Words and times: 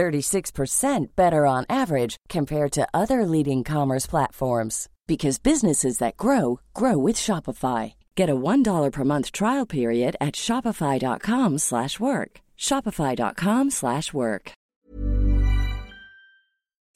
36% 0.00 1.14
better 1.14 1.44
on 1.44 1.66
average 1.68 2.16
compared 2.30 2.72
to 2.72 2.88
other 2.94 3.26
leading 3.26 3.62
commerce 3.62 4.06
platforms 4.06 4.88
because 5.06 5.38
businesses 5.38 5.98
that 5.98 6.16
grow 6.16 6.60
grow 6.72 6.96
with 6.96 7.16
Shopify. 7.16 7.92
Get 8.16 8.30
a 8.30 8.34
$1 8.34 8.92
per 8.92 9.04
month 9.04 9.32
trial 9.32 9.66
period 9.66 10.16
at 10.18 10.34
shopify.com/work. 10.46 12.30
shopify.com/work. 12.68 14.52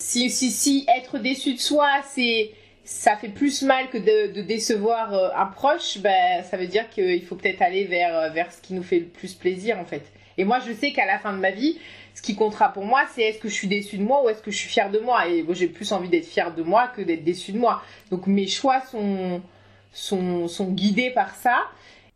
Si 0.00 0.30
si 0.30 0.50
si 0.50 0.86
être 0.88 1.18
déçu 1.18 1.52
de 1.54 1.60
soi, 1.60 2.02
c'est 2.14 2.52
ça 2.84 3.16
fait 3.16 3.28
plus 3.28 3.62
mal 3.62 3.88
que 3.90 3.98
de, 3.98 4.42
décevoir 4.42 5.14
euh, 5.14 5.30
un 5.36 5.46
proche, 5.46 5.98
ben 5.98 6.42
ça 6.42 6.56
veut 6.56 6.66
dire 6.66 6.88
qu'il 6.90 7.24
faut 7.24 7.36
peut-être 7.36 7.62
aller 7.62 7.84
vers 7.84 8.16
euh, 8.16 8.28
vers 8.30 8.52
ce 8.52 8.60
qui 8.60 8.74
nous 8.74 8.82
fait 8.82 9.00
le 9.00 9.06
plus 9.06 9.34
plaisir 9.34 9.78
en 9.78 9.84
fait. 9.84 10.04
Et 10.36 10.44
moi, 10.44 10.58
je 10.66 10.72
sais 10.72 10.92
qu'à 10.92 11.06
la 11.06 11.18
fin 11.18 11.32
de 11.32 11.38
ma 11.38 11.52
vie, 11.52 11.78
ce 12.14 12.22
qui 12.22 12.36
comptera 12.36 12.72
pour 12.72 12.84
moi, 12.84 13.04
c'est 13.12 13.22
est-ce 13.22 13.38
que 13.38 13.48
je 13.48 13.54
suis 13.54 13.68
déçue 13.68 13.98
de 13.98 14.04
moi 14.04 14.24
ou 14.24 14.28
est-ce 14.28 14.40
que 14.40 14.50
je 14.50 14.56
suis 14.56 14.68
fière 14.68 14.90
de 14.90 15.00
moi. 15.00 15.26
Et 15.26 15.42
moi, 15.42 15.54
j'ai 15.54 15.66
plus 15.66 15.92
envie 15.92 16.08
d'être 16.08 16.26
fière 16.26 16.54
de 16.54 16.62
moi 16.62 16.88
que 16.88 17.02
d'être 17.02 17.24
déçue 17.24 17.52
de 17.52 17.58
moi. 17.58 17.82
Donc 18.10 18.26
mes 18.28 18.46
choix 18.46 18.80
sont, 18.80 19.42
sont, 19.92 20.46
sont 20.46 20.70
guidés 20.70 21.10
par 21.10 21.34
ça. 21.34 21.64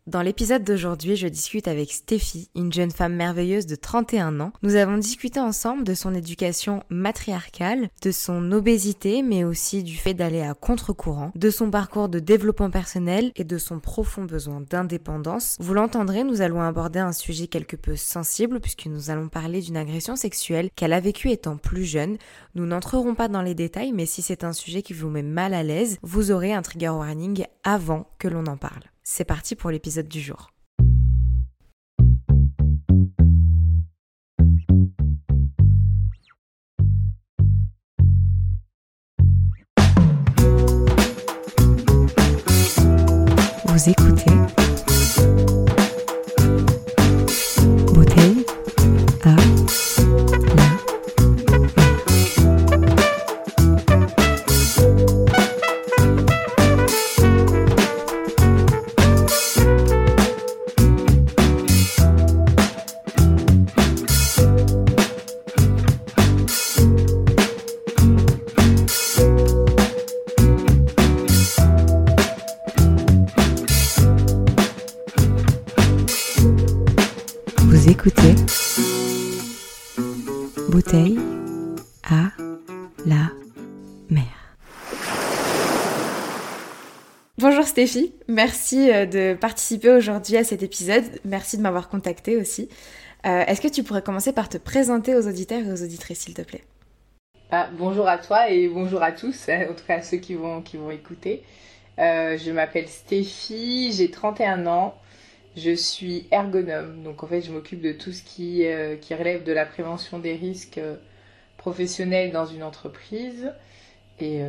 Dans 0.09 0.23
l'épisode 0.23 0.63
d'aujourd'hui, 0.63 1.15
je 1.15 1.27
discute 1.27 1.67
avec 1.67 1.91
Stéphie, 1.91 2.49
une 2.55 2.73
jeune 2.73 2.89
femme 2.89 3.13
merveilleuse 3.13 3.67
de 3.67 3.75
31 3.75 4.39
ans. 4.39 4.51
Nous 4.63 4.73
avons 4.73 4.97
discuté 4.97 5.39
ensemble 5.39 5.83
de 5.83 5.93
son 5.93 6.15
éducation 6.15 6.81
matriarcale, 6.89 7.89
de 8.01 8.09
son 8.09 8.51
obésité, 8.51 9.21
mais 9.21 9.43
aussi 9.43 9.83
du 9.83 9.95
fait 9.95 10.15
d'aller 10.15 10.41
à 10.41 10.55
contre-courant, 10.55 11.31
de 11.35 11.51
son 11.51 11.69
parcours 11.69 12.09
de 12.09 12.17
développement 12.17 12.71
personnel 12.71 13.31
et 13.35 13.43
de 13.43 13.59
son 13.59 13.79
profond 13.79 14.23
besoin 14.23 14.63
d'indépendance. 14.67 15.57
Vous 15.59 15.75
l'entendrez, 15.75 16.23
nous 16.23 16.41
allons 16.41 16.63
aborder 16.63 16.97
un 16.97 17.13
sujet 17.13 17.45
quelque 17.45 17.75
peu 17.75 17.95
sensible 17.95 18.59
puisque 18.61 18.87
nous 18.87 19.11
allons 19.11 19.29
parler 19.29 19.61
d'une 19.61 19.77
agression 19.77 20.15
sexuelle 20.15 20.71
qu'elle 20.75 20.93
a 20.93 21.01
vécue 21.01 21.29
étant 21.29 21.57
plus 21.57 21.85
jeune. 21.85 22.17
Nous 22.55 22.65
n'entrerons 22.65 23.13
pas 23.13 23.27
dans 23.27 23.43
les 23.43 23.53
détails, 23.53 23.91
mais 23.91 24.07
si 24.07 24.23
c'est 24.23 24.43
un 24.43 24.53
sujet 24.53 24.81
qui 24.81 24.93
vous 24.93 25.09
met 25.09 25.21
mal 25.21 25.53
à 25.53 25.61
l'aise, 25.61 25.99
vous 26.01 26.31
aurez 26.31 26.51
un 26.51 26.63
trigger 26.63 26.89
warning 26.89 27.45
avant 27.63 28.07
que 28.17 28.27
l'on 28.27 28.47
en 28.47 28.57
parle. 28.57 28.81
C'est 29.03 29.25
parti 29.25 29.55
pour 29.55 29.71
l'épisode 29.71 30.07
du 30.07 30.21
jour. 30.21 30.51
Stéphie, 87.79 88.13
merci 88.27 88.91
euh, 88.91 89.05
de 89.05 89.37
participer 89.39 89.89
aujourd'hui 89.89 90.35
à 90.35 90.43
cet 90.43 90.63
épisode. 90.63 91.05
Merci 91.23 91.55
de 91.55 91.61
m'avoir 91.61 91.87
contacté 91.87 92.35
aussi. 92.35 92.67
Euh, 93.25 93.45
Est-ce 93.45 93.61
que 93.61 93.69
tu 93.69 93.83
pourrais 93.83 94.01
commencer 94.01 94.33
par 94.33 94.49
te 94.49 94.57
présenter 94.57 95.15
aux 95.15 95.25
auditeurs 95.25 95.65
et 95.65 95.71
aux 95.71 95.81
auditrices, 95.81 96.19
s'il 96.19 96.33
te 96.33 96.41
plaît? 96.41 96.65
Ah, 97.51 97.69
bonjour 97.71 98.09
à 98.09 98.17
toi 98.17 98.49
et 98.49 98.67
bonjour 98.67 99.01
à 99.01 99.13
tous, 99.13 99.47
en 99.69 99.73
tout 99.73 99.85
cas 99.87 99.99
à 99.99 100.01
ceux 100.01 100.17
qui 100.17 100.33
vont, 100.33 100.61
qui 100.61 100.75
vont 100.75 100.91
écouter. 100.91 101.41
Euh, 101.99 102.37
je 102.37 102.51
m'appelle 102.51 102.89
Stéphie, 102.89 103.93
j'ai 103.93 104.11
31 104.11 104.67
ans, 104.67 104.95
je 105.55 105.73
suis 105.73 106.27
ergonome, 106.31 107.01
donc 107.03 107.23
en 107.23 107.27
fait 107.27 107.39
je 107.39 107.53
m'occupe 107.53 107.79
de 107.79 107.93
tout 107.93 108.11
ce 108.11 108.23
qui, 108.23 108.65
relève 109.15 109.45
de 109.45 109.53
la 109.53 109.65
prévention 109.65 110.19
des 110.19 110.35
risques 110.35 110.81
professionnels 111.55 112.33
dans 112.33 112.45
une 112.45 112.63
entreprise. 112.63 113.53
Et 114.19 114.41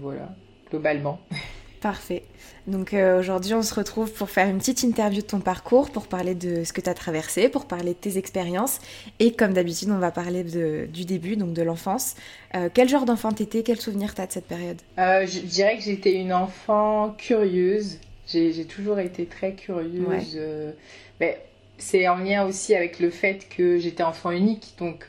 voilà, 0.00 0.34
globalement. 0.70 1.20
Parfait. 1.82 2.22
Donc 2.68 2.94
euh, 2.94 3.18
aujourd'hui, 3.18 3.54
on 3.54 3.62
se 3.62 3.74
retrouve 3.74 4.12
pour 4.12 4.30
faire 4.30 4.48
une 4.48 4.58
petite 4.58 4.84
interview 4.84 5.20
de 5.20 5.26
ton 5.26 5.40
parcours, 5.40 5.90
pour 5.90 6.06
parler 6.06 6.36
de 6.36 6.62
ce 6.62 6.72
que 6.72 6.80
tu 6.80 6.88
as 6.88 6.94
traversé, 6.94 7.48
pour 7.48 7.66
parler 7.66 7.90
de 7.90 7.98
tes 7.98 8.18
expériences. 8.18 8.78
Et 9.18 9.32
comme 9.32 9.52
d'habitude, 9.52 9.90
on 9.90 9.98
va 9.98 10.12
parler 10.12 10.44
de- 10.44 10.86
du 10.86 11.04
début, 11.04 11.34
donc 11.36 11.54
de 11.54 11.62
l'enfance. 11.62 12.14
Euh, 12.54 12.68
quel 12.72 12.88
genre 12.88 13.04
d'enfant 13.04 13.32
t'étais? 13.32 13.64
Quel 13.64 13.80
souvenir 13.80 14.14
t'as 14.14 14.26
de 14.28 14.32
cette 14.32 14.46
période? 14.46 14.80
Euh, 14.98 15.26
je 15.26 15.40
dirais 15.40 15.76
que 15.76 15.82
j'étais 15.82 16.12
une 16.14 16.32
enfant 16.32 17.16
curieuse. 17.18 17.98
J'ai 18.28 18.64
toujours 18.64 19.00
été 19.00 19.26
très 19.26 19.54
curieuse. 19.54 20.06
Ouais. 20.36 20.74
mais 21.20 21.40
c'est 21.78 22.06
en 22.06 22.18
lien 22.18 22.46
aussi 22.46 22.76
avec 22.76 23.00
le 23.00 23.10
fait 23.10 23.48
que 23.48 23.78
j'étais 23.78 24.04
enfant 24.04 24.30
unique. 24.30 24.74
Donc 24.78 25.06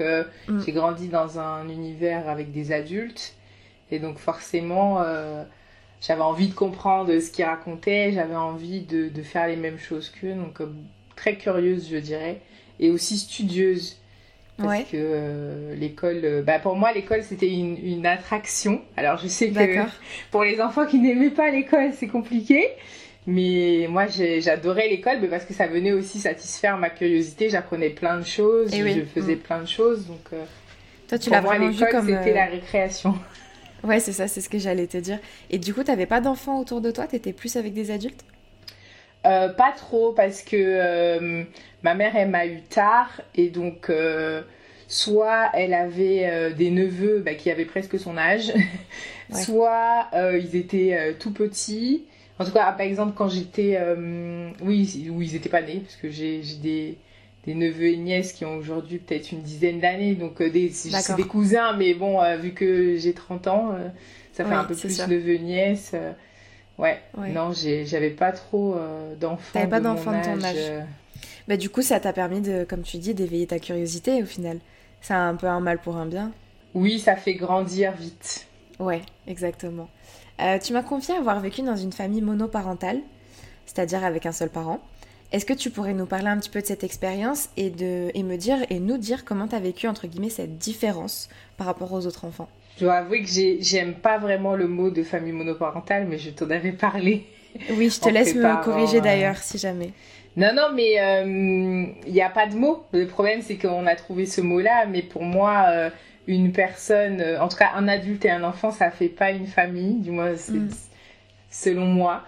Mm. 0.48 0.60
j'ai 0.66 0.72
grandi 0.72 1.08
dans 1.08 1.38
un 1.38 1.70
univers 1.70 2.28
avec 2.28 2.52
des 2.52 2.72
adultes. 2.72 3.36
Et 3.92 4.00
donc 4.00 4.18
forcément, 4.18 5.04
j'avais 6.06 6.22
envie 6.22 6.48
de 6.50 6.54
comprendre 6.54 7.18
ce 7.20 7.32
qu'ils 7.32 7.46
racontaient. 7.46 8.12
J'avais 8.12 8.36
envie 8.36 8.82
de, 8.82 9.08
de 9.10 9.22
faire 9.24 9.48
les 9.48 9.56
mêmes 9.56 9.80
choses 9.80 10.10
qu'eux. 10.10 10.34
Donc 10.34 10.60
euh, 10.62 10.68
très 11.16 11.36
curieuse, 11.36 11.88
je 11.92 11.98
dirais. 11.98 12.42
Et 12.80 12.90
aussi 12.92 13.18
studieuse. 13.18 13.98
Parce 14.58 14.70
Ouais. 14.70 14.84
que 14.84 14.90
euh, 14.98 15.74
l'école, 15.76 16.22
euh, 16.24 16.42
bah 16.44 16.60
pour 16.60 16.76
moi 16.76 16.94
l'école 16.94 17.24
c'était 17.24 17.50
une, 17.50 17.76
une 17.84 18.06
attraction. 18.06 18.82
Alors 18.98 19.18
je 19.18 19.28
sais 19.28 19.50
que 19.50 19.80
pour 20.32 20.44
les 20.44 20.62
enfants 20.62 20.86
qui 20.86 21.00
n'aimaient 21.00 21.32
pas 21.32 21.50
l'école, 21.50 21.92
c'est 21.98 22.08
compliqué. 22.08 22.68
Mais 23.26 23.88
moi, 23.90 24.06
j'adorais 24.08 24.90
l'école 24.90 25.20
mais 25.22 25.30
parce 25.30 25.46
que 25.46 25.54
ça 25.54 25.66
venait 25.66 25.94
aussi 25.94 26.20
satisfaire 26.20 26.78
ma 26.78 26.90
curiosité. 26.90 27.50
J'apprenais 27.50 27.90
plein 27.90 28.18
de 28.20 28.26
choses, 28.26 28.70
Eh 28.74 28.84
oui. 28.84 28.94
je 28.96 29.06
faisais 29.06 29.36
Mm. 29.36 29.40
plein 29.40 29.62
de 29.62 29.68
choses. 29.68 30.06
Donc, 30.08 30.20
euh, 30.34 30.44
Toi, 31.08 31.18
tu 31.18 31.30
pour 31.30 31.42
moi, 31.42 31.50
vraiment 31.52 31.68
vu 31.70 31.74
l'école, 31.74 31.90
comme. 31.92 32.08
c'était 32.10 32.34
la 32.34 32.46
récréation. 32.46 33.16
Ouais, 33.84 34.00
c'est 34.00 34.14
ça, 34.14 34.28
c'est 34.28 34.42
ce 34.42 34.50
que 34.50 34.58
j'allais 34.58 34.88
te 34.88 34.98
dire. 34.98 35.20
Et 35.50 35.58
du 35.60 35.74
coup, 35.74 35.84
t'avais 35.84 36.06
pas 36.06 36.22
d'enfants 36.22 36.60
autour 36.60 36.82
de 36.82 36.92
toi? 36.92 37.06
T'étais 37.08 37.34
plus 37.34 37.56
avec 37.58 37.74
des 37.74 37.92
adultes? 37.92 38.24
Euh, 39.26 39.50
pas 39.50 39.72
trop 39.72 40.12
parce 40.12 40.42
que 40.42 40.56
euh, 40.58 41.44
ma 41.82 41.94
mère, 41.96 42.16
elle 42.16 42.30
m'a 42.30 42.46
eu 42.46 42.62
tard. 42.62 43.22
Et 43.36 43.50
donc, 43.50 43.90
euh, 43.90 44.42
soit 44.88 45.50
elle 45.54 45.74
avait 45.74 46.54
des 46.54 46.72
neveux 46.72 47.20
bah, 47.20 47.34
qui 47.36 47.50
avaient 47.52 47.66
presque 47.66 47.98
son 48.00 48.18
âge, 48.18 48.52
Ouais. 49.30 49.42
soit 49.44 50.10
ils 50.14 50.56
étaient 50.56 51.16
tout 51.20 51.32
petits. 51.32 52.04
En 52.40 52.46
tout 52.46 52.52
cas, 52.52 52.72
par 52.72 52.82
exemple, 52.82 53.14
quand 53.16 53.30
j'étais... 53.30 53.80
oui, 54.62 55.08
où 55.12 55.22
ils 55.22 55.36
étaient 55.36 55.50
pas 55.50 55.62
nés, 55.62 55.80
parce 55.80 55.96
que 55.96 56.10
j'ai 56.10 56.42
des, 56.62 56.98
des 57.46 57.56
neveux 57.56 57.88
et 57.88 57.98
nièces 57.98 58.34
qui 58.34 58.46
ont 58.46 58.56
aujourd'hui 58.56 59.00
peut-être 59.00 59.32
une 59.32 59.42
dizaine 59.42 59.80
d'années, 59.80 60.16
donc 60.16 60.42
des, 60.42 60.70
c'est 60.70 61.16
des 61.16 61.24
cousins, 61.24 61.74
mais 61.74 61.94
bon, 61.94 62.20
vu 62.38 62.54
que 62.54 62.98
j'ai 62.98 63.14
30 63.14 63.48
ans, 63.48 63.76
ça 64.32 64.46
fait 64.46 64.54
un 64.54 64.64
peu 64.64 64.76
plus 64.76 65.08
neveux 65.08 65.38
nièces. 65.38 65.94
Ouais. 66.78 67.02
non, 67.18 67.52
j'avais 67.52 68.12
pas 68.12 68.32
trop 68.32 68.78
d'enfants. 69.20 69.52
T'avais 69.54 69.68
pas 69.68 69.82
d'enfants 69.82 70.18
de 70.18 70.24
ton 70.24 70.42
âge. 70.44 70.86
Bah, 71.48 71.58
du 71.58 71.70
coup, 71.70 71.82
ça 71.82 72.00
t'a 72.00 72.14
permis, 72.14 72.42
de, 72.42 72.64
comme 72.64 72.84
tu 72.84 72.98
dis, 72.98 73.14
d'éveiller 73.14 73.48
ta 73.48 73.60
curiosité 73.60 74.24
au 74.24 74.26
final. 74.26 74.60
C'est 75.02 75.14
un 75.14 75.36
peu 75.36 75.48
un 75.48 75.60
mal 75.60 75.80
pour 75.80 75.98
un 75.98 76.06
bien. 76.06 76.32
Oui, 76.74 77.00
ça 77.00 77.16
fait 77.16 77.34
grandir 77.34 77.92
vite. 77.94 78.48
Ouais, 78.80 79.02
exactement. 79.28 79.90
Euh, 80.42 80.58
tu 80.60 80.74
m'as 80.74 80.82
confié 80.82 81.16
avoir 81.16 81.40
vécu 81.40 81.62
dans 81.62 81.76
une 81.76 81.92
famille 81.92 82.22
monoparentale, 82.22 83.00
c'est-à-dire 83.66 84.04
avec 84.04 84.26
un 84.26 84.32
seul 84.32 84.50
parent. 84.50 84.80
Est-ce 85.34 85.46
que 85.46 85.54
tu 85.54 85.70
pourrais 85.70 85.94
nous 85.94 86.06
parler 86.06 86.28
un 86.28 86.38
petit 86.38 86.50
peu 86.50 86.62
de 86.62 86.66
cette 86.66 86.84
expérience 86.84 87.50
et, 87.58 87.70
de, 87.70 88.12
et 88.14 88.24
me 88.24 88.38
dire 88.38 88.60
et 88.70 88.80
nous 88.80 88.98
dire 88.98 89.26
comment 89.26 89.48
tu 89.48 89.56
as 89.56 89.60
vécu 89.60 89.88
entre 89.88 90.08
guillemets 90.08 90.30
cette 90.30 90.58
différence 90.58 91.28
par 91.58 91.68
rapport 91.68 91.92
aux 91.92 92.06
autres 92.06 92.24
enfants? 92.24 92.48
Je 92.78 92.86
dois 92.86 92.96
avouer 92.96 93.24
que 93.24 93.30
j'aime 93.60 93.96
pas 93.96 94.18
vraiment 94.18 94.56
le 94.56 94.68
mot 94.68 94.90
de 94.90 95.04
famille 95.04 95.34
monoparentale, 95.34 96.08
mais 96.08 96.18
je 96.18 96.30
t'en 96.30 96.50
avais 96.50 96.72
parlé. 96.72 97.26
Oui, 97.72 97.90
je 97.90 98.00
te 98.00 98.10
laisse 98.14 98.34
me 98.34 98.64
corriger 98.64 99.00
euh, 99.00 99.02
d'ailleurs 99.02 99.38
si 99.38 99.58
jamais. 99.58 99.92
Non, 100.36 100.52
non, 100.54 100.70
mais 100.74 100.94
il 100.94 101.00
euh, 101.00 102.12
n'y 102.12 102.22
a 102.22 102.30
pas 102.30 102.48
de 102.48 102.56
mot. 102.56 102.86
Le 102.92 103.06
problème, 103.06 103.42
c'est 103.42 103.58
qu'on 103.58 103.86
a 103.86 103.96
trouvé 103.96 104.26
ce 104.26 104.42
mot-là, 104.42 104.86
mais 104.88 105.04
pour 105.04 105.24
moi, 105.24 105.66
euh, 105.70 105.90
une 106.28 106.52
personne, 106.52 107.22
euh, 107.22 107.40
en 107.40 107.48
tout 107.48 107.58
cas 107.58 107.72
un 107.76 107.88
adulte 107.88 108.26
et 108.26 108.32
un 108.32 108.44
enfant, 108.44 108.72
ça 108.72 108.90
fait 108.90 109.10
pas 109.10 109.32
une 109.32 109.46
famille, 109.46 109.96
du 109.96 110.12
moins, 110.12 110.32
mm. 110.32 110.70
selon 111.52 111.86
moi. 111.86 112.24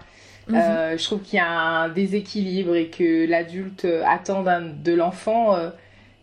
Mm-hmm. 0.48 0.96
je 0.96 1.04
trouve 1.04 1.22
qu'il 1.22 1.38
y 1.38 1.40
a 1.40 1.48
un 1.48 1.88
déséquilibre 1.88 2.76
et 2.76 2.88
que 2.88 3.26
l'adulte 3.28 3.86
attend 4.04 4.44
de 4.44 4.92
l'enfant 4.92 5.56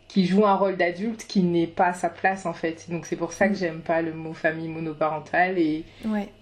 qui 0.08 0.26
joue 0.26 0.46
un 0.46 0.56
rôle 0.56 0.78
d'adulte 0.78 1.26
qui 1.28 1.42
n'est 1.42 1.68
pas 1.68 1.88
à 1.88 1.94
sa 1.94 2.08
place 2.08 2.46
en 2.46 2.54
fait. 2.54 2.86
Donc 2.90 3.06
c'est 3.06 3.16
pour 3.16 3.34
ça 3.34 3.48
que 3.48 3.54
mm. 3.54 3.58
j'aime 3.58 3.80
pas 3.82 4.02
le 4.02 4.14
mot 4.14 4.34
famille 4.34 4.70
monoparentale 4.70 5.58
et, 5.58 5.84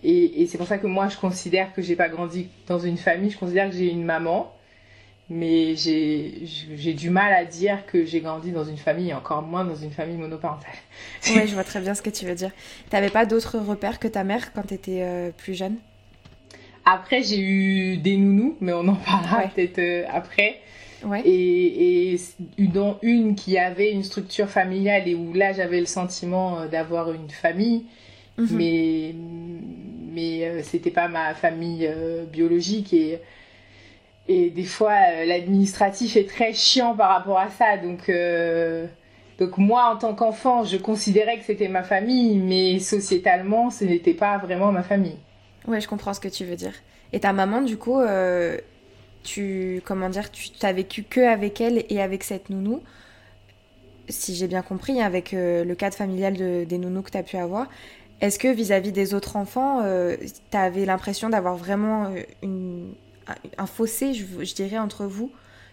et, 0.04 0.42
et 0.42 0.48
c'est 0.48 0.58
pour 0.58 0.68
ça 0.68 0.78
que 0.78 0.88
moi 0.88 1.08
je 1.08 1.18
considère 1.18 1.74
que 1.74 1.82
j'ai 1.82 1.96
pas 1.96 2.10
grandi 2.10 2.50
dans 2.68 2.80
une 2.80 2.98
famille, 2.98 3.32
je 3.32 3.38
considère 3.38 3.70
que 3.70 3.76
j'ai 3.76 3.90
une 3.90 4.04
maman 4.04 4.54
mais 5.32 5.76
j'ai 5.78 6.94
du 6.94 7.10
mal 7.10 7.32
à 7.32 7.46
dire 7.46 7.86
que 7.86 8.04
j'ai 8.04 8.20
grandi 8.20 8.52
dans 8.52 8.66
une 8.66 8.78
famille, 8.78 9.14
encore 9.14 9.42
moins 9.42 9.64
dans 9.64 9.76
une 9.76 9.92
famille 9.92 10.18
monoparentale. 10.18 10.74
ouais, 11.34 11.48
je 11.48 11.54
vois 11.54 11.64
très 11.64 11.80
bien 11.80 11.96
ce 11.96 12.02
que 12.02 12.10
tu 12.10 12.26
veux 12.26 12.36
dire. 12.36 12.52
T'avais 12.90 13.10
pas 13.10 13.26
d'autres 13.26 13.58
repères 13.58 14.00
que 14.00 14.10
ta 14.10 14.26
mère 14.26 14.52
quand 14.52 14.64
t'étais 14.64 14.92
étais 14.92 15.04
euh, 15.04 15.32
plus 15.32 15.54
jeune? 15.54 15.78
Après, 16.86 17.24
j'ai 17.24 17.40
eu 17.40 17.98
des 17.98 18.18
nounous, 18.18 18.56
mais 18.60 18.74
on 18.74 18.88
en 18.88 18.96
parlera 18.96 19.44
peut-être 19.48 19.80
euh, 19.80 20.04
après. 20.12 20.60
Ouais. 21.04 21.22
Et, 21.26 22.14
et 22.14 22.20
dont 22.68 22.98
une 23.02 23.36
qui 23.36 23.58
avait 23.58 23.92
une 23.92 24.04
structure 24.04 24.48
familiale 24.48 25.08
et 25.08 25.16
où 25.16 25.34
là 25.34 25.52
j'avais 25.52 25.80
le 25.80 25.88
sentiment 25.88 26.60
euh, 26.60 26.68
d'avoir 26.68 27.12
une 27.12 27.30
famille, 27.30 27.86
mhm. 28.38 28.48
mais 28.52 29.16
mais 30.14 30.62
c'était 30.62 30.92
pas 30.92 31.08
ma 31.08 31.34
famille 31.34 31.90
biologique 32.32 32.94
et 32.94 33.20
et 34.28 34.50
des 34.50 34.64
fois 34.64 34.94
euh, 35.12 35.26
l'administratif 35.26 36.16
est 36.16 36.30
très 36.30 36.54
chiant 36.54 36.96
par 36.96 37.10
rapport 37.10 37.40
à 37.40 37.50
ça 37.50 37.78
donc 37.78 38.08
euh, 38.10 38.86
donc 39.40 39.58
moi 39.58 39.92
en 39.94 39.98
tant 39.98 40.14
qu'enfant 40.14 40.64
je 40.64 40.78
considérais 40.78 41.38
que 41.38 41.44
c'était 41.44 41.68
ma 41.68 41.84
famille 41.84 42.38
mais 42.38 42.80
sociétalement 42.80 43.70
ce 43.70 43.84
n'était 43.84 44.14
pas 44.14 44.38
vraiment 44.38 44.72
ma 44.72 44.84
famille 44.84 45.18
ouais 45.68 45.82
je 45.82 45.88
comprends 45.88 46.14
ce 46.14 46.20
que 46.20 46.28
tu 46.28 46.46
veux 46.46 46.56
dire. 46.56 46.74
Et 47.14 47.20
ta 47.20 47.34
maman 47.34 47.62
du 47.62 47.78
coup 47.78 48.00
euh, 48.00 48.58
tu 49.24 49.82
comment 49.86 50.10
dire 50.10 50.32
tu 50.32 50.50
t'as 50.52 50.74
vécu 50.74 51.04
que 51.04 51.22
avec 51.22 51.62
elle 51.62 51.86
et 51.90 52.02
avec 52.02 52.24
cette 52.24 52.50
nounou. 52.50 52.82
Si 54.10 54.36
j'ai 54.36 54.48
bien 54.48 54.62
compris 54.62 55.02
avec 55.02 55.32
le 55.32 55.74
cadre 55.74 55.96
familial 55.96 56.34
de, 56.34 56.66
des 56.66 56.78
nounous 56.78 57.04
que 57.04 57.12
tu 57.12 57.18
as 57.18 57.24
pu 57.24 57.38
avoir. 57.38 57.68
Est-ce 58.20 58.38
que 58.40 58.50
vis-à-vis 58.50 58.92
des 58.92 59.14
autres 59.14 59.36
enfants 59.38 59.82
tu 60.52 60.58
avais 60.58 60.86
l'impression 60.86 61.30
d'avoir 61.30 61.56
vraiment 61.56 62.14
une 62.44 62.94
un 63.58 63.66
fossé, 63.66 64.14
je, 64.14 64.56
dirais, 64.56 64.78
entre 64.78 65.06
vous? 65.06 65.32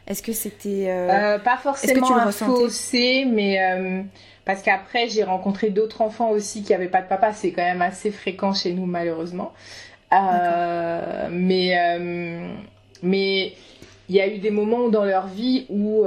Est-ce 0.08 0.22
que 0.22 0.32
c'était... 0.32 0.86
Euh, 0.88 1.34
euh, 1.34 1.38
pas 1.38 1.58
forcément 1.58 2.16
un 2.16 2.32
fossé, 2.32 3.26
mais... 3.30 3.62
Euh, 3.62 4.02
parce 4.46 4.62
qu'après, 4.62 5.08
j'ai 5.08 5.22
rencontré 5.22 5.68
d'autres 5.68 6.00
enfants 6.00 6.30
aussi 6.30 6.62
qui 6.62 6.72
n'avaient 6.72 6.88
pas 6.88 7.02
de 7.02 7.08
papa. 7.08 7.34
C'est 7.34 7.52
quand 7.52 7.62
même 7.62 7.82
assez 7.82 8.10
fréquent 8.10 8.54
chez 8.54 8.72
nous, 8.72 8.86
malheureusement. 8.86 9.52
mais... 10.10 11.76
mais 13.02 13.52
il 14.10 14.16
y 14.16 14.22
a 14.22 14.26
eu 14.26 14.38
des 14.38 14.50
moments 14.50 14.88
dans 14.88 15.04
leur 15.04 15.26
vie 15.26 15.66
où, 15.68 16.06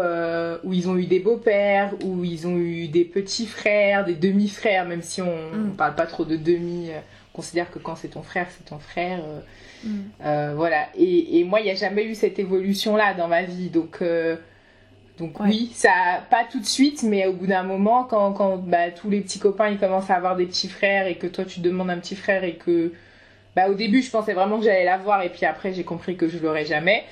où 0.63 0.73
ils 0.73 0.89
ont 0.89 0.97
eu 0.97 1.05
des 1.05 1.19
beaux-pères, 1.19 1.93
où 2.03 2.23
ils 2.23 2.47
ont 2.47 2.57
eu 2.57 2.87
des 2.87 3.05
petits 3.05 3.45
frères, 3.45 4.05
des 4.05 4.15
demi-frères, 4.15 4.87
même 4.87 5.03
si 5.03 5.21
on 5.21 5.35
ne 5.53 5.67
mm. 5.67 5.75
parle 5.77 5.93
pas 5.93 6.07
trop 6.07 6.25
de 6.25 6.35
demi, 6.35 6.89
on 6.89 7.20
considère 7.33 7.71
que 7.71 7.79
quand 7.79 7.95
c'est 7.95 8.09
ton 8.09 8.23
frère, 8.23 8.47
c'est 8.49 8.65
ton 8.65 8.79
frère. 8.79 9.19
Mm. 9.83 9.99
Euh, 10.25 10.53
voilà. 10.55 10.87
Et, 10.97 11.43
moi, 11.43 11.59
il 11.59 11.65
n'y 11.65 11.71
a 11.71 11.75
jamais 11.75 12.05
eu 12.05 12.15
cette 12.15 12.39
évolution-là 12.39 13.13
dans 13.13 13.27
ma 13.27 13.43
vie. 13.43 13.69
Donc, 13.69 13.99
euh, 14.01 14.37
donc 15.17 15.39
oui, 15.39 15.71
ça, 15.73 15.91
pas 16.29 16.45
tout 16.49 16.59
de 16.59 16.65
suite, 16.65 17.03
mais 17.03 17.27
au 17.27 17.33
bout 17.33 17.47
d'un 17.47 17.63
moment, 17.63 18.03
quand, 18.05 18.33
quand 18.33 18.57
bah, 18.57 18.89
tous 18.91 19.09
les 19.09 19.21
petits 19.21 19.39
copains 19.39 19.69
ils 19.69 19.77
commencent 19.77 20.09
à 20.09 20.15
avoir 20.15 20.35
des 20.35 20.45
petits 20.45 20.69
frères 20.69 21.05
et 21.05 21.15
que 21.15 21.27
toi 21.27 21.45
tu 21.45 21.59
demandes 21.59 21.89
un 21.89 21.99
petit 21.99 22.15
frère 22.15 22.43
et 22.43 22.55
que. 22.55 22.93
Bah, 23.55 23.67
au 23.69 23.73
début, 23.73 24.01
je 24.01 24.09
pensais 24.09 24.33
vraiment 24.33 24.59
que 24.59 24.63
j'allais 24.63 24.85
l'avoir 24.85 25.23
et 25.23 25.29
puis 25.29 25.45
après, 25.45 25.73
j'ai 25.73 25.83
compris 25.83 26.15
que 26.15 26.29
je 26.29 26.37
l'aurais 26.37 26.65
jamais. 26.65 27.03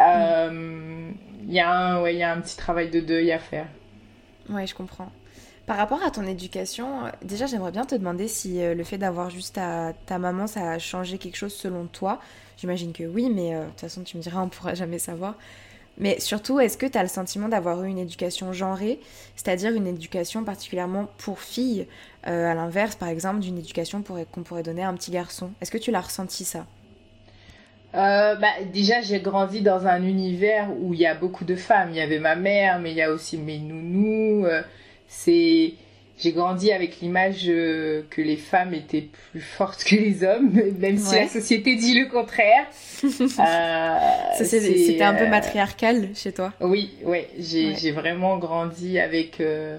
Euh, 0.00 1.10
il 1.44 1.52
y, 1.52 1.58
a 1.58 1.70
un, 1.70 2.02
ouais, 2.02 2.14
y 2.14 2.22
a 2.22 2.32
un 2.32 2.40
petit 2.40 2.56
travail 2.56 2.88
de 2.88 3.00
deuil 3.00 3.32
à 3.32 3.40
faire. 3.40 3.66
Ouais, 4.48 4.64
je 4.64 4.76
comprends. 4.76 5.10
Par 5.68 5.76
rapport 5.76 6.02
à 6.02 6.10
ton 6.10 6.26
éducation, 6.26 7.04
euh, 7.04 7.10
déjà 7.22 7.44
j'aimerais 7.44 7.72
bien 7.72 7.84
te 7.84 7.94
demander 7.94 8.26
si 8.26 8.62
euh, 8.62 8.74
le 8.74 8.84
fait 8.84 8.96
d'avoir 8.96 9.28
juste 9.28 9.56
ta, 9.56 10.18
maman, 10.18 10.46
ça 10.46 10.70
a 10.70 10.78
changé 10.78 11.18
quelque 11.18 11.36
chose 11.36 11.52
selon 11.52 11.84
toi. 11.84 12.20
J'imagine 12.56 12.94
que 12.94 13.04
oui, 13.04 13.28
mais 13.28 13.54
euh, 13.54 13.64
de 13.64 13.68
toute 13.68 13.80
façon 13.80 14.02
tu 14.02 14.16
me 14.16 14.22
diras, 14.22 14.40
on 14.40 14.48
pourra 14.48 14.72
jamais 14.72 14.98
savoir. 14.98 15.34
Mais 15.98 16.20
surtout, 16.20 16.58
est-ce 16.58 16.78
que 16.78 16.86
tu 16.86 16.96
as 16.96 17.02
le 17.02 17.08
sentiment 17.08 17.50
d'avoir 17.50 17.84
eu 17.84 17.88
une 17.88 17.98
éducation 17.98 18.50
genrée, 18.54 18.98
c'est-à-dire 19.36 19.74
une 19.74 19.86
éducation 19.86 20.42
particulièrement 20.42 21.08
pour 21.18 21.40
filles, 21.40 21.86
à 22.22 22.54
l'inverse 22.54 22.94
par 22.94 23.08
exemple 23.08 23.40
d'une 23.40 23.58
éducation 23.58 24.02
qu'on 24.02 24.42
pourrait 24.42 24.62
donner 24.62 24.84
à 24.84 24.88
un 24.88 24.94
petit 24.94 25.10
garçon? 25.10 25.50
Est-ce 25.60 25.72
que 25.72 25.76
tu 25.76 25.90
l'as 25.90 26.00
ressenti 26.00 26.44
ça? 26.44 26.66
Bah, 27.92 28.38
déjà, 28.72 29.00
j'ai 29.00 29.18
grandi 29.18 29.60
dans 29.60 29.88
un 29.88 30.04
univers 30.04 30.68
où 30.80 30.94
il 30.94 31.00
y 31.00 31.06
a 31.06 31.16
beaucoup 31.16 31.44
de 31.44 31.56
femmes. 31.56 31.90
Il 31.90 31.96
y 31.96 32.00
avait 32.00 32.20
ma 32.20 32.36
mère, 32.36 32.78
mais 32.78 32.92
il 32.92 32.96
y 32.96 33.02
a 33.02 33.10
aussi 33.10 33.36
mes 33.36 33.58
nounous. 33.58 34.46
C'est 35.08 35.74
j'ai 36.18 36.32
grandi 36.32 36.72
avec 36.72 37.00
l'image 37.00 37.44
euh, 37.46 38.02
que 38.10 38.20
les 38.20 38.36
femmes 38.36 38.74
étaient 38.74 39.08
plus 39.30 39.40
fortes 39.40 39.84
que 39.84 39.94
les 39.94 40.24
hommes, 40.24 40.50
même 40.78 40.98
si 40.98 41.14
la 41.14 41.28
société 41.28 41.76
dit 41.76 41.98
le 41.98 42.06
contraire. 42.06 42.66
euh, 43.04 44.44
C'était 44.44 45.02
un 45.02 45.14
peu 45.14 45.24
euh, 45.24 45.28
matriarcal 45.28 46.08
chez 46.14 46.32
toi. 46.32 46.52
Oui, 46.60 46.90
ouais, 47.04 47.28
j'ai 47.38 47.92
vraiment 47.92 48.36
grandi 48.38 48.98
avec 48.98 49.40
euh, 49.40 49.78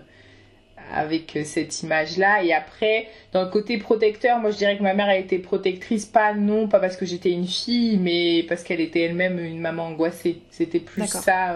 avec 0.94 1.38
cette 1.44 1.84
image-là. 1.84 2.44
Et 2.44 2.54
après, 2.54 3.08
dans 3.34 3.44
le 3.44 3.50
côté 3.50 3.78
protecteur, 3.78 4.40
moi 4.40 4.52
je 4.52 4.58
dirais 4.58 4.78
que 4.78 4.84
ma 4.84 4.94
mère 4.94 5.10
a 5.10 5.18
été 5.18 5.40
protectrice, 5.40 6.06
pas 6.06 6.34
non, 6.34 6.70
pas 6.70 6.80
parce 6.80 6.96
que 6.96 7.06
j'étais 7.06 7.32
une 7.32 7.48
fille, 7.48 7.98
mais 7.98 8.46
parce 8.48 8.64
qu'elle 8.64 8.80
était 8.80 9.02
elle-même 9.02 9.40
une 9.40 9.60
maman 9.60 9.88
angoissée. 9.88 10.40
C'était 10.52 10.80
plus 10.80 11.06
ça. 11.06 11.54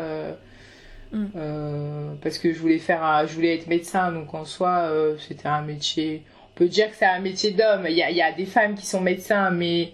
Mm. 1.13 1.25
Euh, 1.35 2.13
parce 2.21 2.39
que 2.39 2.51
je 2.51 2.59
voulais 2.59 2.79
faire, 2.79 3.25
je 3.27 3.33
voulais 3.33 3.55
être 3.55 3.67
médecin, 3.67 4.11
donc 4.11 4.33
en 4.33 4.45
soi, 4.45 4.87
euh, 4.89 5.15
c'était 5.19 5.47
un 5.47 5.61
métier. 5.61 6.23
On 6.43 6.57
peut 6.57 6.67
dire 6.67 6.89
que 6.89 6.95
c'est 6.97 7.05
un 7.05 7.19
métier 7.19 7.51
d'homme. 7.51 7.85
Il 7.87 7.95
y 7.95 8.03
a, 8.03 8.11
y 8.11 8.21
a, 8.21 8.31
des 8.31 8.45
femmes 8.45 8.75
qui 8.75 8.85
sont 8.85 8.99
médecins, 8.99 9.51
mais 9.51 9.91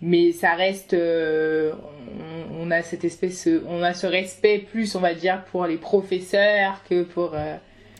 mais 0.00 0.32
ça 0.32 0.54
reste, 0.54 0.92
euh, 0.92 1.72
on, 2.58 2.70
a 2.70 2.82
cette 2.82 3.04
espèce, 3.04 3.48
on 3.68 3.82
a 3.82 3.94
ce 3.94 4.06
respect 4.06 4.58
plus, 4.58 4.96
on 4.96 5.00
va 5.00 5.14
dire, 5.14 5.44
pour 5.44 5.66
les 5.66 5.76
professeurs 5.76 6.82
que 6.88 7.04
pour. 7.04 7.34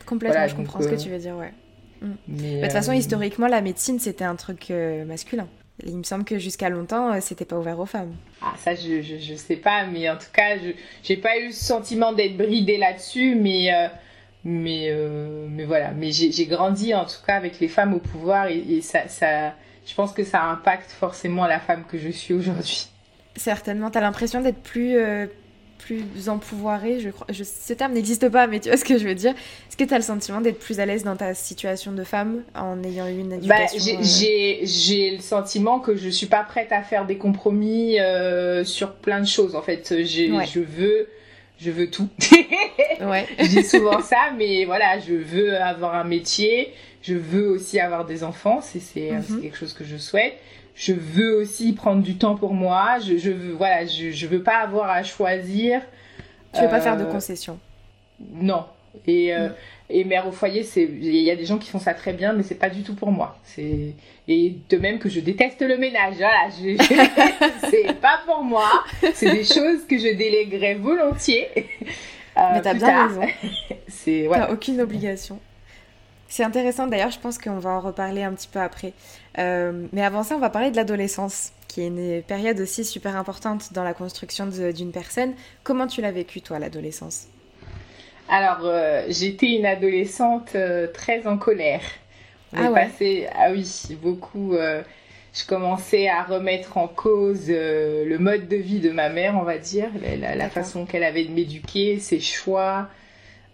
Complètement, 0.05 0.47
je 0.47 0.55
comprends 0.55 0.81
ce 0.81 0.87
que 0.87 1.01
tu 1.01 1.09
veux 1.09 1.17
dire, 1.17 1.35
ouais. 1.35 1.53
Mm. 2.01 2.11
Mais, 2.27 2.55
de 2.57 2.61
toute 2.63 2.71
façon, 2.71 2.91
historiquement, 2.91 3.47
la 3.47 3.61
médecine, 3.61 3.99
c'était 3.99 4.25
un 4.25 4.35
truc 4.35 4.71
masculin. 5.05 5.47
Il 5.83 5.97
me 5.97 6.03
semble 6.03 6.23
que 6.23 6.39
jusqu'à 6.39 6.69
longtemps, 6.69 7.11
euh, 7.11 7.19
c'était 7.19 7.43
pas 7.45 7.57
ouvert 7.57 7.79
aux 7.79 7.85
femmes. 7.85 8.15
Ah, 8.41 8.53
ça, 8.57 8.75
je, 8.75 9.01
je, 9.01 9.35
sais 9.35 9.57
pas, 9.57 9.85
mais 9.85 10.09
en 10.09 10.15
tout 10.15 10.31
cas, 10.31 10.57
je 10.57 10.71
j'ai 11.03 11.17
pas 11.17 11.37
eu 11.37 11.47
le 11.47 11.51
sentiment 11.51 12.13
d'être 12.13 12.37
bridée 12.37 12.77
là-dessus, 12.77 13.35
mais, 13.35 13.73
euh, 13.73 13.87
mais, 14.45 14.87
euh, 14.89 15.47
mais 15.49 15.65
voilà. 15.65 15.91
Mais 15.91 16.11
j'ai 16.11 16.45
grandi 16.45 16.93
en 16.93 17.05
tout 17.05 17.23
cas 17.27 17.35
avec 17.35 17.59
les 17.59 17.67
femmes 17.67 17.93
au 17.93 17.99
pouvoir 17.99 18.47
et, 18.47 18.79
ça, 18.81 19.09
ça, 19.09 19.53
je 19.85 19.93
pense 19.93 20.13
que 20.13 20.23
ça 20.23 20.43
impacte 20.43 20.91
forcément 20.91 21.45
la 21.45 21.59
femme 21.59 21.83
que 21.85 21.97
je 21.97 22.09
suis 22.09 22.33
aujourd'hui. 22.33 22.87
Certainement. 23.35 23.91
T'as 23.91 24.01
l'impression 24.01 24.41
d'être 24.41 24.63
plus 24.63 24.97
plus 25.85 26.29
empouvoirée, 26.29 26.99
je 26.99 27.09
crois. 27.09 27.27
Je, 27.29 27.43
ce 27.43 27.73
terme 27.73 27.93
n'existe 27.93 28.29
pas, 28.29 28.47
mais 28.47 28.59
tu 28.59 28.69
vois 28.69 28.77
ce 28.77 28.85
que 28.85 28.97
je 28.97 29.07
veux 29.07 29.15
dire. 29.15 29.31
Est-ce 29.31 29.77
que 29.77 29.83
tu 29.83 29.93
as 29.93 29.97
le 29.97 30.03
sentiment 30.03 30.41
d'être 30.41 30.59
plus 30.59 30.79
à 30.79 30.85
l'aise 30.85 31.03
dans 31.03 31.15
ta 31.15 31.33
situation 31.33 31.91
de 31.91 32.03
femme 32.03 32.43
en 32.55 32.83
ayant 32.83 33.07
eu 33.07 33.19
une 33.19 33.29
bah, 33.29 33.57
éducation 33.65 33.99
bah, 33.99 34.01
J'ai 34.63 35.11
le 35.15 35.21
sentiment 35.21 35.79
que 35.79 35.95
je 35.95 36.09
suis 36.09 36.27
pas 36.27 36.43
prête 36.43 36.71
à 36.71 36.81
faire 36.81 37.05
des 37.05 37.17
compromis 37.17 37.99
euh, 37.99 38.63
sur 38.63 38.93
plein 38.93 39.19
de 39.19 39.27
choses. 39.27 39.55
En 39.55 39.61
fait, 39.61 39.93
je 40.03 40.59
veux 40.59 41.07
je 41.57 41.71
veux 41.71 41.89
tout. 41.89 42.09
ouais. 43.01 43.27
dis 43.47 43.63
souvent 43.63 44.01
ça, 44.01 44.31
mais 44.37 44.65
voilà, 44.65 44.99
je 44.99 45.13
veux 45.13 45.55
avoir 45.55 45.95
un 45.95 46.03
métier, 46.03 46.73
je 47.01 47.13
veux 47.13 47.47
aussi 47.47 47.79
avoir 47.79 48.05
des 48.05 48.23
enfants, 48.23 48.61
c'est 48.61 49.11
mhm. 49.11 49.41
quelque 49.41 49.57
chose 49.57 49.73
que 49.73 49.85
je 49.85 49.97
souhaite. 49.97 50.33
Je 50.75 50.93
veux 50.93 51.37
aussi 51.37 51.73
prendre 51.73 52.01
du 52.03 52.17
temps 52.17 52.35
pour 52.35 52.53
moi. 52.53 52.99
Je, 52.99 53.17
je 53.17 53.31
veux, 53.31 53.53
voilà, 53.53 53.85
je, 53.85 54.11
je 54.11 54.27
veux 54.27 54.43
pas 54.43 54.57
avoir 54.57 54.89
à 54.89 55.03
choisir. 55.03 55.81
Tu 56.53 56.61
veux 56.61 56.69
pas 56.69 56.81
faire 56.81 56.97
de 56.97 57.03
euh, 57.03 57.11
concessions. 57.11 57.59
Non. 58.33 58.65
Et, 59.07 59.33
euh, 59.33 59.49
mm. 59.49 59.53
et 59.89 60.03
mère 60.03 60.27
au 60.27 60.31
foyer, 60.31 60.63
c'est, 60.63 60.83
il 60.83 61.15
y 61.15 61.31
a 61.31 61.35
des 61.35 61.45
gens 61.45 61.57
qui 61.57 61.69
font 61.69 61.79
ça 61.79 61.93
très 61.93 62.13
bien, 62.13 62.33
mais 62.33 62.43
c'est 62.43 62.55
pas 62.55 62.69
du 62.69 62.83
tout 62.83 62.93
pour 62.93 63.11
moi. 63.11 63.37
C'est, 63.43 63.93
et 64.27 64.55
de 64.69 64.77
même 64.77 64.99
que 64.99 65.09
je 65.09 65.19
déteste 65.21 65.61
le 65.61 65.77
ménage. 65.77 66.15
Voilà, 66.17 66.49
c'est 67.69 67.99
pas 67.99 68.21
pour 68.25 68.43
moi. 68.43 68.69
C'est 69.13 69.31
des 69.31 69.43
choses 69.43 69.85
que 69.87 69.97
je 69.97 70.13
déléguerais 70.15 70.75
volontiers. 70.75 71.49
Euh, 72.37 72.41
mais 72.53 72.61
t'as 72.61 72.73
bien 72.73 73.07
raison. 73.07 73.21
c'est, 73.87 74.27
voilà. 74.27 74.47
T'as 74.47 74.53
aucune 74.53 74.81
obligation. 74.81 75.39
C'est 76.27 76.43
intéressant 76.43 76.87
d'ailleurs, 76.87 77.11
je 77.11 77.19
pense 77.19 77.37
qu'on 77.37 77.59
va 77.59 77.69
en 77.69 77.79
reparler 77.79 78.23
un 78.23 78.33
petit 78.33 78.49
peu 78.49 78.59
après. 78.59 78.93
Euh, 79.37 79.87
mais 79.91 80.03
avant 80.03 80.23
ça, 80.23 80.35
on 80.35 80.39
va 80.39 80.49
parler 80.49 80.71
de 80.71 80.75
l'adolescence, 80.75 81.51
qui 81.67 81.81
est 81.81 81.87
une 81.87 82.21
période 82.23 82.59
aussi 82.59 82.85
super 82.85 83.15
importante 83.15 83.73
dans 83.73 83.83
la 83.83 83.93
construction 83.93 84.47
d'une 84.47 84.91
personne. 84.91 85.33
Comment 85.63 85.87
tu 85.87 86.01
l'as 86.01 86.11
vécu 86.11 86.41
toi, 86.41 86.59
l'adolescence? 86.59 87.27
Alors, 88.29 88.61
euh, 88.63 89.05
j'étais 89.09 89.47
une 89.47 89.65
adolescente 89.65 90.55
euh, 90.55 90.87
très 90.91 91.27
en 91.27 91.37
colère. 91.37 91.81
Ah, 92.55 92.71
ouais. 92.71 93.27
ah 93.35 93.51
oui, 93.51 93.97
beaucoup. 94.01 94.53
je 94.53 95.45
commençais 95.45 96.07
à 96.07 96.23
remettre 96.23 96.77
en 96.77 96.87
cause 96.87 97.49
le 97.49 98.15
mode 98.17 98.47
de 98.47 98.55
vie 98.55 98.79
de 98.79 98.91
ma 98.91 99.09
mère, 99.09 99.35
on 99.37 99.43
va 99.43 99.57
dire, 99.57 99.89
la 100.21 100.49
façon 100.49 100.85
qu'elle 100.85 101.03
avait 101.03 101.25
de 101.25 101.31
m'éduquer, 101.31 101.99
ses 101.99 102.21
choix. 102.21 102.87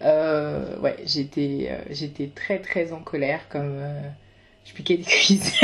Ouais, 0.02 0.98
j'étais, 1.04 1.72
j'étais 1.90 2.30
très 2.36 2.60
très 2.60 2.92
en 2.94 3.00
colère, 3.00 3.40
comme 3.50 3.82
je 4.66 4.74
piquais 4.74 4.98
des 4.98 5.04
cuisses. 5.08 5.60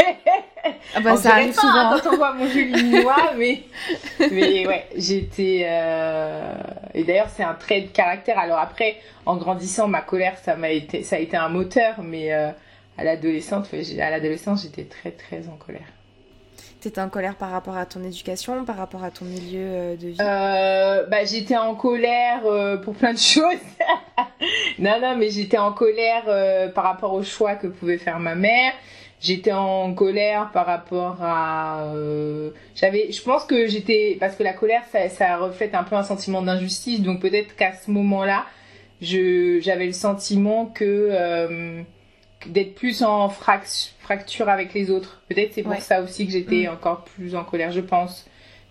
Ah 0.96 1.00
bah 1.01 1.17
ça 1.17 1.34
arrive 1.34 1.53
souvent 1.53 1.91
quand 1.91 2.13
on 2.13 2.17
voit 2.17 2.34
mon 2.34 2.48
jeu 2.48 2.65
noir, 3.01 3.34
mais 3.38 3.63
mais 4.32 4.67
ouais, 4.67 4.88
j'étais. 4.96 5.67
Et 6.94 7.03
d'ailleurs, 7.03 7.29
c'est 7.36 7.44
un 7.44 7.53
trait 7.53 7.82
de 7.82 7.88
caractère. 7.88 8.39
Alors 8.39 8.60
après, 8.60 8.98
en 9.25 9.38
grandissant, 9.38 9.88
ma 9.88 10.01
colère, 10.01 10.38
ça 10.44 10.56
m'a 10.56 10.70
été, 10.70 11.03
ça 11.03 11.17
a 11.17 11.20
été 11.20 11.38
un 11.38 11.50
moteur, 11.50 11.96
mais 12.03 12.32
à 12.32 13.03
l'adolescence, 13.03 13.67
à 13.74 14.10
l'adolescence, 14.10 14.63
j'étais 14.63 14.86
très 14.86 15.12
très 15.12 15.48
en 15.48 15.56
colère. 15.58 15.88
T'étais 16.79 17.01
en 17.01 17.10
colère 17.10 17.36
par 17.36 17.50
rapport 17.50 17.75
à 17.75 17.88
ton 17.88 18.03
éducation, 18.03 18.63
par 18.63 18.77
rapport 18.77 19.03
à 19.03 19.10
ton 19.10 19.25
milieu 19.25 19.62
euh, 19.62 19.96
de 19.96 20.08
vie? 20.10 20.17
Euh, 20.22 21.08
bah, 21.08 21.25
J'étais 21.25 21.58
en 21.58 21.74
colère 21.74 22.41
euh, 22.46 22.77
pour 22.77 22.94
plein 22.94 23.13
de 23.13 23.17
choses. 23.17 23.58
non, 24.77 25.00
non, 25.01 25.15
mais 25.17 25.32
j'étais 25.32 25.58
en 25.58 25.74
colère 25.74 26.24
par 26.74 26.84
rapport 26.84 27.13
au 27.13 27.24
choix 27.24 27.56
que 27.56 27.67
pouvait 27.67 27.98
faire 27.98 28.20
ma 28.20 28.36
mère. 28.36 28.74
J'étais 29.20 29.52
en 29.52 29.94
colère 29.94 30.52
par 30.52 30.66
rapport 30.66 31.18
à... 31.22 31.92
j'avais, 32.76 33.12
Je 33.12 33.22
pense 33.24 33.46
que 33.46 33.68
j'étais... 33.68 34.18
Parce 34.20 34.36
que 34.36 34.44
la 34.44 34.54
colère, 34.54 34.84
ça, 34.92 35.10
ça 35.10 35.38
reflète 35.38 35.74
un 35.74 35.84
peu 35.84 35.96
un 35.96 36.04
sentiment 36.04 36.42
d'injustice. 36.42 37.02
Donc 37.02 37.22
peut-être 37.22 37.56
qu'à 37.56 37.74
ce 37.74 37.90
moment-là, 37.92 38.46
j'avais 39.02 39.88
le 39.88 39.94
sentiment 39.94 40.66
que 40.66 41.84
d'être 42.46 42.76
plus 42.76 43.04
en 43.04 43.30
fracture 43.30 44.50
avec 44.50 44.74
les 44.74 44.92
autres. 44.92 45.22
Peut-être 45.30 45.54
c'est 45.54 45.64
pour 45.64 45.76
ça 45.78 46.02
aussi 46.02 46.26
que 46.26 46.32
j'étais 46.32 46.68
mm. 46.68 46.74
encore 46.74 47.04
plus 47.04 47.36
en 47.36 47.44
colère, 47.44 47.72
je 47.72 47.82
pense. 47.82 48.28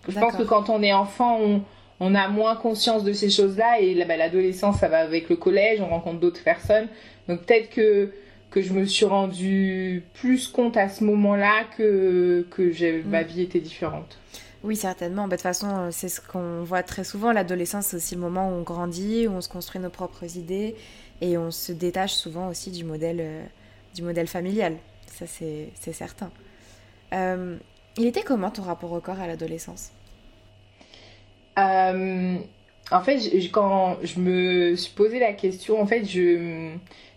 Je 0.07 0.17
pense 0.17 0.35
que 0.35 0.43
quand 0.43 0.69
on 0.69 0.81
est 0.81 0.93
enfant, 0.93 1.37
on, 1.41 1.61
on 1.99 2.15
a 2.15 2.27
moins 2.29 2.55
conscience 2.55 3.03
de 3.03 3.11
ces 3.11 3.29
choses-là 3.29 3.81
et 3.81 3.93
bah, 4.05 4.17
l'adolescence, 4.17 4.77
ça 4.77 4.87
va 4.87 4.99
avec 4.99 5.29
le 5.29 5.35
collège, 5.35 5.81
on 5.81 5.87
rencontre 5.87 6.19
d'autres 6.19 6.43
personnes. 6.43 6.87
Donc 7.27 7.41
peut-être 7.41 7.69
que 7.69 8.11
que 8.57 8.67
je 8.67 8.73
me 8.73 8.85
suis 8.85 9.05
rendu 9.05 10.03
plus 10.13 10.47
compte 10.47 10.77
à 10.77 10.89
ce 10.89 11.03
moment-là 11.03 11.65
que 11.77 12.45
que 12.49 12.61
mm. 12.61 13.07
ma 13.07 13.23
vie 13.23 13.41
était 13.41 13.59
différente. 13.59 14.17
Oui, 14.63 14.75
certainement. 14.75 15.23
Bah, 15.23 15.35
de 15.35 15.41
toute 15.41 15.43
façon, 15.43 15.67
euh, 15.69 15.89
c'est 15.91 16.09
ce 16.09 16.19
qu'on 16.19 16.63
voit 16.63 16.83
très 16.83 17.03
souvent. 17.03 17.31
L'adolescence, 17.31 17.87
c'est 17.87 17.97
aussi 17.97 18.15
le 18.15 18.21
moment 18.21 18.49
où 18.49 18.53
on 18.53 18.63
grandit, 18.63 19.27
où 19.27 19.31
on 19.31 19.41
se 19.41 19.49
construit 19.49 19.79
nos 19.79 19.89
propres 19.89 20.37
idées 20.37 20.75
et 21.21 21.37
on 21.37 21.51
se 21.51 21.71
détache 21.71 22.13
souvent 22.13 22.49
aussi 22.49 22.71
du 22.71 22.83
modèle 22.83 23.19
euh, 23.21 23.43
du 23.95 24.03
modèle 24.03 24.27
familial, 24.27 24.77
ça 25.07 25.25
c'est 25.25 25.93
certain. 25.93 26.29
Euh, 27.13 27.57
il 27.97 28.05
était 28.05 28.21
comment 28.21 28.51
ton 28.51 28.61
rapport 28.61 28.91
au 28.91 28.99
corps 28.99 29.19
à 29.19 29.27
l'adolescence? 29.27 29.91
Euh, 31.57 32.37
En 32.91 33.01
fait, 33.01 33.19
quand 33.51 33.97
je 34.03 34.19
me 34.19 34.75
suis 34.75 34.93
posé 34.93 35.19
la 35.19 35.33
question, 35.33 35.81
en 35.81 35.87
fait, 35.87 36.03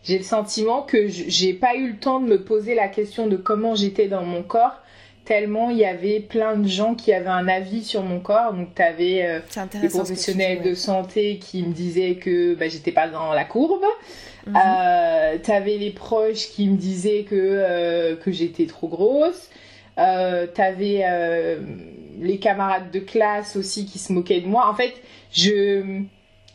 j'ai 0.02 0.18
le 0.18 0.24
sentiment 0.24 0.82
que 0.82 1.08
j'ai 1.08 1.52
pas 1.52 1.74
eu 1.76 1.88
le 1.88 1.96
temps 1.96 2.20
de 2.20 2.26
me 2.26 2.42
poser 2.42 2.74
la 2.74 2.88
question 2.88 3.26
de 3.26 3.36
comment 3.36 3.74
j'étais 3.74 4.08
dans 4.08 4.24
mon 4.24 4.42
corps 4.42 4.80
tellement 5.30 5.70
il 5.70 5.76
y 5.76 5.84
avait 5.84 6.18
plein 6.18 6.56
de 6.56 6.66
gens 6.66 6.96
qui 6.96 7.12
avaient 7.12 7.28
un 7.28 7.46
avis 7.46 7.84
sur 7.84 8.02
mon 8.02 8.18
corps. 8.18 8.52
Donc, 8.52 8.74
tu 8.74 8.82
avais 8.82 9.24
euh, 9.24 9.38
des 9.80 9.88
professionnels 9.88 10.60
de 10.62 10.74
santé 10.74 11.38
qui 11.38 11.62
me 11.62 11.72
disaient 11.72 12.16
que 12.16 12.56
bah, 12.56 12.66
j'étais 12.66 12.90
pas 12.90 13.06
dans 13.06 13.32
la 13.32 13.44
courbe. 13.44 13.84
Mhm. 14.46 14.56
Euh, 14.56 15.38
t'avais 15.40 15.76
les 15.76 15.90
proches 15.90 16.48
qui 16.48 16.66
me 16.66 16.76
disaient 16.76 17.22
que, 17.22 17.36
euh, 17.36 18.16
que 18.16 18.32
j'étais 18.32 18.66
trop 18.66 18.88
grosse. 18.88 19.50
Euh, 19.98 20.48
t'avais 20.52 21.02
euh, 21.04 21.60
les 22.18 22.38
camarades 22.38 22.90
de 22.90 22.98
classe 22.98 23.54
aussi 23.54 23.86
qui 23.86 24.00
se 24.00 24.12
moquaient 24.12 24.40
de 24.40 24.48
moi. 24.48 24.68
En 24.68 24.74
fait, 24.74 24.94
je, 25.30 26.02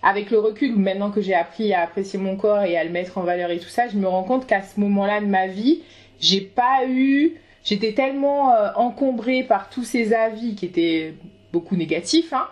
avec 0.06 0.30
le 0.30 0.40
recul, 0.40 0.76
maintenant 0.76 1.12
que 1.12 1.20
j'ai 1.20 1.34
appris 1.34 1.74
à 1.74 1.82
apprécier 1.82 2.18
mon 2.20 2.38
corps 2.38 2.64
et 2.64 2.78
à 2.78 2.84
le 2.84 2.92
mettre 2.92 3.18
en 3.18 3.24
valeur 3.24 3.50
et 3.50 3.60
tout 3.60 3.70
ça, 3.70 3.88
je 3.88 3.98
me 3.98 4.08
rends 4.08 4.24
compte 4.24 4.48
qu'à 4.48 4.62
ce 4.62 4.80
moment-là 4.80 5.20
de 5.20 5.26
ma 5.26 5.48
vie, 5.48 5.82
j'ai 6.22 6.42
pas 6.42 6.86
eu, 6.88 7.34
j'étais 7.64 7.94
tellement 7.94 8.54
encombrée 8.76 9.44
par 9.44 9.70
tous 9.70 9.84
ces 9.84 10.14
avis 10.14 10.56
qui 10.56 10.68
étaient 10.68 11.16
beaucoup 11.52 11.76
négatifs, 11.76 12.32
hein, 12.34 12.48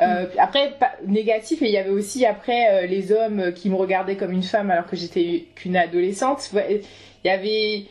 euh, 0.00 0.26
après, 0.38 0.74
négatif, 1.06 1.62
et 1.62 1.66
il 1.66 1.72
y 1.72 1.78
avait 1.78 1.90
aussi 1.90 2.26
après 2.26 2.68
euh, 2.70 2.86
les 2.86 3.12
hommes 3.12 3.52
qui 3.54 3.70
me 3.70 3.76
regardaient 3.76 4.16
comme 4.16 4.32
une 4.32 4.42
femme 4.42 4.70
alors 4.70 4.86
que 4.86 4.96
j'étais 4.96 5.46
qu'une 5.54 5.76
adolescente. 5.76 6.50
Il 6.54 6.82
y 7.24 7.30
avait 7.30 7.84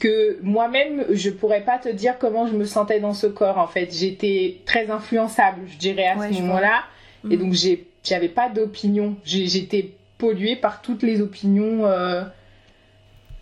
que 0.00 0.38
moi-même, 0.42 1.04
je 1.10 1.30
pourrais 1.30 1.62
pas 1.62 1.78
te 1.78 1.88
dire 1.88 2.18
comment 2.18 2.46
je 2.46 2.54
me 2.54 2.64
sentais 2.64 3.00
dans 3.00 3.12
ce 3.12 3.26
corps. 3.26 3.58
En 3.58 3.66
fait, 3.66 3.94
j'étais 3.94 4.58
très 4.64 4.90
influençable, 4.90 5.62
je 5.66 5.76
dirais 5.76 6.06
à 6.06 6.16
ce 6.16 6.40
moment-là, 6.40 6.84
et 7.30 7.36
mm. 7.36 7.40
donc 7.40 7.52
j'ai, 7.52 7.86
j'avais 8.04 8.28
pas 8.28 8.48
d'opinion. 8.48 9.16
J'étais 9.24 9.92
polluée 10.18 10.56
par 10.56 10.82
toutes 10.82 11.02
les 11.02 11.20
opinions 11.20 11.86
euh, 11.86 12.22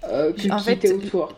euh 0.04 0.33
qui, 0.33 0.50
en 0.50 0.59
fait, 0.59 0.75
étaient 0.75 0.92
autour. 0.92 1.35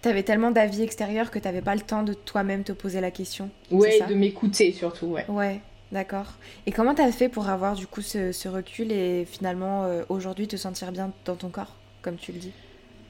T'avais 0.00 0.22
tellement 0.22 0.52
d'avis 0.52 0.82
extérieurs 0.82 1.30
que 1.30 1.38
t'avais 1.38 1.60
pas 1.60 1.74
le 1.74 1.80
temps 1.80 2.04
de 2.04 2.14
toi-même 2.14 2.62
te 2.62 2.72
poser 2.72 3.00
la 3.00 3.10
question. 3.10 3.50
Ouais, 3.70 4.00
de 4.08 4.14
m'écouter 4.14 4.72
surtout, 4.72 5.06
ouais. 5.06 5.24
Ouais. 5.28 5.60
D'accord. 5.90 6.34
Et 6.66 6.72
comment 6.72 6.94
t'as 6.94 7.10
fait 7.12 7.30
pour 7.30 7.48
avoir 7.48 7.74
du 7.74 7.86
coup 7.86 8.02
ce, 8.02 8.48
recul 8.48 8.92
et 8.92 9.24
finalement 9.24 9.84
euh, 9.84 10.02
aujourd'hui 10.10 10.46
te 10.46 10.56
sentir 10.56 10.92
bien 10.92 11.12
dans 11.24 11.34
ton 11.34 11.48
corps, 11.48 11.76
comme 12.02 12.16
tu 12.16 12.30
le 12.30 12.38
dis? 12.38 12.52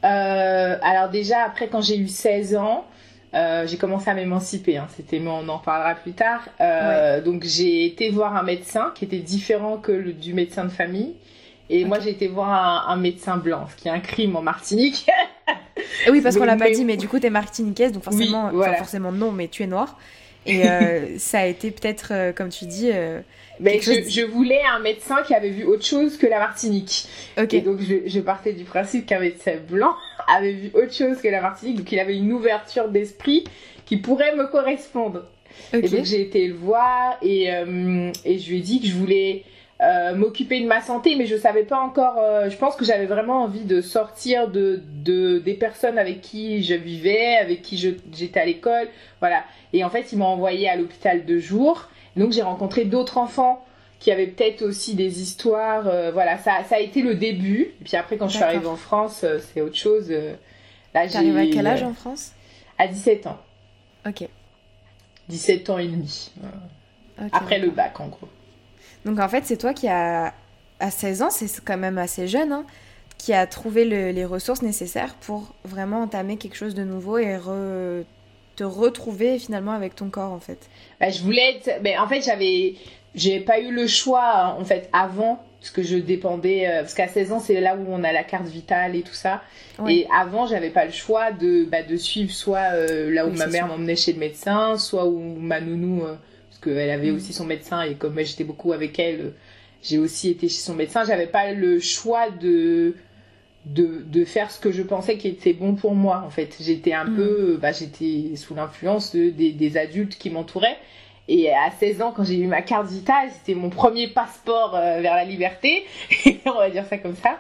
Alors 0.03 1.09
déjà, 1.11 1.43
après 1.43 1.67
quand 1.69 1.81
j'ai 1.81 1.99
eu 1.99 2.07
16 2.07 2.55
ans, 2.55 2.87
euh, 3.35 3.67
j'ai 3.67 3.77
commencé 3.77 4.09
à 4.11 4.15
m'émanciper. 4.15 4.79
Hein. 4.79 4.87
C'était, 4.97 5.21
on 5.25 5.49
en 5.49 5.59
parlera 5.59 5.95
plus 5.95 6.13
tard. 6.13 6.49
Donc 7.25 7.45
j'ai 7.45 7.87
été 7.87 8.11
voir 8.11 8.37
un 8.37 8.43
médecin 8.43 8.93
qui 8.95 9.05
était 9.05 9.19
différent 9.19 9.77
que 9.77 9.93
le, 9.93 10.13
du 10.13 10.35
médecin 10.35 10.65
de 10.65 10.71
famille. 10.71 11.15
Et 11.71 11.85
moi 11.85 11.99
j'ai 12.01 12.11
été 12.11 12.29
voir 12.29 12.89
un, 12.89 12.97
médecin 12.97 13.37
blanc, 13.37 13.67
ce 13.71 13.77
qui 13.77 13.89
est 13.89 13.91
un 13.91 14.01
crime 14.01 14.37
en 14.37 14.43
Martinique. 14.43 15.07
oui, 16.11 16.23
parce 16.23 16.39
qu'on 16.39 16.45
l'a 16.47 16.57
pas 16.57 16.71
dit, 16.71 16.85
mais 16.85 16.97
du 16.97 17.09
coup 17.09 17.19
t'es 17.19 17.31
martiniquaise, 17.31 17.93
donc 17.93 18.05
forcément, 18.05 18.51
forcément 18.79 19.13
non, 19.13 19.33
mais 19.33 19.49
tu 19.49 19.63
es 19.63 19.67
noire. 19.67 19.97
Et 20.49 20.69
euh, 20.69 21.19
ça 21.19 21.41
a 21.41 21.47
été 21.47 21.71
peut-être, 21.71 22.09
euh, 22.13 22.33
comme 22.33 22.49
tu 22.49 22.67
dis. 22.67 22.91
Euh, 22.93 23.21
mais 23.61 23.81
je, 23.81 24.25
voulais 24.25 24.63
un 24.73 24.79
médecin 24.79 25.23
qui 25.27 25.35
avait 25.35 25.51
vu 25.51 25.65
autre 25.65 25.85
chose 25.85 26.17
que 26.17 26.27
la 26.27 26.39
Martinique. 26.39 27.09
Et 27.37 27.61
donc 27.61 27.81
je, 27.81 28.21
partais 28.21 28.53
du 28.53 28.65
principe 28.65 29.07
qu'un 29.07 29.19
médecin 29.19 29.57
blanc 29.69 29.95
avait 30.29 30.53
vu 30.53 30.71
autre 30.75 30.93
chose 30.93 31.21
que 31.21 31.29
la 31.29 31.41
Martinique, 31.41 31.79
donc 31.79 31.93
il 31.93 31.99
avait 31.99 32.17
une 32.17 32.33
ouverture 32.33 32.89
d'esprit 32.89 33.45
qui 33.87 33.97
pourrait 33.97 34.37
me 34.37 34.47
correspondre. 34.47 35.25
Et 35.73 35.89
donc 35.89 36.05
j'ai 36.05 36.21
été 36.21 36.47
le 36.47 36.55
voir 36.55 37.17
et, 37.23 37.47
et 37.47 38.39
je 38.39 38.51
lui 38.51 38.59
ai 38.59 38.61
dit 38.61 38.81
que 38.81 38.87
je 38.87 38.95
voulais 38.95 39.45
m'occuper 40.15 40.61
de 40.61 40.67
ma 40.67 40.81
santé, 40.83 41.17
mais 41.17 41.27
je 41.27 41.37
savais 41.37 41.63
pas 41.63 41.79
encore. 41.79 42.17
je 42.49 42.57
pense 42.57 42.77
que 42.77 42.85
j'avais 42.85 43.07
vraiment 43.07 43.45
envie 43.45 43.65
de 43.65 43.81
sortir 43.81 44.49
de, 44.49 44.83
de, 45.05 45.39
des 45.39 45.55
personnes 45.55 45.99
avec 45.99 46.21
qui 46.21 46.63
je 46.63 46.75
vivais, 46.75 47.37
avec 47.37 47.63
qui 47.63 47.77
j'étais 48.13 48.41
à 48.41 48.45
l'école, 48.45 48.89
voilà. 49.21 49.43
Et 49.73 49.85
en 49.85 49.91
fait, 49.91 50.13
ils 50.13 50.19
m'ont 50.19 50.27
envoyé 50.27 50.69
à 50.69 50.77
l'hôpital 50.77 51.25
de 51.25 51.39
jour. 51.39 51.89
Donc 52.17 52.33
j'ai 52.33 52.43
rencontré 52.43 52.85
d'autres 52.85 53.19
enfants 53.19 53.65
qui 53.99 54.13
avaient 54.13 54.29
peut-être 54.29 54.63
aussi 54.63 54.95
des 54.95 55.21
histoires. 55.21 55.87
Euh, 55.87 56.11
voilà, 56.13 56.39
ça, 56.39 56.63
ça 56.69 56.77
a 56.77 56.79
été 56.79 57.03
le 57.03 57.15
début. 57.15 57.73
Et 57.81 57.85
puis 57.85 57.97
après, 57.97 58.17
quand 58.17 58.29
je 58.29 58.37
suis 58.37 58.45
arrivée 58.45 58.67
en 58.67 58.77
France, 58.77 59.23
euh, 59.25 59.39
c'est 59.39 59.61
autre 59.61 59.77
chose. 59.77 60.07
Euh, 60.11 60.35
là, 60.95 61.07
j'ai 61.07 61.37
à 61.37 61.47
quel 61.47 61.67
âge 61.67 61.83
en 61.83 61.95
France? 61.95 62.33
À 62.79 62.87
17 62.87 63.27
ans. 63.27 63.39
Ok. 64.07 64.29
17 65.29 65.71
ans 65.71 65.79
et 65.79 65.89
demi. 65.89 66.31
après 67.33 67.59
le 67.59 67.71
bac, 67.71 67.99
en 68.01 68.09
gros. 68.09 68.29
Donc 69.05 69.19
en 69.19 69.29
fait, 69.29 69.45
c'est 69.45 69.57
toi 69.57 69.75
qui 69.75 69.89
a, 69.89 70.33
à 70.81 70.91
16 70.91 71.23
ans, 71.23 71.31
c'est 71.31 71.49
quand 71.65 71.77
même 71.77 71.99
assez 71.99 72.29
jeune, 72.29 72.53
hein, 72.53 72.65
qui 73.19 73.33
a 73.33 73.47
trouvé 73.47 73.85
les 73.85 74.25
ressources 74.25 74.63
nécessaires 74.63 75.15
pour 75.17 75.55
vraiment 75.65 76.03
entamer 76.03 76.37
quelque 76.37 76.57
chose 76.57 76.75
de 76.75 76.85
nouveau 76.85 77.19
et 77.19 77.37
te 78.57 78.65
retrouver 78.65 79.39
finalement 79.39 79.73
avec 79.73 79.95
ton 79.95 80.09
corps 80.09 80.33
en 80.33 80.41
fait. 80.41 80.69
Bah, 80.99 81.11
je 81.11 81.23
voulais 81.23 81.57
être... 81.57 81.81
Mais 81.83 81.97
en 81.99 82.09
fait, 82.09 82.23
j'avais 82.23 82.75
j'ai 83.19 83.41
pas 83.41 83.59
eu 83.61 83.73
le 83.73 83.87
choix 83.87 84.57
en 84.59 84.65
fait 84.65 84.89
avant 84.93 85.43
parce 85.61 85.71
que 85.71 85.83
je 85.83 85.97
dépendais 85.97 86.69
euh, 86.69 86.81
parce 86.83 86.95
qu'à 86.95 87.09
16 87.09 87.33
ans 87.33 87.41
c'est 87.41 87.61
là 87.61 87.77
où 87.77 87.85
on 87.89 88.05
a 88.05 88.13
la 88.13 88.23
carte 88.23 88.47
vitale 88.47 88.95
et 88.95 89.03
tout 89.03 89.15
ça. 89.15 89.43
Et 89.89 90.07
avant 90.17 90.47
j'avais 90.47 90.71
pas 90.71 90.85
le 90.85 90.93
choix 90.93 91.33
de 91.33 91.65
bah, 91.65 91.83
de 91.83 91.97
suivre 91.97 92.31
soit 92.31 92.73
euh, 92.75 93.13
là 93.13 93.27
où 93.27 93.31
ma 93.31 93.47
mère 93.47 93.67
m'emmenait 93.67 93.97
chez 93.97 94.13
le 94.13 94.19
médecin 94.19 94.77
soit 94.79 95.07
où 95.07 95.19
ma 95.19 95.61
nounou 95.61 96.03
euh, 96.03 96.17
parce 96.49 96.61
qu'elle 96.61 96.91
avait 96.91 97.11
mm. 97.11 97.17
aussi 97.17 97.33
son 97.33 97.45
médecin 97.45 97.83
et 97.83 97.95
comme 97.95 98.19
j'étais 98.19 98.45
beaucoup 98.45 98.73
avec 98.73 98.99
elle 98.99 99.33
j'ai 99.83 99.99
aussi 99.99 100.31
été 100.31 100.49
chez 100.49 100.61
son 100.61 100.75
médecin 100.75 101.05
j'avais 101.05 101.27
pas 101.27 101.53
le 101.53 101.79
choix 101.81 102.31
de 102.31 102.95
de, 103.67 104.03
de 104.07 104.25
faire 104.25 104.51
ce 104.51 104.59
que 104.59 104.73
je 104.73 104.83
pensais 104.83 105.19
qui 105.19 105.29
était 105.29 105.53
bon 105.53 105.75
pour 105.75 105.95
moi 105.95 106.25
en 106.27 106.31
fait. 106.31 106.57
J'étais 106.61 106.93
un 106.93 107.05
mm. 107.05 107.17
peu 107.17 107.59
bah, 107.61 107.73
j'étais 107.73 108.37
sous 108.37 108.55
l'influence 108.55 109.15
de, 109.15 109.31
des, 109.31 109.53
des 109.53 109.77
adultes 109.77 110.17
qui 110.17 110.31
m'entouraient 110.31 110.79
et 111.29 111.53
à 111.53 111.71
16 111.71 112.01
ans, 112.01 112.13
quand 112.17 112.25
j'ai 112.25 112.39
eu 112.39 112.47
ma 112.47 112.63
carte 112.63 112.89
vitale, 112.89 113.29
c'était 113.31 113.55
mon 113.55 113.69
premier 113.69 114.09
passeport 114.09 114.75
euh, 114.75 115.01
vers 115.01 115.15
la 115.15 115.25
liberté, 115.25 115.85
on 116.47 116.55
va 116.55 116.71
dire 116.71 116.87
ça 116.87 116.97
comme 116.97 117.17
ça. 117.17 117.39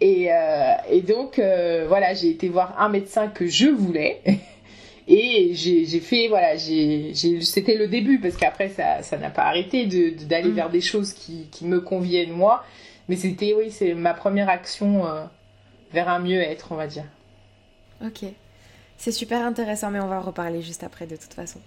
Et, 0.00 0.32
euh, 0.32 0.72
et 0.88 1.00
donc, 1.00 1.40
euh, 1.40 1.84
voilà, 1.88 2.14
j'ai 2.14 2.30
été 2.30 2.48
voir 2.48 2.80
un 2.80 2.88
médecin 2.88 3.26
que 3.26 3.46
je 3.46 3.66
voulais. 3.66 4.22
Et 5.06 5.52
j'ai 5.52 6.00
fait, 6.00 6.28
voilà, 6.28 6.56
c'était 6.56 7.74
le 7.74 7.88
début, 7.88 8.20
parce 8.20 8.38
qu'après, 8.38 8.70
ça 8.70 9.18
n'a 9.18 9.28
pas 9.28 9.42
arrêté 9.42 9.84
d'aller 9.84 10.48
de, 10.48 10.54
vers 10.54 10.70
des 10.70 10.80
choses 10.80 11.12
qui, 11.12 11.46
qui, 11.50 11.66
me 11.66 11.82
conviennent 11.82 12.32
moi. 12.32 12.64
Mais 13.10 13.16
c'était, 13.16 13.52
oui, 13.52 13.70
c'est 13.70 13.92
ma 13.92 14.14
première 14.14 14.48
action 14.48 15.02
vers 15.92 16.08
un 16.08 16.20
mieux-être, 16.20 16.68
on 16.72 16.76
va 16.76 16.86
dire. 16.86 17.04
Ok. 18.02 18.24
C'est 18.96 19.12
super 19.12 19.44
intéressant, 19.44 19.90
mais 19.90 20.00
on 20.00 20.06
va 20.06 20.20
en 20.20 20.22
reparler 20.22 20.62
juste 20.62 20.82
après, 20.82 21.06
de 21.06 21.16
toute 21.16 21.34
façon. 21.34 21.60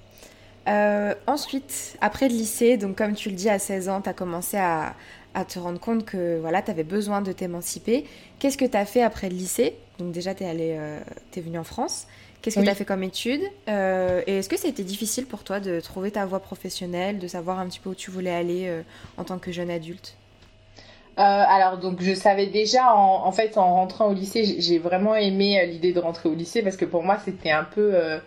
Euh, 0.68 1.14
ensuite, 1.28 1.98
après 2.02 2.28
le 2.28 2.36
lycée, 2.36 2.78
donc 2.78 2.98
comme 2.98 3.14
tu 3.14 3.30
le 3.30 3.36
dis, 3.36 3.50
à 3.50 3.60
16 3.60 3.90
ans, 3.90 4.02
tu 4.02 4.10
as 4.10 4.14
commencé 4.14 4.58
à, 4.58 4.96
te 5.48 5.60
rendre 5.60 5.80
compte 5.80 6.04
que 6.04 6.40
voilà, 6.40 6.64
tu 6.64 6.72
avais 6.72 6.84
besoin 6.84 7.22
de 7.22 7.32
t'émanciper. 7.32 8.06
Qu'est-ce 8.40 8.58
que 8.58 8.66
tu 8.66 8.76
as 8.76 8.86
fait 8.86 9.04
après 9.04 9.30
le 9.30 9.36
lycée? 9.36 9.76
Donc 10.00 10.12
déjà, 10.12 10.34
tu 10.34 10.44
es, 10.44 10.48
euh, 10.52 11.00
es 11.36 11.42
venu 11.42 11.60
en 11.60 11.64
France. 11.64 12.08
Qu'est-ce 12.42 12.56
que 12.60 12.64
tu 12.64 12.70
as 12.70 12.76
fait 12.76 12.86
comme 12.86 13.04
études 13.04 13.44
euh, 13.70 14.22
Et 14.26 14.40
est-ce 14.40 14.50
que 14.50 14.58
ça 14.58 14.68
a 14.68 14.70
été 14.72 14.84
difficile 14.84 15.26
pour 15.26 15.44
toi 15.44 15.60
de 15.60 15.80
trouver 15.80 16.12
ta 16.12 16.26
voie 16.26 16.40
professionnelle, 16.40 17.20
de 17.20 17.28
savoir 17.28 17.60
un 17.60 17.68
petit 17.68 17.80
peu 17.80 17.92
où 17.92 17.96
tu 17.96 18.10
voulais 18.10 18.34
aller 18.34 18.72
en 19.18 19.24
tant 19.24 19.38
que 19.38 19.52
jeune 19.52 19.70
adulte? 19.70 20.16
Alors 21.18 21.80
donc 21.80 22.02
je 22.02 22.14
savais 22.14 22.46
déjà 22.46 22.94
en, 22.94 23.32
fait 23.32 23.58
en 23.58 23.74
rentrant 23.74 24.08
au 24.08 24.14
lycée 24.14 24.58
j'ai 24.60 24.78
vraiment 24.78 25.16
aimé 25.16 25.66
l'idée 25.66 25.92
de 25.92 26.00
rentrer 26.00 26.30
au 26.30 26.36
lycée 26.36 26.62
parce 26.62 26.78
que 26.78 26.86
pour 26.86 27.02
moi 27.02 27.18
c'était 27.26 27.50
un 27.50 27.64
peu 27.64 27.96
euh, 27.96 28.20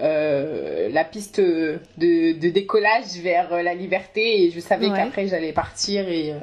la 0.00 1.04
piste 1.04 1.40
de, 1.40 1.78
de, 1.96 2.48
décollage 2.50 3.16
vers 3.22 3.62
la 3.62 3.74
liberté 3.74 4.44
et 4.44 4.50
je 4.50 4.60
savais 4.60 4.88
qu'après 4.88 5.26
j'allais 5.26 5.52
partir 5.52 6.08
et, 6.08 6.32
euh, 6.32 6.38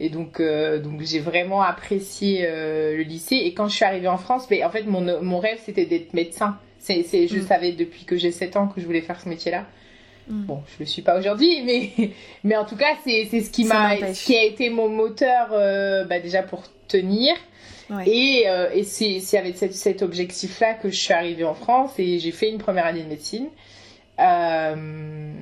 et 0.00 0.08
donc, 0.10 0.40
euh, 0.40 0.78
donc 0.78 1.02
j'ai 1.02 1.18
vraiment 1.18 1.62
apprécié 1.62 2.42
le 2.42 3.02
lycée 3.02 3.36
et 3.36 3.54
quand 3.54 3.68
je 3.68 3.74
suis 3.74 3.84
arrivée 3.84 4.08
en 4.08 4.18
France, 4.18 4.46
mais 4.50 4.64
en 4.64 4.70
fait 4.70 4.84
mon, 4.84 5.22
mon 5.22 5.38
rêve 5.38 5.58
c'était 5.64 5.86
d'être 5.86 6.14
médecin. 6.14 6.58
C'est, 6.78 7.02
c'est, 7.02 7.26
je 7.26 7.38
mm. 7.38 7.46
savais 7.46 7.72
depuis 7.72 8.04
que 8.04 8.16
j'ai 8.16 8.30
7 8.30 8.56
ans 8.56 8.68
que 8.68 8.80
je 8.80 8.86
voulais 8.86 9.00
faire 9.00 9.20
ce 9.20 9.28
métier-là. 9.28 9.66
Mm. 10.28 10.44
Bon, 10.44 10.62
je 10.68 10.76
le 10.78 10.86
suis 10.86 11.02
pas 11.02 11.18
aujourd'hui, 11.18 11.62
mais, 11.64 12.10
mais 12.44 12.56
en 12.56 12.64
tout 12.64 12.76
cas, 12.76 12.94
c'est, 13.04 13.26
c'est 13.28 13.40
ce 13.40 13.50
qui 13.50 13.64
m'a, 13.64 13.96
ce 14.14 14.24
qui 14.24 14.36
a 14.36 14.44
été 14.44 14.70
mon 14.70 14.88
moteur, 14.88 15.48
bah, 16.06 16.20
déjà 16.20 16.42
pour 16.42 16.62
tenir, 16.86 17.34
et, 18.04 18.44
euh, 18.46 18.70
et 18.72 18.84
c'est 18.84 19.38
avec 19.38 19.56
cet 19.56 20.02
objectif-là 20.02 20.74
que 20.74 20.90
je 20.90 20.96
suis 20.96 21.14
arrivée 21.14 21.44
en 21.44 21.54
France 21.54 21.92
et 21.98 22.18
j'ai 22.18 22.32
fait 22.32 22.50
une 22.50 22.58
première 22.58 22.86
année 22.86 23.02
de 23.02 23.08
médecine. 23.08 23.48
Euh, 24.18 25.32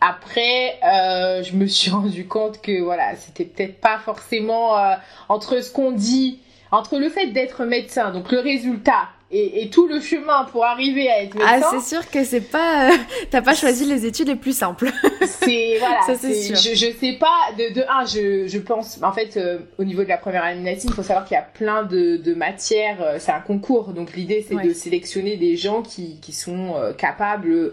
après, 0.00 0.78
euh, 0.84 1.42
je 1.42 1.56
me 1.56 1.66
suis 1.66 1.90
rendu 1.90 2.26
compte 2.26 2.60
que 2.60 2.82
voilà, 2.82 3.16
c'était 3.16 3.44
peut-être 3.44 3.80
pas 3.80 3.98
forcément 3.98 4.78
euh, 4.78 4.94
entre 5.28 5.60
ce 5.60 5.70
qu'on 5.70 5.92
dit, 5.92 6.40
entre 6.70 6.98
le 6.98 7.08
fait 7.08 7.28
d'être 7.28 7.64
médecin, 7.64 8.10
donc 8.10 8.30
le 8.30 8.40
résultat 8.40 9.08
et, 9.30 9.68
tout 9.70 9.86
le 9.86 10.00
chemin 10.00 10.44
pour 10.44 10.64
arriver 10.64 11.08
à 11.10 11.22
être 11.22 11.36
ah, 11.40 11.54
médecin. 11.54 11.70
Ah, 11.72 11.78
c'est 11.80 11.94
sûr 11.96 12.10
que 12.10 12.24
c'est 12.24 12.40
pas. 12.40 12.90
Euh, 12.90 12.96
t'as 13.30 13.42
pas 13.42 13.54
choisi 13.54 13.84
les 13.84 14.06
études 14.06 14.28
les 14.28 14.36
plus 14.36 14.56
simples. 14.56 14.90
c'est 15.22 15.78
voilà. 15.78 16.02
Ça, 16.06 16.14
c'est 16.14 16.34
sûr. 16.34 16.56
Je, 16.56 16.74
je 16.74 16.92
sais 16.92 17.14
pas. 17.18 17.52
De, 17.58 17.74
de 17.74 17.82
un, 17.88 18.04
je, 18.06 18.46
je 18.46 18.58
pense. 18.58 19.00
En 19.02 19.12
fait, 19.12 19.36
euh, 19.36 19.58
au 19.78 19.84
niveau 19.84 20.04
de 20.04 20.08
la 20.08 20.18
première 20.18 20.44
année 20.44 20.60
de 20.60 20.64
médecine, 20.64 20.90
il 20.92 20.94
faut 20.94 21.02
savoir 21.02 21.24
qu'il 21.24 21.34
y 21.34 21.38
a 21.38 21.42
plein 21.42 21.82
de, 21.82 22.16
de 22.16 22.34
matières. 22.34 23.02
Euh, 23.02 23.16
c'est 23.18 23.32
un 23.32 23.40
concours, 23.40 23.92
donc 23.92 24.14
l'idée 24.14 24.44
c'est 24.46 24.62
de 24.62 24.72
sélectionner 24.72 25.36
des 25.36 25.56
gens 25.56 25.82
qui, 25.82 26.20
qui 26.20 26.32
sont 26.32 26.74
capables 26.96 27.72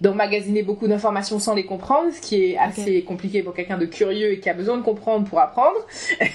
d'emmagasiner 0.00 0.62
beaucoup 0.62 0.86
d'informations 0.86 1.38
sans 1.38 1.54
les 1.54 1.64
comprendre, 1.64 2.12
ce 2.12 2.20
qui 2.20 2.44
est 2.44 2.56
assez 2.56 3.02
compliqué 3.02 3.42
pour 3.42 3.52
quelqu'un 3.52 3.78
de 3.78 3.86
curieux 3.86 4.32
et 4.32 4.40
qui 4.40 4.48
a 4.48 4.54
besoin 4.54 4.76
de 4.76 4.82
comprendre 4.82 5.28
pour 5.28 5.40
apprendre. 5.40 5.78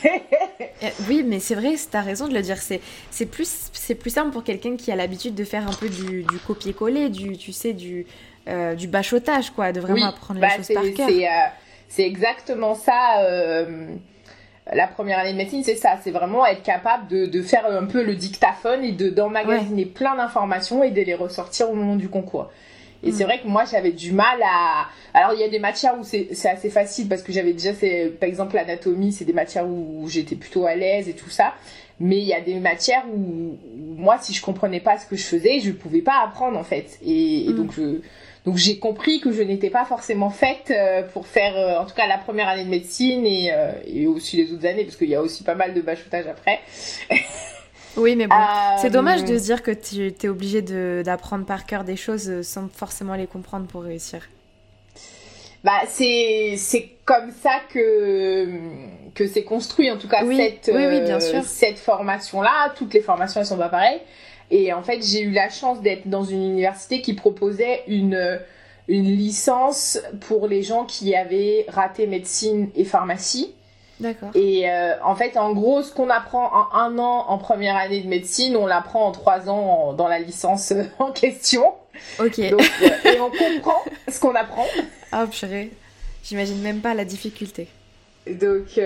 Euh, 0.81 0.89
oui, 1.07 1.23
mais 1.25 1.39
c'est 1.39 1.55
vrai, 1.55 1.75
tu 1.75 1.95
as 1.95 2.01
raison 2.01 2.27
de 2.27 2.33
le 2.33 2.41
dire. 2.41 2.57
C'est 2.57 3.25
plus, 3.25 3.71
plus 3.97 4.09
simple 4.09 4.31
pour 4.31 4.43
quelqu'un 4.43 4.75
qui 4.75 4.91
a 4.91 4.97
l'habitude 4.97 5.33
de 5.33 5.45
faire 5.45 5.65
un 5.65 5.71
peu 5.71 5.87
du, 5.87 6.23
du 6.23 6.37
copier-coller, 6.45 7.07
du, 7.07 7.37
tu 7.37 7.53
sais, 7.53 7.71
du, 7.71 8.05
euh, 8.49 8.75
du 8.75 8.87
bachotage, 8.87 9.51
quoi, 9.51 9.71
de 9.71 9.79
vraiment 9.79 10.07
apprendre 10.07 10.41
les 10.41 10.47
bah, 10.47 10.55
choses 10.57 10.67
par 10.73 10.83
cœur. 10.93 11.07
Euh, 11.07 11.49
c'est 11.87 12.03
exactement 12.03 12.75
ça. 12.75 13.23
la 14.73 14.87
première 14.87 15.19
année 15.19 15.31
de 15.31 15.37
médecine, 15.37 15.63
c'est 15.63 15.77
ça. 15.77 15.97
C'est 16.03 16.11
vraiment 16.11 16.45
être 16.45 16.63
capable 16.63 17.07
de, 17.07 17.27
de, 17.27 17.41
faire 17.41 17.65
un 17.65 17.85
peu 17.85 18.03
le 18.03 18.15
dictaphone 18.15 18.83
et 18.83 18.91
d'emmagasiner 18.91 19.85
plein 19.85 20.17
d'informations 20.17 20.83
et 20.83 20.91
de 20.91 21.01
les 21.01 21.15
ressortir 21.15 21.69
au 21.69 21.75
moment 21.75 21.95
du 21.95 22.09
concours. 22.09 22.49
Et 23.03 23.11
c'est 23.11 23.23
mm. 23.23 23.27
vrai 23.27 23.41
que 23.41 23.47
moi, 23.47 23.63
j'avais 23.69 23.91
du 23.91 24.11
mal 24.11 24.41
à. 24.43 24.87
Alors, 25.13 25.33
il 25.33 25.39
y 25.39 25.43
a 25.43 25.49
des 25.49 25.59
matières 25.59 25.95
où 25.99 26.03
c'est 26.03 26.29
assez 26.45 26.69
facile 26.69 27.07
parce 27.07 27.21
que 27.21 27.31
j'avais 27.31 27.53
déjà 27.53 27.73
fait, 27.73 28.07
par 28.19 28.29
exemple, 28.29 28.55
l'anatomie, 28.55 29.11
c'est 29.11 29.25
des 29.25 29.33
matières 29.33 29.67
où 29.67 30.07
j'étais 30.07 30.35
plutôt 30.35 30.65
à 30.65 30.75
l'aise 30.75 31.09
et 31.09 31.13
tout 31.13 31.29
ça. 31.29 31.53
Mais 31.99 32.17
il 32.17 32.25
y 32.25 32.33
a 32.33 32.41
des 32.41 32.55
matières 32.55 33.05
où, 33.13 33.57
moi, 33.75 34.17
si 34.19 34.33
je 34.33 34.41
comprenais 34.41 34.79
pas 34.79 34.97
ce 34.97 35.05
que 35.05 35.15
je 35.15 35.23
faisais, 35.23 35.59
je 35.59 35.71
pouvais 35.71 36.01
pas 36.01 36.23
apprendre 36.23 36.57
en 36.57 36.63
fait. 36.63 36.99
Et, 37.05 37.47
mm. 37.49 37.55
donc, 37.55 37.71
je. 37.73 38.01
Donc 38.45 38.57
j'ai 38.57 38.77
compris 38.77 39.21
que 39.21 39.31
je 39.31 39.41
n'étais 39.41 39.69
pas 39.69 39.85
forcément 39.85 40.29
faite 40.29 40.69
euh, 40.69 41.01
pour 41.13 41.27
faire, 41.27 41.55
euh, 41.55 41.79
en 41.79 41.85
tout 41.85 41.95
cas 41.95 42.07
la 42.07 42.17
première 42.17 42.49
année 42.49 42.65
de 42.65 42.69
médecine 42.69 43.25
et, 43.25 43.53
euh, 43.53 43.71
et 43.85 44.05
aussi 44.05 44.35
les 44.35 44.51
autres 44.51 44.65
années, 44.65 44.83
parce 44.83 44.97
qu'il 44.97 45.07
y 45.07 45.15
a 45.15 45.21
aussi 45.21 45.43
pas 45.43 45.55
mal 45.55 45.73
de 45.73 45.79
bachotage 45.79 46.27
après. 46.27 46.59
Oui, 47.95 48.15
mais 48.15 48.27
bon, 48.27 48.35
c'est 48.81 48.89
dommage 48.89 49.23
de 49.23 49.33
euh, 49.33 49.39
se 49.39 49.43
dire 49.43 49.61
que 49.61 49.71
tu 49.71 50.07
es 50.07 50.27
obligé 50.27 50.61
d'apprendre 51.03 51.45
par 51.45 51.65
cœur 51.65 51.83
des 51.83 51.95
choses 51.95 52.29
euh, 52.29 52.43
sans 52.43 52.67
forcément 52.69 53.15
les 53.15 53.27
comprendre 53.27 53.67
pour 53.67 53.83
réussir. 53.83 54.27
Bah, 55.63 55.81
c'est 55.87 56.57
comme 57.05 57.31
ça 57.31 57.61
que, 57.71 58.49
que 59.15 59.27
c'est 59.27 59.43
construit, 59.43 59.89
en 59.91 59.97
tout 59.97 60.09
cas, 60.09 60.25
cette, 60.25 60.69
euh, 60.69 61.41
cette 61.43 61.79
formation-là. 61.79 62.73
Toutes 62.75 62.93
les 62.93 63.01
formations, 63.01 63.39
elles 63.39 63.47
sont 63.47 63.57
pas 63.57 63.69
pareilles. 63.69 64.01
Et 64.51 64.73
en 64.73 64.83
fait, 64.83 65.01
j'ai 65.01 65.21
eu 65.21 65.31
la 65.31 65.49
chance 65.49 65.81
d'être 65.81 66.07
dans 66.07 66.23
une 66.23 66.43
université 66.43 67.01
qui 67.01 67.13
proposait 67.13 67.83
une, 67.87 68.39
une 68.89 69.05
licence 69.05 69.99
pour 70.27 70.47
les 70.47 70.63
gens 70.63 70.83
qui 70.83 71.15
avaient 71.15 71.65
raté 71.69 72.07
médecine 72.07 72.69
et 72.75 72.83
pharmacie. 72.83 73.53
D'accord. 73.99 74.31
Et 74.35 74.69
euh, 74.69 74.95
en 75.03 75.15
fait, 75.15 75.37
en 75.37 75.53
gros, 75.53 75.83
ce 75.83 75.93
qu'on 75.93 76.09
apprend 76.09 76.51
en 76.53 76.75
un 76.75 76.97
an 76.97 77.25
en 77.27 77.37
première 77.37 77.75
année 77.75 78.01
de 78.01 78.07
médecine, 78.07 78.57
on 78.57 78.65
l'apprend 78.65 79.07
en 79.07 79.11
trois 79.11 79.49
ans 79.49 79.93
dans 79.93 80.07
la 80.07 80.19
licence 80.19 80.71
euh, 80.71 80.83
en 80.99 81.11
question. 81.11 81.73
Ok. 82.19 82.39
Donc, 82.49 82.71
euh, 82.81 83.11
et 83.11 83.19
on 83.19 83.29
comprend 83.29 83.81
ce 84.07 84.19
qu'on 84.19 84.35
apprend. 84.35 84.65
Ah, 85.11 85.27
purée. 85.27 85.71
J'imagine 86.23 86.59
même 86.61 86.79
pas 86.79 86.93
la 86.93 87.05
difficulté. 87.05 87.67
Donc, 88.25 88.79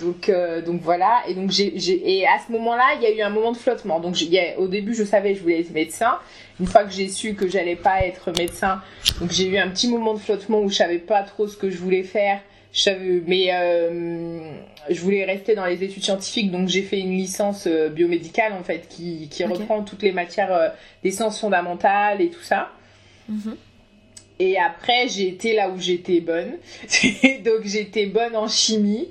donc, 0.00 0.30
donc 0.66 0.82
voilà. 0.82 1.22
Et 1.26 1.34
donc 1.34 1.50
j'ai, 1.50 1.72
et 2.18 2.26
à 2.26 2.38
ce 2.46 2.52
moment-là, 2.52 2.84
il 2.96 3.02
y 3.02 3.06
a 3.06 3.10
eu 3.10 3.22
un 3.22 3.30
moment 3.30 3.52
de 3.52 3.56
flottement. 3.56 4.00
Donc, 4.00 4.16
au 4.58 4.68
début, 4.68 4.94
je 4.94 5.02
savais 5.02 5.32
que 5.32 5.38
je 5.38 5.42
voulais 5.42 5.60
être 5.60 5.72
médecin. 5.72 6.18
Une 6.60 6.66
fois 6.66 6.84
que 6.84 6.90
j'ai 6.90 7.08
su 7.08 7.34
que 7.34 7.48
j'allais 7.48 7.74
pas 7.74 8.04
être 8.04 8.30
médecin, 8.36 8.82
donc 9.18 9.32
j'ai 9.32 9.46
eu 9.46 9.56
un 9.56 9.70
petit 9.70 9.88
moment 9.88 10.12
de 10.12 10.18
flottement 10.18 10.60
où 10.60 10.68
je 10.68 10.74
savais 10.74 10.98
pas 10.98 11.22
trop 11.22 11.48
ce 11.48 11.56
que 11.56 11.70
je 11.70 11.78
voulais 11.78 12.02
faire 12.02 12.40
mais 13.26 13.48
euh, 13.52 14.52
je 14.90 15.00
voulais 15.00 15.24
rester 15.24 15.54
dans 15.54 15.64
les 15.64 15.82
études 15.84 16.02
scientifiques, 16.02 16.50
donc 16.50 16.68
j'ai 16.68 16.82
fait 16.82 16.98
une 16.98 17.16
licence 17.16 17.66
euh, 17.66 17.88
biomédicale 17.88 18.52
en 18.52 18.64
fait 18.64 18.88
qui, 18.88 19.28
qui 19.30 19.44
reprend 19.44 19.82
toutes 19.82 20.02
les 20.02 20.12
matières 20.12 20.52
euh, 20.52 20.68
des 21.02 21.12
sciences 21.12 21.40
fondamentales 21.40 22.20
et 22.20 22.30
tout 22.30 22.42
ça. 22.42 22.70
Mhm. 23.28 23.56
Et 24.40 24.58
après, 24.58 25.06
j'ai 25.06 25.28
été 25.28 25.54
là 25.54 25.68
où 25.68 25.78
j'étais 25.78 26.20
bonne. 26.20 26.54
donc 27.44 27.64
j'étais 27.64 28.06
bonne 28.06 28.34
en 28.34 28.48
chimie. 28.48 29.08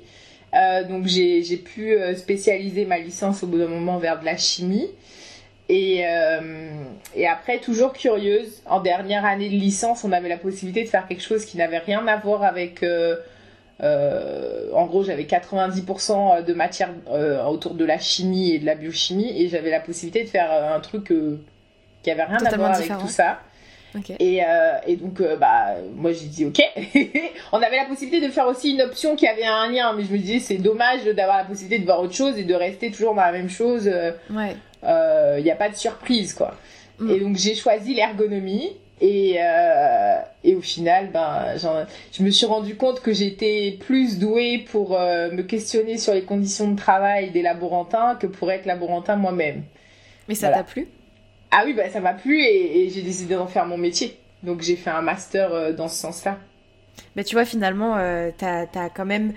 donc 0.89 1.08
j'ai 1.08 1.58
pu 1.58 1.95
spécialiser 2.17 2.84
ma 2.84 2.99
licence 2.99 3.41
au 3.41 3.47
bout 3.47 3.58
d'un 3.58 3.69
moment 3.69 3.97
vers 3.97 4.19
de 4.19 4.26
la 4.26 4.36
chimie. 4.36 4.89
Et, 5.69 6.04
et 7.15 7.26
après, 7.26 7.60
toujours 7.60 7.93
curieuse, 7.93 8.62
en 8.65 8.82
dernière 8.82 9.23
année 9.23 9.47
de 9.47 9.56
licence, 9.56 10.04
on 10.04 10.12
avait 10.12 10.28
la 10.28 10.38
possibilité 10.38 10.84
de 10.84 10.89
faire 10.89 11.08
quelque 11.08 11.23
chose 11.23 11.45
qui 11.45 11.56
n'avait 11.56 11.78
rien 11.78 12.06
à 12.06 12.17
voir 12.17 12.43
avec 12.43 12.84
en 13.81 14.86
gros, 14.86 15.03
j'avais 15.03 15.23
90% 15.23 16.43
de 16.43 16.53
matière 16.53 16.89
autour 17.47 17.75
de 17.75 17.86
la 17.86 17.97
chimie 17.97 18.51
et 18.51 18.59
de 18.59 18.65
la 18.65 18.75
biochimie, 18.75 19.33
et 19.36 19.49
j'avais 19.49 19.69
la 19.69 19.79
possibilité 19.79 20.23
de 20.23 20.29
faire 20.29 20.51
un 20.51 20.79
truc 20.79 21.13
qui 22.03 22.12
avait 22.12 22.23
rien 22.23 22.38
à 22.38 22.57
voir 22.57 22.75
avec 22.75 22.97
tout 22.99 23.07
ça. 23.07 23.39
Et, 24.19 24.41
et, 24.88 24.95
donc, 24.95 25.21
bah, 25.39 25.75
moi 25.95 26.12
j'ai 26.13 26.25
dit 26.25 26.45
ok. 26.45 26.59
on 27.51 27.62
avait 27.62 27.77
la 27.77 27.86
possibilité 27.86 28.25
de 28.25 28.31
faire 28.31 28.47
aussi 28.47 28.71
une 28.71 28.81
option 28.81 29.15
qui 29.15 29.27
avait 29.27 29.45
un 29.45 29.69
lien, 29.69 29.93
mais 29.93 30.03
je 30.03 30.12
me 30.12 30.17
disais 30.17 30.39
c'est 30.39 30.57
dommage 30.57 31.05
d'avoir 31.05 31.38
la 31.38 31.45
possibilité 31.45 31.79
de 31.79 31.86
voir 31.86 32.01
autre 32.01 32.15
chose 32.15 32.38
et 32.38 32.43
de 32.43 32.55
rester 32.55 32.91
toujours 32.91 33.13
dans 33.13 33.21
la 33.21 33.31
même 33.31 33.49
chose. 33.49 33.89
ouais. 34.29 34.55
Il 34.83 35.43
n'y 35.43 35.51
a 35.51 35.55
pas 35.55 35.69
de 35.69 35.75
surprise 35.75 36.33
quoi. 36.33 36.55
Mm. 36.99 37.09
Et 37.12 37.19
donc 37.19 37.36
j'ai 37.38 37.55
choisi 37.55 37.93
l'ergonomie. 37.93 38.71
Et, 39.01 39.36
euh, 39.39 40.17
et 40.43 40.56
au 40.56 40.62
final, 40.62 41.10
ben, 41.12 41.56
je 41.58 42.23
me 42.23 42.29
suis 42.29 42.45
rendu 42.45 42.75
compte 42.75 43.01
que 43.01 43.12
j'étais 43.12 43.77
plus 43.79 44.19
douée 44.19 44.65
pour 44.71 44.97
euh, 44.97 45.32
me 45.32 45.41
questionner 45.43 45.97
sur 45.97 46.13
les 46.13 46.23
conditions 46.23 46.71
de 46.71 46.77
travail 46.77 47.32
des 47.32 47.41
laborantins 47.41 48.15
que 48.15 48.27
pour 48.27 48.51
être 48.51 48.65
laborantin 48.65 49.15
moi-même. 49.15 49.63
Mais 50.27 50.36
ça 50.36 50.49
t'a 50.49 50.63
plu? 50.63 50.88
Ah 51.51 51.63
oui, 51.65 51.73
ben, 51.73 51.91
ça 51.91 51.99
m'a 51.99 52.13
plu 52.13 52.41
et, 52.43 52.89
j'ai 52.89 53.01
décidé 53.01 53.36
d'en 53.36 53.47
faire 53.47 53.65
mon 53.65 53.77
métier. 53.77 54.17
Donc 54.41 54.62
j'ai 54.62 54.75
fait 54.75 54.89
un 54.89 55.01
master 55.01 55.53
euh, 55.53 55.73
dans 55.73 55.88
ce 55.88 55.95
sens-là. 55.95 56.38
Mais 57.15 57.23
tu 57.23 57.36
vois, 57.36 57.45
finalement, 57.45 57.97
t'as 58.38 58.65
as 58.75 58.89
quand 58.89 59.06
même, 59.06 59.34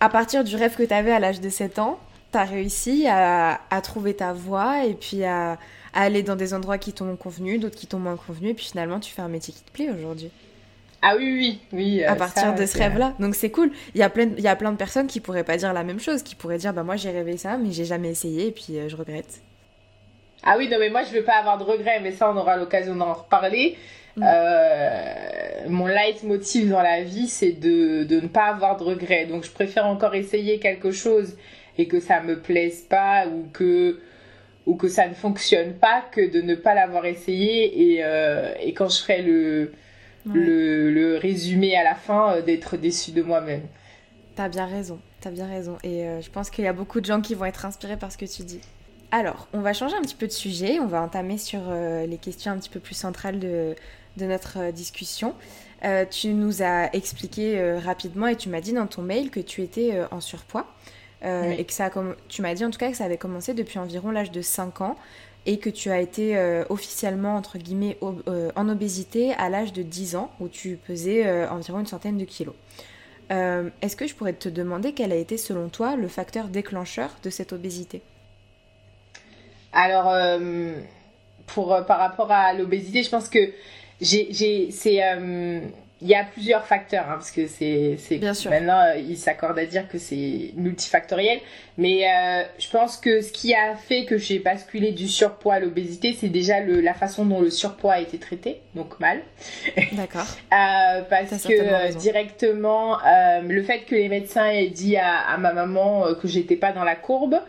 à 0.00 0.10
partir 0.10 0.44
du 0.44 0.54
rêve 0.56 0.76
que 0.76 0.82
t'avais 0.82 1.12
à 1.12 1.18
l'âge 1.18 1.40
de 1.40 1.48
7 1.48 1.78
ans, 1.78 1.98
t'as 2.30 2.44
réussi 2.44 3.06
à, 3.08 3.60
à 3.70 3.80
trouver 3.80 4.14
ta 4.14 4.34
voie 4.34 4.84
et 4.84 4.94
puis 4.94 5.24
à 5.24 5.58
aller 5.94 6.22
dans 6.22 6.36
des 6.36 6.54
endroits 6.54 6.78
qui 6.78 6.92
t'ont 6.92 7.16
convenu, 7.16 7.58
d'autres 7.58 7.76
qui 7.76 7.86
t'ont 7.86 7.98
moins 7.98 8.16
convenu, 8.16 8.50
et 8.50 8.54
puis 8.54 8.66
finalement 8.66 9.00
tu 9.00 9.12
fais 9.12 9.22
un 9.22 9.28
métier 9.28 9.52
qui 9.52 9.62
te 9.62 9.70
plaît 9.70 9.90
aujourd'hui. 9.90 10.30
Ah 11.02 11.14
oui, 11.16 11.32
oui, 11.32 11.60
oui. 11.72 12.04
à 12.04 12.12
euh, 12.12 12.14
partir 12.14 12.54
de 12.54 12.66
ce 12.66 12.76
rêve-là. 12.76 13.14
Donc 13.18 13.34
c'est 13.34 13.50
cool. 13.50 13.70
Il 13.94 14.00
y, 14.00 14.02
a 14.02 14.10
plein, 14.10 14.28
il 14.36 14.44
y 14.44 14.48
a 14.48 14.56
plein 14.56 14.70
de 14.70 14.76
personnes 14.76 15.06
qui 15.06 15.20
pourraient 15.20 15.44
pas 15.44 15.56
dire 15.56 15.72
la 15.72 15.82
même 15.82 15.98
chose, 15.98 16.22
qui 16.22 16.34
pourraient 16.34 16.58
dire 16.58 16.74
bah 16.74 16.82
moi 16.82 16.96
j'ai 16.96 17.10
rêvé 17.10 17.36
ça, 17.36 17.56
mais 17.56 17.72
j'ai 17.72 17.86
jamais 17.86 18.10
essayé, 18.10 18.48
et 18.48 18.52
puis 18.52 18.78
euh, 18.78 18.88
je 18.88 18.96
regrette. 18.96 19.40
Ah 20.42 20.56
oui, 20.58 20.68
non, 20.68 20.78
mais 20.78 20.90
moi 20.90 21.02
je 21.02 21.16
veux 21.16 21.24
pas 21.24 21.38
avoir 21.38 21.58
de 21.58 21.64
regrets, 21.64 22.00
mais 22.00 22.12
ça 22.12 22.30
on 22.30 22.36
aura 22.36 22.56
l'occasion 22.56 22.94
d'en 22.94 23.14
reparler. 23.14 23.78
Mm. 24.16 24.24
Euh, 24.26 25.68
mon 25.68 25.86
leitmotiv 25.86 26.70
dans 26.70 26.82
la 26.82 27.02
vie, 27.02 27.28
c'est 27.28 27.52
de, 27.52 28.04
de 28.04 28.20
ne 28.20 28.28
pas 28.28 28.46
avoir 28.46 28.76
de 28.76 28.84
regrets. 28.84 29.26
Donc 29.26 29.44
je 29.44 29.50
préfère 29.50 29.86
encore 29.86 30.14
essayer 30.14 30.58
quelque 30.58 30.90
chose 30.90 31.36
et 31.78 31.88
que 31.88 32.00
ça 32.00 32.20
me 32.20 32.40
plaise 32.40 32.82
pas 32.82 33.26
ou 33.26 33.48
que 33.52 34.00
ou 34.70 34.76
que 34.76 34.88
ça 34.88 35.08
ne 35.08 35.14
fonctionne 35.14 35.74
pas 35.74 36.04
que 36.12 36.30
de 36.30 36.40
ne 36.40 36.54
pas 36.54 36.74
l'avoir 36.74 37.04
essayé 37.04 37.94
et, 37.94 38.04
euh, 38.04 38.54
et, 38.60 38.72
quand 38.72 38.88
je 38.88 39.02
ferai 39.02 39.20
le, 39.20 39.72
le, 40.32 40.92
le, 40.92 41.16
résumé 41.16 41.76
à 41.76 41.82
la 41.82 41.96
fin, 41.96 42.34
euh, 42.34 42.42
d'être 42.42 42.76
déçu 42.76 43.10
de 43.10 43.20
moi-même. 43.20 43.62
T'as 44.36 44.48
bien 44.48 44.66
raison, 44.66 45.00
t'as 45.20 45.32
bien 45.32 45.48
raison. 45.48 45.76
Et 45.82 46.04
euh, 46.04 46.20
je 46.20 46.30
pense 46.30 46.50
qu'il 46.50 46.64
y 46.64 46.68
a 46.68 46.72
beaucoup 46.72 47.00
de 47.00 47.06
gens 47.06 47.20
qui 47.20 47.34
vont 47.34 47.46
être 47.46 47.66
inspirés 47.66 47.96
par 47.96 48.12
ce 48.12 48.16
que 48.16 48.26
tu 48.26 48.44
dis. 48.44 48.60
Alors, 49.10 49.48
on 49.52 49.60
va 49.60 49.72
changer 49.72 49.96
un 49.96 50.02
petit 50.02 50.14
peu 50.14 50.28
de 50.28 50.32
sujet, 50.32 50.78
on 50.78 50.86
va 50.86 51.02
entamer 51.02 51.36
sur 51.36 51.62
les 52.06 52.18
questions 52.18 52.52
un 52.52 52.58
petit 52.58 52.70
peu 52.70 52.78
plus 52.78 52.94
centrales 52.94 53.40
de, 53.40 53.74
de 54.18 54.24
notre 54.24 54.70
discussion. 54.70 55.34
tu 56.12 56.28
nous 56.28 56.62
as 56.62 56.94
expliqué 56.94 57.74
rapidement 57.84 58.28
et 58.28 58.36
tu 58.36 58.48
m'as 58.48 58.60
dit 58.60 58.72
dans 58.72 58.86
ton 58.86 59.02
mail 59.02 59.30
que 59.30 59.40
tu 59.40 59.62
étais 59.62 59.98
en 60.12 60.20
surpoids. 60.20 60.72
Euh, 61.22 61.50
et 61.50 61.64
que 61.64 61.72
ça 61.72 61.90
comme 61.90 62.16
tu 62.28 62.40
m'as 62.40 62.54
dit 62.54 62.64
en 62.64 62.70
tout 62.70 62.78
cas 62.78 62.90
que 62.90 62.96
ça 62.96 63.04
avait 63.04 63.18
commencé 63.18 63.52
depuis 63.52 63.78
environ 63.78 64.10
l'âge 64.10 64.30
de 64.30 64.40
5 64.40 64.80
ans 64.80 64.96
et 65.44 65.58
que 65.58 65.68
tu 65.68 65.90
as 65.90 66.00
été 66.00 66.34
euh, 66.36 66.64
officiellement 66.70 67.36
entre 67.36 67.58
guillemets 67.58 67.98
euh, 68.02 68.50
en 68.56 68.68
obésité 68.70 69.34
à 69.34 69.50
l'âge 69.50 69.74
de 69.74 69.82
10 69.82 70.16
ans 70.16 70.30
où 70.40 70.48
tu 70.48 70.76
pesais 70.76 71.46
environ 71.48 71.80
une 71.80 71.86
centaine 71.86 72.16
de 72.16 72.24
kilos. 72.24 72.54
Est-ce 73.30 73.94
que 73.94 74.08
je 74.08 74.14
pourrais 74.14 74.32
te 74.32 74.48
demander 74.48 74.92
quel 74.92 75.12
a 75.12 75.16
été 75.16 75.36
selon 75.36 75.68
toi 75.68 75.94
le 75.94 76.08
facteur 76.08 76.48
déclencheur 76.48 77.10
de 77.22 77.30
cette 77.30 77.52
obésité? 77.52 78.02
Alors 79.72 80.12
pour 81.46 81.68
par 81.86 81.98
rapport 81.98 82.32
à 82.32 82.54
l'obésité, 82.54 83.02
je 83.02 83.10
pense 83.10 83.28
que 83.28 83.52
j'ai 84.00 84.70
c'est 84.72 85.00
il 86.02 86.08
y 86.08 86.14
a 86.14 86.24
plusieurs 86.24 86.64
facteurs, 86.64 87.04
hein, 87.10 87.14
parce 87.14 87.30
que 87.30 87.46
c'est, 87.46 87.98
maintenant 88.48 88.80
euh, 88.80 88.96
il 88.96 89.18
s'accorde 89.18 89.58
à 89.58 89.66
dire 89.66 89.86
que 89.86 89.98
c'est 89.98 90.52
multifactoriel. 90.56 91.40
Mais 91.76 92.06
euh, 92.06 92.42
je 92.58 92.70
pense 92.70 92.96
que 92.96 93.20
ce 93.20 93.30
qui 93.32 93.54
a 93.54 93.74
fait 93.74 94.06
que 94.06 94.16
j'ai 94.16 94.38
basculé 94.38 94.92
du 94.92 95.08
surpoids 95.08 95.54
à 95.54 95.60
l'obésité, 95.60 96.16
c'est 96.18 96.28
déjà 96.28 96.60
le, 96.60 96.80
la 96.80 96.94
façon 96.94 97.26
dont 97.26 97.40
le 97.40 97.50
surpoids 97.50 97.94
a 97.94 98.00
été 98.00 98.18
traité, 98.18 98.60
donc 98.74 98.98
mal. 98.98 99.20
D'accord. 99.92 100.22
euh, 100.52 101.02
parce 101.08 101.42
que 101.42 101.94
directement, 101.98 102.98
le 103.42 103.62
fait 103.62 103.80
que 103.80 103.94
les 103.94 104.08
médecins 104.08 104.46
aient 104.46 104.68
dit 104.68 104.96
à, 104.96 105.18
à 105.18 105.36
ma 105.36 105.52
maman 105.52 106.14
que 106.14 106.28
j'étais 106.28 106.56
pas 106.56 106.72
dans 106.72 106.84
la 106.84 106.96
courbe. 106.96 107.40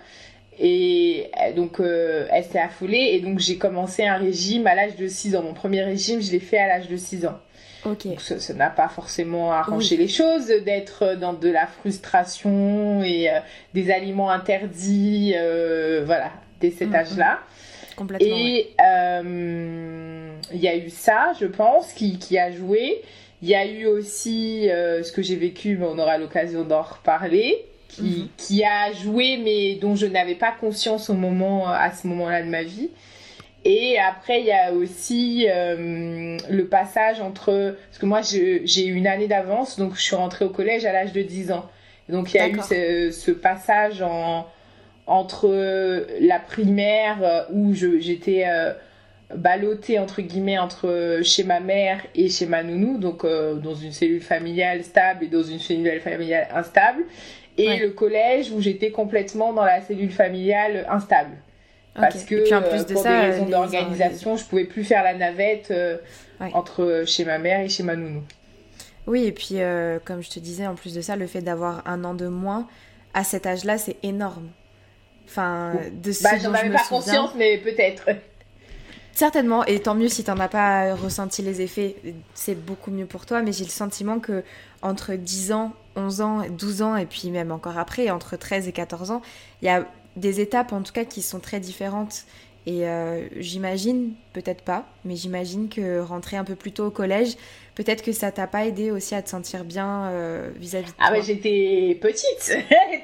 Et 0.60 1.32
donc, 1.56 1.80
elle 1.80 2.44
s'est 2.44 2.60
affolée. 2.60 3.12
Et 3.14 3.22
donc, 3.22 3.40
j'ai 3.40 3.58
commencé 3.58 4.04
un 4.04 4.18
régime 4.18 4.68
à 4.68 4.76
l'âge 4.76 4.96
de 4.96 5.08
6 5.08 5.36
ans. 5.36 5.44
Mon 5.44 5.54
premier 5.54 5.82
régime, 5.84 6.22
je 6.22 6.32
l'ai 6.32 6.40
fait 6.40 6.58
à 6.58 6.68
l'âge 6.68 6.88
de 6.88 6.98
6 6.98 7.26
ans. 7.26 7.40
Donc 7.86 8.06
ça 8.20 8.54
n'a 8.54 8.70
pas 8.70 8.88
forcément 8.90 9.52
arrangé 9.52 9.98
les 9.98 10.08
choses 10.08 10.48
d'être 10.48 11.16
dans 11.16 11.34
de 11.34 11.50
la 11.50 11.66
frustration 11.66 13.04
et 13.04 13.30
euh, 13.30 13.40
des 13.74 13.90
aliments 13.92 14.30
interdits, 14.30 15.34
euh, 15.36 16.04
voilà, 16.06 16.32
dès 16.60 16.70
cet 16.70 16.90
mm, 16.90 16.96
âge-là. 16.96 17.40
Complètement. 17.96 18.28
Et 18.28 18.70
euh, 18.80 20.32
il 20.54 20.60
y 20.60 20.68
a 20.68 20.76
eu 20.78 20.90
ça, 20.90 21.34
je 21.40 21.48
pense, 21.48 21.92
qui, 21.94 22.20
qui 22.20 22.38
a 22.38 22.52
joué. 22.52 23.02
Il 23.42 23.50
y 23.50 23.56
a 23.56 23.66
eu 23.66 23.88
aussi 23.88 24.68
ce 24.68 25.12
que 25.12 25.24
j'ai 25.24 25.36
vécu, 25.36 25.76
mais 25.76 25.88
on 25.88 25.98
aura 25.98 26.20
l'occasion 26.20 26.64
d'en 26.64 26.84
reparler, 26.84 27.66
qui, 27.90 28.02
mm-hmm. 28.02 28.28
qui 28.38 28.64
a 28.64 28.92
joué, 28.94 29.38
mais 29.44 29.76
dont 29.76 29.96
je 29.96 30.06
n'avais 30.06 30.36
pas 30.36 30.52
conscience 30.52 31.10
au 31.10 31.16
moment, 31.16 31.68
à 31.68 31.92
ce 31.92 32.06
moment-là 32.06 32.44
de 32.44 32.50
ma 32.50 32.62
vie. 32.62 32.92
Et 33.64 33.98
après, 34.00 34.40
il 34.40 34.48
y 34.48 34.52
a 34.52 34.74
aussi 34.74 35.46
euh, 35.48 36.38
le 36.50 36.66
passage 36.66 37.22
entre... 37.22 37.76
Parce 37.90 38.00
que 38.00 38.06
moi, 38.06 38.22
j'ai 38.22 38.86
eu 38.86 38.94
une 38.94 39.08
année 39.08 39.28
d'avance, 39.28 39.78
donc 39.78 39.96
je 39.96 40.02
suis 40.02 40.16
rentrée 40.16 40.46
au 40.46 40.50
collège 40.50 40.86
à 40.86 40.92
l'âge 40.92 41.14
de 41.14 41.22
10 41.22 41.52
ans. 41.52 41.70
Donc 42.10 42.34
il 42.34 42.38
y 42.38 42.40
a 42.40 42.50
eu 42.50 42.60
ce, 42.60 43.12
ce 43.12 43.32
passage 43.32 44.02
en, 44.02 44.48
entre 45.08 46.06
la 46.20 46.40
primaire 46.40 47.18
euh, 47.22 47.44
où 47.52 47.74
j'étais 47.74 48.44
euh, 48.48 48.74
ballottée, 49.36 50.00
entre 50.00 50.22
guillemets, 50.22 50.58
entre 50.58 51.20
chez 51.24 51.44
ma 51.44 51.60
mère 51.60 52.02
et 52.16 52.30
chez 52.30 52.46
ma 52.46 52.64
nounou, 52.64 52.98
donc 52.98 53.24
euh, 53.24 53.56
dans 53.56 53.76
une 53.76 53.92
cellule 53.92 54.22
familiale 54.22 54.84
stable 54.84 55.26
et 55.26 55.28
dans 55.28 55.44
une 55.44 55.60
cellule 55.60 56.00
familiale 56.00 56.48
instable. 56.54 57.04
Et 57.58 57.78
le 57.78 57.92
collège 57.92 58.52
où 58.52 58.62
j'étais 58.62 58.92
complètement 58.92 59.54
dans 59.54 59.66
la 59.66 59.82
cellule 59.82 60.12
familiale 60.12 60.88
instable. 60.90 61.36
Parce 61.94 62.24
que 62.24 62.44
puis 62.44 62.54
en 62.54 62.62
plus 62.62 62.80
euh, 62.80 62.84
de 62.84 62.94
pour 62.94 63.04
ça, 63.04 63.22
des 63.22 63.32
raisons 63.32 63.46
d'organisation, 63.46 64.38
je 64.38 64.46
pouvais 64.46 64.64
plus 64.64 64.84
faire 64.84 65.04
la 65.04 65.14
navette 65.14 65.72
euh, 65.72 65.98
entre 66.40 66.84
euh, 66.84 67.06
chez 67.06 67.26
ma 67.26 67.38
mère 67.38 67.60
et 67.62 67.70
chez 67.70 67.84
ma 67.84 67.96
nounou. 67.96 68.24
Oui, 69.08 69.26
et 69.26 69.32
puis 69.32 69.58
comme 70.06 70.22
je 70.22 70.30
te 70.30 70.40
disais, 70.40 70.68
en 70.68 70.76
plus 70.76 70.94
de 70.94 71.02
ça, 71.02 71.16
le 71.16 71.28
fait 71.28 71.42
d'avoir 71.42 71.82
un 71.88 72.04
an 72.04 72.14
de 72.14 72.28
moins 72.28 72.68
à 73.14 73.24
cet 73.24 73.46
âge-là, 73.46 73.78
c'est 73.78 73.98
énorme. 74.04 74.50
Enfin, 75.26 75.74
de 75.92 76.12
ce 76.12 76.24
bah, 76.24 76.38
j'en 76.42 76.54
avais 76.54 76.70
pas 76.70 76.84
conscience, 76.88 77.32
mais 77.36 77.58
peut-être. 77.58 78.10
Certainement, 79.14 79.66
et 79.66 79.80
tant 79.80 79.96
mieux 79.96 80.08
si 80.08 80.24
tu 80.24 80.32
n'en 80.32 80.40
as 80.40 80.48
pas 80.48 80.94
ressenti 80.94 81.42
les 81.42 81.62
effets, 81.62 81.96
c'est 82.34 82.56
beaucoup 82.56 82.92
mieux 82.92 83.06
pour 83.06 83.26
toi, 83.26 83.42
mais 83.42 83.52
j'ai 83.52 83.66
le 83.66 83.70
sentiment 83.70 84.20
que 84.20 84.44
entre 84.82 85.16
10 85.16 85.52
ans, 85.52 85.74
11 85.96 86.22
ans, 86.22 86.42
12 86.50 86.82
ans, 86.82 86.96
et 86.96 87.06
puis 87.06 87.32
même 87.32 87.52
encore 87.52 87.78
après, 87.78 88.10
entre 88.12 88.38
13 88.38 88.68
et 88.68 88.72
14 88.72 89.12
ans, 89.12 89.22
il 89.62 89.66
y 89.66 89.70
a 89.70 89.86
des 90.16 90.42
étapes 90.42 90.74
en 90.74 90.82
tout 90.82 90.94
cas 90.94 91.06
qui 91.06 91.22
sont 91.22 91.40
très 91.40 91.60
différentes. 91.60 92.26
Et 92.68 92.88
euh, 92.88 93.28
j'imagine, 93.38 94.14
peut-être 94.34 94.62
pas, 94.62 94.86
mais 95.04 95.16
j'imagine 95.16 95.68
que 95.68 96.00
rentrer 96.00 96.38
un 96.38 96.44
peu 96.44 96.56
plus 96.56 96.72
tôt 96.72 96.86
au 96.86 96.92
collège, 96.92 97.36
peut-être 97.74 98.04
que 98.04 98.12
ça 98.12 98.32
t'a 98.32 98.46
pas 98.46 98.68
aidé 98.68 98.92
aussi 98.92 99.16
à 99.16 99.24
te 99.24 99.30
sentir 99.30 99.64
bien 99.64 100.10
euh, 100.12 100.52
vis-à-vis 100.58 100.92
de 100.92 100.96
ah 101.00 101.08
toi. 101.08 101.18
Ah 101.20 101.24
j'étais 101.26 101.98
petite, 102.00 102.38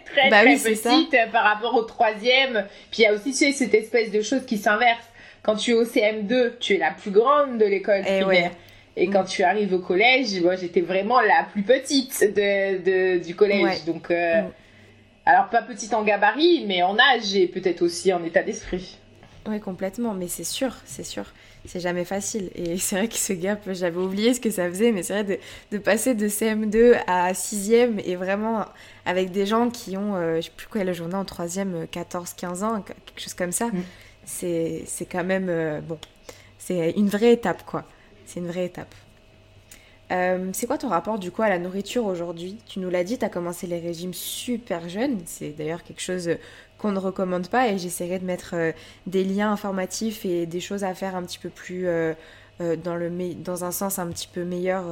très 0.06 0.30
bah 0.30 0.44
très 0.44 0.58
petite 0.58 1.14
euh, 1.16 1.32
par 1.32 1.44
rapport 1.44 1.74
au 1.74 1.82
troisième. 1.84 2.66
Puis 2.92 3.02
il 3.02 3.02
y 3.02 3.06
a 3.08 3.14
aussi 3.14 3.34
cette 3.34 3.74
espèce 3.74 4.12
de 4.12 4.22
chose 4.22 4.46
qui 4.46 4.60
s'inverse. 4.60 5.06
Quand 5.42 5.56
tu 5.56 5.72
es 5.72 5.74
au 5.74 5.86
CM2, 5.86 6.60
tu 6.60 6.76
es 6.76 6.78
la 6.78 6.92
plus 6.92 7.12
grande 7.12 7.58
de 7.58 7.66
l'école 7.66 8.04
eh 8.06 8.20
primaire. 8.20 8.52
Et 8.96 9.08
quand 9.08 9.24
mm. 9.24 9.28
tu 9.28 9.44
arrives 9.44 9.74
au 9.74 9.80
collège, 9.80 10.40
moi 10.42 10.56
j'étais 10.56 10.82
vraiment 10.82 11.20
la 11.20 11.48
plus 11.52 11.64
petite 11.64 12.32
de, 12.36 13.18
du 13.18 13.34
collège. 13.34 13.86
Donc 13.86 14.12
mm. 14.12 14.52
Alors 15.28 15.50
pas 15.50 15.62
petite 15.62 15.94
en 15.94 16.04
gabarit, 16.04 16.64
mais 16.66 16.84
en 16.84 16.98
âge 16.98 17.36
et 17.36 17.48
peut-être 17.48 17.82
aussi 17.82 18.14
en 18.14 18.24
état 18.24 18.44
d'esprit. 18.44 18.98
Oui, 19.46 19.60
complètement, 19.60 20.14
mais 20.14 20.30
c'est 20.30 20.46
sûr, 20.46 20.74
c'est 20.86 21.04
sûr. 21.04 21.26
C'est 21.66 21.82
jamais 21.82 22.06
facile. 22.06 22.50
Et 22.56 22.78
c'est 22.78 22.96
vrai 22.96 23.08
que 23.10 23.18
ce 23.18 23.34
gap, 23.34 23.60
j'avais 23.74 24.00
oublié 24.00 24.34
ce 24.34 24.40
que 24.40 24.50
ça 24.50 24.70
faisait, 24.70 24.94
mais 24.94 25.04
c'est 25.04 25.22
vrai 25.22 25.40
de, 25.70 25.78
passer 25.80 26.16
de 26.16 26.30
CM2 26.30 27.02
à 27.08 27.34
6e 27.34 28.02
et 28.06 28.16
vraiment 28.16 28.68
avec 29.06 29.32
des 29.32 29.46
gens 29.46 29.70
qui 29.70 29.98
ont, 29.98 30.16
euh, 30.16 30.38
je 30.38 30.44
sais 30.44 30.52
plus 30.56 30.68
quoi, 30.68 30.86
la 30.86 30.94
journée 30.94 31.16
en 31.16 31.26
3e, 31.26 31.88
14, 31.88 32.34
15 32.34 32.64
ans, 32.64 32.82
quelque 32.82 33.20
chose 33.20 33.34
comme 33.34 33.52
ça, 33.52 33.68
mm. 33.68 33.84
c'est 34.24 34.86
quand 35.12 35.26
même, 35.26 35.50
euh, 35.50 35.82
bon, 35.82 36.00
c'est 36.58 36.92
une 36.92 37.10
vraie 37.10 37.34
étape, 37.34 37.66
quoi. 37.66 37.84
C'est 38.26 38.40
une 38.40 38.48
vraie 38.48 38.66
étape. 38.66 38.96
Euh, 40.12 40.50
c'est 40.54 40.68
quoi 40.68 40.78
ton 40.78 40.88
rapport 40.88 41.20
du 41.20 41.32
coup 41.32 41.42
à 41.42 41.50
la 41.50 41.60
nourriture 41.60 42.06
aujourd'hui? 42.06 42.58
Tu 42.66 42.80
nous 42.80 42.90
l'as 42.90 43.04
dit, 43.04 43.18
tu 43.18 43.26
as 43.26 43.30
commencé 43.30 43.68
les 43.68 43.80
régimes 43.80 44.14
super 44.14 44.88
jeunes. 44.88 45.20
C'est 45.26 45.50
d'ailleurs 45.50 45.84
quelque 45.84 46.02
chose 46.02 46.30
qu'on 46.78 46.92
ne 46.92 47.00
recommande 47.00 47.48
pas 47.50 47.70
et 47.70 47.78
j'essaierai 47.78 48.20
de 48.20 48.26
mettre 48.26 48.52
euh, 48.54 48.72
des 49.06 49.24
liens 49.24 49.52
informatifs 49.52 50.26
et 50.26 50.46
des 50.46 50.60
choses 50.60 50.84
à 50.84 50.94
faire 50.94 51.16
un 51.16 51.24
petit 51.24 51.40
peu 51.40 51.50
plus 51.50 51.88
euh, 51.88 52.14
dans, 52.84 52.96
le 52.96 53.10
dans 53.36 53.66
un 53.66 53.72
sens 53.72 54.00
un 54.00 54.08
petit 54.08 54.30
peu 54.32 54.44
meilleur 54.44 54.86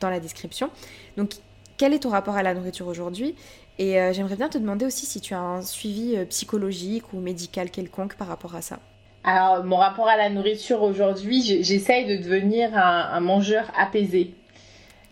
dans 0.00 0.10
la 0.10 0.20
description. 0.20 0.70
Donc 1.16 1.32
quel 1.76 1.92
est 1.92 2.00
ton 2.00 2.10
rapport 2.10 2.36
à 2.36 2.42
la 2.42 2.54
nourriture 2.54 2.86
aujourd'hui? 2.86 3.36
Et 3.78 3.96
j'aimerais 4.12 4.36
bien 4.36 4.48
te 4.48 4.58
demander 4.58 4.84
aussi 4.84 5.06
si 5.06 5.20
tu 5.20 5.32
as 5.32 5.40
un 5.40 5.62
suivi 5.62 6.16
psychologique 6.26 7.12
ou 7.12 7.20
médical 7.20 7.70
quelconque 7.70 8.16
par 8.16 8.26
rapport 8.26 8.56
à 8.56 8.60
ça. 8.60 8.80
Alors, 9.24 9.64
mon 9.64 9.76
rapport 9.76 10.08
à 10.08 10.16
la 10.16 10.30
nourriture 10.30 10.82
aujourd'hui, 10.82 11.62
j'essaye 11.62 12.06
de 12.06 12.22
devenir 12.22 12.76
un, 12.76 13.20
mangeur 13.20 13.70
apaisé. 13.78 14.34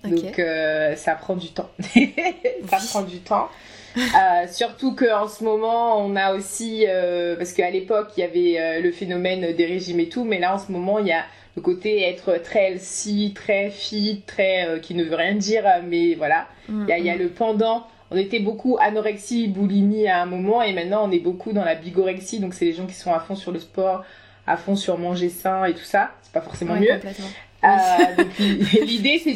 Donc, 0.05 0.39
euh, 0.39 0.97
ça 0.97 1.15
prend 1.15 1.37
du 1.37 1.49
temps. 1.49 1.71
ça 2.69 2.79
prend 2.89 3.03
du 3.03 3.19
temps. 3.19 3.49
Euh, 3.97 4.47
surtout 4.51 4.95
qu'en 4.95 5.29
ce 5.29 5.43
moment, 5.45 5.99
on 5.99 6.17
a 6.17 6.35
aussi, 6.35 6.85
euh, 6.89 7.37
parce 7.37 7.53
qu'à 7.53 7.71
l'époque, 7.71 8.11
il 8.17 8.21
y 8.21 8.23
avait 8.23 8.81
le 8.81 8.93
phénomène 8.93 9.55
des 9.55 9.67
régimes 9.67 10.01
et 10.01 10.09
tout, 10.09 10.25
mais 10.25 10.39
là, 10.39 10.55
en 10.55 10.59
ce 10.59 10.71
moment, 10.73 10.99
il 10.99 11.09
y 11.09 11.13
a 11.13 11.25
le 11.57 11.63
côté 11.63 12.03
être 12.03 12.41
très 12.43 12.71
healthy, 12.71 13.35
très 13.35 13.71
fit, 13.71 14.23
très 14.27 14.81
qui 14.81 14.95
ne 14.95 15.05
veut 15.05 15.17
rien 15.17 15.35
dire, 15.35 15.65
mais 15.85 16.15
voilà. 16.15 16.47
il, 16.69 16.89
y 16.89 16.93
a, 16.93 16.99
il 16.99 17.05
y 17.05 17.11
a 17.11 17.17
mm-hmm. 17.17 17.19
le 17.19 17.29
pendant 17.29 17.87
on 18.11 18.17
était 18.17 18.41
beaucoup 18.41 18.77
anorexie, 18.81 19.49
boulimie 19.49 20.09
à 20.09 20.23
un 20.23 20.27
moment 20.27 20.63
et 20.63 20.73
maintenant 20.73 21.09
on 21.09 21.13
est 21.13 21.21
beaucoup 21.21 21.53
dans 21.53 21.65
la 21.65 21.75
bigorexie. 21.77 22.41
Donc 22.41 22.55
c'est 22.55 22.65
les 22.65 22.73
gens 22.73 22.87
qui 22.87 22.95
sont 22.95 23.13
à 23.13 23.21
fond 23.21 23.37
sur 23.37 23.53
le 23.53 23.61
sport, 23.61 24.05
à 24.47 24.57
fond 24.57 24.75
sur 24.75 24.99
manger 24.99 25.29
sain 25.29 25.65
et 25.65 25.75
tout 25.75 25.85
ça. 25.85 26.11
C'est 26.23 26.33
pas 26.33 26.41
forcément 26.41 26.75
mieux. 26.75 27.01
Euh, 27.63 28.25
l'idée 28.87 29.21
c'est 29.23 29.35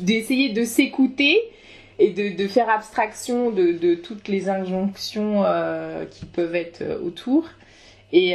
d'essayer 0.00 0.50
de, 0.50 0.64
s'écouter 0.64 1.40
et 1.98 2.10
de, 2.10 2.48
faire 2.48 2.68
abstraction 2.68 3.50
de, 3.50 3.94
toutes 3.94 4.28
les 4.28 4.48
injonctions 4.48 5.42
euh, 5.44 6.04
qui 6.06 6.26
peuvent 6.26 6.54
être 6.54 6.82
euh, 6.82 7.00
autour. 7.00 7.46
Et, 8.14 8.34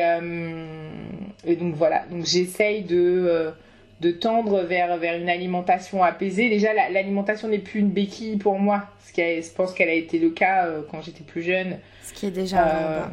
et 1.46 1.56
donc 1.56 1.76
voilà, 1.76 2.06
donc 2.10 2.26
j'essaye 2.26 2.82
de 2.82 3.54
de 4.00 4.12
tendre 4.12 4.62
vers, 4.62 4.98
vers 4.98 5.20
une 5.20 5.30
alimentation 5.30 6.04
apaisée. 6.04 6.50
Déjà, 6.50 6.74
l'alimentation 6.74 7.48
n'est 7.48 7.58
plus 7.60 7.80
une 7.80 7.90
béquille 7.90 8.38
pour 8.38 8.60
moi, 8.60 8.84
ce 9.06 9.14
qui 9.14 9.22
je 9.22 9.54
pense 9.54 9.74
qu'elle 9.74 9.90
a 9.90 9.94
été 9.94 10.20
le 10.20 10.30
cas 10.30 10.66
euh, 10.66 10.82
quand 10.90 11.02
j'étais 11.02 11.24
plus 11.24 11.42
jeune. 11.42 11.78
Ce 12.04 12.14
qui 12.14 12.28
est 12.28 12.32
déjà 12.32 13.10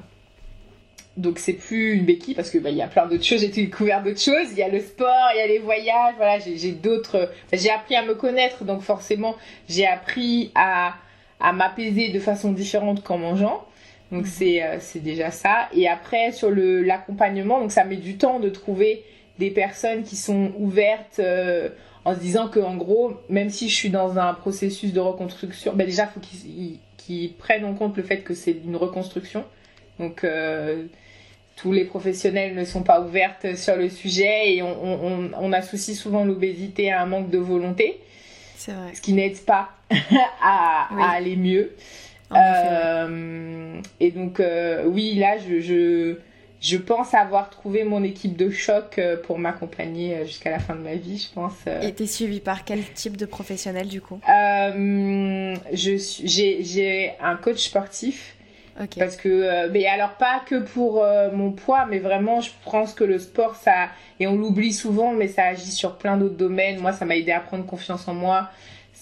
donc 1.16 1.38
c'est 1.38 1.52
plus 1.52 1.94
une 1.94 2.04
béquille 2.04 2.34
parce 2.34 2.50
que 2.50 2.58
bah, 2.58 2.70
il 2.70 2.76
y 2.76 2.82
a 2.82 2.88
plein 2.88 3.06
d'autres 3.06 3.24
choses 3.24 3.40
j'ai 3.40 3.48
découvert 3.48 4.02
d'autres 4.02 4.20
choses 4.20 4.50
il 4.50 4.58
y 4.58 4.62
a 4.62 4.68
le 4.68 4.80
sport 4.80 5.30
il 5.34 5.38
y 5.38 5.40
a 5.40 5.46
les 5.46 5.58
voyages 5.58 6.14
voilà 6.16 6.38
j'ai 6.38 6.72
d'autres 6.72 7.30
j'ai 7.52 7.70
appris 7.70 7.94
à 7.94 8.04
me 8.04 8.14
connaître 8.14 8.64
donc 8.64 8.82
forcément 8.82 9.36
j'ai 9.68 9.86
appris 9.86 10.50
à 10.54 10.94
à 11.40 11.52
m'apaiser 11.52 12.08
de 12.08 12.18
façon 12.18 12.52
différente 12.52 13.02
qu'en 13.02 13.18
mangeant 13.18 13.64
donc 14.10 14.22
mhm. 14.22 14.28
c'est 14.28 14.62
euh, 14.62 14.76
c'est 14.80 15.02
déjà 15.02 15.30
ça 15.30 15.68
et 15.72 15.88
après 15.88 16.32
sur 16.32 16.50
le 16.50 16.82
l'accompagnement 16.82 17.60
donc 17.60 17.70
ça 17.70 17.84
met 17.84 17.96
du 17.96 18.16
temps 18.16 18.40
de 18.40 18.48
trouver 18.48 19.04
des 19.38 19.50
personnes 19.50 20.02
qui 20.02 20.16
sont 20.16 20.52
ouvertes 20.58 21.18
euh, 21.20 21.68
en 22.04 22.14
se 22.14 22.20
disant 22.20 22.48
que 22.48 22.60
en 22.60 22.76
gros, 22.76 23.14
même 23.28 23.50
si 23.50 23.68
je 23.68 23.74
suis 23.74 23.90
dans 23.90 24.18
un 24.18 24.34
processus 24.34 24.92
de 24.92 25.00
reconstruction, 25.00 25.72
ben 25.74 25.86
déjà 25.86 26.06
faut 26.06 26.20
qu'ils 26.20 27.32
prennent 27.34 27.64
en 27.64 27.74
compte 27.74 27.96
le 27.96 28.02
fait 28.02 28.18
que 28.18 28.34
c'est 28.34 28.56
une 28.64 28.76
reconstruction. 28.76 29.44
Donc 29.98 30.24
euh, 30.24 30.84
tous 31.56 31.72
les 31.72 31.84
professionnels 31.84 32.54
ne 32.54 32.64
sont 32.64 32.82
pas 32.82 33.00
ouvertes 33.00 33.54
sur 33.56 33.76
le 33.76 33.88
sujet 33.88 34.54
et 34.54 34.62
on, 34.62 35.04
on, 35.06 35.30
on 35.38 35.52
associe 35.52 35.96
souvent 35.96 36.24
l'obésité 36.24 36.90
à 36.90 37.00
un 37.02 37.06
manque 37.06 37.30
de 37.30 37.38
volonté, 37.38 38.00
vrai. 38.66 38.94
ce 38.94 39.00
qui 39.00 39.12
n'aide 39.12 39.38
pas 39.44 39.70
à, 40.42 40.88
à, 40.90 41.10
aller 41.12 41.36
mieux. 41.36 41.72
Euh, 42.32 43.80
et 44.00 44.10
donc 44.10 44.40
euh, 44.40 44.84
oui, 44.86 45.14
là 45.14 45.36
je, 45.38 45.60
je 45.60 46.16
je 46.60 46.78
pense 46.78 47.12
avoir 47.12 47.50
trouvé 47.50 47.84
mon 47.84 48.02
équipe 48.02 48.36
de 48.38 48.48
choc 48.48 48.98
euh, 48.98 49.18
pour 49.22 49.38
m'accompagner 49.38 50.24
jusqu'à 50.24 50.50
la 50.50 50.58
fin 50.58 50.74
de 50.74 50.80
ma 50.80 50.94
vie, 50.94 51.18
je 51.28 51.34
pense. 51.34 51.52
Et 51.82 51.92
t'es 51.92 52.06
suivie 52.06 52.40
par 52.40 52.64
quel 52.64 52.82
type 52.94 53.18
de 53.18 53.26
professionnel 53.26 53.86
du 53.86 54.00
coup? 54.00 54.18
Euh, 54.28 55.54
J'ai 55.72 57.12
un 57.20 57.36
coach 57.36 57.58
sportif. 57.58 58.34
Parce 58.98 59.16
que, 59.16 59.68
mais 59.68 59.86
alors 59.86 60.14
pas 60.14 60.42
que 60.44 60.56
pour 60.56 61.06
mon 61.32 61.52
poids, 61.52 61.86
mais 61.86 62.00
vraiment, 62.00 62.40
je 62.40 62.50
pense 62.64 62.92
que 62.92 63.04
le 63.04 63.18
sport, 63.18 63.54
ça, 63.54 63.88
et 64.18 64.26
on 64.26 64.36
l'oublie 64.36 64.72
souvent, 64.72 65.12
mais 65.12 65.28
ça 65.28 65.44
agit 65.44 65.70
sur 65.70 65.96
plein 65.96 66.16
d'autres 66.16 66.36
domaines. 66.36 66.80
Moi, 66.80 66.92
ça 66.92 67.04
m'a 67.04 67.16
aidé 67.16 67.30
à 67.30 67.40
prendre 67.40 67.64
confiance 67.66 68.08
en 68.08 68.14
moi 68.14 68.50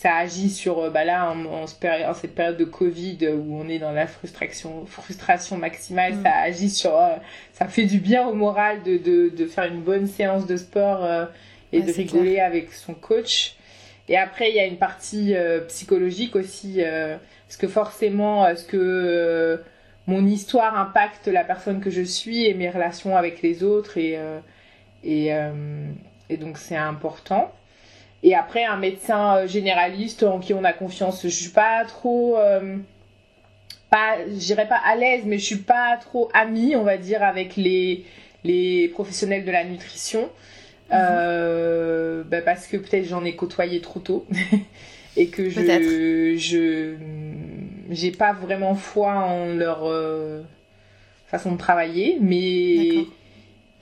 ça 0.03 0.17
agit 0.17 0.51
sur 0.51 0.81
euh, 0.81 0.91
bah 0.91 1.05
là 1.05 1.31
en, 1.31 1.67
cette 1.67 2.35
période 2.35 2.57
de 2.57 2.65
Covid 2.65 3.19
où 3.29 3.57
on 3.57 3.69
est 3.69 3.79
dans 3.79 3.93
la 3.93 4.09
frustration 4.09 4.85
frustration 4.87 5.57
maximale 5.59 6.15
mm. 6.15 6.23
ça 6.25 6.35
agit 6.35 6.71
sur 6.71 6.97
euh, 6.97 7.15
ça 7.53 7.69
fait 7.69 7.85
du 7.85 7.99
bien 7.99 8.27
au 8.27 8.35
moral 8.35 8.83
de, 8.83 8.97
de, 8.97 9.29
de 9.29 9.47
faire 9.47 9.65
une 9.65 9.83
bonne 9.83 10.09
séance 10.09 10.47
de 10.47 10.57
sport 10.57 11.05
euh, 11.05 11.27
et 11.73 11.83
de 11.83 11.93
rigoler 11.93 12.41
avec 12.41 12.73
son 12.73 12.95
coach 12.95 13.55
et 14.09 14.17
après 14.17 14.51
il 14.51 14.57
y 14.57 14.61
a 14.61 14.67
une 14.67 14.79
partie 14.79 15.35
psychologique 15.69 16.37
aussi 16.37 16.81
parce 17.47 17.57
que 17.57 17.69
forcément 17.69 18.55
ce 18.57 18.65
que 18.65 19.63
mon 20.07 20.27
histoire 20.27 20.79
impacte 20.79 21.29
la 21.29 21.45
personne 21.45 21.81
que 21.81 21.91
je 21.91 22.03
suis 22.03 22.47
et 22.47 22.55
mes 22.55 22.69
relations 22.69 23.17
avec 23.17 23.43
les 23.43 23.63
autres 23.63 23.99
et 23.99 24.19
et, 25.05 26.37
donc 26.37 26.59
c'est 26.59 26.77
important 26.77 27.53
et 28.23 28.35
après, 28.35 28.65
un 28.65 28.77
médecin 28.77 29.37
euh, 29.37 29.47
généraliste 29.47 30.23
en 30.23 30.39
qui 30.39 30.55
on 30.55 30.65
a 30.65 30.73
confiance. 30.73 31.23
Je 31.23 31.29
suis 31.29 31.51
pas 31.51 31.85
trop, 31.85 32.39
euh, 32.39 32.77
pas, 33.91 34.17
j'irai 34.37 34.69
pas 34.69 34.81
à 34.85 34.95
l'aise, 34.95 35.23
mais 35.27 35.39
je 35.39 35.45
suis 35.45 35.57
pas 35.57 35.97
trop 35.97 36.31
amie, 36.33 36.77
on 36.77 36.85
va 36.85 36.99
dire, 36.99 37.23
avec 37.23 37.57
les, 37.57 38.05
les 38.45 38.89
professionnels 38.89 39.45
de 39.45 39.51
la 39.51 39.65
nutrition. 39.65 40.31
Euh, 40.93 42.23
bah 42.25 42.43
parce 42.43 42.67
que 42.67 42.77
peut-être 42.77 43.07
j'en 43.07 43.25
ai 43.25 43.35
côtoyé 43.35 43.81
trop 43.81 44.01
tôt. 44.01 44.27
et 45.17 45.29
que 45.29 45.51
je, 45.51 46.35
je, 46.37 46.95
j'ai 47.91 48.11
pas 48.13 48.33
vraiment 48.33 48.75
foi 48.75 49.13
en 49.13 49.47
leur 49.47 49.85
euh, 49.85 50.43
façon 51.27 51.53
de 51.53 51.59
travailler, 51.59 52.19
mais 52.21 53.07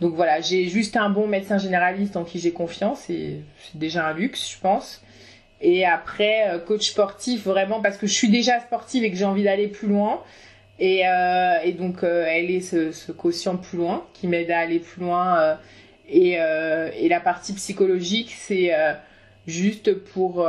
donc 0.00 0.14
voilà, 0.14 0.40
j'ai 0.40 0.66
juste 0.68 0.96
un 0.96 1.10
bon 1.10 1.28
médecin 1.28 1.58
généraliste 1.58 2.16
en 2.16 2.24
qui 2.24 2.38
j'ai 2.40 2.52
confiance 2.52 3.08
et 3.10 3.42
c'est 3.62 3.78
déjà 3.78 4.08
un 4.08 4.14
luxe, 4.14 4.52
je 4.52 4.60
pense. 4.60 5.02
Et 5.60 5.84
après, 5.84 6.48
euh, 6.48 6.58
coach 6.58 6.88
sportif, 6.88 7.44
vraiment 7.44 7.80
parce 7.80 7.98
que 7.98 8.06
je 8.06 8.14
suis 8.14 8.30
déjà 8.30 8.58
sportive 8.60 9.04
et 9.04 9.10
que 9.10 9.16
j'ai 9.16 9.26
envie 9.26 9.44
d'aller 9.44 9.68
plus 9.68 9.88
loin. 9.88 10.22
Et, 10.78 11.06
euh, 11.06 11.58
et 11.62 11.72
donc, 11.72 11.98
elle 12.02 12.50
est 12.50 12.62
ce, 12.62 12.90
ce, 12.90 13.12
quotient 13.12 13.56
plus 13.56 13.76
loin 13.76 14.06
qui 14.14 14.26
m'aide 14.26 14.50
à 14.50 14.60
aller 14.60 14.78
plus 14.78 15.02
loin. 15.02 15.58
Euh, 16.12 16.90
et, 16.94 17.06
et, 17.06 17.08
la 17.08 17.20
partie 17.20 17.52
psychologique, 17.52 18.34
c'est 18.36 18.72
juste 19.46 19.94
pour 19.94 20.46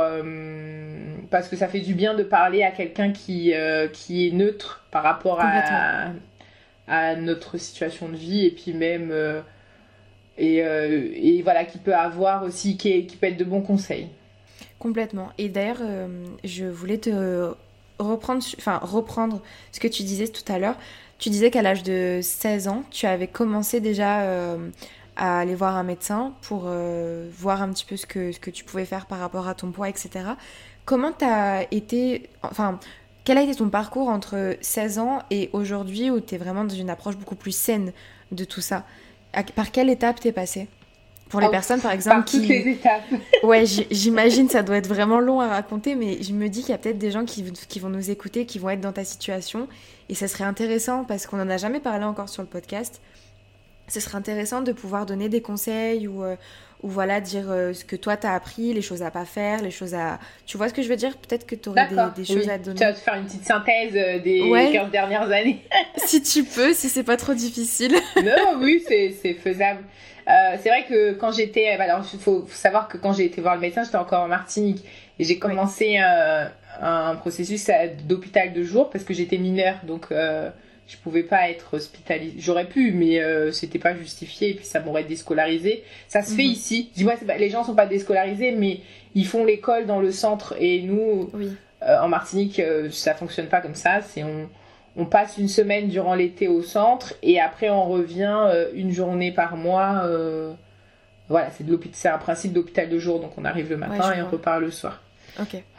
parce 1.30 1.48
que 1.48 1.56
ça 1.56 1.68
fait 1.68 1.80
du 1.80 1.94
bien 1.94 2.14
de 2.14 2.22
parler 2.22 2.62
à 2.62 2.70
quelqu'un 2.70 3.12
qui 3.12 3.52
qui 3.92 4.28
est 4.28 4.30
neutre 4.32 4.84
par 4.90 5.02
rapport 5.02 5.40
à 5.40 6.12
à 6.88 7.16
notre 7.16 7.58
situation 7.58 8.08
de 8.08 8.16
vie 8.16 8.46
et 8.46 8.50
puis 8.50 8.72
même 8.72 9.10
euh, 9.12 9.40
et, 10.38 10.62
euh, 10.62 11.08
et, 11.14 11.42
voilà 11.42 11.64
qui 11.64 11.78
peut 11.78 11.94
avoir 11.94 12.42
aussi 12.42 12.76
qui, 12.76 13.06
qui, 13.06 13.16
peut 13.16 13.26
être 13.26 13.36
de 13.36 13.44
bons 13.44 13.60
conseils. 13.60 14.08
Complètement. 14.78 15.30
Et 15.38 15.48
d'ailleurs 15.48 15.80
euh, 15.82 16.08
je 16.44 16.64
voulais 16.64 16.98
te 16.98 17.52
reprendre 17.98 18.42
enfin 18.58 18.78
reprendre 18.82 19.42
ce 19.70 19.80
que 19.80 19.88
tu 19.88 20.02
disais 20.02 20.28
tout 20.28 20.50
à 20.52 20.58
l'heure. 20.58 20.76
Tu 21.18 21.30
disais 21.30 21.50
qu'à 21.50 21.62
l'âge 21.62 21.82
de 21.82 22.20
16 22.22 22.68
ans 22.68 22.84
tu 22.90 23.06
avais 23.06 23.28
commencé 23.28 23.80
déjà 23.80 24.26
à 25.16 25.40
aller 25.40 25.54
voir 25.54 25.76
un 25.76 25.82
médecin 25.82 26.32
pour 26.42 26.70
voir 27.38 27.62
un 27.62 27.70
petit 27.70 27.84
peu 27.84 27.96
ce 27.96 28.06
que, 28.06 28.32
ce 28.32 28.40
que 28.40 28.50
tu 28.50 28.64
pouvais 28.64 28.86
faire 28.86 29.06
par 29.06 29.18
rapport 29.18 29.46
à 29.46 29.54
ton 29.54 29.70
poids 29.70 29.88
etc 29.88 30.30
comment 30.84 31.12
t'as 31.12 31.64
été 31.70 32.28
enfin 32.42 32.78
quel 33.24 33.38
a 33.38 33.42
été 33.42 33.54
ton 33.54 33.68
parcours 33.68 34.08
entre 34.08 34.56
16 34.60 34.98
ans 34.98 35.20
et 35.30 35.48
aujourd'hui 35.52 36.10
où 36.10 36.20
tu 36.20 36.34
es 36.34 36.38
vraiment 36.38 36.64
dans 36.64 36.74
une 36.74 36.90
approche 36.90 37.16
beaucoup 37.16 37.36
plus 37.36 37.56
saine 37.56 37.92
de 38.32 38.44
tout 38.44 38.60
ça? 38.60 38.84
Par 39.54 39.70
quelle 39.70 39.90
étape 39.90 40.18
t'es 40.20 40.32
passé? 40.32 40.68
Pour 41.28 41.40
les 41.40 41.46
oh, 41.46 41.50
personnes 41.50 41.80
par 41.80 41.92
exemple 41.92 42.16
par 42.16 42.24
toutes 42.26 42.46
les 42.46 42.72
étapes. 42.72 43.04
ouais, 43.42 43.64
j'imagine 43.90 44.48
ça 44.48 44.62
doit 44.62 44.76
être 44.76 44.88
vraiment 44.88 45.20
long 45.20 45.40
à 45.40 45.48
raconter, 45.48 45.94
mais 45.94 46.22
je 46.22 46.32
me 46.32 46.48
dis 46.48 46.60
qu'il 46.60 46.70
y 46.70 46.74
a 46.74 46.78
peut-être 46.78 46.98
des 46.98 47.10
gens 47.10 47.24
qui, 47.24 47.44
qui, 47.68 47.78
vont 47.78 47.88
nous 47.88 48.10
écouter, 48.10 48.44
qui 48.44 48.58
vont 48.58 48.68
être 48.68 48.82
dans 48.82 48.92
ta 48.92 49.04
situation, 49.04 49.66
et 50.10 50.14
ça 50.14 50.28
serait 50.28 50.44
intéressant 50.44 51.04
parce 51.04 51.26
qu'on 51.26 51.38
n'en 51.38 51.48
a 51.48 51.56
jamais 51.56 51.80
parlé 51.80 52.04
encore 52.04 52.28
sur 52.28 52.42
le 52.42 52.48
podcast, 52.48 53.00
ce 53.88 54.00
serait 54.00 54.16
intéressant 54.16 54.62
de 54.62 54.72
pouvoir 54.72 55.06
donner 55.06 55.28
des 55.28 55.42
conseils 55.42 56.06
ou, 56.06 56.24
euh, 56.24 56.36
ou 56.82 56.88
voilà, 56.88 57.20
dire 57.20 57.50
euh, 57.50 57.72
ce 57.72 57.84
que 57.84 57.96
toi 57.96 58.16
t'as 58.16 58.34
appris, 58.34 58.72
les 58.72 58.82
choses 58.82 59.02
à 59.02 59.10
pas 59.10 59.24
faire, 59.24 59.62
les 59.62 59.70
choses 59.70 59.94
à. 59.94 60.18
Tu 60.46 60.56
vois 60.56 60.68
ce 60.68 60.74
que 60.74 60.82
je 60.82 60.88
veux 60.88 60.96
dire? 60.96 61.16
Peut-être 61.16 61.46
que 61.46 61.54
tu 61.54 61.68
aurais 61.68 61.88
des, 62.16 62.24
choses 62.24 62.48
à 62.48 62.58
donner. 62.58 62.78
Tu 62.78 62.84
vas 62.84 62.92
te 62.92 62.98
faire 62.98 63.14
une 63.14 63.24
petite 63.24 63.44
synthèse 63.44 63.92
euh, 63.94 64.18
des 64.18 64.70
15 64.72 64.90
dernières 64.90 65.30
années. 65.30 65.62
si 65.96 66.22
tu 66.22 66.44
peux, 66.44 66.72
si 66.72 66.88
c'est 66.88 67.02
pas 67.02 67.16
trop 67.16 67.34
difficile. 67.34 67.94
non, 68.16 68.58
oui, 68.60 68.84
c'est 68.86 69.34
faisable. 69.34 69.80
c'est 70.26 70.68
vrai 70.68 70.86
que 70.88 71.12
quand 71.12 71.32
j'étais. 71.32 71.68
Alors, 71.68 72.04
il 72.12 72.20
faut 72.20 72.46
savoir 72.48 72.88
que 72.88 72.96
quand 72.96 73.12
j'ai 73.12 73.24
été 73.24 73.40
voir 73.40 73.56
le 73.56 73.60
médecin, 73.60 73.82
j'étais 73.84 73.96
encore 73.96 74.22
en 74.22 74.28
Martinique. 74.28 74.84
Et 75.18 75.24
j'ai 75.24 75.38
commencé 75.38 75.98
un 75.98 77.14
processus 77.16 77.70
d'hôpital 78.04 78.52
de 78.52 78.62
jour 78.62 78.90
parce 78.90 79.04
que 79.04 79.12
j'étais 79.12 79.38
mineure. 79.38 79.76
Donc 79.86 80.08
je 80.86 80.96
pouvais 80.98 81.22
pas 81.22 81.48
être 81.48 81.74
hospitalisée. 81.74 82.34
J'aurais 82.38 82.66
pu, 82.66 82.92
mais 82.92 83.20
euh, 83.20 83.50
c'était 83.52 83.78
pas 83.78 83.94
justifié 83.96 84.50
et 84.50 84.54
puis 84.54 84.64
ça 84.64 84.80
m'aurait 84.80 85.04
déscolarisé. 85.04 85.84
Ça 86.08 86.22
se 86.22 86.34
fait 86.34 86.44
mhm. 86.44 86.50
ici. 86.50 86.90
Dis-moi, 86.94 87.14
les 87.38 87.50
gens 87.50 87.64
sont 87.64 87.74
pas 87.74 87.86
déscolarisés, 87.86 88.52
mais 88.52 88.80
ils 89.14 89.26
font 89.26 89.44
l'école 89.44 89.86
dans 89.86 90.00
le 90.00 90.12
centre 90.12 90.54
et 90.58 90.82
nous, 90.82 91.30
euh, 91.82 91.98
en 92.00 92.08
Martinique, 92.08 92.58
euh, 92.58 92.90
ça 92.90 93.14
fonctionne 93.14 93.46
pas 93.46 93.60
comme 93.60 93.74
ça. 93.74 94.00
C'est 94.02 94.22
on, 94.22 94.48
on 94.96 95.06
passe 95.06 95.38
une 95.38 95.48
semaine 95.48 95.88
durant 95.88 96.14
l'été 96.14 96.48
au 96.48 96.62
centre 96.62 97.14
et 97.22 97.40
après 97.40 97.70
on 97.70 97.84
revient 97.84 98.36
une 98.74 98.90
journée 98.90 99.32
par 99.32 99.56
mois. 99.56 100.06
voilà, 101.28 101.50
c'est 101.50 101.64
de 101.64 101.80
c'est 101.92 102.08
un 102.08 102.18
principe 102.18 102.52
d'hôpital 102.52 102.90
de 102.90 102.98
jour, 102.98 103.20
donc 103.20 103.32
on 103.38 103.44
arrive 103.46 103.70
le 103.70 103.78
matin 103.78 104.12
et 104.12 104.20
on 104.20 104.28
repart 104.28 104.60
le 104.60 104.70
soir. 104.70 105.00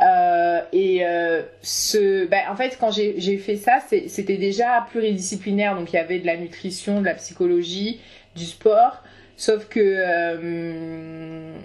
Euh, 0.01 0.61
et 0.71 1.05
euh, 1.05 1.41
ce, 1.61 2.25
ben, 2.25 2.41
en 2.49 2.55
fait, 2.55 2.77
quand 2.79 2.91
j'ai 2.91 3.37
fait 3.37 3.57
ça, 3.57 3.79
c'était 4.07 4.37
déjà 4.37 4.85
pluridisciplinaire. 4.89 5.75
Donc 5.75 5.93
il 5.93 5.95
y 5.95 5.99
avait 5.99 6.19
de 6.19 6.25
la 6.25 6.37
nutrition, 6.37 7.01
de 7.01 7.05
la 7.05 7.13
psychologie, 7.15 7.99
du 8.35 8.45
sport. 8.45 9.03
Sauf 9.37 9.67
que 9.67 9.79
euh, 9.79 11.55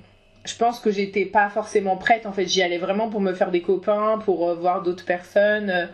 je 0.44 0.56
pense 0.56 0.80
que 0.80 0.90
j'étais 0.90 1.24
pas 1.24 1.48
forcément 1.48 1.96
prête. 1.96 2.26
En 2.26 2.32
fait, 2.32 2.46
j'y 2.46 2.62
allais 2.62 2.78
vraiment 2.78 3.08
pour 3.08 3.20
me 3.20 3.34
faire 3.34 3.50
des 3.50 3.62
copains, 3.62 4.18
pour 4.24 4.54
voir 4.54 4.82
d'autres 4.82 5.04
personnes. 5.04 5.88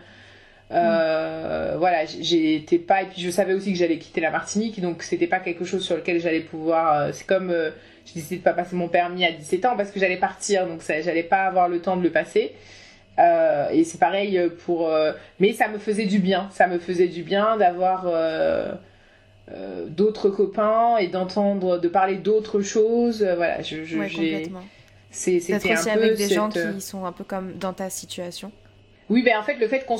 Euh, 0.71 1.75
Voilà, 1.77 2.05
j'étais 2.05 2.79
pas. 2.79 3.03
Et 3.03 3.05
puis 3.05 3.21
je 3.21 3.29
savais 3.29 3.53
aussi 3.53 3.71
que 3.71 3.77
j'allais 3.77 3.99
quitter 3.99 4.21
la 4.21 4.31
Martinique, 4.31 4.81
donc 4.81 5.03
c'était 5.03 5.27
pas 5.27 5.39
quelque 5.39 5.63
chose 5.65 5.85
sur 5.85 5.95
lequel 5.95 6.19
j'allais 6.19 6.41
pouvoir. 6.41 7.13
c'est 7.13 7.27
comme 7.27 7.53
j'ai 8.05 8.13
décidé 8.15 8.37
de 8.37 8.43
pas 8.43 8.53
passer 8.53 8.75
mon 8.75 8.87
permis 8.87 9.25
à 9.25 9.31
17 9.31 9.65
ans 9.65 9.75
parce 9.75 9.91
que 9.91 9.99
j'allais 9.99 10.17
partir, 10.17 10.67
donc 10.67 10.81
ça, 10.81 11.01
j'allais 11.01 11.23
pas 11.23 11.43
avoir 11.43 11.67
le 11.67 11.81
temps 11.81 11.97
de 11.97 12.03
le 12.03 12.11
passer. 12.11 12.53
Euh, 13.17 13.69
et 13.71 13.83
c'est 13.83 13.97
pareil 13.97 14.39
pour. 14.65 14.89
Euh, 14.89 15.13
mais 15.39 15.53
ça 15.53 15.67
me 15.67 15.77
faisait 15.77 16.05
du 16.05 16.19
bien. 16.19 16.49
Ça 16.51 16.67
me 16.67 16.79
faisait 16.79 17.07
du 17.07 17.23
bien 17.23 17.57
d'avoir 17.57 18.05
euh, 18.07 18.73
d'autres 19.87 20.29
copains 20.29 20.97
et 20.97 21.07
d'entendre, 21.07 21.77
de 21.77 21.87
parler 21.87 22.17
d'autres 22.17 22.61
choses. 22.61 23.23
voilà, 23.23 23.61
je, 23.61 23.83
je 23.83 23.97
ouais, 23.97 24.09
complètement. 24.09 24.63
C'était 25.11 25.53
un 25.53 25.73
aussi 25.73 25.89
avec 25.89 26.17
des 26.17 26.27
gens 26.27 26.49
qui 26.49 26.81
sont 26.81 27.05
un 27.05 27.11
peu 27.11 27.23
comme 27.23 27.53
dans 27.53 27.73
ta 27.73 27.89
situation. 27.89 28.51
Oui, 29.09 29.23
ben 29.23 29.37
en 29.37 29.43
fait, 29.43 29.55
le 29.55 29.67
fait 29.67 29.85
qu'on 29.85 29.97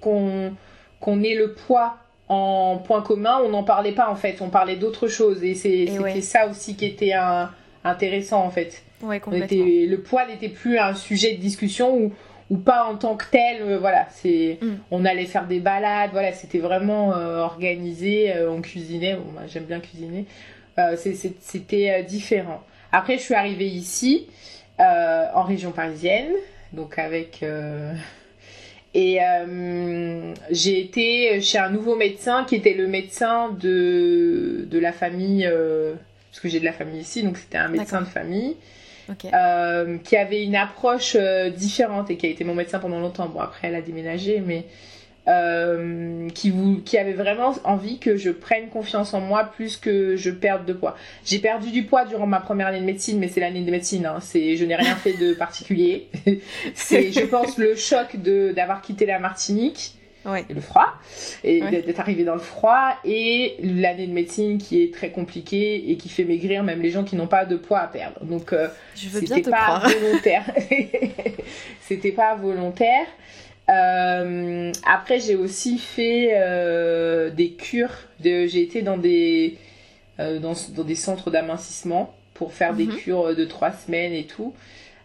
qu'on 0.00 0.54
qu'on 1.00 1.22
ait 1.22 1.34
le 1.34 1.54
poids 1.54 1.96
en 2.28 2.78
point 2.78 3.02
commun, 3.02 3.40
on 3.44 3.50
n'en 3.50 3.64
parlait 3.64 3.92
pas 3.92 4.10
en 4.10 4.16
fait, 4.16 4.40
on 4.40 4.48
parlait 4.48 4.76
d'autres 4.76 5.08
choses 5.08 5.44
et 5.44 5.54
c'était 5.54 6.20
ça 6.20 6.48
aussi 6.48 6.74
qui 6.76 6.86
était 6.86 7.12
intéressant 7.84 8.44
en 8.44 8.50
fait. 8.50 8.82
Ouais, 9.02 9.20
le 9.26 9.96
poids 9.96 10.26
n'était 10.26 10.48
plus 10.48 10.78
un 10.78 10.94
sujet 10.94 11.34
de 11.34 11.40
discussion 11.40 11.94
ou, 11.96 12.12
ou 12.50 12.56
pas 12.56 12.84
en 12.84 12.96
tant 12.96 13.16
que 13.16 13.24
tel, 13.30 13.62
euh, 13.62 13.78
voilà, 13.78 14.06
c'est 14.10 14.58
mm. 14.60 14.74
on 14.90 15.04
allait 15.04 15.26
faire 15.26 15.46
des 15.46 15.60
balades, 15.60 16.10
voilà, 16.12 16.32
c'était 16.32 16.58
vraiment 16.58 17.14
euh, 17.14 17.38
organisé, 17.40 18.34
euh, 18.34 18.50
on 18.50 18.60
cuisinait, 18.60 19.16
bon, 19.16 19.40
j'aime 19.46 19.64
bien 19.64 19.80
cuisiner, 19.80 20.26
c'était 20.96 22.02
différent. 22.02 22.62
Après, 22.90 23.16
je 23.16 23.22
suis 23.22 23.34
arrivée 23.34 23.68
ici, 23.68 24.26
en 24.78 25.42
région 25.42 25.70
parisienne, 25.70 26.32
donc 26.72 26.98
avec 26.98 27.44
et 28.94 29.18
euh, 29.20 30.32
j'ai 30.50 30.80
été 30.80 31.40
chez 31.40 31.58
un 31.58 31.68
nouveau 31.68 31.96
médecin 31.96 32.44
qui 32.44 32.54
était 32.54 32.74
le 32.74 32.86
médecin 32.86 33.50
de, 33.50 34.66
de 34.70 34.78
la 34.78 34.92
famille, 34.92 35.46
euh, 35.46 35.94
parce 36.30 36.40
que 36.40 36.48
j'ai 36.48 36.60
de 36.60 36.64
la 36.64 36.72
famille 36.72 37.00
ici, 37.00 37.24
donc 37.24 37.36
c'était 37.36 37.58
un 37.58 37.68
médecin 37.68 38.00
de 38.00 38.06
famille. 38.06 38.56
Euh, 39.34 39.98
qui 39.98 40.16
avait 40.16 40.44
une 40.44 40.56
approche 40.56 41.14
différente 41.54 42.10
et 42.10 42.16
qui 42.16 42.24
a 42.24 42.30
été 42.30 42.42
mon 42.42 42.54
médecin 42.54 42.78
pendant 42.78 43.00
longtemps. 43.00 43.28
Bon, 43.28 43.40
après, 43.40 43.68
elle 43.68 43.74
a 43.74 43.82
déménagé, 43.82 44.40
mais 44.40 44.64
euh, 45.26 46.28
qui, 46.34 46.50
vous, 46.50 46.82
qui 46.82 46.98
avait 46.98 47.14
vraiment 47.14 47.54
envie 47.64 47.98
que 47.98 48.16
je 48.16 48.30
prenne 48.30 48.68
confiance 48.68 49.14
en 49.14 49.20
moi 49.20 49.44
plus 49.44 49.78
que 49.78 50.16
je 50.16 50.30
perde 50.30 50.66
de 50.66 50.74
poids. 50.74 50.96
J'ai 51.24 51.38
perdu 51.38 51.70
du 51.70 51.84
poids 51.84 52.04
durant 52.04 52.26
ma 52.26 52.40
première 52.40 52.66
année 52.66 52.80
de 52.80 52.84
médecine, 52.84 53.18
mais 53.18 53.28
c'est 53.28 53.40
l'année 53.40 53.62
de 53.62 53.70
médecine. 53.70 54.04
Hein. 54.04 54.18
C'est, 54.20 54.56
je 54.56 54.64
n'ai 54.66 54.76
rien 54.76 54.94
fait 54.96 55.14
de 55.14 55.32
particulier. 55.38 56.08
c'est, 56.74 57.10
je 57.10 57.24
pense, 57.24 57.56
le 57.56 57.74
choc 57.74 58.16
de 58.16 58.52
d'avoir 58.54 58.82
quitté 58.82 59.06
la 59.06 59.18
Martinique. 59.18 59.94
Ouais. 60.26 60.44
Et 60.48 60.54
le 60.54 60.62
froid, 60.62 60.94
et 61.42 61.60
d'être 61.60 62.00
arrivé 62.00 62.24
dans 62.24 62.32
le 62.32 62.40
froid, 62.40 62.94
et 63.04 63.56
l'année 63.62 64.06
de 64.06 64.12
médecine 64.12 64.56
qui 64.56 64.82
est 64.82 64.92
très 64.92 65.10
compliquée 65.10 65.90
et 65.90 65.98
qui 65.98 66.08
fait 66.08 66.24
maigrir 66.24 66.62
même 66.62 66.80
les 66.80 66.90
gens 66.90 67.04
qui 67.04 67.14
n'ont 67.14 67.26
pas 67.26 67.44
de 67.44 67.56
poids 67.56 67.80
à 67.80 67.88
perdre. 67.88 68.24
Donc, 68.24 68.54
euh, 68.54 68.68
c'était 68.94 69.42
pas 69.42 69.82
volontaire. 69.86 70.44
c'était 71.82 72.12
pas 72.12 72.34
volontaire. 72.36 73.06
Euh, 73.70 74.72
après, 74.86 75.20
j'ai 75.20 75.36
aussi 75.36 75.78
fait 75.78 76.32
euh, 76.34 77.30
des 77.30 77.52
cures. 77.52 77.94
De, 78.20 78.46
j'ai 78.46 78.62
été 78.62 78.82
dans 78.82 78.98
des, 78.98 79.56
euh, 80.20 80.38
dans, 80.38 80.54
dans, 80.74 80.84
des 80.84 80.94
centres 80.94 81.30
d'amincissement 81.30 82.14
pour 82.34 82.52
faire 82.52 82.74
des 82.74 82.86
mhm. 82.86 82.96
cures 82.96 83.36
de 83.36 83.44
trois 83.44 83.72
semaines 83.72 84.12
et 84.12 84.24
tout. 84.24 84.54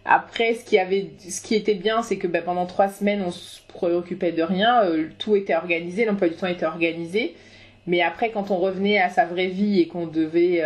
Après, 0.05 0.55
ce 0.55 0.65
qui, 0.65 0.79
avait, 0.79 1.11
ce 1.19 1.41
qui 1.41 1.55
était 1.55 1.75
bien, 1.75 2.01
c'est 2.01 2.17
que 2.17 2.27
ben, 2.27 2.43
pendant 2.43 2.65
trois 2.65 2.89
semaines, 2.89 3.21
on 3.25 3.31
se 3.31 3.59
préoccupait 3.67 4.31
de 4.31 4.41
rien. 4.41 4.83
tout 5.19 5.35
était 5.35 5.55
organisé, 5.55 6.05
l'emploi 6.05 6.29
du 6.29 6.35
temps 6.35 6.47
était 6.47 6.65
organisé. 6.65 7.35
Mais 7.89 8.01
après, 8.01 8.29
quand 8.29 8.51
on 8.51 8.57
revenait 8.57 8.99
à 8.99 9.09
sa 9.09 9.25
vraie 9.25 9.47
vie 9.47 9.79
et 9.79 9.87
qu'on 9.87 10.05
devait 10.05 10.61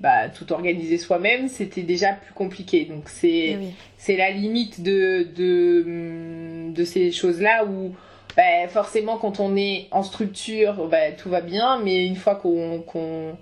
bah, 0.00 0.28
tout 0.28 0.52
organiser 0.52 0.98
soi-même, 0.98 1.46
c'était 1.48 1.82
déjà 1.82 2.14
plus 2.14 2.34
compliqué. 2.34 2.84
Donc 2.84 3.04
c'est 3.08 3.28
eh 3.28 3.58
c'est 3.96 4.16
la 4.16 4.30
limite 4.30 4.82
de, 4.82 5.28
de, 5.36 6.72
de 6.72 6.84
ces 6.84 7.12
choses-là 7.12 7.64
où 7.64 7.94
bah, 8.36 8.66
forcément 8.68 9.18
quand 9.18 9.38
on 9.38 9.54
est 9.56 9.86
en 9.92 10.02
structure, 10.02 10.88
bah, 10.88 11.12
tout 11.16 11.28
va 11.28 11.42
bien, 11.42 11.78
mais 11.78 12.04
une 12.06 12.16
fois 12.16 12.34
qu'on 12.34 12.80
qu'on 12.80 13.36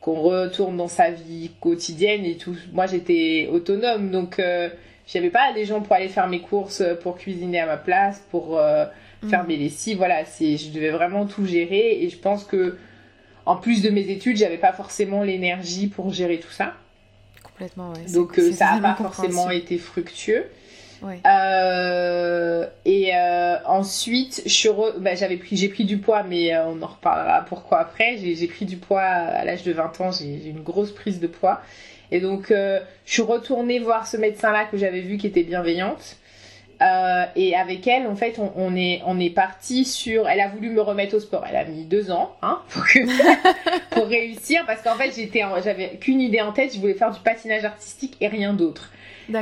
qu'on 0.00 0.20
retourne 0.20 0.78
dans 0.78 0.88
sa 0.88 1.10
vie 1.10 1.50
quotidienne 1.60 2.24
et 2.24 2.36
tout, 2.36 2.56
moi 2.72 2.86
j'étais 2.86 3.48
autonome. 3.52 4.10
Donc 4.10 4.38
euh, 4.38 4.70
j'avais 5.06 5.30
pas 5.30 5.52
des 5.52 5.64
gens 5.64 5.80
pour 5.80 5.94
aller 5.94 6.08
faire 6.08 6.28
mes 6.28 6.40
courses, 6.40 6.82
pour 7.02 7.16
cuisiner 7.16 7.60
à 7.60 7.66
ma 7.66 7.76
place, 7.76 8.22
pour 8.30 8.58
euh, 8.58 8.86
faire 9.28 9.44
mm. 9.44 9.48
mes 9.48 9.56
lessives, 9.56 9.96
voilà, 9.98 10.24
c'est 10.24 10.56
je 10.56 10.70
devais 10.70 10.90
vraiment 10.90 11.26
tout 11.26 11.46
gérer 11.46 12.02
et 12.02 12.08
je 12.08 12.18
pense 12.18 12.44
que 12.44 12.76
en 13.46 13.56
plus 13.56 13.82
de 13.82 13.90
mes 13.90 14.08
études, 14.08 14.36
j'avais 14.36 14.58
pas 14.58 14.72
forcément 14.72 15.22
l'énergie 15.22 15.88
pour 15.88 16.12
gérer 16.12 16.38
tout 16.38 16.50
ça. 16.50 16.74
Complètement, 17.42 17.92
ouais. 17.92 18.12
Donc 18.12 18.38
euh, 18.38 18.52
ça 18.52 18.76
n'a 18.76 18.80
pas 18.80 18.94
forcément 18.94 19.50
été 19.50 19.78
fructueux. 19.78 20.46
Ouais. 21.02 21.18
Euh, 21.26 22.64
et 22.84 23.10
euh, 23.12 23.56
ensuite, 23.66 24.46
bah, 24.98 25.16
j'avais 25.16 25.36
pris, 25.36 25.56
j'ai 25.56 25.68
pris 25.68 25.84
du 25.84 25.98
poids, 25.98 26.22
mais 26.22 26.56
on 26.58 26.80
en 26.80 26.86
reparlera 26.86 27.44
pourquoi 27.44 27.80
après. 27.80 28.18
J'ai 28.18 28.46
pris 28.46 28.66
du 28.66 28.76
poids 28.76 29.02
à 29.02 29.44
l'âge 29.44 29.64
de 29.64 29.72
20 29.72 30.00
ans, 30.00 30.12
j'ai 30.12 30.48
une 30.48 30.62
grosse 30.62 30.92
prise 30.92 31.18
de 31.18 31.26
poids. 31.26 31.60
Et 32.12 32.20
donc, 32.20 32.46
je 32.50 32.80
suis 33.06 33.22
retournée 33.22 33.80
voir 33.80 34.06
ce 34.06 34.16
médecin-là 34.16 34.66
que 34.66 34.76
j'avais 34.76 35.00
vu 35.00 35.16
qui 35.16 35.26
était 35.26 35.42
bienveillante. 35.42 36.18
Euh, 36.82 37.24
et 37.36 37.54
avec 37.54 37.86
elle, 37.86 38.06
en 38.06 38.16
fait, 38.16 38.38
on, 38.56 38.74
est 38.74 39.02
on 39.06 39.20
est 39.20 39.30
parti 39.30 39.84
sur. 39.84 40.28
Elle 40.28 40.40
a 40.40 40.48
voulu 40.48 40.70
me 40.70 40.80
remettre 40.80 41.14
au 41.16 41.20
sport. 41.20 41.44
Elle 41.48 41.56
a 41.56 41.64
mis 41.64 41.84
deux 41.84 42.10
ans, 42.10 42.34
hein, 42.42 42.60
pour, 42.70 42.82
pour 43.90 44.06
réussir, 44.06 44.64
parce 44.66 44.82
qu'en 44.82 44.94
fait, 44.94 45.12
j'étais, 45.14 45.42
j'avais 45.62 45.96
qu'une 45.96 46.20
idée 46.20 46.40
en 46.40 46.52
tête. 46.52 46.74
Je 46.74 46.80
voulais 46.80 46.94
faire 46.94 47.12
du 47.12 47.20
patinage 47.20 47.64
artistique 47.64 48.16
et 48.20 48.26
rien 48.26 48.52
d'autre. 48.52 48.90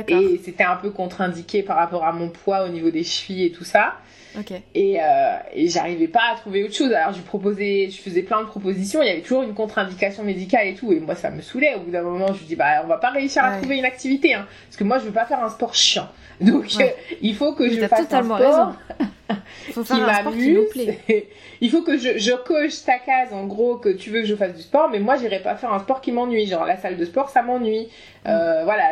Et 0.07 0.39
c'était 0.43 0.63
un 0.63 0.75
peu 0.75 0.89
contre-indiqué 0.89 1.63
par 1.63 1.77
rapport 1.77 2.05
à 2.05 2.11
mon 2.11 2.29
poids 2.29 2.63
au 2.65 2.69
niveau 2.69 2.91
des 2.91 3.03
chevilles 3.03 3.45
et 3.45 3.51
tout 3.51 3.63
ça. 3.63 3.95
Et, 4.73 4.97
euh, 5.01 5.37
et 5.53 5.67
j'arrivais 5.67 6.07
pas 6.07 6.21
à 6.33 6.35
trouver 6.35 6.63
autre 6.63 6.73
chose. 6.73 6.91
Alors 6.93 7.13
je 7.13 7.21
proposais, 7.21 7.89
je 7.89 8.01
faisais 8.01 8.21
plein 8.21 8.41
de 8.41 8.47
propositions. 8.47 9.01
Il 9.01 9.07
y 9.07 9.09
avait 9.09 9.21
toujours 9.21 9.43
une 9.43 9.53
contre-indication 9.53 10.23
médicale 10.23 10.67
et 10.67 10.75
tout. 10.75 10.91
Et 10.93 10.99
moi, 10.99 11.15
ça 11.15 11.29
me 11.29 11.41
saoulait. 11.41 11.75
Au 11.75 11.81
bout 11.81 11.91
d'un 11.91 12.03
moment, 12.03 12.27
je 12.27 12.41
me 12.41 12.47
dis 12.47 12.55
bah 12.55 12.81
on 12.83 12.87
va 12.87 12.97
pas 12.97 13.09
réussir 13.09 13.43
à 13.43 13.57
trouver 13.57 13.77
une 13.77 13.85
activité, 13.85 14.33
hein, 14.33 14.47
parce 14.67 14.77
que 14.77 14.83
moi, 14.83 14.99
je 14.99 15.05
veux 15.05 15.11
pas 15.11 15.25
faire 15.25 15.43
un 15.43 15.49
sport 15.49 15.75
chiant. 15.75 16.07
Donc 16.41 16.65
euh, 16.79 16.85
il 17.21 17.35
faut 17.35 17.53
que 17.53 17.69
je 17.69 17.79
fasse 17.87 18.11
un 18.11 18.23
sport 18.23 18.73
faut 19.73 19.83
faire 19.83 20.31
qui 20.31 20.57
plaît. 20.71 21.27
il 21.61 21.69
faut 21.69 21.81
que 21.83 21.97
je, 21.97 22.17
je 22.17 22.33
coche 22.33 22.83
ta 22.85 22.99
case 22.99 23.31
en 23.31 23.45
gros 23.45 23.77
que 23.77 23.89
tu 23.89 24.09
veux 24.09 24.21
que 24.21 24.27
je 24.27 24.35
fasse 24.35 24.55
du 24.55 24.61
sport, 24.61 24.89
mais 24.89 24.99
moi 24.99 25.15
j'irai 25.17 25.39
pas 25.39 25.55
faire 25.55 25.71
un 25.71 25.79
sport 25.79 26.01
qui 26.01 26.11
m'ennuie. 26.11 26.47
Genre 26.47 26.65
la 26.65 26.77
salle 26.77 26.97
de 26.97 27.05
sport, 27.05 27.29
ça 27.29 27.41
m'ennuie. 27.41 27.87
Euh, 28.27 28.61
mm. 28.61 28.63
voilà, 28.65 28.91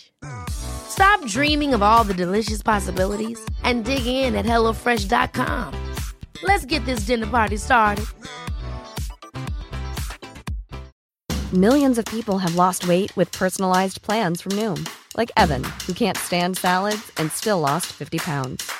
Stop 0.91 1.25
dreaming 1.25 1.73
of 1.73 1.81
all 1.81 2.03
the 2.03 2.13
delicious 2.13 2.61
possibilities 2.61 3.39
and 3.63 3.85
dig 3.85 4.05
in 4.05 4.35
at 4.35 4.45
HelloFresh.com. 4.45 5.73
Let's 6.43 6.65
get 6.65 6.85
this 6.85 7.01
dinner 7.01 7.27
party 7.27 7.57
started. 7.57 8.05
Millions 11.53 11.97
of 11.97 12.05
people 12.05 12.37
have 12.37 12.55
lost 12.55 12.87
weight 12.87 13.15
with 13.17 13.31
personalized 13.31 14.01
plans 14.03 14.41
from 14.41 14.53
Noom, 14.53 14.87
like 15.17 15.31
Evan, 15.35 15.63
who 15.85 15.93
can't 15.93 16.17
stand 16.17 16.57
salads 16.57 17.11
and 17.17 17.31
still 17.31 17.59
lost 17.59 17.87
50 17.87 18.19
pounds. 18.19 18.71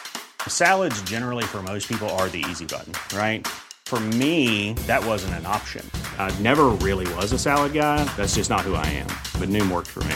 Salads, 0.48 1.02
generally, 1.02 1.44
for 1.44 1.62
most 1.62 1.88
people, 1.88 2.10
are 2.12 2.30
the 2.30 2.46
easy 2.50 2.66
button, 2.66 2.94
right? 3.18 3.46
For 3.86 4.00
me, 4.00 4.74
that 4.88 5.06
wasn't 5.06 5.34
an 5.34 5.46
option. 5.46 5.86
I 6.18 6.34
never 6.40 6.68
really 6.70 7.14
was 7.16 7.34
a 7.34 7.40
salad 7.40 7.74
guy. 7.74 8.06
That's 8.16 8.36
just 8.36 8.50
not 8.50 8.62
who 8.62 8.76
I 8.76 8.86
am. 8.88 9.08
But 9.38 9.50
Noom 9.50 9.70
worked 9.70 9.90
for 9.90 10.04
me. 10.06 10.16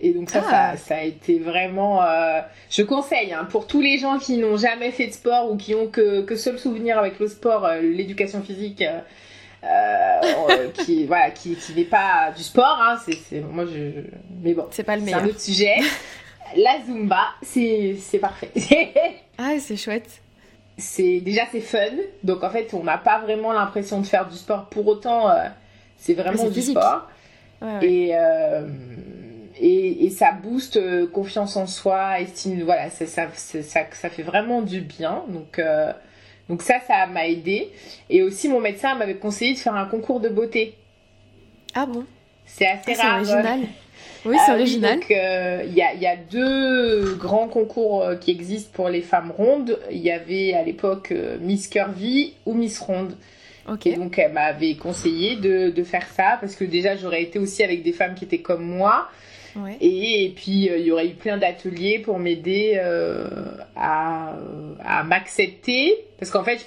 Et 0.00 0.12
donc 0.12 0.28
ça, 0.30 0.42
Ah. 0.46 0.76
ça, 0.76 0.76
ça 0.76 0.96
a 0.96 1.02
été 1.02 1.38
vraiment... 1.38 2.02
euh, 2.02 2.40
je 2.70 2.82
conseille, 2.82 3.32
hein, 3.32 3.46
pour 3.50 3.66
tous 3.66 3.80
les 3.80 3.98
gens 3.98 4.18
qui 4.18 4.36
n'ont 4.36 4.56
jamais 4.56 4.90
fait 4.90 5.06
de 5.06 5.12
sport 5.12 5.50
ou 5.50 5.56
qui 5.56 5.74
ont 5.74 5.86
que, 5.86 6.22
que 6.22 6.36
seul 6.36 6.58
souvenir 6.58 6.98
avec 6.98 7.18
le 7.20 7.28
sport, 7.28 7.64
euh, 7.64 7.80
l'éducation 7.80 8.42
physique, 8.42 8.82
euh, 9.62 10.68
qui, 10.84 11.06
voilà, 11.06 11.30
qui, 11.30 11.54
qui 11.56 11.72
n'est 11.74 11.84
pas 11.84 12.32
du 12.36 12.42
sport, 12.42 12.78
hein, 12.82 12.96
c'est, 13.06 13.40
moi 13.40 13.64
je... 13.66 14.02
Mais 14.42 14.52
bon, 14.52 14.66
C'est 14.70 14.82
pas 14.82 14.96
le 14.96 15.00
c'est 15.00 15.06
meilleur. 15.06 15.22
un 15.22 15.26
autre 15.28 15.40
sujet. 15.40 15.76
La 16.56 16.76
Zumba, 16.84 17.28
c'est, 17.42 17.96
c'est 18.00 18.18
parfait. 18.18 18.50
Ah, 19.38 19.54
c'est 19.58 19.76
chouette. 19.76 20.20
c'est 20.78 21.18
déjà 21.20 21.42
c'est 21.50 21.60
fun 21.60 21.78
donc 22.22 22.44
en 22.44 22.50
fait 22.50 22.72
on 22.72 22.84
n'a 22.84 22.98
pas 22.98 23.18
vraiment 23.20 23.52
l'impression 23.52 24.00
de 24.00 24.06
faire 24.06 24.28
du 24.28 24.36
sport 24.36 24.66
pour 24.66 24.86
autant 24.86 25.28
c'est 25.96 26.14
vraiment 26.14 26.44
du 26.48 26.54
physique. 26.54 26.78
sport 26.78 27.08
Ouais, 27.60 27.68
ouais. 27.80 27.86
et, 27.88 28.14
et 29.60 30.06
et 30.06 30.10
ça 30.10 30.32
booste 30.32 30.76
euh, 30.76 31.06
confiance 31.06 31.56
en 31.56 31.66
soi 31.66 32.20
estime 32.20 32.62
voilà 32.62 32.90
ça 32.90 33.28
fait 34.10 34.22
vraiment 34.22 34.62
du 34.62 34.80
bien 34.80 35.24
donc 35.28 35.58
euh, 35.58 35.92
donc 36.48 36.62
ça 36.62 36.80
ça 36.86 37.06
m'a 37.06 37.26
aidé 37.28 37.70
et 38.10 38.22
aussi 38.22 38.48
mon 38.48 38.60
médecin 38.60 38.94
m'avait 38.94 39.16
conseillé 39.16 39.54
de 39.54 39.58
faire 39.58 39.74
un 39.74 39.86
concours 39.86 40.20
de 40.20 40.28
beauté 40.28 40.74
Ah 41.74 41.86
bon? 41.86 42.04
C'est 42.46 42.66
Ah, 42.66 42.72
assez 42.80 42.94
C'est 42.94 43.02
rare 43.02 43.16
original. 43.16 43.60
Oui, 44.24 44.36
ah 44.38 44.42
c'est 44.46 44.52
oui, 44.52 44.58
original. 44.60 45.00
donc, 45.00 45.10
euh, 45.10 45.62
il 45.66 45.74
y, 45.74 45.82
a, 45.82 45.94
il 45.94 46.00
y 46.00 46.06
a 46.06 46.16
deux 46.16 47.14
grands 47.14 47.48
concours 47.48 48.02
euh, 48.02 48.16
qui 48.16 48.30
existent 48.30 48.70
pour 48.72 48.88
les 48.88 49.02
femmes 49.02 49.30
rondes. 49.30 49.78
Il 49.90 49.98
y 49.98 50.10
avait 50.10 50.54
à 50.54 50.62
l'époque 50.62 51.12
euh, 51.12 51.38
Miss 51.40 51.68
Curvy 51.68 52.34
ou 52.46 52.54
Miss 52.54 52.78
Ronde. 52.80 53.16
Ok. 53.70 53.86
Et 53.86 53.96
donc 53.96 54.18
elle 54.18 54.32
m'avait 54.32 54.76
conseillé 54.76 55.36
de, 55.36 55.70
de 55.70 55.84
faire 55.84 56.06
ça 56.08 56.38
parce 56.40 56.54
que 56.54 56.64
déjà 56.64 56.96
j'aurais 56.96 57.22
été 57.22 57.38
aussi 57.38 57.62
avec 57.62 57.82
des 57.82 57.92
femmes 57.92 58.14
qui 58.14 58.24
étaient 58.24 58.42
comme 58.42 58.64
moi. 58.64 59.08
Ouais. 59.56 59.76
Et, 59.80 60.24
et 60.24 60.28
puis 60.30 60.68
euh, 60.68 60.78
il 60.78 60.86
y 60.86 60.90
aurait 60.92 61.06
eu 61.06 61.14
plein 61.14 61.36
d'ateliers 61.36 61.98
pour 62.00 62.18
m'aider 62.18 62.72
euh, 62.76 63.26
à, 63.76 64.34
à 64.84 65.04
m'accepter. 65.04 65.94
Parce 66.18 66.30
qu'en 66.30 66.44
fait, 66.44 66.66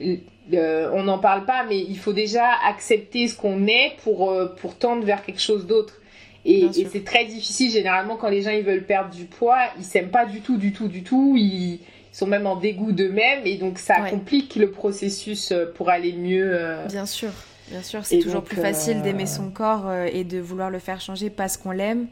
je 0.00 0.16
euh, 0.54 0.90
on 0.94 1.02
n'en 1.04 1.18
parle 1.18 1.44
pas, 1.44 1.64
mais 1.68 1.78
il 1.78 1.98
faut 1.98 2.12
déjà 2.14 2.46
accepter 2.66 3.28
ce 3.28 3.36
qu'on 3.36 3.66
est 3.66 3.92
pour, 4.02 4.30
euh, 4.30 4.46
pour 4.60 4.76
tendre 4.76 5.04
vers 5.04 5.24
quelque 5.24 5.40
chose 5.42 5.66
d'autre. 5.66 6.00
Et, 6.44 6.68
c'est 6.72 7.04
très 7.04 7.26
difficile, 7.26 7.70
généralement, 7.70 8.16
quand 8.16 8.30
les 8.30 8.40
gens 8.40 8.52
ils 8.52 8.62
veulent 8.62 8.84
perdre 8.86 9.14
du 9.14 9.24
poids, 9.24 9.58
ils 9.78 9.84
s'aiment 9.84 10.08
pas 10.10 10.24
du 10.24 10.40
tout, 10.40 10.56
du 10.56 10.72
tout, 10.72 10.88
du 10.88 11.02
tout. 11.02 11.34
Ils 11.36 11.80
sont 12.12 12.26
même 12.26 12.46
en 12.46 12.56
dégoût 12.56 12.92
d'eux-mêmes. 12.92 13.42
Et 13.46 13.56
donc 13.56 13.78
ça 13.78 14.00
Ouais. 14.02 14.10
complique 14.10 14.56
le 14.56 14.70
processus 14.70 15.52
euh, 15.52 15.66
pour 15.74 15.90
aller 15.90 16.12
mieux. 16.14 16.48
euh, 16.54 16.86
Bien 16.86 17.04
sûr, 17.04 17.28
bien 17.70 17.82
sûr, 17.82 18.04
c'est 18.04 18.18
toujours 18.18 18.40
donc, 18.40 18.44
plus 18.46 18.56
facile 18.56 18.98
euh, 18.98 19.02
d'aimer 19.02 19.26
son 19.26 19.50
corps 19.50 19.88
euh, 19.88 20.08
et 20.12 20.24
de 20.24 20.38
vouloir 20.38 20.70
le 20.70 20.78
faire 20.78 21.00
changer 21.00 21.30
parce 21.30 21.56
qu'on 21.56 21.70
l'aime 21.70 22.06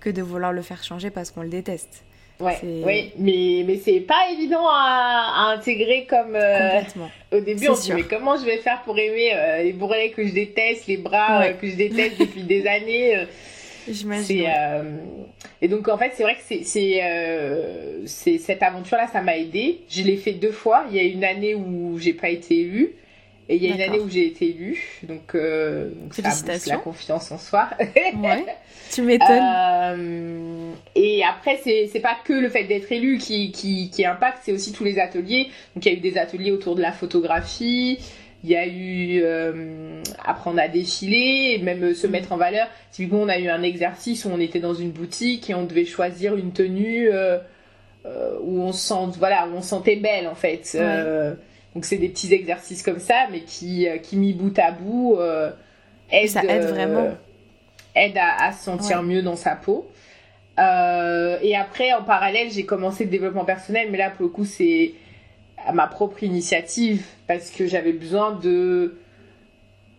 que 0.00 0.10
de 0.10 0.22
vouloir 0.22 0.52
le 0.52 0.62
faire 0.62 0.82
changer 0.82 1.10
parce 1.10 1.30
qu'on 1.30 1.42
le 1.42 1.48
déteste. 1.48 2.04
Ouais, 2.40 3.12
mais, 3.18 3.64
mais 3.66 3.76
c'est 3.84 4.00
pas 4.00 4.30
évident 4.32 4.66
à, 4.66 5.50
à 5.50 5.54
intégrer 5.54 6.06
comme 6.08 6.34
euh, 6.34 6.70
Complètement. 6.70 7.10
au 7.32 7.40
début 7.40 7.68
on 7.68 7.74
se 7.74 7.82
dit 7.82 7.92
mais 7.92 8.04
comment 8.04 8.38
je 8.38 8.46
vais 8.46 8.56
faire 8.56 8.80
pour 8.82 8.98
aimer 8.98 9.32
euh, 9.34 9.62
les 9.62 9.74
bourrelets 9.74 10.10
que 10.12 10.26
je 10.26 10.32
déteste, 10.32 10.86
les 10.86 10.96
bras 10.96 11.40
Ouais. 11.40 11.50
euh, 11.50 11.52
que 11.52 11.68
je 11.68 11.76
déteste 11.76 12.18
depuis 12.18 12.42
des 12.44 12.66
années. 12.66 13.14
euh, 13.18 13.24
J'imagine. 13.86 14.46
euh, 14.48 14.82
et 15.60 15.68
donc 15.68 15.86
en 15.88 15.98
fait 15.98 16.12
c'est 16.14 16.22
vrai 16.22 16.34
que 16.36 16.40
c'est 16.64 17.00
euh, 17.02 18.06
cette 18.06 18.62
aventure 18.62 18.96
là 18.96 19.06
ça 19.12 19.20
m'a 19.20 19.36
aidé. 19.36 19.80
Je 19.90 20.02
l'ai 20.02 20.16
fait 20.16 20.32
deux 20.32 20.52
fois. 20.52 20.86
Il 20.90 20.96
y 20.96 21.00
a 21.00 21.02
une 21.02 21.24
année 21.24 21.54
où 21.54 21.98
j'ai 21.98 22.14
pas 22.14 22.30
été 22.30 22.60
élue. 22.60 22.92
Et 23.50 23.56
il 23.56 23.64
y 23.64 23.72
a 23.72 23.74
une 23.74 23.80
année 23.80 23.98
où 23.98 24.08
j'ai 24.08 24.28
été 24.28 24.50
élue, 24.50 25.00
donc, 25.02 25.34
euh, 25.34 25.90
donc 25.90 26.14
ça 26.14 26.22
booste 26.22 26.68
la 26.68 26.76
confiance 26.76 27.32
en 27.32 27.38
soi. 27.38 27.68
Ouais. 27.80 28.46
Tu 28.92 29.02
m'étonnes. 29.02 29.42
Euh, 29.42 30.72
et 30.94 31.24
après, 31.24 31.58
c'est 31.64 32.00
pas 32.00 32.16
que 32.24 32.32
le 32.32 32.48
fait 32.48 32.64
d'être 32.64 32.92
élu 32.92 33.18
qui, 33.18 33.50
qui, 33.50 33.90
qui 33.90 34.04
impacte, 34.04 34.38
c'est 34.42 34.52
aussi 34.52 34.72
tous 34.72 34.84
les 34.84 35.00
ateliers. 35.00 35.50
Donc, 35.74 35.84
il 35.84 35.92
y 35.92 35.96
a 35.96 35.98
eu 35.98 36.00
des 36.00 36.16
ateliers 36.16 36.52
autour 36.52 36.76
de 36.76 36.80
la 36.80 36.92
photographie, 36.92 37.98
il 38.44 38.50
y 38.50 38.54
a 38.54 38.68
eu 38.68 39.20
euh, 39.24 40.00
apprendre 40.24 40.60
à 40.60 40.68
défiler, 40.68 41.56
et 41.56 41.58
même 41.58 41.92
se 41.92 42.06
mettre 42.06 42.30
en 42.30 42.36
valeur. 42.36 42.68
Typiquement, 42.92 43.22
on 43.22 43.28
a 43.28 43.38
eu 43.40 43.48
un 43.48 43.64
exercice 43.64 44.26
où 44.26 44.30
on 44.30 44.38
était 44.38 44.60
dans 44.60 44.74
une 44.74 44.92
boutique 44.92 45.50
et 45.50 45.54
on 45.54 45.64
devait 45.64 45.86
choisir 45.86 46.36
une 46.36 46.52
tenue 46.52 47.08
euh, 47.10 47.38
où 48.42 48.62
on 48.62 48.70
se 48.70 48.86
sent, 48.86 49.18
voilà, 49.18 49.48
où 49.48 49.56
on 49.56 49.62
se 49.62 49.70
sentait 49.70 49.96
belle 49.96 50.28
en 50.28 50.36
fait. 50.36 50.76
Donc, 51.74 51.84
c'est 51.84 51.96
des 51.98 52.08
petits 52.08 52.32
exercices 52.34 52.82
comme 52.82 52.98
ça, 52.98 53.26
mais 53.30 53.40
qui, 53.40 53.88
euh, 53.88 53.98
qui 53.98 54.16
mis 54.16 54.32
bout 54.32 54.58
à 54.58 54.72
bout, 54.72 55.16
euh, 55.18 55.50
aident, 56.10 56.28
Ça 56.28 56.42
aide 56.44 56.64
euh, 56.64 56.72
vraiment. 56.72 57.08
aide 57.94 58.16
à, 58.18 58.46
à 58.46 58.52
se 58.52 58.64
sentir 58.64 58.98
Ouais. 58.98 59.04
mieux 59.06 59.22
dans 59.22 59.36
sa 59.36 59.54
peau. 59.56 59.88
Euh, 60.58 61.38
et 61.42 61.56
après, 61.56 61.92
en 61.92 62.02
parallèle, 62.02 62.50
j'ai 62.50 62.64
commencé 62.64 63.04
le 63.04 63.10
développement 63.10 63.44
personnel, 63.44 63.88
mais 63.90 63.98
là, 63.98 64.10
pour 64.10 64.24
le 64.24 64.28
coup, 64.28 64.44
c'est 64.44 64.92
à 65.64 65.72
ma 65.72 65.86
propre 65.86 66.22
initiative 66.22 67.04
parce 67.28 67.50
que 67.50 67.66
j'avais 67.66 67.92
besoin 67.92 68.32
de 68.32 68.96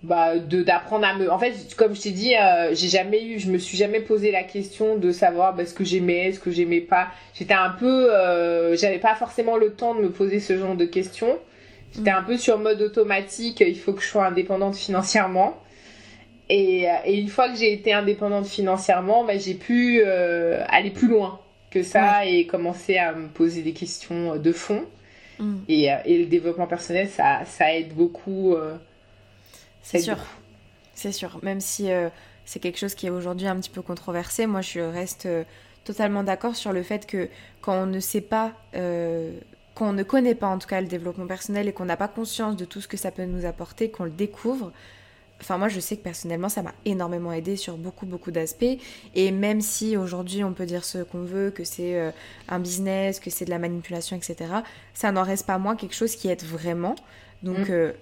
bah 0.04 0.40
de 0.40 0.64
d'apprendre 0.64 1.06
à 1.06 1.14
me 1.16 1.32
en 1.32 1.38
fait 1.38 1.54
comme 1.78 1.94
je 1.96 2.02
t'ai 2.02 2.10
dit 2.10 2.36
euh, 2.36 2.74
j'ai 2.74 2.88
jamais 2.88 3.24
eu 3.24 3.38
je 3.38 3.52
me 3.52 3.60
suis 3.60 3.78
jamais 3.78 4.00
posé 4.00 4.32
la 4.32 4.42
question 4.42 4.96
de 4.98 5.12
savoir 5.12 5.54
bah, 5.54 5.64
ce 5.68 5.76
que 5.76 5.84
j'aimais 5.84 6.32
ce 6.32 6.40
que 6.40 6.50
j'aimais 6.50 6.82
pas 6.82 7.10
j'étais 7.36 7.54
un 7.54 7.70
peu 7.70 8.12
euh, 8.12 8.76
j'avais 8.76 8.98
pas 8.98 9.14
forcément 9.14 9.58
le 9.58 9.74
temps 9.74 9.94
de 9.94 10.02
me 10.02 10.10
poser 10.10 10.40
ce 10.40 10.58
genre 10.58 10.74
de 10.74 10.86
questions 10.86 11.38
J'étais 11.96 12.10
un 12.10 12.24
peu 12.24 12.38
sur 12.38 12.58
mode 12.58 12.82
automatique, 12.82 13.62
il 13.66 13.78
faut 13.78 13.94
que 13.94 14.02
je 14.02 14.08
sois 14.08 14.26
indépendante 14.26 14.76
financièrement. 14.76 15.62
Et, 16.50 16.86
et 17.06 17.18
une 17.18 17.30
fois 17.30 17.50
que 17.50 17.56
j'ai 17.58 17.72
été 17.72 17.94
indépendante 17.94 18.46
financièrement, 18.46 19.24
bah, 19.24 19.38
j'ai 19.38 19.54
pu 19.54 20.02
euh, 20.06 20.64
aller 20.68 20.92
plus 20.92 21.08
loin 21.08 21.40
que 21.70 21.82
ça 21.82 22.26
et 22.26 22.46
commencer 22.46 22.98
à 22.98 23.14
me 23.14 23.30
poser 23.30 23.62
des 23.62 23.72
questions 23.72 24.36
de 24.36 24.52
fond. 24.52 24.84
Mm. 25.40 25.56
Et, 25.70 25.92
euh, 25.92 25.96
et, 26.04 26.18
le 26.18 26.26
développement 26.26 26.68
personnel, 26.68 27.10
ça, 27.10 27.46
ça 27.46 27.74
aide 27.74 27.94
beaucoup. 27.94 28.54
Euh, 28.54 28.76
c'est 29.82 30.00
sûr. 30.00 30.18
C'est 30.94 31.14
sûr. 31.14 31.40
Même 31.42 31.62
si 31.62 31.90
c'est 32.46 32.60
quelque 32.60 32.78
chose 32.78 32.96
qui 32.96 33.08
est 33.08 33.10
aujourd'hui 33.10 33.48
un 33.48 33.56
petit 33.56 33.70
peu 33.70 33.82
controversé, 33.82 34.46
moi 34.46 34.62
je 34.62 34.82
reste 34.82 35.28
totalement 35.84 36.24
d'accord 36.24 36.56
sur 36.56 36.74
le 36.74 36.84
fait 36.84 37.08
que 37.08 37.28
quand 37.62 37.74
on 37.74 37.86
ne 37.88 38.00
sait 38.00 38.22
pas 38.22 38.52
qu'on 39.76 39.94
ne 39.94 40.04
connaît 40.04 40.36
pas 40.36 40.48
en 40.48 40.58
tout 40.58 40.68
cas 40.68 40.82
le 40.82 40.88
développement 40.88 41.28
personnel 41.28 41.68
et 41.68 41.74
qu'on 41.74 41.86
n'a 41.86 41.98
pas 41.98 42.08
conscience 42.08 42.56
de 42.56 42.66
tout 42.66 42.82
ce 42.82 42.88
que 42.88 42.98
ça 42.98 43.12
peut 43.12 43.26
nous 43.26 43.46
apporter, 43.46 43.90
qu'on 43.90 44.04
le 44.04 44.12
découvre, 44.12 44.72
Enfin, 45.42 45.58
moi, 45.58 45.70
je 45.70 45.80
sais 45.80 45.98
que 45.98 46.04
personnellement, 46.04 46.50
ça 46.50 46.62
m'a 46.62 46.74
énormément 46.86 47.34
aidé 47.34 47.56
sur 47.56 47.76
beaucoup, 47.76 48.06
beaucoup 48.06 48.30
d'aspects. 48.30 48.78
Et 49.16 49.32
même 49.32 49.60
si 49.60 49.98
aujourd'hui, 49.98 50.44
on 50.44 50.54
peut 50.54 50.68
dire 50.68 50.86
ce 50.86 51.00
qu'on 51.00 51.24
veut, 51.24 51.50
que 51.50 51.64
c'est 51.64 52.00
euh, 52.00 52.12
un 52.48 52.60
business, 52.60 53.20
que 53.20 53.32
c'est 53.32 53.46
de 53.46 53.50
la 53.50 53.58
manipulation, 53.58 54.16
etc., 54.16 54.52
ça 54.94 55.12
n'en 55.12 55.24
reste 55.24 55.48
pas 55.48 55.58
moins 55.58 55.76
quelque 55.76 55.96
chose 55.96 56.16
qui 56.16 56.30
aide 56.30 56.44
vraiment. 56.44 56.96
Donc, 57.42 57.70
mm. 57.70 57.72
euh, 57.72 57.94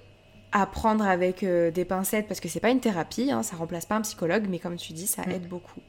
apprendre 0.52 1.08
avec 1.08 1.44
euh, 1.44 1.72
des 1.72 1.86
pincettes, 1.86 2.28
parce 2.28 2.42
que 2.42 2.50
c'est 2.50 2.60
pas 2.60 2.72
une 2.72 2.82
thérapie, 2.82 3.32
hein, 3.32 3.42
ça 3.42 3.56
remplace 3.56 3.86
pas 3.86 3.96
un 3.96 4.02
psychologue, 4.02 4.48
mais 4.50 4.60
comme 4.60 4.76
tu 4.76 4.92
dis, 4.92 5.08
ça 5.08 5.22
mm. 5.26 5.32
aide 5.32 5.48
beaucoup 5.48 5.80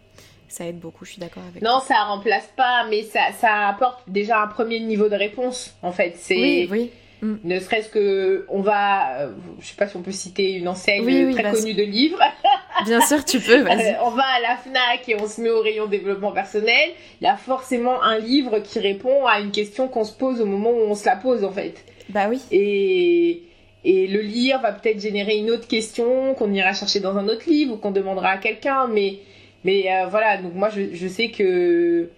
ça 0.50 0.66
aide 0.66 0.78
beaucoup, 0.78 1.04
je 1.04 1.12
suis 1.12 1.20
d'accord 1.20 1.44
avec 1.48 1.62
Non, 1.62 1.80
ça 1.80 1.94
remplace 2.04 2.48
pas, 2.56 2.86
mais 2.88 3.02
ça, 3.02 3.20
ça 3.38 3.68
apporte 3.68 4.00
déjà 4.08 4.42
un 4.42 4.48
premier 4.48 4.80
niveau 4.80 5.08
de 5.08 5.14
réponse, 5.14 5.74
en 5.82 5.92
fait. 5.92 6.14
C'est... 6.16 6.36
Oui, 6.36 6.68
oui. 6.70 6.90
Mm. 7.22 7.34
Ne 7.44 7.60
serait-ce 7.60 7.88
que, 7.88 8.46
on 8.48 8.60
va, 8.60 9.20
euh, 9.20 9.30
je 9.60 9.66
sais 9.66 9.76
pas 9.76 9.86
si 9.86 9.96
on 9.96 10.02
peut 10.02 10.10
citer 10.10 10.52
une 10.52 10.68
enseigne 10.68 11.32
très 11.32 11.52
connue 11.52 11.74
de 11.74 11.82
livres. 11.82 12.20
Bien 12.86 13.00
sûr, 13.02 13.24
tu 13.24 13.40
peux, 13.40 13.60
vas-y. 13.60 13.94
Euh, 13.94 14.04
on 14.04 14.10
va 14.10 14.22
à 14.24 14.40
la 14.40 14.56
FNAC 14.56 15.08
et 15.08 15.20
on 15.20 15.28
se 15.28 15.40
met 15.40 15.50
au 15.50 15.60
rayon 15.60 15.86
développement 15.86 16.32
personnel. 16.32 16.90
Il 17.20 17.24
y 17.24 17.28
a 17.28 17.36
forcément 17.36 18.02
un 18.02 18.18
livre 18.18 18.60
qui 18.60 18.78
répond 18.78 19.26
à 19.26 19.40
une 19.40 19.50
question 19.50 19.86
qu'on 19.86 20.04
se 20.04 20.16
pose 20.16 20.40
au 20.40 20.46
moment 20.46 20.70
où 20.70 20.82
on 20.88 20.94
se 20.94 21.04
la 21.04 21.16
pose, 21.16 21.44
en 21.44 21.52
fait. 21.52 21.84
Bah 22.08 22.26
oui. 22.28 22.40
Et, 22.50 23.42
et 23.84 24.06
le 24.06 24.20
lire 24.20 24.60
va 24.60 24.72
peut-être 24.72 25.00
générer 25.00 25.36
une 25.36 25.50
autre 25.50 25.68
question 25.68 26.34
qu'on 26.34 26.52
ira 26.52 26.72
chercher 26.72 27.00
dans 27.00 27.16
un 27.18 27.28
autre 27.28 27.48
livre 27.48 27.74
ou 27.74 27.76
qu'on 27.76 27.90
demandera 27.90 28.30
à 28.30 28.38
quelqu'un, 28.38 28.88
mais 28.88 29.18
mais 29.64 29.92
euh, 29.92 30.06
voilà, 30.06 30.40
donc 30.40 30.54
moi 30.54 30.70
je, 30.70 30.94
je, 30.94 31.08
sais 31.08 31.30
que, 31.30 32.10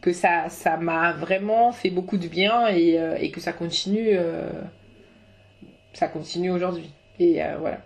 que 0.00 0.12
ça 0.12 0.48
ça 0.48 0.76
m'a 0.76 1.12
vraiment 1.12 1.72
fait 1.72 1.90
beaucoup 1.90 2.18
de 2.18 2.28
bien 2.28 2.68
et, 2.68 2.98
euh, 2.98 3.16
et 3.18 3.30
que 3.30 3.40
ça 3.40 3.52
continue, 3.52 4.10
euh, 4.12 4.50
ça 5.94 6.08
continue 6.08 6.50
aujourd'hui. 6.50 6.90
Et 7.18 7.40
voilà. 7.60 7.82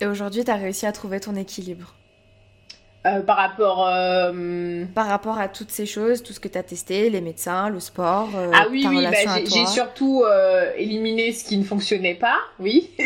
Et 0.00 0.06
aujourd'hui, 0.06 0.44
tu 0.44 0.50
as 0.50 0.54
réussi 0.54 0.86
à 0.86 0.92
trouver 0.92 1.18
ton 1.18 1.34
équilibre 1.34 1.96
par 3.02 3.36
rapport 3.36 3.90
par 4.94 5.06
rapport 5.06 5.38
à 5.38 5.48
toutes 5.48 5.70
ces 5.70 5.86
choses, 5.86 6.22
tout 6.22 6.32
ce 6.32 6.40
que 6.40 6.48
tu 6.48 6.58
as 6.58 6.62
testé, 6.62 7.10
les 7.10 7.20
médecins, 7.20 7.68
le 7.68 7.80
sport, 7.80 8.28
ah 8.52 8.66
oui 8.70 8.84
oui, 8.88 9.04
bah, 9.04 9.38
j'ai 9.44 9.66
surtout 9.66 10.24
éliminé 10.76 11.32
ce 11.32 11.44
qui 11.44 11.56
ne 11.56 11.64
fonctionnait 11.64 12.14
pas, 12.14 12.38
oui. 12.58 12.90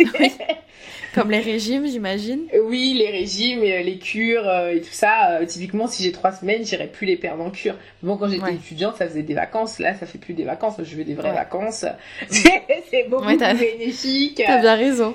Comme 1.14 1.30
les 1.30 1.40
régimes, 1.40 1.86
j'imagine 1.86 2.46
Oui, 2.64 2.94
les 2.98 3.10
régimes, 3.10 3.60
euh, 3.60 3.82
les 3.82 3.98
cures 3.98 4.48
euh, 4.48 4.70
et 4.70 4.80
tout 4.80 4.92
ça. 4.92 5.30
Euh, 5.30 5.46
typiquement, 5.46 5.86
si 5.86 6.02
j'ai 6.02 6.10
trois 6.10 6.32
semaines, 6.32 6.64
j'irais 6.64 6.88
plus 6.88 7.06
les 7.06 7.16
perdre 7.16 7.44
en 7.44 7.50
cure. 7.50 7.76
Bon, 8.02 8.16
quand 8.16 8.28
j'étais 8.28 8.54
étudiante, 8.54 8.96
ça 8.96 9.06
faisait 9.06 9.22
des 9.22 9.34
vacances. 9.34 9.78
Là, 9.78 9.94
ça 9.94 10.06
fait 10.06 10.18
plus 10.18 10.34
des 10.34 10.44
vacances. 10.44 10.74
Je 10.82 10.96
veux 10.96 11.04
des 11.04 11.14
vraies 11.14 11.32
vacances. 11.32 11.84
c'est 12.28 13.08
beaucoup 13.08 13.26
plus 13.26 13.36
bénéfique. 13.36 14.42
T'as 14.44 14.60
bien 14.60 14.74
raison. 14.74 15.14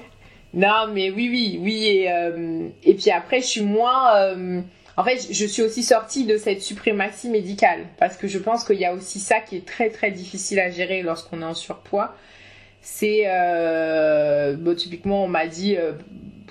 Non, 0.54 0.88
mais 0.92 1.12
oui, 1.12 1.30
oui, 1.32 1.60
oui. 1.62 1.86
Et, 1.86 2.10
et 2.84 2.94
puis 2.96 3.12
après, 3.12 3.40
je 3.42 3.46
suis 3.46 3.62
moins... 3.62 4.34
En 4.98 5.04
fait, 5.04 5.28
je 5.32 5.46
suis 5.46 5.62
aussi 5.62 5.82
sortie 5.82 6.26
de 6.26 6.36
cette 6.36 6.62
suprématie 6.62 7.30
médicale 7.30 7.86
parce 8.00 8.18
que 8.18 8.28
je 8.28 8.38
pense 8.38 8.66
qu'il 8.66 8.80
y 8.80 8.86
a 8.86 8.94
aussi 8.94 9.20
ça 9.20 9.40
qui 9.40 9.56
est 9.56 9.66
très 9.66 9.90
très 9.90 10.12
difficile 10.12 10.60
à 10.60 10.70
gérer 10.70 11.04
lorsqu'on 11.04 11.42
est 11.42 11.46
en 11.46 11.54
surpoids 11.54 12.14
c'est 12.82 13.24
euh, 13.28 14.56
bon, 14.58 14.76
typiquement 14.76 15.26
on 15.26 15.28
m'a 15.28 15.48
dit 15.48 15.76
euh, 15.78 15.94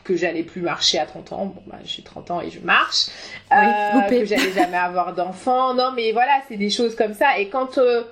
que 0.05 0.17
j'allais 0.17 0.43
plus 0.43 0.61
marcher 0.61 0.99
à 0.99 1.07
30 1.07 1.33
ans. 1.33 1.47
Bon, 1.47 1.63
bah, 1.67 1.79
j'ai 1.85 2.03
30 2.03 2.31
ans 2.31 2.41
et 2.41 2.51
je 2.51 2.61
marche. 2.61 3.07
euh, 3.53 4.01
que 4.11 4.25
j'allais 4.25 4.53
jamais 4.53 4.77
avoir 4.77 5.15
d'enfants. 5.15 5.75
Non, 5.75 5.93
mais 5.95 6.13
voilà, 6.13 6.41
c'est 6.49 6.57
des 6.57 6.71
choses 6.71 6.95
comme 6.95 7.15
ça. 7.15 7.39
Et 7.39 7.49
quand 7.49 7.79
euh, 7.79 8.03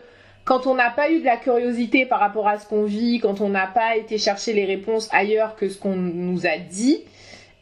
quand 0.47 0.69
on 0.69 0.77
n'a 0.77 0.91
pas 0.91 1.11
eu 1.11 1.19
de 1.19 1.25
la 1.25 1.37
curiosité 1.37 2.07
par 2.07 2.21
rapport 2.21 2.47
à 2.49 2.59
ce 2.59 2.67
qu'on 2.67 2.85
vit, 2.85 3.19
quand 3.19 3.41
on 3.41 3.49
n'a 3.49 3.67
pas 3.67 3.97
été 3.97 4.17
chercher 4.17 4.53
les 4.53 4.65
réponses 4.65 5.09
ailleurs 5.13 5.57
que 5.57 5.69
ce 5.69 5.77
qu'on 5.77 5.97
nous 5.97 6.47
a 6.47 6.57
dit, 6.57 7.03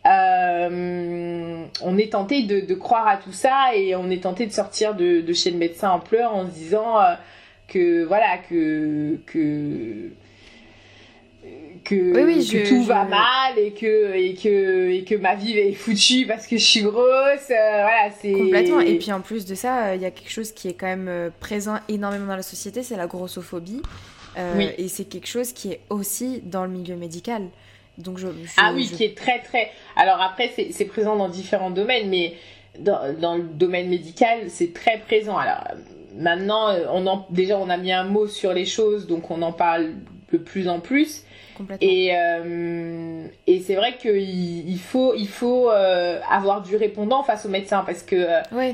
euh, 0.06 1.64
on 1.80 1.96
est 1.96 2.12
tenté 2.12 2.42
de, 2.42 2.74
croire 2.74 3.08
à 3.08 3.16
tout 3.16 3.32
ça 3.32 3.74
et 3.74 3.96
on 3.96 4.10
est 4.10 4.22
tenté 4.22 4.46
de 4.46 4.52
sortir 4.52 4.94
de, 4.94 5.22
de 5.22 5.32
chez 5.32 5.50
le 5.50 5.56
médecin 5.56 5.90
en 5.90 5.98
pleurs 5.98 6.34
en 6.36 6.46
se 6.46 6.52
disant 6.52 7.00
euh, 7.00 7.14
que 7.68 8.04
voilà 8.04 8.36
que 8.36 9.18
que 9.24 10.10
que, 11.84 12.68
tout 12.68 12.82
va 12.82 13.04
mal 13.04 13.58
et 13.58 13.72
que 13.72 14.14
et 14.14 14.34
que 14.34 14.90
et 14.90 15.04
que 15.04 15.14
ma 15.14 15.34
vie 15.34 15.58
est 15.58 15.72
foutue 15.72 16.26
parce 16.26 16.46
que 16.46 16.56
je 16.56 16.64
suis 16.64 16.82
grosse 16.82 17.50
euh, 17.50 17.82
voilà 17.82 18.10
c'est 18.20 18.32
complètement. 18.32 18.80
Et 18.80 18.96
puis 18.96 19.12
en 19.12 19.20
plus 19.20 19.44
de 19.44 19.54
ça 19.54 19.94
il 19.94 20.02
y 20.02 20.06
a 20.06 20.10
quelque 20.10 20.30
chose 20.30 20.52
qui 20.52 20.68
est 20.68 20.72
quand 20.72 20.86
même 20.86 21.08
euh, 21.08 21.30
présent 21.40 21.76
énormément 21.88 22.26
dans 22.26 22.36
la 22.36 22.42
société 22.42 22.82
c'est 22.82 22.96
la 22.96 23.06
grossophobie. 23.06 23.82
Euh, 24.36 24.68
et 24.78 24.88
c'est 24.88 25.04
quelque 25.04 25.28
chose 25.28 25.52
qui 25.52 25.70
est 25.70 25.80
aussi 25.90 26.40
dans 26.42 26.64
le 26.64 26.70
milieu 26.70 26.96
médical. 26.96 27.42
Donc 27.98 28.18
je, 28.18 28.26
ah 28.56 28.72
oui 28.74 28.88
qui 28.88 29.04
est 29.04 29.16
très 29.16 29.40
très. 29.40 29.70
Alors 29.94 30.20
après 30.20 30.50
c'est 30.70 30.84
présent 30.86 31.16
dans 31.16 31.28
différents 31.28 31.70
domaines 31.70 32.08
mais 32.08 32.34
dans, 32.80 33.14
dans 33.16 33.36
le 33.36 33.44
domaine 33.44 33.88
médical 33.88 34.48
c'est 34.48 34.72
très 34.72 34.98
présent. 34.98 35.36
Alors 35.36 35.62
maintenant 36.16 36.74
on 36.92 37.06
en, 37.06 37.26
déjà 37.30 37.58
on 37.58 37.68
a 37.68 37.76
mis 37.76 37.92
un 37.92 38.04
mot 38.04 38.26
sur 38.26 38.52
les 38.52 38.64
choses 38.64 39.06
donc 39.06 39.30
on 39.30 39.42
en 39.42 39.52
parle 39.52 39.92
de 40.32 40.38
plus 40.38 40.68
en 40.68 40.80
plus 40.80 41.23
et, 41.80 42.10
euh, 42.14 43.26
et 43.46 43.60
c'est 43.60 43.74
vrai 43.74 43.96
qu'il 43.96 44.68
il 44.68 44.78
faut, 44.78 45.14
il 45.14 45.28
faut 45.28 45.70
euh, 45.70 46.20
avoir 46.30 46.62
du 46.62 46.76
répondant 46.76 47.22
face 47.22 47.46
au 47.46 47.48
médecin 47.48 47.82
parce 47.86 48.02
que 48.02 48.16
euh, 48.16 48.72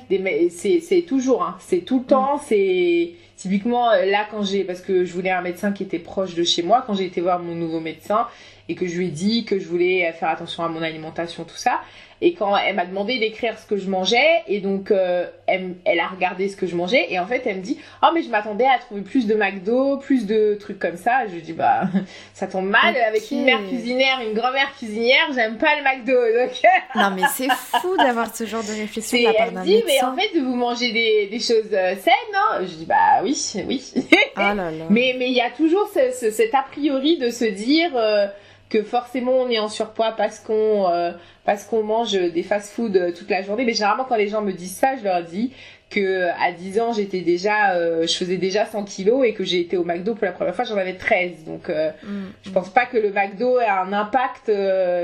c'est 0.50 1.02
toujours, 1.02 1.42
hein, 1.42 1.56
c'est 1.60 1.80
tout 1.80 2.00
le 2.00 2.04
temps, 2.04 2.38
c'est 2.38 3.12
typiquement 3.36 3.90
là 3.92 4.26
quand 4.30 4.42
j'ai, 4.42 4.64
parce 4.64 4.80
que 4.80 5.04
je 5.04 5.12
voulais 5.12 5.30
un 5.30 5.42
médecin 5.42 5.72
qui 5.72 5.82
était 5.82 5.98
proche 5.98 6.34
de 6.34 6.44
chez 6.44 6.62
moi, 6.62 6.84
quand 6.86 6.94
j'ai 6.94 7.06
été 7.06 7.20
voir 7.20 7.38
mon 7.38 7.54
nouveau 7.54 7.80
médecin 7.80 8.26
et 8.68 8.74
que 8.74 8.86
je 8.86 8.96
lui 8.98 9.06
ai 9.06 9.10
dit 9.10 9.44
que 9.44 9.58
je 9.58 9.66
voulais 9.66 10.12
faire 10.12 10.28
attention 10.28 10.62
à 10.62 10.68
mon 10.68 10.82
alimentation, 10.82 11.44
tout 11.44 11.56
ça, 11.56 11.80
et 12.22 12.34
quand 12.34 12.54
elle 12.56 12.76
m'a 12.76 12.84
demandé 12.84 13.18
d'écrire 13.18 13.58
ce 13.58 13.66
que 13.66 13.76
je 13.76 13.88
mangeais, 13.88 14.42
et 14.46 14.60
donc 14.60 14.90
euh, 14.90 15.26
elle, 15.46 15.74
elle, 15.86 16.00
a 16.00 16.06
regardé 16.06 16.48
ce 16.48 16.56
que 16.56 16.66
je 16.66 16.76
mangeais, 16.76 17.06
et 17.08 17.18
en 17.18 17.26
fait 17.26 17.42
elle 17.46 17.58
me 17.58 17.62
dit 17.62 17.78
Oh, 18.02 18.08
mais 18.14 18.22
je 18.22 18.28
m'attendais 18.28 18.66
à 18.66 18.78
trouver 18.78 19.00
plus 19.00 19.26
de 19.26 19.34
McDo, 19.34 19.96
plus 19.96 20.26
de 20.26 20.56
trucs 20.60 20.78
comme 20.78 20.96
ça. 20.96 21.26
Je 21.26 21.34
lui 21.34 21.42
dis 21.42 21.54
Bah, 21.54 21.84
ça 22.34 22.46
tombe 22.46 22.68
mal, 22.68 22.94
avec 22.96 23.30
une 23.30 23.44
mère 23.44 23.60
cuisinière, 23.66 24.20
une 24.20 24.34
grand-mère 24.34 24.70
cuisinière, 24.76 25.32
j'aime 25.34 25.56
pas 25.56 25.76
le 25.76 25.82
McDo. 25.82 26.12
Donc... 26.12 26.52
non, 26.94 27.10
mais 27.14 27.22
c'est 27.34 27.48
fou 27.80 27.96
d'avoir 27.96 28.34
ce 28.34 28.44
genre 28.44 28.62
de 28.62 28.72
réflexion 28.72 29.18
de 29.18 29.24
la 29.24 29.32
part 29.32 29.52
d'un 29.52 29.64
médecin. 29.64 29.84
Mais 29.86 30.02
en 30.04 30.14
fait, 30.14 30.38
vous 30.38 30.54
mangez 30.54 30.92
des, 30.92 31.28
des 31.28 31.40
choses 31.40 31.72
euh, 31.72 31.94
saines, 31.96 32.12
non 32.34 32.66
Je 32.66 32.74
dis 32.74 32.86
Bah 32.86 33.22
oui, 33.22 33.36
oui. 33.66 33.92
oh 33.96 34.40
là 34.40 34.54
là. 34.54 34.70
Mais 34.90 35.14
il 35.18 35.32
y 35.32 35.40
a 35.40 35.50
toujours 35.50 35.88
ce, 35.94 36.10
ce, 36.12 36.30
cet 36.30 36.54
a 36.54 36.64
priori 36.70 37.16
de 37.16 37.30
se 37.30 37.46
dire. 37.46 37.92
Euh, 37.94 38.26
que 38.70 38.82
forcément 38.84 39.32
on 39.32 39.50
est 39.50 39.58
en 39.58 39.68
surpoids 39.68 40.12
parce 40.12 40.38
qu'on 40.38 40.88
euh, 40.88 41.10
parce 41.44 41.64
qu'on 41.64 41.82
mange 41.82 42.12
des 42.12 42.42
fast-food 42.42 42.96
euh, 42.96 43.12
toute 43.12 43.28
la 43.28 43.42
journée. 43.42 43.64
Mais 43.64 43.74
généralement 43.74 44.04
quand 44.04 44.16
les 44.16 44.28
gens 44.28 44.40
me 44.40 44.52
disent 44.52 44.76
ça, 44.76 44.96
je 44.96 45.04
leur 45.04 45.22
dis 45.24 45.52
que 45.90 46.28
à 46.40 46.52
10 46.52 46.80
ans 46.80 46.92
j'étais 46.92 47.22
déjà 47.22 47.72
euh, 47.72 48.06
je 48.06 48.14
faisais 48.14 48.36
déjà 48.36 48.64
100 48.64 48.84
kilos 48.84 49.26
et 49.26 49.34
que 49.34 49.42
j'ai 49.42 49.60
été 49.60 49.76
au 49.76 49.82
McDo 49.82 50.14
pour 50.14 50.24
la 50.24 50.30
première 50.30 50.54
fois 50.54 50.64
j'en 50.64 50.76
avais 50.76 50.94
13 50.94 51.44
donc 51.44 51.68
mm. 51.68 52.26
je 52.44 52.50
pense 52.50 52.68
pas 52.68 52.86
que 52.86 52.96
le 52.96 53.10
McDo 53.10 53.58
ait 53.58 53.66
un 53.66 53.92
impact 53.92 54.52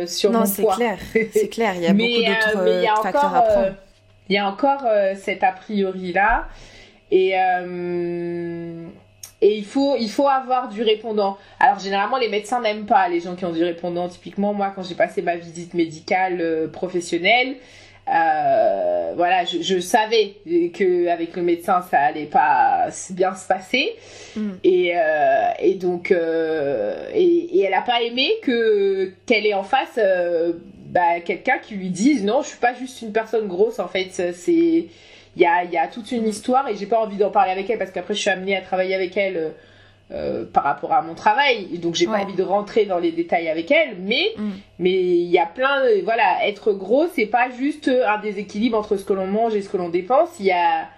sur 0.06 0.30
mon 0.30 0.44
poids. 0.44 0.46
Non 0.46 0.46
c'est 0.46 0.64
clair 0.76 0.98
c'est 1.32 1.48
clair 1.50 1.74
il 1.74 1.82
y 1.82 1.86
a 1.88 1.92
beaucoup 1.92 2.22
d'autres 2.24 3.02
facteurs 3.02 3.34
à 3.34 3.42
prendre. 3.42 3.74
il 4.28 4.36
y 4.36 4.38
a 4.38 4.46
encore 4.46 4.84
cet 5.16 5.42
a 5.42 5.50
priori 5.50 6.12
là 6.12 6.46
et 7.10 7.34
et 9.42 9.56
il 9.56 9.64
faut, 9.64 9.96
il 9.98 10.10
faut 10.10 10.28
avoir 10.28 10.68
du 10.68 10.82
répondant. 10.82 11.36
Alors 11.60 11.78
généralement 11.78 12.16
les 12.16 12.28
médecins 12.28 12.60
n'aiment 12.60 12.86
pas 12.86 13.08
les 13.08 13.20
gens 13.20 13.34
qui 13.34 13.44
ont 13.44 13.52
du 13.52 13.64
répondant. 13.64 14.08
Typiquement 14.08 14.54
moi 14.54 14.72
quand 14.74 14.82
j'ai 14.82 14.94
passé 14.94 15.22
ma 15.22 15.36
visite 15.36 15.74
médicale 15.74 16.40
euh, 16.40 16.68
professionnelle, 16.68 17.56
euh, 18.08 19.14
voilà, 19.16 19.44
je, 19.44 19.62
je, 19.62 19.80
savais 19.80 20.36
que 20.72 21.08
avec 21.08 21.34
le 21.34 21.42
médecin 21.42 21.82
ça 21.90 21.98
allait 21.98 22.26
pas 22.26 22.86
bien 23.10 23.34
se 23.34 23.48
passer 23.48 23.96
mm. 24.36 24.50
et, 24.62 24.92
euh, 24.94 25.50
et 25.58 25.74
donc 25.74 26.12
euh, 26.12 27.10
et, 27.12 27.24
et, 27.24 27.62
elle 27.62 27.74
a 27.74 27.82
pas 27.82 28.02
aimé 28.02 28.30
que 28.42 29.12
qu'elle 29.26 29.44
ait 29.44 29.54
en 29.54 29.64
face 29.64 29.98
bah, 30.88 31.18
quelqu'un 31.24 31.58
qui 31.58 31.74
lui 31.74 31.90
dise 31.90 32.24
non 32.24 32.42
je 32.42 32.48
suis 32.48 32.58
pas 32.58 32.74
juste 32.74 33.02
une 33.02 33.10
personne 33.10 33.48
grosse 33.48 33.80
en 33.80 33.88
fait 33.88 34.10
c'est 34.12 34.86
il 35.36 35.42
y 35.42 35.46
a, 35.46 35.64
y 35.64 35.76
a, 35.76 35.86
toute 35.86 36.10
une 36.12 36.26
histoire 36.26 36.66
et 36.68 36.76
j'ai 36.76 36.86
pas 36.86 36.98
envie 36.98 37.16
d'en 37.18 37.30
parler 37.30 37.52
avec 37.52 37.68
elle 37.70 37.78
parce 37.78 37.90
qu'après 37.90 38.14
je 38.14 38.20
suis 38.20 38.30
amenée 38.30 38.56
à 38.56 38.62
travailler 38.62 38.94
avec 38.94 39.16
elle 39.16 39.52
euh, 40.12 40.44
par 40.50 40.62
rapport 40.64 40.92
à 40.92 41.02
mon 41.02 41.14
travail. 41.14 41.66
Donc 41.78 41.94
j'ai 41.94 42.06
Ouais. 42.06 42.16
pas 42.18 42.24
envie 42.24 42.34
de 42.34 42.42
rentrer 42.42 42.86
dans 42.86 42.98
les 42.98 43.12
détails 43.12 43.48
avec 43.48 43.70
elle, 43.70 43.96
mais 43.98 44.32
Mm. 44.38 44.50
mais 44.78 44.92
il 44.92 45.30
y 45.30 45.38
a 45.38 45.46
plein 45.46 45.84
de 45.84 46.02
voilà, 46.04 46.46
être 46.46 46.72
gros, 46.72 47.06
c'est 47.14 47.26
pas 47.26 47.50
juste 47.50 47.88
un 47.88 48.18
déséquilibre 48.18 48.78
entre 48.78 48.96
ce 48.96 49.04
que 49.04 49.12
l'on 49.12 49.26
mange 49.26 49.54
et 49.54 49.62
ce 49.62 49.68
que 49.68 49.76
l'on 49.76 49.88
dépense. 49.88 50.30
Il 50.40 50.46
y 50.46 50.52
a 50.52 50.88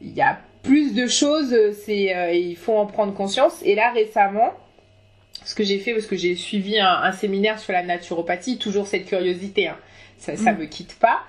il 0.00 0.12
y 0.12 0.20
a 0.20 0.38
plus 0.64 0.94
de 0.94 1.06
choses. 1.06 1.54
C'est 1.84 2.14
euh, 2.14 2.32
il 2.32 2.56
faut 2.56 2.76
en 2.76 2.86
prendre 2.86 3.14
conscience. 3.14 3.62
Et 3.64 3.74
là 3.76 3.90
récemment, 3.92 4.50
ce 5.44 5.54
que 5.54 5.62
j'ai 5.64 5.78
fait 5.78 5.92
parce 5.92 6.06
que 6.06 6.16
j'ai 6.16 6.34
suivi 6.34 6.78
un, 6.78 6.88
un 7.02 7.12
séminaire 7.12 7.58
sur 7.58 7.72
la 7.72 7.82
naturopathie, 7.82 8.58
toujours 8.58 8.86
cette 8.86 9.06
curiosité, 9.06 9.68
hein. 9.68 9.76
ça 10.18 10.36
ça 10.36 10.52
Mm. 10.52 10.58
me 10.58 10.64
quitte 10.66 10.98
pas. 10.98 11.20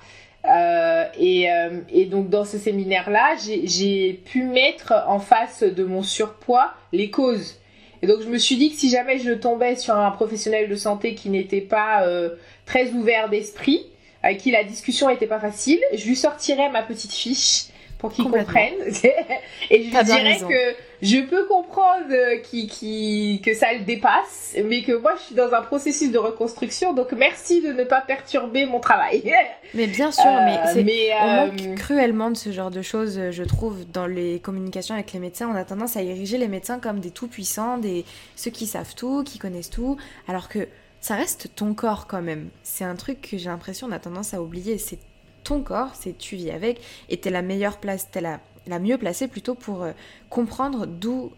Euh, 0.45 1.05
et, 1.17 1.49
euh, 1.49 1.79
et 1.89 2.05
donc 2.05 2.29
dans 2.29 2.43
ce 2.43 2.57
séminaire-là, 2.57 3.35
j'ai- 3.45 3.65
j'ai 3.65 4.13
pu 4.25 4.43
mettre 4.43 4.93
en 5.07 5.19
face 5.19 5.63
de 5.63 5.83
mon 5.85 6.03
surpoids 6.03 6.73
les 6.91 7.09
causes. 7.09 7.59
Et 8.01 8.07
donc 8.07 8.21
je 8.21 8.27
me 8.27 8.37
suis 8.37 8.57
dit 8.57 8.69
que 8.71 8.75
si 8.75 8.89
jamais 8.89 9.19
je 9.19 9.31
tombais 9.31 9.77
sur 9.77 9.95
un 9.95 10.11
professionnel 10.11 10.67
de 10.67 10.75
santé 10.75 11.15
qui 11.15 11.29
n'était 11.29 11.61
pas 11.61 12.03
euh, 12.05 12.31
très 12.65 12.89
ouvert 12.91 13.29
d'esprit, 13.29 13.85
avec 14.21 14.39
qui 14.39 14.51
la 14.51 14.65
discussion 14.65 15.07
n'était 15.09 15.27
pas 15.27 15.39
facile, 15.39 15.79
je 15.93 16.05
lui 16.05 16.15
sortirais 16.17 16.69
ma 16.69 16.81
petite 16.81 17.13
fiche 17.13 17.65
pour 17.97 18.11
qu'il 18.11 18.25
comprenne. 18.25 18.73
et 19.69 19.83
je 19.83 19.83
lui 19.83 19.91
dirais 20.03 20.33
que 20.49 20.75
je 21.03 21.19
peux 21.19 21.45
comprendre 21.45 22.05
euh, 22.11 22.37
qui, 22.37 22.67
qui, 22.67 23.41
que 23.43 23.53
ça 23.53 23.73
le 23.73 23.81
dépasse, 23.81 24.55
mais 24.63 24.83
que 24.83 24.93
moi 24.93 25.13
je 25.17 25.23
suis 25.23 25.35
dans 25.35 25.53
un 25.53 25.61
processus 25.61 26.11
de 26.11 26.17
reconstruction, 26.17 26.93
donc 26.93 27.11
merci 27.11 27.61
de 27.61 27.73
ne 27.73 27.83
pas 27.83 28.01
perturber 28.01 28.65
mon 28.65 28.79
travail. 28.79 29.31
Mais 29.73 29.87
bien 29.87 30.11
sûr, 30.11 30.23
Euh, 30.25 30.45
mais 30.45 30.59
c'est 30.71 30.83
mais, 30.83 31.09
On 31.19 31.27
euh, 31.27 31.45
manque 31.47 31.75
cruellement 31.77 32.29
de 32.29 32.37
ce 32.37 32.51
genre 32.51 32.69
de 32.69 32.81
choses, 32.81 33.17
euh, 33.17 33.31
je 33.31 33.43
trouve, 33.43 33.89
dans 33.91 34.05
les 34.05 34.39
communications 34.39 34.93
avec 34.93 35.11
les 35.13 35.19
médecins. 35.19 35.49
On 35.49 35.55
a 35.55 35.65
tendance 35.65 35.97
à 35.97 36.03
ériger 36.03 36.37
les 36.37 36.47
médecins 36.47 36.79
comme 36.79 36.99
des 36.99 37.11
tout-puissants, 37.11 37.79
des 37.79 38.05
ceux 38.35 38.51
qui 38.51 38.67
savent 38.67 38.93
tout, 38.95 39.23
qui 39.23 39.39
connaissent 39.39 39.71
tout, 39.71 39.97
alors 40.27 40.47
que 40.47 40.67
ça 41.01 41.15
reste 41.15 41.55
ton 41.55 41.73
corps 41.73 42.07
quand 42.07 42.21
même. 42.21 42.49
C'est 42.61 42.85
un 42.85 42.95
truc 42.95 43.21
que 43.21 43.37
j'ai 43.37 43.49
l'impression 43.49 43.87
on 43.87 43.91
a 43.91 43.99
tendance 43.99 44.33
à 44.33 44.41
oublier. 44.41 44.77
C'est 44.77 44.99
ton 45.43 45.61
corps, 45.61 45.93
c'est 45.93 46.17
tu 46.17 46.35
vis 46.35 46.51
avec, 46.51 46.79
et 47.09 47.17
t'es 47.17 47.29
la 47.29 47.41
meilleure 47.41 47.77
place, 47.77 48.09
t'es 48.11 48.21
la, 48.21 48.39
la 48.67 48.79
mieux 48.79 48.97
placée 48.97 49.27
plutôt 49.27 49.55
pour 49.55 49.83
euh, 49.83 49.91
comprendre 50.29 50.85
d'où 50.87 51.31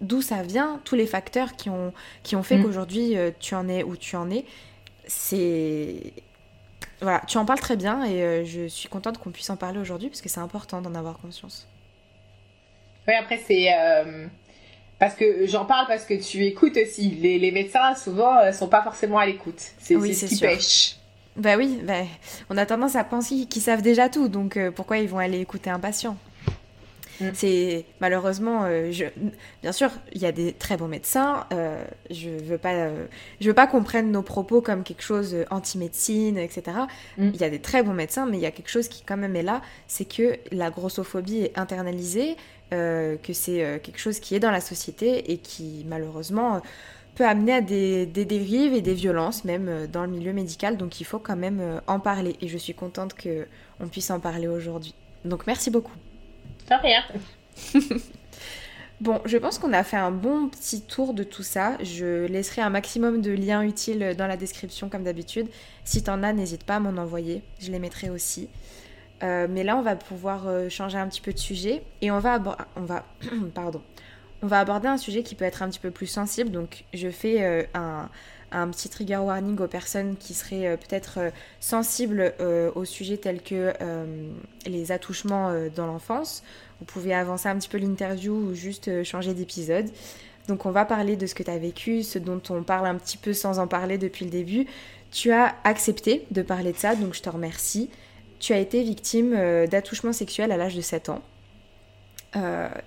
d'où 0.00 0.22
ça 0.22 0.42
vient, 0.42 0.80
tous 0.84 0.94
les 0.96 1.06
facteurs 1.06 1.56
qui 1.56 1.68
ont, 1.70 1.92
qui 2.22 2.34
ont 2.36 2.42
fait 2.42 2.58
Mm. 2.58 2.62
qu'aujourd'hui 2.62 3.16
euh, 3.16 3.30
tu 3.38 3.54
en 3.54 3.68
es 3.68 3.82
où 3.82 3.96
tu 3.96 4.16
en 4.16 4.30
es. 4.30 4.44
C'est 5.06 6.12
voilà, 7.02 7.22
tu 7.26 7.38
en 7.38 7.44
parles 7.46 7.60
très 7.60 7.76
bien 7.76 8.04
et 8.04 8.22
euh, 8.22 8.44
je 8.44 8.68
suis 8.68 8.88
contente 8.88 9.18
qu'on 9.18 9.30
puisse 9.30 9.50
en 9.50 9.56
parler 9.56 9.78
aujourd'hui 9.78 10.08
parce 10.08 10.20
que 10.22 10.28
c'est 10.28 10.40
important 10.40 10.80
d'en 10.82 10.94
avoir 10.94 11.18
conscience. 11.18 11.66
Oui, 13.08 13.14
après, 13.14 13.38
c'est. 13.46 13.68
euh, 13.74 14.26
Parce 14.98 15.14
que 15.16 15.46
j'en 15.46 15.64
parle 15.66 15.86
parce 15.88 16.04
que 16.06 16.14
tu 16.14 16.44
écoutes 16.46 16.76
aussi. 16.76 17.10
Les, 17.12 17.38
les 17.38 17.52
médecins, 17.52 17.94
souvent, 17.96 18.38
euh, 18.38 18.52
sont 18.52 18.68
pas 18.68 18.82
forcément 18.82 19.18
à 19.18 19.26
l'écoute. 19.26 19.60
C'est 19.78 19.96
Oui, 19.96 20.14
ce 20.14 20.26
qui 20.26 20.36
sûr. 20.36 20.48
pêche. 20.48 20.96
Bah 21.36 21.56
oui, 21.56 21.80
bah, 21.84 22.02
on 22.50 22.56
a 22.58 22.66
tendance 22.66 22.96
à 22.96 23.04
penser 23.04 23.46
qu'ils 23.46 23.62
savent 23.62 23.82
déjà 23.82 24.08
tout, 24.08 24.28
donc 24.28 24.56
euh, 24.56 24.70
pourquoi 24.70 24.98
ils 24.98 25.08
vont 25.08 25.18
aller 25.18 25.40
écouter 25.40 25.70
un 25.70 25.80
patient? 25.80 26.16
Mm. 27.20 27.28
C'est 27.34 27.84
malheureusement, 28.00 28.64
euh, 28.64 28.90
je... 28.90 29.04
bien 29.62 29.72
sûr, 29.72 29.90
il 30.12 30.20
y 30.22 30.26
a 30.26 30.32
des 30.32 30.52
très 30.52 30.76
bons 30.76 30.88
médecins. 30.88 31.46
euh, 31.52 31.84
je 32.10 32.30
veux 32.30 32.58
pas, 32.58 32.74
euh, 32.74 33.06
je 33.40 33.48
veux 33.48 33.54
pas 33.54 33.66
qu'on 33.66 33.82
prenne 33.82 34.10
nos 34.10 34.22
propos 34.22 34.60
comme 34.60 34.82
quelque 34.82 35.02
chose 35.02 35.36
anti-médecine, 35.50 36.38
etc. 36.38 36.62
Mm. 37.18 37.30
Il 37.34 37.40
y 37.40 37.44
a 37.44 37.50
des 37.50 37.60
très 37.60 37.82
bons 37.82 37.94
médecins, 37.94 38.26
mais 38.26 38.38
il 38.38 38.42
y 38.42 38.46
a 38.46 38.50
quelque 38.50 38.70
chose 38.70 38.88
qui 38.88 39.02
quand 39.02 39.16
même 39.16 39.36
est 39.36 39.42
là, 39.42 39.62
c'est 39.86 40.06
que 40.06 40.38
la 40.52 40.70
grossophobie 40.70 41.42
est 41.42 41.58
internalisée, 41.58 42.36
que 42.70 43.32
c'est 43.32 43.80
quelque 43.82 43.98
chose 43.98 44.20
qui 44.20 44.36
est 44.36 44.38
dans 44.38 44.52
la 44.52 44.60
société 44.60 45.32
et 45.32 45.38
qui 45.38 45.84
malheureusement 45.88 46.62
peut 47.16 47.26
amener 47.26 47.54
à 47.54 47.60
des, 47.60 48.06
des 48.06 48.24
dérives 48.24 48.74
et 48.74 48.80
des 48.80 48.94
violences 48.94 49.44
même 49.44 49.88
dans 49.92 50.02
le 50.02 50.08
milieu 50.08 50.32
médical. 50.32 50.76
Donc 50.76 51.00
il 51.00 51.04
faut 51.04 51.18
quand 51.18 51.34
même 51.34 51.80
en 51.88 51.98
parler 51.98 52.36
et 52.40 52.46
je 52.46 52.56
suis 52.56 52.74
contente 52.74 53.14
que 53.14 53.48
on 53.80 53.88
puisse 53.88 54.10
en 54.12 54.20
parler 54.20 54.46
aujourd'hui. 54.46 54.94
Donc 55.24 55.48
merci 55.48 55.70
beaucoup. 55.70 55.96
Bon, 59.00 59.22
je 59.24 59.38
pense 59.38 59.58
qu'on 59.58 59.72
a 59.72 59.82
fait 59.82 59.96
un 59.96 60.10
bon 60.10 60.50
petit 60.50 60.82
tour 60.82 61.14
de 61.14 61.22
tout 61.22 61.42
ça. 61.42 61.78
Je 61.82 62.26
laisserai 62.26 62.60
un 62.60 62.68
maximum 62.68 63.22
de 63.22 63.30
liens 63.30 63.62
utiles 63.62 64.14
dans 64.18 64.26
la 64.26 64.36
description 64.36 64.90
comme 64.90 65.04
d'habitude. 65.04 65.48
Si 65.84 66.02
t'en 66.02 66.22
as, 66.22 66.34
n'hésite 66.34 66.64
pas 66.64 66.76
à 66.76 66.80
m'en 66.80 67.00
envoyer. 67.00 67.42
Je 67.60 67.72
les 67.72 67.78
mettrai 67.78 68.10
aussi. 68.10 68.50
Euh, 69.22 69.46
mais 69.48 69.64
là, 69.64 69.78
on 69.78 69.82
va 69.82 69.96
pouvoir 69.96 70.48
euh, 70.48 70.68
changer 70.68 70.98
un 70.98 71.08
petit 71.08 71.22
peu 71.22 71.32
de 71.32 71.38
sujet 71.38 71.82
et 72.02 72.10
on 72.10 72.18
va 72.18 72.34
aborder 74.50 74.88
un 74.88 74.98
sujet 74.98 75.22
qui 75.22 75.34
peut 75.34 75.46
être 75.46 75.62
un 75.62 75.70
petit 75.70 75.80
peu 75.80 75.90
plus 75.90 76.06
sensible. 76.06 76.50
Donc, 76.50 76.84
je 76.92 77.08
fais 77.08 77.42
euh, 77.42 77.62
un, 77.72 78.10
un 78.52 78.68
petit 78.68 78.88
trigger 78.88 79.18
warning 79.18 79.58
aux 79.60 79.68
personnes 79.68 80.16
qui 80.16 80.34
seraient 80.34 80.66
euh, 80.66 80.76
peut-être 80.76 81.18
euh, 81.18 81.30
sensibles 81.60 82.34
euh, 82.40 82.70
au 82.74 82.84
sujet 82.84 83.16
tels 83.16 83.42
que 83.42 83.72
les 84.66 84.92
attouchements 84.92 85.52
dans 85.74 85.86
l'enfance. 85.86 86.42
Vous 86.78 86.84
pouvez 86.84 87.14
avancer 87.14 87.48
un 87.48 87.56
petit 87.56 87.68
peu 87.68 87.78
l'interview 87.78 88.32
ou 88.32 88.54
juste 88.54 89.02
changer 89.04 89.34
d'épisode. 89.34 89.86
Donc 90.48 90.66
on 90.66 90.70
va 90.70 90.84
parler 90.84 91.16
de 91.16 91.26
ce 91.26 91.34
que 91.34 91.42
tu 91.42 91.50
as 91.50 91.58
vécu, 91.58 92.02
ce 92.02 92.18
dont 92.18 92.40
on 92.50 92.62
parle 92.62 92.86
un 92.86 92.96
petit 92.96 93.16
peu 93.16 93.32
sans 93.32 93.58
en 93.58 93.66
parler 93.66 93.98
depuis 93.98 94.24
le 94.24 94.30
début. 94.30 94.66
Tu 95.10 95.32
as 95.32 95.54
accepté 95.64 96.26
de 96.30 96.42
parler 96.42 96.72
de 96.72 96.78
ça, 96.78 96.94
donc 96.94 97.14
je 97.14 97.22
te 97.22 97.28
remercie. 97.28 97.90
Tu 98.38 98.52
as 98.52 98.58
été 98.58 98.82
victime 98.82 99.34
euh, 99.36 99.66
d'attouchement 99.66 100.12
sexuel 100.12 100.52
à 100.52 100.56
l'âge 100.56 100.74
de 100.74 100.80
7 100.80 101.08
ans. 101.10 101.22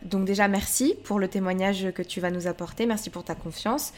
Donc 0.03 0.24
déjà 0.24 0.47
merci 0.47 0.95
pour 1.03 1.20
le 1.20 1.28
témoignage 1.28 1.91
que 1.93 2.01
tu 2.01 2.22
vas 2.22 2.32
nous 2.32 2.47
apporter, 2.47 2.86
merci 2.86 3.09
pour 3.09 3.26
ta 3.26 3.36
confiance. 3.36 3.91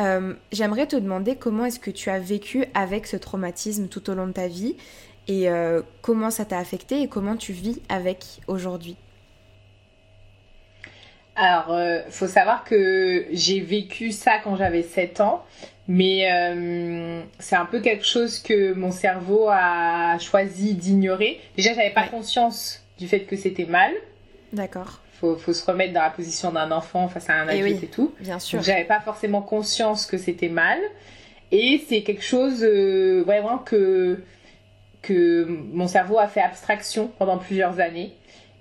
Euh, 0.00 0.34
J'aimerais 0.52 0.86
te 0.86 0.96
demander 0.96 1.36
comment 1.36 1.64
est-ce 1.66 1.78
que 1.80 1.90
tu 1.90 2.10
as 2.10 2.18
vécu 2.18 2.64
avec 2.74 3.06
ce 3.06 3.16
traumatisme 3.16 3.88
tout 3.88 4.10
au 4.10 4.14
long 4.14 4.26
de 4.26 4.32
ta 4.32 4.48
vie 4.48 4.76
et 5.28 5.48
euh, 5.48 5.82
comment 6.02 6.30
ça 6.30 6.44
t'a 6.44 6.58
affecté 6.58 7.00
et 7.02 7.08
comment 7.08 7.36
tu 7.36 7.52
vis 7.52 7.80
avec 7.88 8.24
aujourd'hui? 8.48 8.96
Alors, 11.36 11.72
euh, 11.72 12.00
faut 12.10 12.28
savoir 12.28 12.64
que 12.64 13.26
j'ai 13.32 13.60
vécu 13.60 14.12
ça 14.12 14.38
quand 14.38 14.54
j'avais 14.56 14.82
7 14.82 15.20
ans, 15.20 15.44
mais 15.88 16.30
euh, 16.32 17.22
c'est 17.40 17.56
un 17.56 17.66
peu 17.66 17.80
quelque 17.80 18.04
chose 18.04 18.38
que 18.38 18.72
mon 18.72 18.92
cerveau 18.92 19.48
a 19.50 20.16
choisi 20.20 20.74
d'ignorer. 20.74 21.40
Déjà, 21.56 21.74
j'avais 21.74 21.90
pas 21.92 22.04
Ouais. 22.04 22.08
conscience 22.08 22.84
du 22.98 23.08
fait 23.08 23.20
que 23.24 23.36
c'était 23.36 23.64
mal. 23.66 23.92
D'accord, 24.52 25.03
Faut, 25.24 25.36
faut 25.36 25.52
se 25.54 25.64
remettre 25.64 25.94
dans 25.94 26.02
la 26.02 26.10
position 26.10 26.52
d'un 26.52 26.70
enfant 26.70 27.08
face 27.08 27.30
à 27.30 27.34
un 27.34 27.46
Eh 27.48 27.60
adulte 27.60 27.78
oui. 27.80 27.84
et 27.84 27.88
tout. 27.88 28.12
bien 28.20 28.38
sûr. 28.38 28.58
Donc, 28.58 28.66
j'avais 28.66 28.84
pas 28.84 29.00
forcément 29.00 29.40
conscience 29.40 30.04
que 30.06 30.18
c'était 30.18 30.48
mal. 30.50 30.78
Et 31.50 31.82
c'est 31.88 32.02
quelque 32.02 32.22
chose 32.22 32.62
euh, 32.62 33.22
vraiment 33.24 33.56
que, 33.58 34.22
que 35.02 35.44
mon 35.72 35.86
cerveau 35.88 36.18
a 36.18 36.26
fait 36.28 36.40
abstraction 36.42 37.10
pendant 37.18 37.38
plusieurs 37.38 37.80
années. 37.80 38.12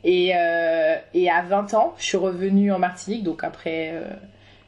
Et, 0.06 0.32
euh, 0.36 0.96
et 1.14 1.30
à 1.30 1.42
20 1.42 1.74
ans, 1.74 1.96
je 1.98 2.04
suis 2.06 2.18
revenue 2.18 2.72
en 2.72 2.80
Martinique, 2.80 3.24
donc 3.24 3.44
après 3.44 3.92
euh, 3.94 4.04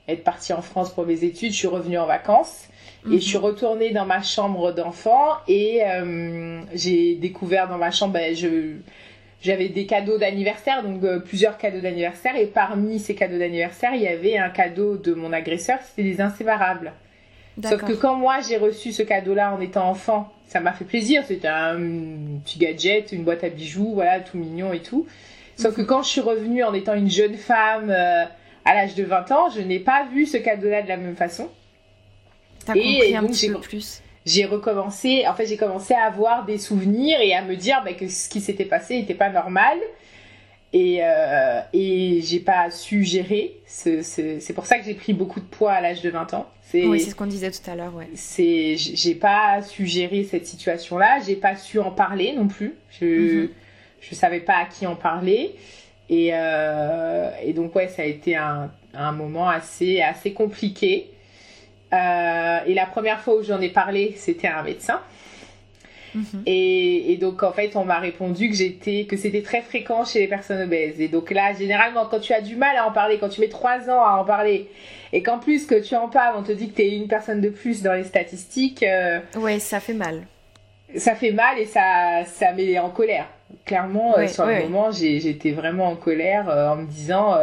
être 0.07 0.23
partie 0.23 0.53
en 0.53 0.61
France 0.61 0.93
pour 0.93 1.05
mes 1.05 1.23
études, 1.23 1.51
je 1.51 1.57
suis 1.57 1.67
revenue 1.67 1.97
en 1.97 2.05
vacances. 2.05 2.67
Et 3.11 3.19
je 3.19 3.25
suis 3.27 3.37
retournée 3.37 3.91
dans 3.91 4.07
ma 4.07 4.23
chambre 4.23 4.71
d'enfant 4.71 5.33
et 5.47 5.83
euh, 5.85 6.59
j'ai 6.73 7.13
découvert 7.13 7.67
dans 7.67 7.77
ma 7.77 7.91
chambre, 7.91 8.13
ben, 8.13 8.35
je, 8.35 8.77
j'avais 9.41 9.69
des 9.69 9.85
cadeaux 9.85 10.17
d'anniversaire, 10.17 10.83
donc 10.83 11.03
euh, 11.03 11.19
plusieurs 11.19 11.57
cadeaux 11.57 11.81
d'anniversaire. 11.81 12.35
Et 12.35 12.47
parmi 12.47 12.99
ces 12.99 13.15
cadeaux 13.15 13.37
d'anniversaire, 13.37 13.93
il 13.93 14.01
y 14.01 14.07
avait 14.07 14.37
un 14.37 14.49
cadeau 14.49 14.97
de 14.97 15.13
mon 15.13 15.33
agresseur, 15.33 15.79
c'était 15.81 16.03
des 16.09 16.21
inséparables. 16.21 16.93
Sauf 17.63 17.83
que 17.83 17.93
quand 17.93 18.15
moi 18.15 18.39
j'ai 18.45 18.57
reçu 18.57 18.91
ce 18.91 19.01
cadeau-là 19.01 19.53
en 19.53 19.61
étant 19.61 19.87
enfant, 19.87 20.33
ça 20.47 20.59
m'a 20.59 20.73
fait 20.73 20.83
plaisir. 20.83 21.23
C'était 21.25 21.47
un 21.47 21.77
petit 22.43 22.59
gadget, 22.59 23.11
une 23.11 23.23
boîte 23.23 23.43
à 23.43 23.49
bijoux, 23.49 23.93
voilà, 23.93 24.19
tout 24.19 24.37
mignon 24.37 24.73
et 24.73 24.81
tout. 24.81 25.07
Sauf 25.55 25.75
que 25.75 25.81
quand 25.81 26.03
je 26.03 26.09
suis 26.09 26.21
revenue 26.21 26.63
en 26.63 26.73
étant 26.73 26.95
une 26.95 27.09
jeune 27.09 27.35
femme 27.35 27.89
euh, 27.89 28.25
à 28.65 28.73
l'âge 28.73 28.95
de 28.95 29.03
20 29.03 29.31
ans, 29.31 29.49
je 29.49 29.61
n'ai 29.61 29.79
pas 29.79 30.05
vu 30.13 30.25
ce 30.25 30.37
cadeau-là 30.37 30.81
de 30.81 30.89
la 30.89 30.97
même 30.97 31.15
façon. 31.15 31.49
T'as 32.65 32.73
Et 32.75 32.81
compris 32.81 33.15
un 33.15 33.21
donc, 33.21 33.31
petit 33.31 33.49
peu 33.49 33.59
plus. 33.59 34.01
J'ai 34.25 34.45
recommencé, 34.45 35.25
en 35.27 35.33
fait 35.35 35.45
j'ai 35.45 35.57
commencé 35.57 35.93
à 35.93 36.03
avoir 36.05 36.45
des 36.45 36.57
souvenirs 36.57 37.19
et 37.21 37.33
à 37.33 37.41
me 37.43 37.55
dire 37.55 37.81
bah, 37.85 37.93
que 37.93 38.07
ce 38.07 38.27
qui 38.29 38.41
s'était 38.41 38.65
passé 38.65 38.97
n'était 38.99 39.13
pas 39.13 39.29
normal. 39.29 39.77
Et, 40.73 40.97
euh, 41.01 41.61
et 41.71 42.19
j'ai 42.21 42.39
pas 42.39 42.69
su 42.69 43.03
gérer. 43.03 43.53
ce- 43.67 44.01
ce- 44.01 44.39
C'est 44.39 44.53
pour 44.53 44.65
ça 44.65 44.77
que 44.77 44.83
j'ai 44.85 44.93
pris 44.95 45.13
beaucoup 45.13 45.39
de 45.39 45.45
poids 45.45 45.71
à 45.71 45.79
l'âge 45.79 46.01
de 46.01 46.09
20 46.09 46.33
ans. 46.33 46.47
Oui, 46.73 46.99
c'est 46.99 47.11
ce 47.11 47.15
qu'on 47.15 47.27
disait 47.27 47.51
tout 47.51 47.69
à 47.69 47.75
l'heure, 47.75 47.93
ouais. 47.95 48.07
j'ai 48.75 49.15
pas 49.15 49.61
su 49.61 49.85
gérer 49.85 50.23
cette 50.23 50.45
situation 50.47 50.97
là 50.97 51.19
j'ai 51.25 51.35
pas 51.35 51.55
su 51.55 51.79
en 51.79 51.91
parler 51.91 52.33
non 52.33 52.47
plus 52.47 52.73
je 52.99 53.05
Mhm. 53.43 53.49
je 54.01 54.15
savais 54.15 54.39
pas 54.41 54.55
à 54.57 54.65
qui 54.65 54.85
en 54.87 54.95
parler 54.95 55.55
et 56.09 56.31
euh, 56.33 57.29
et 57.43 57.53
donc 57.53 57.73
ouais 57.75 57.87
ça 57.87 58.01
a 58.01 58.05
été 58.05 58.35
un 58.35 58.71
un 58.95 59.11
moment 59.11 59.47
assez 59.47 60.01
assez 60.01 60.33
compliqué 60.33 61.07
Euh, 61.95 62.59
et 62.67 62.73
la 62.73 62.85
première 62.85 63.21
fois 63.21 63.35
où 63.35 63.43
j'en 63.43 63.61
ai 63.61 63.69
parlé 63.69 64.13
c'était 64.17 64.47
à 64.47 64.59
un 64.59 64.63
médecin 64.63 64.99
Mhm. 66.15 66.43
Et, 66.45 67.17
donc 67.19 67.43
en 67.43 67.51
fait, 67.51 67.75
on 67.75 67.85
m'a 67.85 67.99
répondu 67.99 68.49
que 68.49 68.55
j'étais, 68.55 69.05
que 69.05 69.17
c'était 69.17 69.41
très 69.41 69.61
fréquent 69.61 70.05
chez 70.05 70.19
les 70.19 70.27
personnes 70.27 70.61
obèses. 70.61 70.99
Et 70.99 71.07
donc 71.07 71.31
là, 71.31 71.53
généralement, 71.53 72.05
quand 72.05 72.19
tu 72.19 72.33
as 72.33 72.41
du 72.41 72.55
mal 72.55 72.75
à 72.77 72.87
en 72.87 72.91
parler, 72.91 73.17
quand 73.19 73.29
tu 73.29 73.41
mets 73.41 73.49
trois 73.49 73.89
ans 73.89 74.03
à 74.03 74.17
en 74.19 74.25
parler, 74.25 74.69
et 75.13 75.21
qu'en 75.21 75.39
plus 75.39 75.65
que 75.65 75.75
tu 75.75 75.95
en 75.95 76.07
parles, 76.09 76.35
on 76.37 76.43
te 76.43 76.51
dit 76.51 76.69
que 76.69 76.75
tu 76.75 76.81
es 76.83 76.95
une 76.95 77.07
personne 77.07 77.41
de 77.41 77.49
plus 77.49 77.83
dans 77.83 77.93
les 77.93 78.03
statistiques. 78.03 78.83
Euh, 78.83 79.19
ouais, 79.37 79.59
ça 79.59 79.79
fait 79.79 79.93
mal. 79.93 80.23
Ça 80.95 81.15
fait 81.15 81.31
mal 81.31 81.59
et 81.59 81.65
ça, 81.65 82.23
ça 82.25 82.53
met 82.53 82.79
en 82.79 82.89
colère. 82.89 83.27
Clairement, 83.65 84.17
euh, 84.17 84.27
sur 84.27 84.45
le 84.45 84.61
moment, 84.63 84.91
j'étais 84.91 85.51
vraiment 85.51 85.87
en 85.87 85.95
colère 85.95 86.49
euh, 86.49 86.69
en 86.69 86.77
me 86.77 86.85
disant 86.85 87.35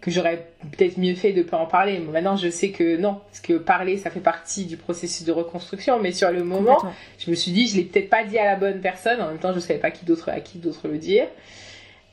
que 0.00 0.10
j'aurais 0.10 0.46
peut-être 0.70 0.98
mieux 0.98 1.14
fait 1.14 1.32
de 1.32 1.38
ne 1.38 1.42
pas 1.42 1.58
en 1.58 1.66
parler. 1.66 1.98
Maintenant, 1.98 2.36
je 2.36 2.48
sais 2.48 2.70
que 2.70 2.96
non, 2.96 3.20
parce 3.28 3.40
que 3.40 3.54
parler, 3.54 3.96
ça 3.96 4.10
fait 4.10 4.20
partie 4.20 4.64
du 4.64 4.76
processus 4.76 5.26
de 5.26 5.32
reconstruction. 5.32 5.98
Mais 5.98 6.12
sur 6.12 6.30
le 6.30 6.44
moment, 6.44 6.78
je 7.18 7.30
me 7.30 7.34
suis 7.34 7.52
dit, 7.52 7.66
je 7.66 7.76
l'ai 7.76 7.84
peut-être 7.84 8.10
pas 8.10 8.24
dit 8.24 8.38
à 8.38 8.44
la 8.44 8.56
bonne 8.56 8.80
personne. 8.80 9.20
En 9.20 9.28
même 9.28 9.38
temps, 9.38 9.52
je 9.52 9.60
savais 9.60 9.80
pas 9.80 9.90
qui 9.90 10.04
d'autre 10.04 10.30
à 10.30 10.40
qui 10.40 10.58
d'autre 10.58 10.88
le 10.88 10.98
dire. 10.98 11.26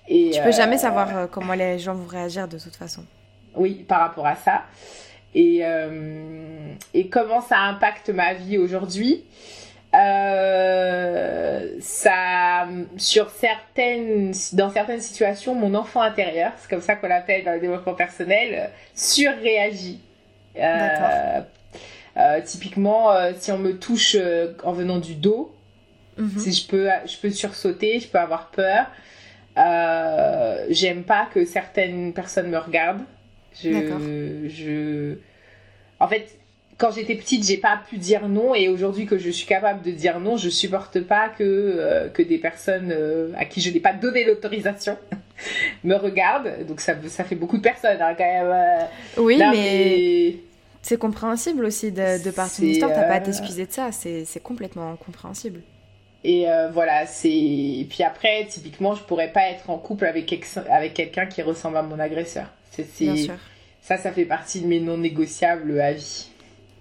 Et 0.08 0.32
tu 0.34 0.42
peux 0.42 0.52
jamais 0.52 0.78
euh, 0.78 0.80
savoir 0.80 1.16
euh, 1.16 1.28
comment 1.28 1.54
les 1.54 1.78
gens 1.78 1.94
vont 1.94 2.08
réagir 2.08 2.48
de 2.48 2.58
toute 2.58 2.76
façon. 2.76 3.04
Oui, 3.56 3.86
par 3.88 4.00
rapport 4.00 4.26
à 4.26 4.36
ça. 4.36 4.64
Et, 5.36 5.60
euh, 5.62 6.74
et 6.96 7.08
comment 7.10 7.42
ça 7.42 7.60
impacte 7.60 8.10
ma 8.10 8.34
vie 8.34 8.58
aujourd'hui? 8.58 9.24
Euh, 9.96 11.68
ça, 11.80 12.68
sur 12.98 13.32
certaines, 13.32 14.34
dans 14.54 14.70
certaines 14.70 15.02
situations, 15.02 15.56
mon 15.56 15.74
enfant 15.74 16.02
intérieur, 16.02 16.52
c'est 16.58 16.70
comme 16.70 16.82
ça 16.82 16.96
qu'on 16.96 17.08
l'appelle 17.08 17.44
dans 17.44 17.54
le 17.54 17.60
développement 17.60 17.96
personnel, 17.96 18.70
surréagit. 18.94 20.00
Euh, 20.58 21.42
euh, 22.18 22.42
typiquement, 22.42 23.12
si 23.40 23.52
on 23.52 23.58
me 23.58 23.78
touche 23.78 24.16
en 24.64 24.74
venant 24.74 25.00
du 25.00 25.16
dos, 25.16 25.56
mhm. 26.18 26.38
si 26.38 26.52
je 26.52 26.68
peux, 26.68 26.90
je 27.08 27.18
peux 27.18 27.32
sursauter, 27.32 28.00
je 28.00 28.08
peux 28.08 28.20
avoir 28.20 28.52
peur. 28.52 28.86
J'aime 30.70 31.04
pas 31.04 31.28
que 31.34 31.46
certaines 31.46 32.14
personnes 32.14 32.50
me 32.50 32.60
regardent. 32.60 33.04
Je, 33.56 34.48
je, 34.48 35.18
en 36.00 36.08
fait, 36.08 36.39
quand 36.80 36.92
j'étais 36.92 37.16
petite, 37.16 37.46
j'ai 37.46 37.58
pas 37.58 37.82
pu 37.90 37.98
dire 37.98 38.30
non 38.30 38.56
et 38.56 38.70
aujourd'hui 38.70 39.06
que 39.06 39.18
je 39.18 39.30
suis 39.30 39.46
capable 39.46 39.84
de 39.84 39.92
dire 39.92 40.20
non, 40.22 40.38
je 40.38 40.50
supporte 40.50 41.02
pas 41.02 41.28
que 41.28 41.44
euh, 41.44 42.08
que 42.08 42.24
des 42.24 42.38
personnes 42.38 42.92
euh, 42.92 43.34
à 43.38 43.44
qui 43.44 43.60
je 43.60 43.70
n'ai 43.70 43.82
pas 43.82 43.92
donné 43.92 44.24
l'autorisation 44.24 44.98
me 45.84 45.96
regardent. 45.96 46.66
Donc 46.68 46.80
ça 46.80 46.96
ça 47.10 47.26
fait 47.26 47.36
beaucoup 47.36 47.58
de 47.58 47.62
personnes 47.62 48.02
hein, 48.02 48.16
quand 48.18 48.24
même. 48.24 48.48
Euh. 48.48 48.86
oui, 49.18 49.38
mais, 49.38 50.36
c'est 50.82 50.98
compréhensible 50.98 51.66
aussi 51.66 51.92
de, 51.92 52.24
de 52.24 52.32
par 52.32 52.50
ton 52.50 52.64
histoire. 52.64 52.94
T'as 52.94 53.04
pas 53.04 53.16
à 53.16 53.20
t'excuser 53.20 53.66
de 53.66 53.72
ça. 53.72 53.92
C'est 53.92 54.42
complètement 54.42 54.96
compréhensible. 54.96 55.60
Et 56.24 56.46
voilà, 56.72 57.06
c'est. 57.06 57.30
Et 57.30 57.86
puis 57.90 58.04
après, 58.04 58.46
typiquement, 58.50 58.96
je 58.96 59.04
pourrais 59.04 59.34
pas 59.34 59.50
être 59.50 59.70
en 59.70 59.78
couple 59.78 60.06
avec, 60.06 60.34
avec 60.70 60.94
quelqu'un 60.94 61.26
qui 61.26 61.42
ressemble 61.42 61.76
à 61.76 61.82
mon 61.82 62.00
agresseur. 62.00 62.46
C'est 62.72 62.86
ça, 63.82 63.98
ça 63.98 64.12
fait 64.12 64.26
partie 64.26 64.62
de 64.62 64.68
mes 64.68 64.80
non 64.80 64.98
négociables 64.98 65.82
à 65.82 65.92
vie. 65.92 66.30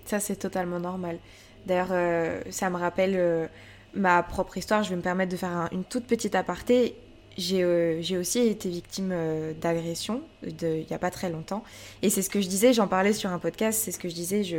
Ça, 0.09 0.21
c'est 0.21 0.37
totalement 0.37 0.81
normal. 0.81 1.19
D'ailleurs, 1.67 1.91
euh, 1.91 2.41
ça 2.49 2.71
me 2.71 2.79
rappelle 2.79 3.13
euh, 3.15 3.47
ma 3.93 4.23
propre 4.23 4.57
histoire. 4.57 4.83
Je 4.83 4.89
vais 4.89 4.97
me 4.97 5.03
permettre 5.03 5.31
de 5.31 5.37
faire 5.37 5.69
une 5.71 5.85
toute 5.85 6.07
petite 6.07 6.35
aparté. 6.35 6.95
J'ai 7.37 7.63
euh, 7.63 8.01
aussi 8.19 8.39
été 8.39 8.71
victime 8.71 9.15
d'agression 9.61 10.23
il 10.43 10.87
n'y 10.89 10.95
a 10.97 10.99
pas 10.99 11.11
très 11.11 11.29
longtemps. 11.29 11.63
Et 12.01 12.09
c'est 12.09 12.23
ce 12.23 12.31
que 12.31 12.41
je 12.41 12.49
disais, 12.49 12.73
j'en 12.73 12.89
parlais 12.89 13.13
sur 13.13 13.31
un 13.31 13.39
podcast, 13.39 13.83
c'est 13.85 13.93
ce 13.93 13.99
que 13.99 14.09
je 14.09 14.15
disais. 14.15 14.45
Je, 14.45 14.57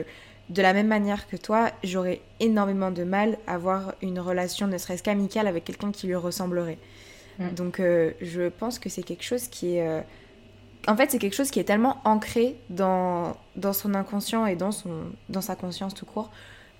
de 0.49 0.61
la 0.61 0.73
même 0.73 0.87
manière 0.87 1.27
que 1.27 1.35
toi, 1.35 1.71
j'aurais 1.83 2.21
énormément 2.39 2.91
de 2.91 3.03
mal 3.03 3.39
à 3.47 3.55
avoir 3.55 3.95
une 4.03 4.19
relation, 4.19 4.67
ne 4.67 4.77
serait-ce 4.77 5.01
qu'amicale, 5.01 5.47
avec 5.47 5.63
quelqu'un 5.63 5.91
qui 5.91 6.05
lui 6.05 6.15
ressemblerait. 6.15 6.77
Mm. 7.39 7.49
Donc, 7.55 7.77
je 7.79 8.49
pense 8.49 8.77
que 8.77 8.89
c'est 8.89 9.03
quelque 9.03 9.23
chose 9.23 9.47
qui 9.47 9.77
est 9.77 10.03
en 10.87 10.95
fait, 10.95 11.11
c'est 11.11 11.19
quelque 11.19 11.35
chose 11.35 11.51
qui 11.51 11.59
est 11.59 11.65
tellement 11.65 11.97
ancré 12.05 12.55
dans, 12.69 13.35
dans 13.55 13.73
son 13.73 13.93
inconscient 13.93 14.45
et 14.45 14.55
dans, 14.55 14.71
son, 14.71 14.91
dans 15.29 15.41
sa 15.41 15.55
conscience 15.55 15.93
tout 15.93 16.05
court 16.05 16.31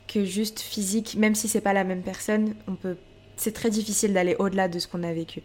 que 0.08 0.26
juste 0.26 0.60
physique, 0.60 1.16
même 1.18 1.36
si 1.36 1.48
c'est 1.48 1.62
pas 1.62 1.74
la 1.74 1.84
même 1.84 2.02
personne, 2.02 2.56
on 2.68 2.74
peut, 2.74 2.98
c'est 3.36 3.54
très 3.54 3.70
difficile 3.70 4.14
d'aller 4.14 4.36
au-delà 4.40 4.68
de 4.68 4.80
ce 4.80 4.88
qu'on 4.88 5.04
a 5.04 5.14
vécu. 5.14 5.42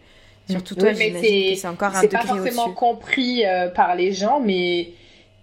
Surtout 0.49 0.75
toi, 0.75 0.93
j'imagine 0.93 1.53
que 1.53 1.55
c'est 1.55 1.67
encore 1.67 1.95
un 1.95 2.01
degré 2.01 2.17
pas 2.17 2.25
forcément 2.25 2.71
compris 2.71 3.45
euh, 3.45 3.67
par 3.69 3.95
les 3.95 4.11
gens, 4.11 4.39
mais 4.39 4.89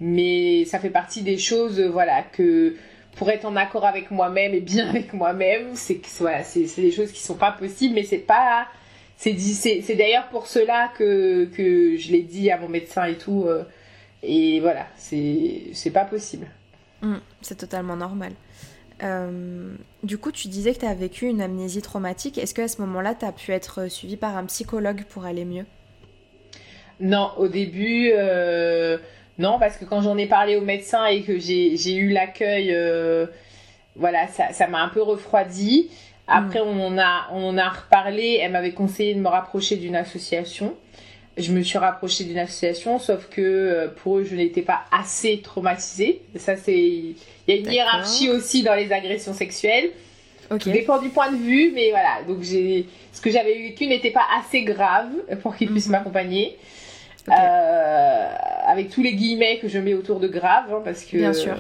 mais 0.00 0.64
ça 0.64 0.80
fait 0.80 0.90
partie 0.90 1.22
des 1.22 1.38
choses, 1.38 1.78
euh, 1.78 1.88
voilà, 1.88 2.22
que 2.22 2.76
pour 3.16 3.30
être 3.30 3.44
en 3.44 3.54
accord 3.54 3.84
avec 3.84 4.10
moi-même 4.10 4.54
et 4.54 4.60
bien 4.60 4.88
avec 4.88 5.12
moi-même, 5.12 5.70
c'est 5.74 6.00
voilà, 6.18 6.42
c'est 6.42 6.66
des 6.76 6.90
choses 6.90 7.12
qui 7.12 7.20
sont 7.20 7.36
pas 7.36 7.52
possibles, 7.52 7.94
mais 7.94 8.04
c'est 8.04 8.18
pas 8.18 8.66
c'est 9.22 9.94
d'ailleurs 9.94 10.28
pour 10.28 10.46
cela 10.46 10.90
que, 10.98 11.44
que 11.44 11.96
je 11.96 12.10
l'ai 12.10 12.22
dit 12.22 12.50
à 12.50 12.58
mon 12.58 12.68
médecin 12.68 13.04
et 13.04 13.16
tout. 13.16 13.44
Euh, 13.46 13.62
et 14.22 14.60
voilà, 14.60 14.86
c'est 14.96 15.90
pas 15.92 16.04
possible. 16.04 16.46
Mmh, 17.02 17.16
c'est 17.40 17.56
totalement 17.56 17.96
normal. 17.96 18.32
Euh, 19.02 19.74
du 20.02 20.18
coup, 20.18 20.32
tu 20.32 20.48
disais 20.48 20.74
que 20.74 20.80
tu 20.80 20.86
as 20.86 20.94
vécu 20.94 21.26
une 21.26 21.40
amnésie 21.40 21.82
traumatique. 21.82 22.38
Est-ce 22.38 22.54
qu'à 22.54 22.68
ce, 22.68 22.80
moment-là, 22.82 23.14
tu 23.14 23.24
as 23.24 23.32
pu 23.32 23.52
être 23.52 23.88
suivi 23.90 24.16
par 24.16 24.36
un 24.36 24.44
psychologue 24.46 25.04
pour 25.08 25.24
aller 25.24 25.44
mieux? 25.44 25.66
Non, 27.00 27.30
au 27.36 27.48
début, 27.48 28.10
euh, 28.14 28.98
non, 29.38 29.58
parce 29.58 29.76
que 29.76 29.84
quand 29.84 30.02
j'en 30.02 30.16
ai 30.18 30.26
parlé 30.26 30.56
au 30.56 30.60
médecin 30.60 31.06
et 31.06 31.22
que 31.22 31.38
j'ai 31.38 31.94
eu 31.94 32.10
l'accueil, 32.10 32.76
voilà, 33.96 34.26
ça 34.28 34.66
m'a 34.68 34.82
un 34.82 34.88
peu 34.88 35.02
refroidi. 35.02 35.90
Après, 36.26 36.60
mm. 36.60 36.68
on, 36.68 36.86
en 36.86 36.98
a, 36.98 37.28
on 37.32 37.58
a 37.58 37.68
reparlé. 37.68 38.38
Elle 38.40 38.52
m'avait 38.52 38.72
conseillé 38.72 39.14
de 39.14 39.20
me 39.20 39.28
rapprocher 39.28 39.76
d'une 39.76 39.96
association. 39.96 40.74
Je 41.38 41.52
me 41.52 41.62
suis 41.62 41.78
rapprochée 41.78 42.24
d'une 42.24 42.38
association, 42.38 42.98
sauf 42.98 43.28
que 43.30 43.40
euh, 43.40 43.88
pour 43.88 44.18
eux, 44.18 44.24
je 44.24 44.36
n'étais 44.36 44.60
pas 44.60 44.82
assez 44.92 45.40
traumatisée. 45.42 46.20
Ça, 46.36 46.56
c'est. 46.56 46.76
Il 46.76 47.16
y 47.48 47.52
a 47.52 47.56
une 47.56 47.72
hiérarchie 47.72 48.30
aussi 48.30 48.62
dans 48.62 48.74
les 48.74 48.92
agressions 48.92 49.32
sexuelles. 49.32 49.90
Ok. 50.50 50.68
dépend 50.68 50.98
du 50.98 51.08
point 51.08 51.32
de 51.32 51.36
vue, 51.36 51.72
mais 51.74 51.90
voilà. 51.90 52.22
Donc, 52.28 52.42
j'ai. 52.42 52.86
Ce 53.12 53.20
que 53.20 53.30
j'avais 53.30 53.54
vécu 53.54 53.86
n'était 53.86 54.10
pas 54.10 54.26
assez 54.38 54.62
grave 54.62 55.10
pour 55.42 55.56
qu'ils 55.56 55.70
puissent 55.70 55.88
mm-hmm. 55.88 55.92
m'accompagner. 55.92 56.58
Euh, 57.28 58.34
avec 58.66 58.90
tous 58.90 59.02
les 59.02 59.14
guillemets 59.14 59.58
que 59.58 59.68
je 59.68 59.78
mets 59.78 59.94
autour 59.94 60.20
de 60.20 60.28
grave, 60.28 60.72
hein, 60.72 60.82
parce 60.84 61.04
que. 61.04 61.16
Bien 61.16 61.32
sûr. 61.32 61.56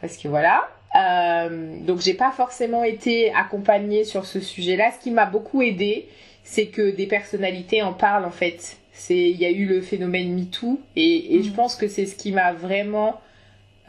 Parce 0.00 0.16
que 0.16 0.28
voilà. 0.28 0.68
Euh, 0.94 1.78
donc 1.80 2.00
j'ai 2.00 2.14
pas 2.14 2.30
forcément 2.30 2.82
été 2.82 3.32
accompagnée 3.34 4.04
sur 4.04 4.24
ce 4.24 4.40
sujet-là. 4.40 4.90
Ce 4.98 5.02
qui 5.02 5.10
m'a 5.10 5.26
beaucoup 5.26 5.62
aidé, 5.62 6.08
c'est 6.44 6.66
que 6.66 6.90
des 6.90 7.06
personnalités 7.06 7.82
en 7.82 7.92
parlent 7.92 8.24
en 8.24 8.30
fait. 8.30 8.78
C'est 8.92 9.30
il 9.30 9.36
y 9.36 9.44
a 9.44 9.50
eu 9.50 9.66
le 9.66 9.80
phénomène 9.80 10.34
MeToo 10.34 10.80
et, 10.96 11.36
et 11.36 11.42
je 11.42 11.50
mm. 11.50 11.54
pense 11.54 11.76
que 11.76 11.88
c'est 11.88 12.06
ce 12.06 12.16
qui 12.16 12.32
m'a 12.32 12.52
vraiment 12.52 13.20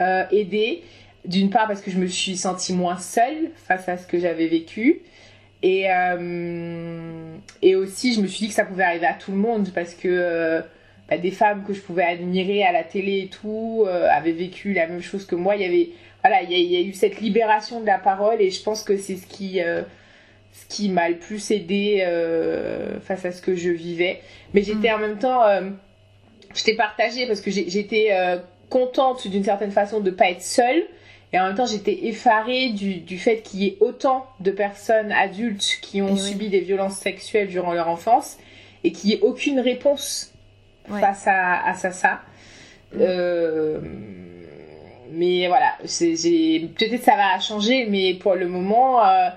euh, 0.00 0.24
aidé. 0.30 0.82
D'une 1.26 1.50
part 1.50 1.68
parce 1.68 1.82
que 1.82 1.90
je 1.90 1.98
me 1.98 2.06
suis 2.06 2.36
sentie 2.36 2.72
moins 2.72 2.96
seule 2.96 3.50
face 3.66 3.88
à 3.88 3.98
ce 3.98 4.06
que 4.06 4.18
j'avais 4.18 4.46
vécu. 4.46 5.02
Et, 5.62 5.90
euh, 5.90 7.36
et 7.60 7.76
aussi, 7.76 8.14
je 8.14 8.22
me 8.22 8.26
suis 8.26 8.40
dit 8.40 8.48
que 8.48 8.54
ça 8.54 8.64
pouvait 8.64 8.84
arriver 8.84 9.06
à 9.06 9.14
tout 9.14 9.30
le 9.32 9.36
monde 9.36 9.70
parce 9.74 9.94
que 9.94 10.08
euh, 10.08 10.62
bah, 11.08 11.18
des 11.18 11.30
femmes 11.30 11.64
que 11.64 11.74
je 11.74 11.80
pouvais 11.80 12.04
admirer 12.04 12.62
à 12.62 12.72
la 12.72 12.84
télé 12.84 13.18
et 13.24 13.26
tout 13.26 13.84
euh, 13.86 14.08
avaient 14.10 14.32
vécu 14.32 14.72
la 14.72 14.86
même 14.86 15.02
chose 15.02 15.26
que 15.26 15.34
moi. 15.34 15.56
Il 15.56 15.62
y 15.62 15.64
avait 15.66 15.90
voilà, 16.22 16.42
il 16.42 16.50
y, 16.50 16.76
a 16.76 16.80
eu 16.80 16.92
cette 16.92 17.20
libération 17.20 17.80
de 17.80 17.86
la 17.86 17.98
parole 17.98 18.40
et 18.40 18.50
je 18.50 18.62
pense 18.62 18.82
que 18.82 18.96
c'est 18.96 19.16
ce 19.16 19.26
qui, 19.26 19.62
euh, 19.62 19.82
ce 20.52 20.66
qui 20.68 20.90
m'a 20.90 21.08
le 21.08 21.16
plus 21.16 21.50
aidé 21.50 22.04
euh, 22.06 23.00
face 23.00 23.24
à 23.24 23.32
ce 23.32 23.40
que 23.40 23.54
je 23.54 23.70
vivais. 23.70 24.20
Mais 24.52 24.62
j'étais 24.62 24.90
mm. 24.90 24.94
en 24.94 24.98
même 24.98 25.18
temps, 25.18 25.42
euh, 25.44 25.70
j'étais 26.54 26.74
partagée 26.74 27.26
parce 27.26 27.40
que 27.40 27.50
j'étais 27.50 28.10
contente 28.68 29.26
d'une 29.26 29.44
certaine 29.44 29.70
façon 29.70 30.00
de 30.00 30.10
pas 30.10 30.30
être 30.30 30.42
seule. 30.42 30.84
Et 31.32 31.38
en 31.38 31.46
même 31.46 31.54
temps, 31.54 31.66
j'étais 31.66 32.06
effarée 32.06 32.70
du, 32.70 32.96
du 32.96 33.16
fait 33.16 33.40
qu'il 33.42 33.62
y 33.62 33.66
ait 33.68 33.76
autant 33.80 34.26
de 34.40 34.50
personnes 34.50 35.12
adultes 35.12 35.78
qui 35.80 36.02
ont 36.02 36.16
subi 36.16 36.48
des 36.48 36.60
violences 36.60 36.96
sexuelles 36.96 37.48
durant 37.48 37.72
leur 37.72 37.88
enfance 37.88 38.36
et 38.82 38.92
qu'il 38.92 39.10
n'y 39.10 39.16
ait 39.16 39.20
aucune 39.22 39.60
réponse 39.60 40.32
face 40.88 41.26
à, 41.26 41.64
à 41.66 41.74
ça. 41.74 41.92
ça. 41.92 42.20
Mm. 42.92 42.98
Euh, 43.00 43.80
mais 45.12 45.48
voilà, 45.48 45.76
peut-être 45.80 47.02
ça 47.02 47.16
va 47.16 47.38
changer, 47.40 47.86
mais 47.86 48.14
pour 48.14 48.34
le 48.34 48.48
moment, 48.48 49.04
euh, 49.04 49.28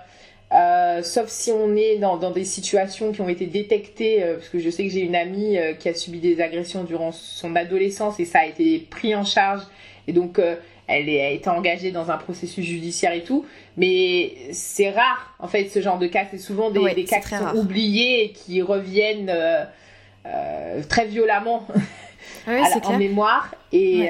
euh, 0.52 1.04
sauf 1.04 1.30
si 1.30 1.52
on 1.52 1.76
est 1.76 1.98
dans, 1.98 2.18
dans, 2.18 2.32
des 2.32 2.46
situations 2.46 3.12
qui 3.12 3.22
ont 3.22 3.30
été 3.30 3.46
détectées, 3.46 4.24
euh, 4.24 4.36
parce 4.36 4.50
que 4.50 4.60
je 4.60 4.70
sais 4.70 4.86
que 4.86 4.92
j'ai 4.92 5.02
une 5.02 5.16
amie 5.16 5.58
qui 5.80 5.90
a 5.90 5.94
subi 5.94 6.20
des 6.20 6.42
agressions 6.42 6.84
durant 6.84 7.12
son 7.12 7.56
adolescence 7.56 8.20
et 8.20 8.26
ça 8.26 8.40
a 8.40 8.46
été 8.46 8.80
pris 8.80 9.16
en 9.16 9.24
charge, 9.24 9.62
et 10.08 10.14
donc 10.14 10.40
elle, 10.88 11.10
est, 11.10 11.26
a 11.26 11.30
été 11.30 11.50
engagée 11.50 11.92
dans 11.92 12.12
un 12.12 12.18
processus 12.18 12.66
judiciaire 12.66 13.14
et 13.14 13.24
tout, 13.24 13.46
mais 13.78 14.34
c'est 14.52 14.92
rare 14.92 15.36
en 15.40 15.48
fait 15.48 15.70
ce 15.70 15.82
genre 15.82 15.98
de 15.98 16.08
cas, 16.08 16.26
c'est 16.30 16.38
souvent 16.38 16.70
des, 16.70 16.94
des 16.94 17.06
cas 17.06 17.20
qui 17.20 17.30
sont 17.30 17.58
oubliés 17.58 18.26
et 18.26 18.30
qui 18.32 18.62
reviennent 18.62 19.34
très 20.90 21.06
violemment. 21.08 21.68
en 22.48 22.98
mémoire 22.98 23.54
et, 23.72 24.10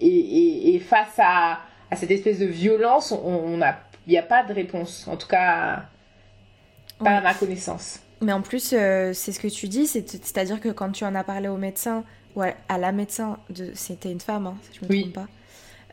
et, 0.00 0.78
face 0.80 1.18
à, 1.18 1.60
cette 1.96 2.10
espèce 2.10 2.38
de 2.38 2.46
violence, 2.46 3.12
on 3.12 3.60
il 4.06 4.10
n'y 4.10 4.18
a 4.18 4.22
pas 4.22 4.42
de 4.44 4.52
réponse. 4.52 5.08
En 5.08 5.16
tout 5.16 5.28
cas, 5.28 5.84
pas 6.98 7.18
à 7.18 7.20
ma 7.20 7.34
connaissance. 7.34 8.00
Mais 8.20 8.32
en 8.32 8.42
plus, 8.42 8.68
c'est 8.68 9.14
ce 9.14 9.38
que 9.38 9.48
tu 9.48 9.68
dis, 9.68 9.86
c'est-à-dire 9.86 10.60
que 10.60 10.68
quand 10.68 10.90
tu 10.90 11.04
en 11.04 11.14
as 11.14 11.24
parlé 11.24 11.48
au 11.48 11.56
médecin, 11.56 12.04
ou 12.36 12.42
à 12.42 12.78
la 12.78 12.92
médecin, 12.92 13.38
de... 13.50 13.70
c'était 13.74 14.10
une 14.10 14.20
femme, 14.20 14.46
hein, 14.46 14.56
si 14.62 14.78
je 14.80 14.84
me 14.84 15.02
trompe 15.02 15.12
pas, 15.14 15.26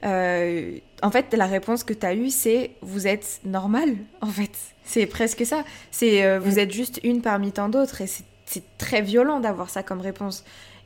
euh, 0.03 0.80
en 1.03 1.11
fait, 1.11 1.34
la 1.34 1.45
réponse 1.45 1.84
que 1.84 1.93
tu 1.93 2.05
as 2.05 2.13
eue, 2.13 2.30
c'est 2.30 2.72
vous 2.82 3.07
êtes 3.07 3.41
normal, 3.45 3.95
en 4.22 4.28
fait. 4.28 4.51
C'est 4.84 5.05
presque 5.05 5.45
ça. 5.45 5.63
C'est 5.91 6.24
euh, 6.24 6.39
vous 6.39 6.59
êtes 6.59 6.72
juste 6.72 6.99
une 7.03 7.22
parmi 7.22 7.51
tant 7.51 7.69
d'autres 7.69 8.01
et 8.01 8.07
c'est 8.07 8.78
très 8.78 9.01
violent 9.01 9.39
d'avoir 9.39 9.69
ça 9.69 9.84
comme 9.84 10.01
réponse. 10.01 10.43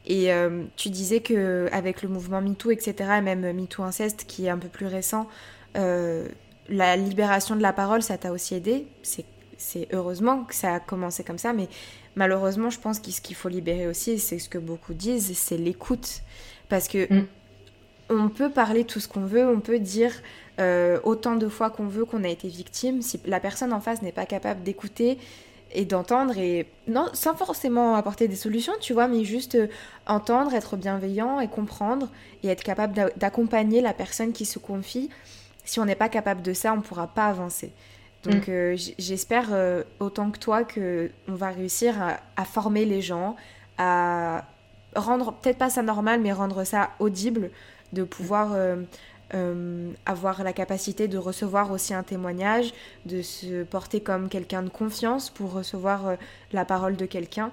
Et 0.08 0.32
euh, 0.32 0.64
tu 0.76 0.90
disais 0.90 1.20
que 1.20 1.68
avec 1.72 2.02
le 2.02 2.10
mouvement 2.10 2.42
MeToo, 2.42 2.72
etc., 2.72 2.94
et 3.18 3.22
même 3.22 3.52
MeToo 3.52 3.84
inceste 3.84 4.26
qui 4.28 4.46
est 4.46 4.50
un 4.50 4.58
peu 4.58 4.68
plus 4.68 4.88
récent, 4.88 5.28
la 6.68 6.96
libération 6.96 7.56
de 7.56 7.62
la 7.62 7.74
parole, 7.74 8.02
ça 8.02 8.18
t'a 8.18 8.32
aussi 8.32 8.56
aidé? 8.56 8.88
C'est 9.58 9.88
heureusement 9.94 10.44
que 10.44 10.56
ça 10.56 10.76
a 10.76 10.80
commencé 10.80 11.24
comme 11.24 11.38
ça, 11.38 11.54
mais 11.54 11.68
malheureusement, 12.16 12.70
je 12.70 12.80
pense 12.80 13.00
que 13.00 13.12
ce 13.12 13.22
qu'il 13.22 13.36
faut 13.36 13.50
libérer 13.50 13.88
aussi, 13.88 14.20
c'est 14.20 14.40
ce 14.40 14.50
que 14.50 14.58
beaucoup 14.58 14.94
disent, 14.94 15.38
c'est 15.38 15.58
l'écoute. 15.58 16.22
Parce 16.70 16.88
que 16.88 17.14
mm 17.14 17.26
on 18.10 18.30
peut 18.30 18.50
parler 18.50 18.84
tout 18.84 19.00
ce 19.00 19.08
qu'on 19.08 19.26
veut, 19.26 19.48
on 19.48 19.60
peut 19.60 19.80
dire 19.80 20.12
euh, 20.60 21.00
autant 21.04 21.36
de 21.36 21.48
fois 21.48 21.70
qu'on 21.70 21.88
veut 21.88 22.06
qu'on 22.06 22.24
a 22.24 22.30
été 22.30 22.48
victime. 22.48 23.02
Si 23.02 23.20
la 23.26 23.40
personne 23.40 23.74
en 23.74 23.82
face 23.82 24.02
n'est 24.02 24.12
pas 24.12 24.26
capable 24.26 24.64
d'écouter 24.64 25.18
et 25.76 25.86
d'entendre, 25.86 26.38
et 26.38 26.68
non, 26.88 27.08
sans 27.14 27.36
forcément 27.36 27.96
apporter 27.96 28.28
des 28.28 28.36
solutions, 28.36 28.74
tu 28.82 28.94
vois, 28.94 29.08
mais 29.08 29.24
juste 29.24 29.56
euh, 29.56 29.68
entendre, 30.08 30.54
être 30.54 30.78
bienveillant 30.78 31.40
et 31.40 31.48
comprendre 31.48 32.10
et 32.44 32.48
être 32.48 32.64
capable 32.64 33.12
d'accompagner 33.18 33.82
la 33.82 33.94
personne 33.94 34.34
qui 34.34 34.46
se 34.46 34.60
confie. 34.60 35.10
Si 35.64 35.80
on 35.80 35.86
n'est 35.86 35.96
pas 35.96 36.10
capable 36.10 36.42
de 36.42 36.54
ça, 36.54 36.74
on 36.74 36.78
ne 36.78 36.82
pourra 36.82 37.08
pas 37.08 37.26
avancer. 37.26 37.72
Donc 38.24 38.48
mm. 38.48 38.52
euh, 38.52 38.78
j'espère 38.98 39.50
autant 40.00 40.32
que 40.32 40.40
toi 40.40 40.64
que 40.64 41.12
on 41.28 41.36
va 41.36 41.50
réussir 41.50 41.96
à 42.36 42.46
former 42.46 42.86
les 42.86 43.02
gens, 43.02 43.36
à 43.78 44.46
rendre 44.96 45.34
peut-être 45.34 45.58
pas 45.58 45.70
ça 45.70 45.82
normal, 45.82 46.22
mais 46.22 46.32
rendre 46.32 46.64
ça 46.64 46.92
audible 47.00 47.52
de 47.94 48.04
pouvoir 48.04 48.52
euh, 48.54 48.78
euh, 49.34 49.92
avoir 50.06 50.44
la 50.44 50.54
capacité 50.54 51.08
de 51.08 51.18
recevoir 51.18 51.72
aussi 51.72 51.96
un 51.96 52.04
témoignage, 52.04 52.74
de 53.06 53.24
se 53.24 53.64
porter 53.64 54.00
comme 54.00 54.30
quelqu'un 54.30 54.62
de 54.62 54.70
confiance 54.70 55.32
pour 55.32 55.52
recevoir 55.52 56.08
euh, 56.08 56.16
la 56.52 56.64
parole 56.64 56.96
de 56.96 57.08
quelqu'un. 57.08 57.52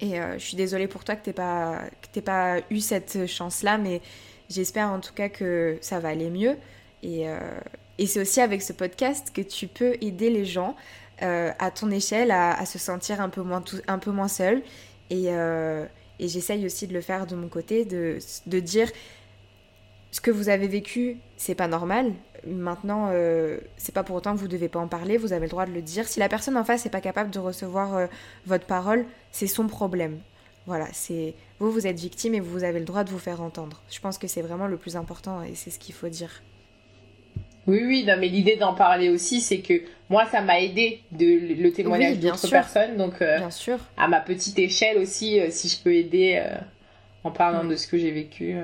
Et 0.00 0.16
je 0.16 0.44
suis 0.44 0.56
désolée 0.56 0.88
pour 0.88 1.04
toi 1.04 1.14
que 1.14 1.22
tu 1.22 1.30
n'aies 1.30 1.34
pas, 1.34 1.82
pas 2.24 2.56
eu 2.68 2.80
cette 2.80 3.26
chance-là, 3.26 3.78
mais 3.78 4.02
j'espère 4.50 4.88
en 4.88 4.98
tout 4.98 5.14
cas 5.14 5.28
que 5.28 5.78
ça 5.80 6.00
va 6.00 6.08
aller 6.08 6.30
mieux. 6.30 6.56
Et, 7.04 7.26
c'est 8.04 8.20
aussi 8.20 8.40
avec 8.40 8.60
ce 8.60 8.72
podcast 8.72 9.30
que 9.32 9.40
tu 9.40 9.68
peux 9.68 9.94
aider 10.00 10.30
les 10.30 10.44
gens 10.44 10.74
à 11.20 11.70
ton 11.70 11.92
échelle 11.92 12.32
à, 12.32 12.66
se 12.66 12.76
sentir 12.76 13.20
un 13.20 13.28
peu 13.28 13.42
moins, 13.42 13.62
un 13.86 13.98
peu 13.98 14.10
moins 14.10 14.28
seul. 14.28 14.62
Et, 15.10 15.30
j'essaye 16.18 16.66
aussi 16.66 16.88
de 16.88 16.92
le 16.92 17.00
faire 17.00 17.26
de 17.28 17.36
mon 17.36 17.48
côté, 17.48 17.84
de 17.84 18.60
dire 18.60 18.90
ce 20.14 20.20
que 20.20 20.30
vous 20.30 20.48
avez 20.48 20.68
vécu, 20.68 21.16
c'est 21.36 21.56
pas 21.56 21.66
normal. 21.66 22.12
Maintenant, 22.46 23.10
euh, 23.12 23.58
c'est 23.76 23.92
pas 23.92 24.04
pour 24.04 24.14
autant 24.14 24.32
que 24.32 24.38
vous 24.38 24.46
devez 24.46 24.68
pas 24.68 24.78
en 24.78 24.86
parler, 24.86 25.16
vous 25.16 25.32
avez 25.32 25.46
le 25.46 25.50
droit 25.50 25.66
de 25.66 25.72
le 25.72 25.82
dire. 25.82 26.06
Si 26.06 26.20
la 26.20 26.28
personne 26.28 26.56
en 26.56 26.62
face 26.62 26.84
n'est 26.84 26.90
pas 26.92 27.00
capable 27.00 27.30
de 27.30 27.40
recevoir 27.40 27.96
euh, 27.96 28.06
votre 28.46 28.64
parole, 28.64 29.06
c'est 29.32 29.48
son 29.48 29.66
problème. 29.66 30.20
Voilà, 30.66 30.86
c'est 30.92 31.34
vous, 31.58 31.72
vous 31.72 31.88
êtes 31.88 31.98
victime 31.98 32.32
et 32.34 32.38
vous 32.38 32.62
avez 32.62 32.78
le 32.78 32.84
droit 32.84 33.02
de 33.02 33.10
vous 33.10 33.18
faire 33.18 33.42
entendre. 33.42 33.82
Je 33.90 33.98
pense 33.98 34.16
que 34.16 34.28
c'est 34.28 34.40
vraiment 34.40 34.68
le 34.68 34.76
plus 34.76 34.94
important 34.94 35.42
et 35.42 35.56
c'est 35.56 35.70
ce 35.70 35.80
qu'il 35.80 35.96
faut 35.96 36.08
dire. 36.08 36.44
Oui, 37.66 37.82
oui, 37.84 38.04
non, 38.06 38.14
mais 38.16 38.28
l'idée 38.28 38.54
d'en 38.54 38.74
parler 38.74 39.08
aussi, 39.08 39.40
c'est 39.40 39.62
que 39.62 39.82
moi, 40.10 40.26
ça 40.30 40.42
m'a 40.42 40.60
aidé 40.60 41.00
de 41.10 41.60
le 41.60 41.72
témoignage 41.72 42.20
d'autres 42.20 42.50
personnes, 42.50 42.96
donc 42.98 43.20
euh, 43.20 43.38
bien 43.38 43.50
sûr. 43.50 43.78
à 43.96 44.06
ma 44.06 44.20
petite 44.20 44.60
échelle 44.60 44.98
aussi, 44.98 45.40
si 45.50 45.68
je 45.68 45.82
peux 45.82 45.92
aider 45.92 46.40
en 47.24 47.32
parlant 47.32 47.64
mm. 47.64 47.70
de 47.70 47.74
ce 47.74 47.88
que 47.88 47.98
j'ai 47.98 48.12
vécu. 48.12 48.54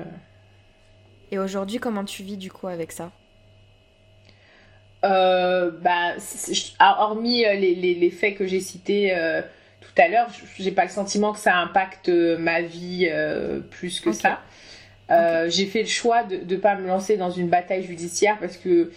Et 1.31 1.39
aujourd'hui, 1.39 1.79
comment 1.79 2.03
tu 2.03 2.23
vis 2.23 2.37
du 2.37 2.51
coup 2.51 2.67
avec 2.67 2.91
ça? 2.91 3.11
Euh, 5.03 5.71
bah, 5.81 6.13
hormis 6.79 7.45
euh, 7.45 7.53
les, 7.53 7.73
les, 7.73 7.95
les, 7.95 8.11
faits 8.11 8.37
que 8.37 8.45
j'ai 8.45 8.59
cités 8.59 9.15
euh, 9.15 9.41
tout 9.79 9.99
à 9.99 10.07
l'heure, 10.07 10.27
j'ai 10.59 10.71
pas 10.71 10.83
le 10.83 10.91
sentiment 10.91 11.33
que 11.33 11.39
ça 11.39 11.55
impacte 11.55 12.09
ma 12.09 12.61
vie 12.61 13.09
plus 13.71 13.99
que 13.99 14.11
ça. 14.11 14.41
J'ai 15.47 15.65
fait 15.65 15.81
le 15.81 15.87
choix 15.87 16.23
de 16.23 16.37
ne 16.37 16.59
pas 16.59 16.75
me 16.75 16.85
lancer 16.85 17.17
dans 17.17 17.31
une 17.31 17.47
bataille 17.47 17.83
judiciaire 17.83 18.37
parce 18.39 18.57
que 18.57 18.91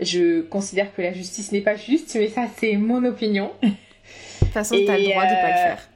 je 0.00 0.42
considère 0.42 0.94
que 0.94 1.02
la 1.02 1.12
justice 1.12 1.50
n'est 1.50 1.60
pas 1.60 1.76
juste, 1.76 2.14
mais 2.14 2.28
ça 2.28 2.46
c'est 2.56 2.76
mon 2.76 3.04
opinion. 3.04 3.50
De 3.62 3.68
toute 4.40 4.48
façon, 4.52 4.76
tu 4.76 4.88
as 4.88 4.98
le 4.98 5.04
droit 5.04 5.24
de 5.24 5.30
pas 5.30 5.48
le 5.48 5.54
faire 5.54 5.89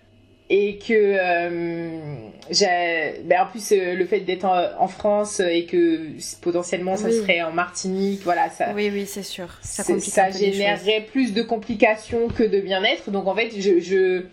et 0.50 0.76
que 0.76 0.92
euh, 0.92 2.16
j'ai 2.50 3.22
ben 3.24 3.42
en 3.42 3.46
plus 3.46 3.72
euh, 3.72 3.94
le 3.94 4.04
fait 4.04 4.20
d'être 4.20 4.44
en, 4.44 4.88
France 4.88 5.40
et 5.40 5.64
que 5.64 6.00
potentiellement 6.42 6.96
ça 6.96 7.10
serait 7.10 7.42
en 7.42 7.52
Martinique 7.52 8.20
voilà 8.24 8.50
ça 8.50 8.72
oui 8.74 8.90
oui 8.92 9.06
c'est 9.06 9.22
sûr. 9.22 9.48
Ça, 9.62 9.82
ça 9.82 10.30
générerait 10.30 11.06
plus 11.10 11.32
de 11.32 11.42
complications 11.42 12.28
que 12.28 12.42
de 12.42 12.60
bien-être. 12.60 13.10
Donc 13.10 13.26
en 13.26 13.34
fait 13.34 13.52
je, 13.58 13.80
je 13.80 14.24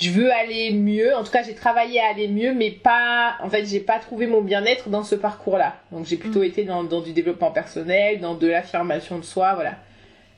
je 0.00 0.10
veux 0.10 0.32
aller 0.32 0.70
mieux. 0.72 1.14
En 1.14 1.22
tout 1.22 1.32
cas 1.32 1.42
j'ai 1.42 1.54
travaillé 1.54 2.00
à 2.00 2.08
aller 2.14 2.28
mieux 2.28 2.54
mais 2.54 2.70
pas 2.70 3.36
en 3.42 3.50
fait 3.50 3.66
j'ai 3.66 3.80
pas 3.80 3.98
trouvé 3.98 4.26
mon 4.26 4.40
bien-être 4.40 4.88
dans 4.88 5.02
ce 5.02 5.16
parcours 5.16 5.58
là 5.58 5.76
donc 5.92 6.06
j'ai 6.06 6.16
plutôt 6.16 6.40
mm. 6.40 6.44
été 6.44 6.64
dans, 6.64 6.82
dans, 6.82 7.02
du 7.02 7.12
développement 7.12 7.50
personnel 7.50 8.20
dans 8.20 8.34
de 8.34 8.46
l'affirmation 8.46 9.18
de 9.18 9.24
soi 9.24 9.54
voilà. 9.54 9.74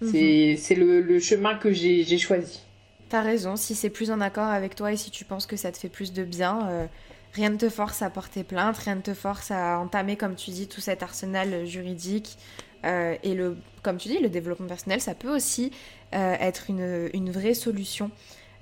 C'est 0.03 0.57
c'est 0.57 0.75
le, 0.75 1.03
le 1.03 1.21
chemin 1.21 1.57
que 1.57 1.71
j'ai 1.71 2.19
choisi 2.19 2.63
T'as 3.11 3.23
raison, 3.23 3.57
si 3.57 3.75
c'est 3.75 3.91
plus 3.91 4.13
en 4.13 4.21
accord 4.21 4.47
avec 4.47 4.77
toi 4.77 4.93
et 4.93 4.97
si 4.97 5.11
tu 5.11 5.25
penses 5.25 5.45
que 5.45 5.57
ça 5.57 5.73
te 5.73 5.77
fait 5.77 5.89
plus 5.89 6.13
de 6.13 6.23
bien, 6.23 6.69
euh, 6.71 6.87
rien 7.33 7.51
ne 7.51 7.57
te 7.57 7.69
force 7.69 8.03
à 8.03 8.09
porter 8.09 8.45
plainte, 8.45 8.79
rien 8.79 8.95
ne 8.95 9.01
te 9.01 9.15
force 9.15 9.51
à 9.51 9.81
entamer, 9.81 10.17
comme 10.17 10.37
tu 10.37 10.53
dis, 10.53 10.69
tout 10.69 10.81
cet 10.81 11.03
arsenal 11.03 11.67
juridique. 11.67 12.39
Euh, 12.85 13.17
et 13.25 13.35
le, 13.35 13.59
comme 13.83 13.97
tu 13.97 14.07
dis, 14.07 14.21
le 14.21 14.29
développement 14.29 14.69
personnel, 14.69 15.01
ça 15.01 15.17
peut 15.17 15.35
aussi 15.35 15.73
euh, 16.15 16.37
être 16.39 16.67
une, 16.71 17.11
une, 17.13 17.33
vraie 17.33 17.55
solution. 17.55 18.13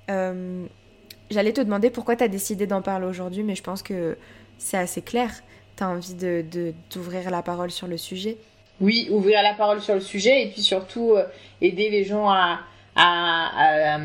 J'allais 0.07 1.53
te 1.53 1.61
demander 1.61 1.91
pourquoi 1.91 2.15
tu 2.15 2.23
as 2.23 2.27
décidé 2.27 2.65
d'en 2.65 2.81
parler 2.81 3.05
aujourd'hui, 3.05 3.43
mais 3.43 3.53
je 3.53 3.61
pense 3.61 3.83
que 3.83 4.17
c'est 4.57 4.77
assez 4.77 5.03
clair. 5.03 5.29
Tu 5.77 5.83
as 5.83 5.89
envie 5.89 6.15
de, 6.15 6.73
d'ouvrir 6.91 7.29
la 7.29 7.43
parole 7.43 7.69
sur 7.69 7.85
le 7.85 7.97
sujet. 7.97 8.37
Oui, 8.81 9.09
ouvrir 9.11 9.43
la 9.43 9.53
parole 9.53 9.79
sur 9.79 9.93
le 9.93 10.01
sujet 10.01 10.41
et 10.41 10.49
puis 10.49 10.63
surtout 10.63 11.13
aider 11.61 11.91
les 11.91 12.03
gens 12.03 12.31
à, 12.31 12.61
à, 12.99 13.95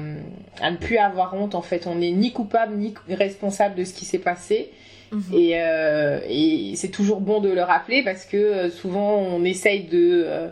à, 0.61 0.71
ne 0.71 0.77
plus 0.77 0.99
avoir 0.99 1.35
honte. 1.35 1.55
En 1.55 1.63
fait, 1.63 1.87
on 1.87 1.97
n'est 1.97 2.13
ni 2.13 2.33
coupable 2.33 2.77
ni 2.77 2.95
responsable 3.09 3.75
de 3.75 3.85
ce 3.85 3.93
qui 3.93 4.05
s'est 4.05 4.19
passé. 4.19 4.71
Mhm. 5.13 5.23
Et, 5.33 5.53
euh, 5.55 6.21
et 6.29 6.73
c'est 6.77 6.89
toujours 6.89 7.21
bon 7.21 7.41
de 7.41 7.51
le 7.51 7.63
rappeler 7.63 8.03
parce 8.03 8.25
que 8.25 8.37
euh, 8.37 8.71
souvent 8.71 9.17
on 9.17 9.45
essaye 9.45 9.85
de 9.85 10.25
euh, 10.27 10.49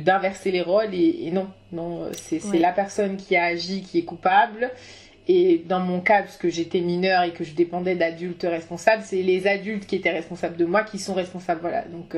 d'inverser 0.00 0.50
les 0.50 0.60
rôles 0.60 0.92
et, 0.92 1.30
non, 1.32 1.48
non, 1.72 2.10
c'est 2.12 2.58
la 2.58 2.72
personne 2.72 3.16
qui 3.16 3.34
a 3.34 3.44
agi 3.44 3.82
qui 3.82 3.98
est 3.98 4.04
coupable. 4.04 4.70
Et 5.26 5.62
dans 5.66 5.80
mon 5.80 6.00
cas, 6.00 6.22
parce 6.22 6.38
que 6.38 6.48
j'étais 6.48 6.80
mineure 6.80 7.22
et 7.22 7.32
que 7.32 7.44
je 7.44 7.54
dépendais 7.54 7.94
d'adultes 7.94 8.46
responsables, 8.48 9.02
c'est 9.04 9.22
les 9.22 9.46
adultes 9.46 9.86
qui 9.86 9.96
étaient 9.96 10.10
responsables 10.10 10.56
de 10.56 10.64
moi 10.64 10.82
qui 10.84 10.98
sont 10.98 11.14
responsables. 11.14 11.60
Voilà, 11.60 11.82
donc 11.82 12.14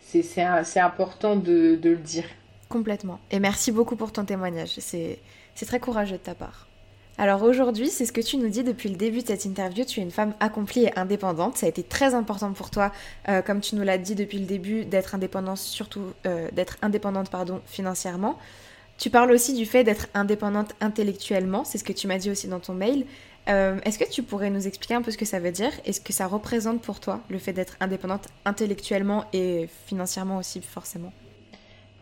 c'est 0.00 0.80
important 0.80 1.36
de, 1.36 1.76
de, 1.76 1.90
le 1.90 1.96
dire. 1.96 2.24
Complètement. 2.68 3.20
Et 3.30 3.38
merci 3.38 3.70
beaucoup 3.72 3.96
pour 3.96 4.12
ton 4.12 4.24
témoignage. 4.24 4.76
C'est 4.78 5.20
très 5.66 5.80
courageux 5.80 6.16
de 6.16 6.22
ta 6.22 6.34
part. 6.34 6.66
Alors 7.18 7.42
aujourd'hui, 7.44 7.88
c'est 7.88 8.04
ce 8.04 8.12
que 8.12 8.20
tu 8.20 8.36
nous 8.36 8.48
dis 8.48 8.62
depuis 8.62 8.90
le 8.90 8.96
début 8.96 9.22
de 9.22 9.26
cette 9.26 9.46
interview. 9.46 9.84
Tu 9.86 10.00
es 10.00 10.02
une 10.02 10.10
femme 10.10 10.34
accomplie 10.38 10.84
et 10.84 10.98
indépendante. 10.98 11.56
Ça 11.56 11.64
a 11.64 11.68
été 11.68 11.82
très 11.82 12.14
important 12.14 12.52
pour 12.52 12.70
toi, 12.70 12.92
euh, 13.28 13.40
comme 13.40 13.60
tu 13.60 13.74
nous 13.74 13.82
l'as 13.82 13.96
dit 13.96 14.14
depuis 14.14 14.38
le 14.38 14.44
début, 14.44 14.84
d'être 14.84 15.14
indépendante, 15.14 15.56
surtout 15.56 16.12
euh, 16.26 16.48
d'être 16.52 16.76
indépendante 16.82 17.30
pardon, 17.30 17.62
financièrement. 17.64 18.38
Tu 18.98 19.08
parles 19.08 19.30
aussi 19.30 19.54
du 19.54 19.64
fait 19.64 19.82
d'être 19.82 20.08
indépendante 20.12 20.74
intellectuellement. 20.80 21.64
C'est 21.64 21.78
ce 21.78 21.84
que 21.84 21.92
tu 21.92 22.06
m'as 22.06 22.18
dit 22.18 22.30
aussi 22.30 22.48
dans 22.48 22.60
ton 22.60 22.74
mail. 22.74 23.06
Euh, 23.48 23.78
est-ce 23.84 23.98
que 23.98 24.10
tu 24.10 24.22
pourrais 24.22 24.50
nous 24.50 24.66
expliquer 24.66 24.94
un 24.94 25.02
peu 25.02 25.10
ce 25.10 25.18
que 25.18 25.24
ça 25.24 25.38
veut 25.38 25.52
dire 25.52 25.72
et 25.86 25.92
ce 25.94 26.00
que 26.00 26.12
ça 26.12 26.26
représente 26.26 26.82
pour 26.82 27.00
toi, 27.00 27.20
le 27.30 27.38
fait 27.38 27.52
d'être 27.52 27.76
indépendante 27.80 28.28
intellectuellement 28.44 29.24
et 29.32 29.68
financièrement 29.86 30.36
aussi, 30.36 30.60
forcément? 30.60 31.12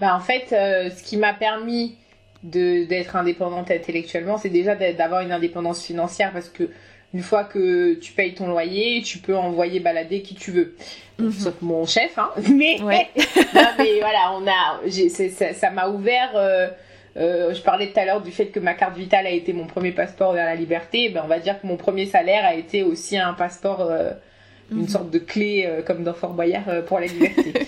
Bah, 0.01 0.15
en 0.17 0.21
fait, 0.21 0.53
euh, 0.53 0.91
ce 0.91 1.03
qui 1.03 1.17
m'a 1.17 1.33
permis 1.33 1.97
d'être 2.43 3.17
indépendante 3.17 3.71
intellectuellement, 3.71 4.37
c'est 4.37 4.51
déjà 4.51 4.75
d'avoir 4.75 5.23
une 5.23 5.33
indépendance 5.33 5.83
financière 5.83 6.31
parce 6.33 6.51
que 6.51 6.69
une 7.15 7.23
fois 7.23 7.45
que 7.45 7.95
tu 7.95 8.13
payes 8.13 8.35
ton 8.35 8.49
loyer, 8.49 9.01
tu 9.03 9.19
peux 9.19 9.37
envoyer 9.37 9.81
balader 9.81 10.21
qui 10.21 10.35
tu 10.35 10.51
veux. 10.51 10.77
Mhm. 11.19 11.33
Sauf 11.33 11.55
mon 11.63 11.87
chef, 11.87 12.19
hein. 12.19 12.31
Mais, 12.53 12.77
mais 12.85 14.01
voilà, 14.01 14.33
on 14.35 14.47
a, 14.47 15.53
ça 15.55 15.71
m'a 15.71 15.89
ouvert. 15.89 16.33
Euh, 16.35 16.69
euh, 17.17 17.55
je 17.55 17.63
parlais 17.63 17.87
tout 17.87 18.01
à 18.01 18.05
l'heure 18.05 18.21
du 18.21 18.33
fait 18.33 18.47
que 18.47 18.59
ma 18.59 18.75
carte 18.75 18.97
vitale 18.97 19.27
a 19.27 19.31
été 19.31 19.53
mon 19.53 19.67
premier 19.67 19.93
passeport 19.93 20.33
vers 20.33 20.45
la 20.45 20.57
liberté. 20.57 21.09
Ben, 21.09 21.23
on 21.25 21.29
va 21.29 21.39
dire 21.39 21.61
que 21.61 21.67
mon 21.67 21.77
premier 21.77 22.07
salaire 22.07 22.45
a 22.45 22.55
été 22.55 22.83
aussi 22.83 23.17
un 23.17 23.33
passeport, 23.33 23.91
une 24.71 24.83
mhm. 24.83 24.89
sorte 24.89 25.11
de 25.11 25.19
clé 25.19 25.69
comme 25.87 26.05
dans 26.05 26.15
Fort 26.15 26.33
Boyard 26.35 26.85
pour 26.87 27.01
la 27.01 27.07
liberté. 27.07 27.53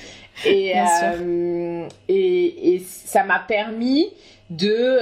Et, 0.44 0.74
euh, 0.76 1.88
et, 2.08 2.74
et, 2.74 2.78
ça 2.80 3.24
m'a 3.24 3.38
permis 3.38 4.08
de 4.50 4.98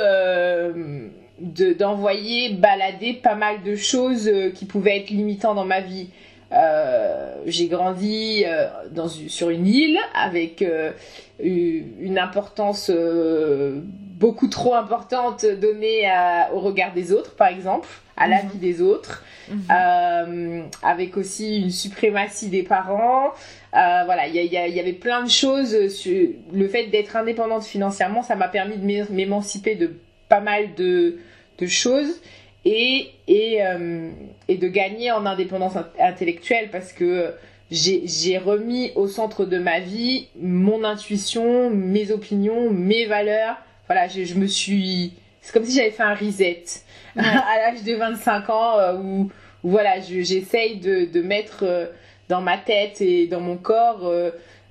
d'envoyer 1.76 2.50
balader 2.50 3.14
pas 3.14 3.34
mal 3.34 3.64
de 3.64 3.74
choses 3.74 4.30
qui 4.54 4.64
pouvaient 4.64 4.98
être 4.98 5.10
limitantes 5.10 5.56
dans 5.56 5.64
ma 5.64 5.80
vie. 5.80 6.06
Euh, 6.54 7.34
j'ai 7.46 7.66
grandi 7.66 8.44
euh, 8.46 8.66
dans, 8.90 9.08
sur 9.08 9.50
une 9.50 9.66
île 9.66 9.98
avec 10.14 10.62
euh, 10.62 10.92
une 11.40 12.18
importance 12.18 12.90
beaucoup 12.90 14.46
trop 14.48 14.74
importante 14.74 15.44
donnée 15.44 16.08
au 16.52 16.60
regard 16.60 16.92
des 16.94 17.12
autres, 17.12 17.34
par 17.34 17.48
exemple, 17.48 17.88
à 18.16 18.28
la 18.28 18.42
mhm. 18.42 18.50
vie 18.50 18.58
des 18.58 18.82
autres, 18.82 19.24
mhm. 19.50 20.68
avec 20.82 21.16
aussi 21.16 21.60
une 21.60 21.70
suprématie 21.70 22.48
des 22.48 22.62
parents. 22.62 23.32
voilà, 23.72 24.28
il 24.28 24.36
y, 24.36 24.46
y, 24.46 24.80
avait 24.80 24.92
plein 24.92 25.24
de 25.24 25.30
choses. 25.30 25.88
Sur 25.88 26.28
le 26.52 26.68
fait 26.68 26.86
d'être 26.86 27.16
indépendante 27.16 27.64
financièrement, 27.64 28.22
ça 28.22 28.36
m'a 28.36 28.48
permis 28.48 28.76
de 28.76 29.12
m'émanciper 29.12 29.74
de 29.74 29.90
pas 30.28 30.40
mal 30.40 30.74
de, 30.76 31.18
de 31.58 31.66
choses 31.66 32.20
et, 32.64 33.10
et, 33.28 33.64
euh, 33.64 34.10
et 34.48 34.56
de 34.56 34.68
gagner 34.68 35.10
en 35.10 35.26
indépendance 35.26 35.74
intellectuelle 35.98 36.70
parce 36.70 36.92
que 36.92 37.34
j'ai 37.70 38.38
remis 38.38 38.92
au 38.94 39.06
centre 39.06 39.44
de 39.44 39.58
ma 39.58 39.80
vie 39.80 40.28
mon 40.40 40.84
intuition, 40.84 41.70
mes 41.70 42.10
opinions, 42.10 42.70
mes 42.70 43.06
valeurs. 43.06 43.56
Voilà, 43.86 44.08
je, 44.08 44.24
je 44.24 44.34
me 44.34 44.46
suis... 44.46 45.12
C'est 45.42 45.52
comme 45.52 45.64
si 45.64 45.76
j'avais 45.76 45.90
fait 45.90 46.02
un 46.02 46.14
reset 46.14 46.64
à 47.16 47.22
l'âge 47.58 47.82
de 47.84 47.94
25 47.94 48.50
ans 48.50 48.78
euh, 48.78 48.96
où, 48.96 49.30
voilà, 49.62 50.00
j'essaye 50.00 50.76
de, 50.76 51.04
de, 51.04 51.20
mettre 51.20 51.64
euh, 51.64 51.86
dans 52.28 52.40
ma 52.40 52.56
tête 52.56 53.00
et 53.00 53.26
dans 53.26 53.40
mon 53.40 53.56
corps 53.56 54.10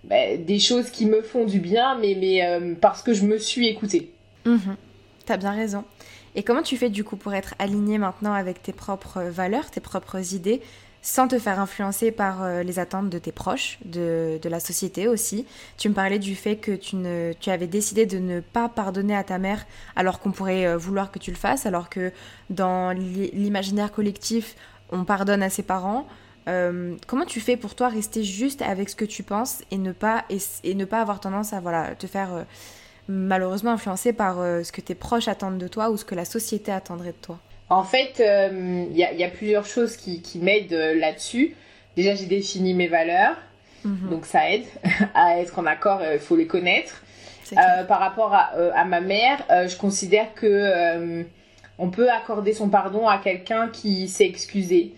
bah, 0.03 0.35
des 0.37 0.59
choses 0.59 0.89
qui 0.89 1.05
me 1.05 1.21
font 1.21 1.45
du 1.45 1.59
bien, 1.59 1.97
mais, 1.99 2.17
mais 2.19 2.75
parce 2.81 3.03
que 3.03 3.13
je 3.13 3.23
me 3.25 3.37
suis 3.37 3.67
écoutée. 3.67 4.11
Mmh. 4.45 4.57
T'as 5.25 5.37
bien 5.37 5.51
raison. 5.51 5.85
Et 6.35 6.43
comment 6.43 6.63
tu 6.63 6.77
fais 6.77 6.89
du 6.89 7.03
coup 7.03 7.15
pour 7.15 7.33
être 7.33 7.53
aligné 7.59 7.97
maintenant 7.97 8.33
avec 8.33 8.63
tes 8.63 8.73
propres 8.73 9.21
valeurs, 9.21 9.69
tes 9.69 9.81
propres 9.81 10.33
idées, 10.33 10.61
sans 11.03 11.27
te 11.27 11.37
faire 11.37 11.59
influencer 11.59 12.11
par 12.11 12.43
euh, 12.43 12.63
les 12.63 12.79
attentes 12.79 13.09
de 13.09 13.19
tes 13.19 13.33
proches, 13.33 13.77
de, 13.85 14.39
la 14.43 14.59
société 14.59 15.07
aussi? 15.07 15.45
Tu 15.77 15.89
me 15.89 15.93
parlais 15.93 16.17
du 16.17 16.35
fait 16.35 16.55
que 16.55 16.71
tu 16.71 17.49
avais 17.49 17.67
décidé 17.67 18.05
de 18.05 18.17
ne 18.17 18.39
pas 18.39 18.69
pardonner 18.69 19.15
à 19.15 19.23
ta 19.23 19.37
mère 19.37 19.65
alors 19.95 20.19
qu'on 20.19 20.31
pourrait 20.31 20.65
euh, 20.65 20.77
vouloir 20.77 21.11
que 21.11 21.19
tu 21.19 21.29
le 21.29 21.37
fasses, 21.37 21.65
alors 21.65 21.89
que 21.89 22.11
dans 22.49 22.91
l'imaginaire 22.91 23.91
collectif, 23.91 24.55
on 24.91 25.03
pardonne 25.03 25.43
à 25.43 25.49
ses 25.49 25.63
parents. 25.63 26.07
Euh, 26.47 26.95
comment 27.05 27.25
tu 27.25 27.41
fais 27.41 27.57
pour 27.57 27.75
toi 27.75 27.89
rester 27.89 28.23
juste 28.23 28.61
avec 28.61 28.89
ce 28.89 28.95
que 28.95 29.05
tu 29.05 29.23
penses 29.23 29.61
et 29.71 29.77
ne 29.77 29.91
pas, 29.91 30.25
et, 30.63 30.73
ne 30.73 30.85
pas 30.85 31.01
avoir 31.01 31.19
tendance 31.19 31.53
à 31.53 31.59
voilà, 31.59 31.95
te 31.95 32.07
faire 32.07 32.45
malheureusement 33.07 33.71
influencé 33.71 34.13
par 34.13 34.39
euh, 34.39 34.63
ce 34.63 34.71
que 34.71 34.81
tes 34.81 34.95
proches 34.95 35.27
attendent 35.27 35.57
de 35.57 35.67
toi 35.67 35.89
ou 35.89 35.97
ce 35.97 36.05
que 36.05 36.15
la 36.15 36.25
société 36.25 36.71
attendrait 36.71 37.11
de 37.11 37.21
toi 37.21 37.39
En 37.69 37.83
fait, 37.83 38.13
il 38.19 38.23
euh, 38.23 38.85
y, 38.91 39.23
a 39.23 39.29
plusieurs 39.29 39.65
choses 39.65 39.97
qui, 39.97 40.21
m'aident 40.39 40.73
euh, 40.73 40.99
là-dessus. 40.99 41.55
Déjà, 41.95 42.15
j'ai 42.15 42.25
défini 42.25 42.73
mes 42.73 42.87
valeurs, 42.87 43.35
mhm. 43.83 44.09
donc 44.09 44.25
ça 44.25 44.49
aide 44.49 44.65
à 45.13 45.39
être 45.39 45.59
en 45.59 45.65
accord, 45.65 46.01
il 46.11 46.19
faut 46.19 46.35
les 46.35 46.47
connaître. 46.47 47.03
par 47.87 47.99
rapport 47.99 48.33
à, 48.33 48.85
ma 48.85 48.99
mère, 48.99 49.45
je 49.49 49.77
considère 49.77 50.33
que 50.33 51.23
on 51.77 51.89
peut 51.89 52.09
accorder 52.09 52.53
son 52.53 52.69
pardon 52.69 53.07
à 53.07 53.19
quelqu'un 53.19 53.67
qui 53.67 54.07
s'est 54.07 54.25
excusé. 54.25 54.93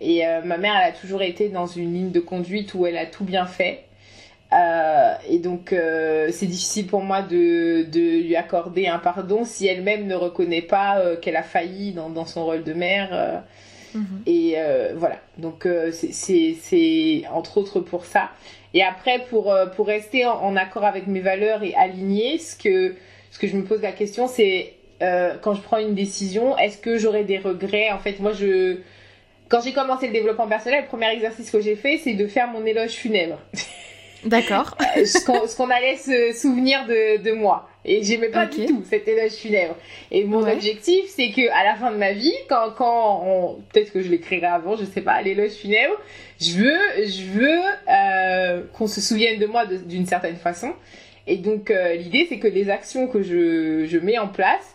Et 0.00 0.22
ma 0.44 0.56
mère, 0.56 0.74
elle 0.76 0.90
a 0.90 0.96
toujours 0.96 1.22
été 1.22 1.48
dans 1.48 1.66
une 1.66 1.92
ligne 1.92 2.10
de 2.12 2.20
conduite 2.20 2.74
où 2.74 2.86
elle 2.86 2.98
a 2.98 3.06
tout 3.06 3.24
bien 3.24 3.46
fait. 3.46 3.85
Euh, 4.56 5.14
et 5.28 5.38
donc, 5.38 5.72
euh, 5.72 6.28
c'est 6.32 6.46
difficile 6.46 6.86
pour 6.86 7.02
moi 7.02 7.22
de, 7.22 7.82
de, 7.82 8.22
lui 8.22 8.36
accorder 8.36 8.86
un 8.86 8.98
pardon 8.98 9.44
si 9.44 9.66
elle-même 9.66 10.06
ne 10.06 10.14
reconnaît 10.14 10.62
pas 10.62 10.98
euh, 10.98 11.16
qu'elle 11.16 11.36
a 11.36 11.42
failli 11.42 11.92
dans, 11.92 12.08
dans, 12.08 12.24
son 12.24 12.44
rôle 12.44 12.62
de 12.62 12.72
mère. 12.72 13.42
Mhm. 13.94 14.22
Et 14.26 14.56
voilà. 14.94 15.16
Donc, 15.38 15.68
c'est 15.92 17.22
entre 17.32 17.58
autres 17.58 17.80
pour 17.80 18.04
ça. 18.04 18.30
Et 18.74 18.82
après, 18.82 19.24
pour, 19.30 19.54
pour 19.74 19.86
rester 19.86 20.26
en, 20.26 20.56
accord 20.56 20.84
avec 20.84 21.06
mes 21.06 21.20
valeurs 21.20 21.62
et 21.62 21.74
aligner, 21.74 22.38
ce 22.38 22.56
que, 22.56 22.94
ce 23.30 23.38
que 23.38 23.46
je 23.46 23.56
me 23.56 23.64
pose 23.64 23.82
la 23.82 23.92
question, 23.92 24.26
c'est 24.28 24.74
quand 25.00 25.54
je 25.54 25.60
prends 25.60 25.78
une 25.78 25.94
décision, 25.94 26.56
est-ce 26.58 26.78
que 26.78 26.98
j'aurai 26.98 27.24
des 27.24 27.38
regrets? 27.38 27.90
En 27.90 27.98
fait, 27.98 28.20
moi, 28.20 28.32
je. 28.32 28.78
Quand 29.48 29.60
j'ai 29.62 29.72
commencé 29.72 30.08
le 30.08 30.12
développement 30.12 30.48
personnel, 30.48 30.82
le 30.82 30.88
premier 30.88 31.08
exercice 31.12 31.50
que 31.52 31.60
j'ai 31.60 31.76
fait, 31.76 31.98
c'est 31.98 32.14
de 32.14 32.26
faire 32.26 32.48
mon 32.48 32.66
éloge 32.66 32.90
funèbre. 32.90 33.38
D'accord. 34.24 34.76
Euh, 34.96 35.04
ce 35.04 35.56
qu'on 35.56 35.70
allait 35.70 35.96
se 35.96 36.32
souvenir 36.32 36.86
de, 36.86 37.22
de 37.22 37.32
moi. 37.32 37.68
Et 37.84 38.02
j'aimais 38.02 38.30
pas 38.30 38.46
du 38.46 38.66
tout 38.66 38.82
cet 38.88 39.06
éloge 39.06 39.32
funèbre. 39.32 39.76
Et 40.10 40.24
mon 40.24 40.44
objectif, 40.44 41.04
c'est 41.06 41.30
que 41.30 41.48
à 41.52 41.64
la 41.64 41.76
fin 41.76 41.92
de 41.92 41.96
ma 41.96 42.12
vie, 42.12 42.34
quand, 42.48 42.72
quand 42.76 43.22
on... 43.24 43.58
peut-être 43.72 43.92
que 43.92 44.02
je 44.02 44.10
l'écrirai 44.10 44.46
avant, 44.46 44.74
je 44.76 44.84
sais 44.84 45.02
pas, 45.02 45.22
l'éloge 45.22 45.52
funèbre, 45.52 45.94
je 46.40 46.56
veux, 46.56 47.04
je 47.04 47.22
veux 47.38 47.60
euh, 47.88 48.62
qu'on 48.76 48.88
se 48.88 49.00
souvienne 49.00 49.38
de 49.38 49.46
moi 49.46 49.66
d'une 49.66 50.06
certaine 50.06 50.36
façon. 50.36 50.72
Et 51.28 51.36
donc 51.36 51.70
euh, 51.70 51.94
l'idée, 51.94 52.26
c'est 52.28 52.38
que 52.38 52.48
les 52.48 52.70
actions 52.70 53.06
que 53.06 53.22
je, 53.22 53.86
je 53.86 53.98
mets 53.98 54.18
en 54.18 54.28
place 54.28 54.74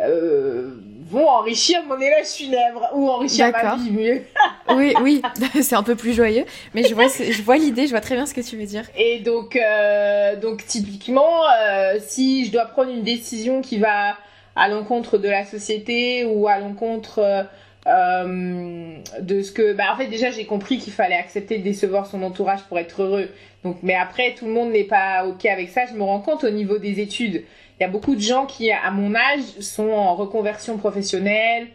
euh, 0.00 0.74
vont 1.08 1.26
enrichir 1.26 1.82
mon 1.88 1.98
éloge 1.98 2.26
funèbre 2.26 2.90
ou 2.94 3.08
enrichir 3.08 3.50
ma 3.50 3.76
vie 3.76 3.90
mieux. 3.90 4.22
oui, 4.74 4.94
oui, 5.02 5.22
c'est 5.62 5.74
un 5.74 5.82
peu 5.82 5.94
plus 5.94 6.12
joyeux, 6.12 6.44
mais 6.74 6.84
je 6.84 6.94
vois, 6.94 7.06
je 7.08 7.42
vois 7.42 7.56
l'idée, 7.56 7.86
je 7.86 7.90
vois 7.90 8.00
très 8.00 8.14
bien 8.14 8.26
ce 8.26 8.34
que 8.34 8.40
tu 8.40 8.56
veux 8.56 8.66
dire. 8.66 8.84
Et 8.96 9.20
donc, 9.20 9.56
euh, 9.56 10.36
donc 10.36 10.66
typiquement, 10.66 11.42
euh, 11.62 11.96
si 12.00 12.44
je 12.44 12.52
dois 12.52 12.66
prendre 12.66 12.90
une 12.90 13.02
décision 13.02 13.62
qui 13.62 13.78
va 13.78 14.16
à 14.54 14.68
l'encontre 14.68 15.18
de 15.18 15.28
la 15.28 15.44
société 15.44 16.24
ou 16.24 16.48
à 16.48 16.58
l'encontre 16.58 17.46
de 17.86 19.42
ce 19.42 19.50
que, 19.50 19.72
bah 19.72 19.84
en 19.94 19.96
fait 19.96 20.08
déjà 20.08 20.30
j'ai 20.30 20.44
compris 20.44 20.76
qu'il 20.76 20.92
fallait 20.92 21.14
accepter 21.16 21.56
de 21.56 21.62
décevoir 21.62 22.06
son 22.06 22.22
entourage 22.22 22.60
pour 22.64 22.78
être 22.78 23.02
heureux. 23.02 23.28
Donc, 23.64 23.78
mais 23.82 23.94
après 23.94 24.34
tout 24.34 24.44
le 24.44 24.52
monde 24.52 24.72
n'est 24.72 24.84
pas 24.84 25.24
ok 25.26 25.46
avec 25.46 25.70
ça. 25.70 25.86
Je 25.86 25.94
me 25.94 26.02
rends 26.02 26.20
compte 26.20 26.44
au 26.44 26.50
niveau 26.50 26.76
des 26.76 27.00
études 27.00 27.44
il 27.78 27.84
y 27.84 27.86
a 27.86 27.88
beaucoup 27.88 28.16
de 28.16 28.20
gens 28.20 28.46
qui, 28.46 28.70
à 28.72 28.90
mon 28.90 29.14
âge, 29.14 29.40
sont 29.60 29.90
en 29.90 30.14
reconversion 30.16 30.78
professionnelle 30.78 31.68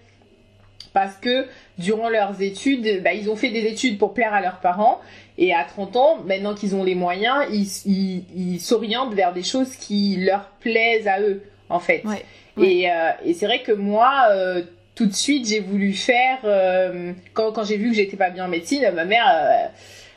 parce 0.94 1.16
que 1.16 1.48
durant 1.78 2.10
leurs 2.10 2.42
études, 2.42 3.02
bah, 3.04 3.14
ils 3.14 3.30
ont 3.30 3.36
fait 3.36 3.50
des 3.50 3.66
études 3.66 3.98
pour 3.98 4.14
plaire 4.14 4.34
à 4.34 4.42
leurs 4.42 4.60
parents. 4.60 5.02
Et 5.38 5.54
à 5.54 5.64
30 5.64 5.96
ans, 5.96 6.18
maintenant 6.26 6.54
qu'ils 6.54 6.76
ont 6.76 6.84
les 6.84 6.94
moyens, 6.94 7.46
ils, 7.86 8.60
s'orientent 8.60 9.14
vers 9.16 9.34
des 9.34 9.44
choses 9.44 9.76
qui 9.76 10.18
leur 10.18 10.50
plaisent 10.60 11.08
à 11.08 11.20
eux, 11.22 11.42
en 11.70 11.80
fait. 11.80 12.04
Et, 12.62 12.92
euh, 12.92 13.10
et 13.26 13.34
c'est 13.34 13.48
vrai 13.48 13.64
que 13.64 13.72
moi, 13.72 14.28
euh, 14.30 14.62
tout 14.94 15.08
de 15.08 15.14
suite, 15.14 15.48
j'ai 15.48 15.60
voulu 15.60 15.94
faire... 15.94 16.40
Euh, 16.44 17.14
quand, 17.34 17.52
quand 17.52 17.64
j'ai 17.64 17.78
vu 17.78 17.90
que 17.90 17.96
j'étais 17.96 18.18
pas 18.18 18.30
bien 18.30 18.46
en 18.46 18.50
médecine, 18.50 18.88
ma 18.94 19.06
mère 19.06 19.72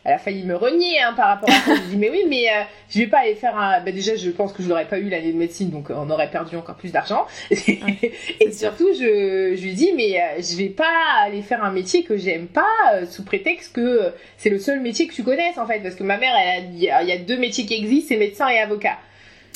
elle 0.07 0.13
a 0.13 0.19
failli 0.19 0.45
me 0.45 0.55
renier 0.55 1.01
hein, 1.01 1.15
par 1.15 1.27
rapport 1.27 1.51
à 1.51 1.53
ça. 1.53 1.75
je 1.75 1.91
dis 1.91 1.97
mais 1.97 2.11
oui, 2.11 2.23
mais 2.29 2.49
euh, 2.49 2.63
je 2.89 3.01
vais 3.01 3.09
pas 3.09 3.19
aller 3.19 3.35
faire 3.35 3.59
un. 3.59 3.81
Bah, 3.81 3.91
déjà, 3.91 4.15
je 4.15 4.31
pense 4.31 4.53
que 4.53 4.63
je 4.63 4.69
n'aurais 4.69 4.85
pas 4.85 5.01
eu 5.01 5.09
l'année 5.09 5.33
de 5.33 5.37
médecine, 5.37 5.69
donc 5.71 5.91
euh, 5.91 5.95
on 5.97 6.09
aurait 6.11 6.31
perdu 6.31 6.55
encore 6.55 6.77
plus 6.77 6.93
d'argent. 6.93 7.27
et 7.51 8.53
surtout, 8.53 8.87
je, 8.93 9.55
je 9.57 9.63
lui 9.63 9.73
dis 9.73 9.93
mais 9.97 10.21
euh, 10.21 10.41
je 10.41 10.57
vais 10.57 10.69
pas 10.69 10.85
aller 11.25 11.43
faire 11.43 11.65
un 11.65 11.73
métier 11.73 12.05
que 12.05 12.17
j'aime 12.17 12.47
pas 12.47 12.63
sous 13.11 13.25
prétexte 13.25 13.75
que 13.75 14.13
c'est 14.39 14.51
le 14.51 14.61
seul 14.61 14.79
métier 14.81 15.09
que 15.09 15.13
tu 15.15 15.25
connaisses 15.25 15.59
en 15.59 15.67
fait, 15.67 15.81
parce 15.81 15.97
que 15.97 16.05
ma 16.05 16.19
mère, 16.19 16.35
il 16.73 16.79
y 16.79 16.89
a 16.89 17.19
deux 17.19 17.37
métiers 17.37 17.67
qui 17.67 17.75
existent, 17.75 18.09
c'est 18.11 18.17
médecin 18.17 18.49
et 18.49 18.61
avocat. 18.61 18.99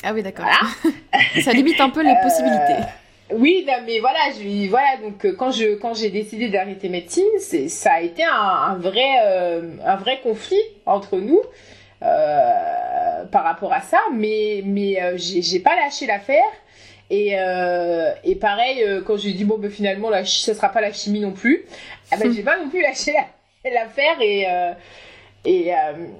Ah 0.03 0.13
oui, 0.13 0.21
d'accord. 0.21 0.47
ça 1.43 1.53
limite 1.53 1.79
un 1.79 1.89
peu 1.89 2.03
les 2.03 2.15
possibilités. 2.21 2.83
Oui, 3.33 3.65
mais 3.85 3.99
voilà, 3.99 4.19
je 4.37 4.69
voilà 4.69 4.97
donc 5.01 5.25
euh, 5.25 5.35
quand 5.37 5.51
je 5.51 5.75
quand 5.75 5.93
j'ai 5.93 6.09
décidé 6.09 6.49
d'arrêter 6.49 6.89
médecine, 6.89 7.23
c'est 7.39 7.69
ça 7.69 7.93
a 7.93 8.01
été 8.01 8.23
un, 8.23 8.75
vrai 8.75 9.19
euh, 9.23 9.73
un 9.85 9.95
vrai 9.95 10.19
conflit 10.21 10.61
entre 10.85 11.17
nous 11.17 11.41
euh, 12.03 13.25
par 13.31 13.43
rapport 13.43 13.73
à 13.73 13.81
ça, 13.81 13.99
mais 14.13 14.61
mais 14.65 15.17
j'ai 15.17 15.59
pas 15.59 15.75
lâché 15.75 16.05
l'affaire. 16.05 16.43
Et 17.09 17.35
et 18.23 18.35
pareil 18.35 18.85
quand 19.05 19.17
j'ai 19.17 19.33
dit 19.33 19.43
bon 19.43 19.57
ben 19.57 19.69
finalement 19.69 20.09
la 20.09 20.25
ça 20.25 20.53
sera 20.53 20.69
pas 20.69 20.81
la 20.81 20.93
chimie 20.93 21.19
non 21.19 21.31
plus, 21.31 21.65
ah 22.11 22.17
ben 22.17 22.31
j'ai 22.35 22.43
pas 22.43 22.57
non 22.57 22.69
plus 22.69 22.81
lâché 22.81 23.13
l'affaire 23.65 24.21
et 24.21 24.45
et 25.43 25.71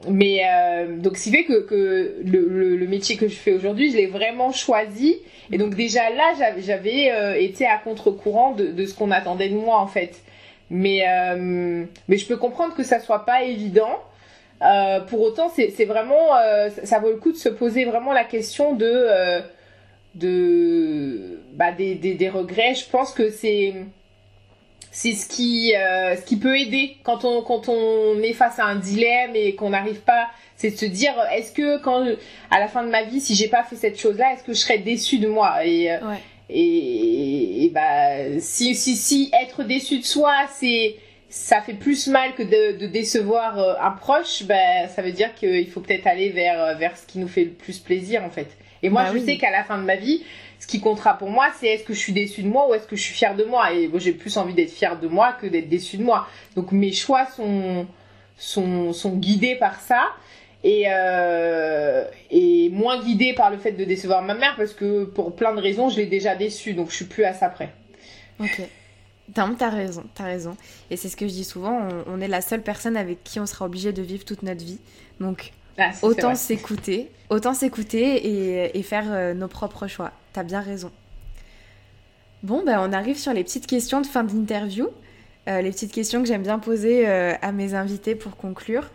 mais 0.09 0.41
donc 0.97 1.15
ce 1.17 1.25
qui 1.25 1.31
fait 1.31 1.43
que, 1.43 1.61
que 1.61 2.15
le, 2.25 2.75
le, 2.75 2.87
métier 2.87 3.17
que 3.17 3.27
je 3.27 3.35
fais 3.35 3.53
aujourd'hui, 3.53 3.91
je 3.91 3.97
l'ai 3.97 4.07
vraiment 4.07 4.51
choisi 4.51 5.17
et 5.51 5.57
donc 5.57 5.75
déjà 5.75 6.09
là, 6.09 6.33
j'avais 6.59 7.11
euh, 7.11 7.35
été 7.35 7.65
à 7.65 7.77
contre-courant 7.77 8.53
de, 8.53 8.85
ce 8.85 8.93
qu'on 8.93 9.11
attendait 9.11 9.49
de 9.49 9.55
moi 9.55 9.79
en 9.79 9.87
fait. 9.87 10.21
Mais, 10.69 11.03
euh, 11.07 11.83
mais 12.07 12.17
je 12.17 12.25
peux 12.25 12.37
comprendre 12.37 12.73
que 12.73 12.83
ça 12.83 12.99
soit 12.99 13.25
pas 13.25 13.43
évident. 13.43 13.99
Euh, 14.61 15.01
pour 15.01 15.21
autant, 15.21 15.49
c'est 15.49 15.85
vraiment, 15.85 16.29
ça 16.83 16.99
vaut 16.99 17.09
le 17.09 17.17
coup 17.17 17.31
de 17.31 17.37
se 17.37 17.49
poser 17.49 17.83
vraiment 17.83 18.13
la 18.13 18.23
question 18.23 18.73
de, 18.73 19.41
de 20.15 21.41
bah, 21.53 21.71
des, 21.73 21.95
des, 21.95 22.13
des, 22.13 22.29
regrets. 22.29 22.75
Je 22.75 22.89
pense 22.89 23.11
que 23.11 23.29
c'est 23.29 23.73
c'est 25.01 25.13
ce 25.13 25.27
qui 25.27 25.73
euh, 25.75 26.15
ce 26.15 26.21
qui 26.29 26.37
peut 26.37 26.57
aider 26.63 26.97
quand 27.03 27.25
on 27.25 27.41
quand 27.41 27.69
on 27.69 28.21
est 28.21 28.33
face 28.33 28.59
à 28.59 28.65
un 28.65 28.75
dilemme 28.75 29.35
et 29.35 29.55
qu'on 29.55 29.71
n'arrive 29.71 30.01
pas 30.01 30.27
c'est 30.57 30.71
de 30.71 30.77
se 30.77 30.85
dire 30.85 31.13
est-ce 31.35 31.51
que 31.51 31.79
quand 31.79 32.05
à 32.51 32.59
la 32.59 32.67
fin 32.67 32.83
de 32.83 32.89
ma 32.89 33.03
vie 33.03 33.19
si 33.19 33.33
j'ai 33.33 33.47
pas 33.47 33.63
fait 33.63 33.75
cette 33.75 33.99
chose 33.99 34.17
là 34.17 34.27
est-ce 34.33 34.43
que 34.43 34.53
je 34.53 34.59
serais 34.59 34.77
déçue 34.77 35.17
de 35.17 35.27
moi? 35.27 35.65
Et 35.65 35.91
euh, 35.91 35.97
et, 36.49 37.65
et, 37.65 37.69
bah 37.69 38.39
si 38.39 38.75
si 38.75 38.95
si 38.95 39.31
être 39.41 39.63
déçu 39.63 39.99
de 39.99 40.05
soi 40.05 40.33
c'est 40.59 40.95
ça 41.29 41.61
fait 41.61 41.73
plus 41.73 42.07
mal 42.07 42.35
que 42.35 42.43
de, 42.43 42.77
de 42.77 42.87
décevoir 42.87 43.57
euh, 43.57 43.73
un 43.81 43.91
proche 43.91 44.43
bah 44.43 44.87
ça 44.93 45.01
veut 45.01 45.13
dire 45.13 45.33
qu'il 45.35 45.67
faut 45.69 45.79
peut-être 45.79 46.07
aller 46.07 46.29
vers 46.29 46.77
vers 46.77 46.97
ce 46.97 47.07
qui 47.07 47.19
nous 47.19 47.27
fait 47.29 47.45
le 47.45 47.51
plus 47.51 47.79
plaisir 47.79 48.23
en 48.23 48.29
fait. 48.29 48.49
Et 48.83 48.89
moi 48.89 49.03
Bah 49.03 49.09
je 49.13 49.19
oui. 49.19 49.25
sais 49.25 49.37
qu'à 49.37 49.51
la 49.51 49.63
fin 49.63 49.77
de 49.77 49.83
ma 49.83 49.95
vie 49.95 50.23
ce 50.61 50.67
qui 50.67 50.79
comptera 50.79 51.17
pour 51.17 51.31
moi, 51.31 51.47
c'est 51.59 51.67
est-ce 51.67 51.83
que 51.83 51.93
je 51.93 51.99
suis 51.99 52.13
déçue 52.13 52.43
de 52.43 52.47
moi 52.47 52.69
ou 52.69 52.75
est-ce 52.75 52.85
que 52.87 52.95
je 52.95 53.01
suis 53.01 53.15
fière 53.15 53.35
de 53.35 53.43
moi. 53.43 53.73
Et 53.73 53.89
j'ai 53.95 54.11
plus 54.13 54.37
envie 54.37 54.53
d'être 54.53 54.71
fière 54.71 54.99
de 54.99 55.07
moi 55.07 55.33
que 55.33 55.47
d'être 55.47 55.67
déçue 55.67 55.97
de 55.97 56.03
moi. 56.03 56.27
Donc 56.55 56.71
mes 56.71 56.93
choix 56.93 57.25
sont 57.25 57.87
sont, 58.37 58.93
sont 58.93 59.15
guidés 59.15 59.55
par 59.55 59.81
ça 59.81 60.09
et 60.63 60.83
euh, 60.87 62.05
et 62.29 62.69
moins 62.69 63.01
guidés 63.03 63.33
par 63.33 63.49
le 63.49 63.57
fait 63.57 63.71
de 63.71 63.83
décevoir 63.83 64.21
ma 64.21 64.35
mère 64.35 64.53
parce 64.55 64.73
que 64.73 65.03
pour 65.05 65.35
plein 65.35 65.55
de 65.55 65.59
raisons, 65.59 65.89
je 65.89 65.97
l'ai 65.97 66.05
déjà 66.05 66.35
déçue, 66.35 66.73
donc 66.75 66.91
je 66.91 66.95
suis 66.95 67.05
plus 67.05 67.23
à 67.23 67.33
ça 67.33 67.49
près. 67.49 67.73
Ok. 68.39 68.61
Non, 69.35 69.55
t'as 69.57 69.69
raison, 69.69 70.03
t'as 70.13 70.25
raison. 70.25 70.55
Et 70.91 70.95
c'est 70.97 71.09
ce 71.09 71.15
que 71.17 71.27
je 71.27 71.33
dis 71.33 71.43
souvent, 71.43 71.87
on, 72.07 72.17
on 72.17 72.21
est 72.21 72.27
la 72.27 72.41
seule 72.41 72.61
personne 72.61 72.97
avec 72.97 73.23
qui 73.23 73.39
on 73.39 73.47
sera 73.47 73.65
obligé 73.65 73.93
de 73.93 74.01
vivre 74.03 74.25
toute 74.25 74.43
notre 74.43 74.63
vie. 74.63 74.79
Donc 75.19 75.53
Ah, 75.79 75.91
autant 76.03 76.35
s'écouter, 76.35 77.09
autant 77.29 77.55
s'écouter 77.55 78.27
et, 78.27 78.77
et 78.77 78.83
faire 78.83 79.05
euh, 79.11 79.33
nos 79.33 79.47
propres 79.47 79.87
choix. 79.87 80.11
T'as 80.33 80.43
bien 80.43 80.61
raison. 80.61 80.91
Bon, 82.43 82.63
ben 82.65 82.79
on 82.79 82.93
arrive 82.93 83.17
sur 83.17 83.33
les 83.33 83.43
petites 83.43 83.67
questions 83.67 84.01
de 84.01 84.07
fin 84.07 84.23
d'interview. 84.23 84.89
Euh, 85.47 85.61
les 85.61 85.71
petites 85.71 85.91
questions 85.91 86.21
que 86.21 86.27
j'aime 86.27 86.43
bien 86.43 86.59
poser 86.59 87.07
euh, 87.07 87.33
à 87.41 87.51
mes 87.51 87.73
invités 87.73 88.15
pour 88.15 88.37
conclure. 88.37 88.89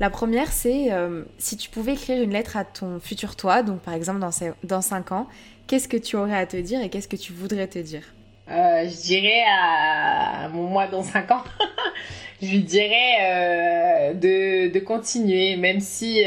La 0.00 0.10
première, 0.10 0.50
c'est 0.50 0.90
euh, 0.90 1.24
si 1.38 1.56
tu 1.56 1.70
pouvais 1.70 1.92
écrire 1.92 2.22
une 2.22 2.32
lettre 2.32 2.56
à 2.56 2.64
ton 2.64 2.98
futur 2.98 3.36
toi, 3.36 3.62
donc 3.62 3.80
par 3.80 3.94
exemple 3.94 4.18
dans, 4.18 4.30
dans 4.64 4.80
5 4.80 5.12
ans, 5.12 5.28
qu'est-ce 5.66 5.88
que 5.88 5.96
tu 5.96 6.16
aurais 6.16 6.36
à 6.36 6.46
te 6.46 6.56
dire 6.56 6.82
et 6.82 6.88
qu'est-ce 6.88 7.08
que 7.08 7.16
tu 7.16 7.32
voudrais 7.32 7.66
te 7.66 7.78
dire? 7.78 8.02
Je 8.48 9.02
dirais 9.02 9.44
à 9.48 10.48
mon 10.48 10.64
moi 10.64 10.86
dans 10.86 11.02
5 11.02 11.30
ans, 11.30 11.44
je 12.42 12.48
lui 12.48 12.64
dirais 12.64 14.12
de, 14.14 14.78
continuer, 14.80 15.56
même 15.56 15.80
si, 15.80 16.24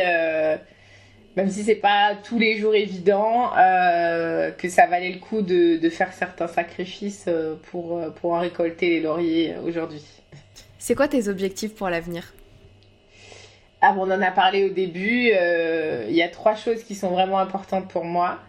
même 1.35 1.49
si 1.49 1.63
c'est 1.63 1.75
pas 1.75 2.15
tous 2.23 2.39
les 2.39 2.57
jours 2.57 2.75
évident, 2.75 3.51
euh, 3.57 4.51
que 4.51 4.69
ça 4.69 4.87
valait 4.87 5.11
le 5.11 5.19
coup 5.19 5.41
de, 5.41 5.77
de 5.77 5.89
faire 5.89 6.13
certains 6.13 6.47
sacrifices 6.47 7.25
euh, 7.27 7.55
pour, 7.71 7.97
euh, 7.97 8.09
pour 8.09 8.33
en 8.33 8.39
récolter 8.39 8.89
les 8.89 9.01
lauriers 9.01 9.55
aujourd'hui. 9.65 10.03
C'est 10.79 10.95
quoi 10.95 11.07
tes 11.07 11.27
objectifs 11.27 11.75
pour 11.75 11.89
l'avenir? 11.89 12.33
Ah, 13.81 13.91
bon, 13.93 14.01
on 14.07 14.11
en 14.11 14.21
a 14.21 14.31
parlé 14.31 14.63
au 14.65 14.69
début. 14.69 15.31
euh, 15.33 16.05
Il 16.09 16.15
y 16.15 16.21
a 16.23 16.29
trois 16.29 16.55
choses 16.55 16.83
qui 16.83 16.95
sont 16.95 17.09
vraiment 17.09 17.39
importantes 17.39 17.87
pour 17.89 18.05
moi. 18.05 18.39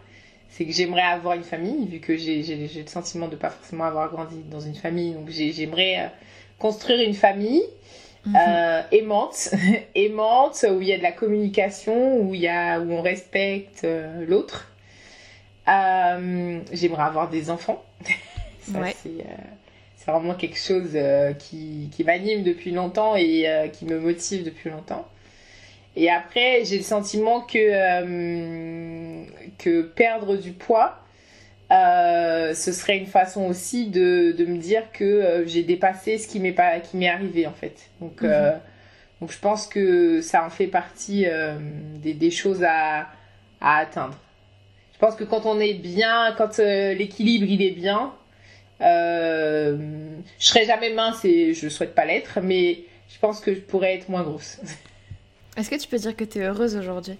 C'est 0.49 0.65
que 0.65 0.71
j'aimerais 0.71 1.01
avoir 1.01 1.35
une 1.35 1.43
famille, 1.43 1.85
vu 1.87 1.99
que 1.99 2.15
j'ai 2.17 2.41
le 2.41 2.87
sentiment 2.87 3.27
de 3.27 3.35
pas 3.35 3.49
forcément 3.49 3.83
avoir 3.83 4.09
grandi 4.09 4.37
dans 4.49 4.61
une 4.61 4.75
famille. 4.75 5.13
Donc 5.13 5.29
j'ai- 5.29 5.51
j'aimerais 5.51 6.09
construire 6.57 7.01
une 7.07 7.13
famille 7.13 7.61
euh, 8.35 8.81
aimante, 8.91 9.49
aimante, 9.95 10.65
où 10.69 10.81
il 10.81 10.87
y 10.87 10.93
a 10.93 10.97
de 10.97 11.03
la 11.03 11.11
communication, 11.11 12.21
où 12.21 12.35
il 12.35 12.41
y 12.41 12.47
a 12.47 12.79
où 12.79 12.91
on 12.91 13.01
respecte 13.01 13.83
euh, 13.83 14.25
l'autre. 14.27 14.71
Euh, 15.67 16.59
j'aimerais 16.71 17.03
avoir 17.03 17.29
des 17.29 17.49
enfants. 17.49 17.83
Ouais. 18.75 18.93
c'est 19.95 20.11
vraiment 20.11 20.33
quelque 20.33 20.57
chose 20.57 20.97
qui, 21.39 21.89
qui 21.89 22.03
m'anime 22.03 22.43
depuis 22.43 22.71
longtemps 22.71 23.15
et 23.15 23.47
qui 23.71 23.85
me 23.85 23.97
motive 23.97 24.43
depuis 24.43 24.69
longtemps. 24.69 25.07
Et 25.95 26.09
après, 26.09 26.65
j'ai 26.65 26.75
le 26.75 26.83
sentiment 26.83 27.39
que, 27.39 27.63
que 29.57 29.83
perdre 29.83 30.35
du 30.35 30.51
poids, 30.51 30.99
euh, 31.71 32.53
ce 32.53 32.71
serait 32.71 32.97
une 32.97 33.07
façon 33.07 33.45
aussi 33.45 33.87
de, 33.87 34.33
de 34.37 34.45
me 34.45 34.57
dire 34.57 34.83
que 34.93 35.03
euh, 35.03 35.45
j'ai 35.45 35.63
dépassé 35.63 36.17
ce 36.17 36.27
qui 36.27 36.39
m'est 36.39 36.53
pas 36.53 36.79
qui 36.79 36.97
m'est 36.97 37.09
arrivé 37.09 37.45
en 37.45 37.53
fait. 37.53 37.89
Donc, 37.99 38.23
euh, 38.23 38.53
donc 39.19 39.31
je 39.31 39.39
pense 39.39 39.67
que 39.67 40.21
ça 40.21 40.45
en 40.45 40.49
fait 40.49 40.67
partie 40.67 41.25
des, 42.01 42.13
des 42.13 42.31
choses 42.31 42.63
à, 42.63 43.09
à 43.59 43.77
atteindre. 43.77 44.17
Je 44.93 44.99
pense 44.99 45.15
que 45.15 45.23
quand 45.23 45.45
on 45.45 45.59
est 45.59 45.73
bien, 45.73 46.33
quand 46.37 46.57
l'équilibre 46.59 47.45
il 47.47 47.61
est 47.61 47.71
bien, 47.71 48.13
je 48.79 49.75
serai 50.39 50.65
jamais 50.65 50.93
mince 50.93 51.25
et 51.25 51.53
je 51.53 51.67
souhaite 51.67 51.93
pas 51.93 52.05
l'être, 52.05 52.39
mais 52.41 52.79
je 53.09 53.19
pense 53.19 53.39
que 53.41 53.53
je 53.53 53.59
pourrais 53.59 53.95
être 53.95 54.09
moins 54.09 54.23
grosse. 54.23 54.59
Est-ce 55.57 55.71
que 55.71 55.75
tu 55.75 55.87
peux 55.87 55.97
dire 55.97 56.15
que 56.15 56.23
tu 56.23 56.37
es 56.37 56.43
heureuse 56.43 56.75
aujourd'hui? 56.75 57.17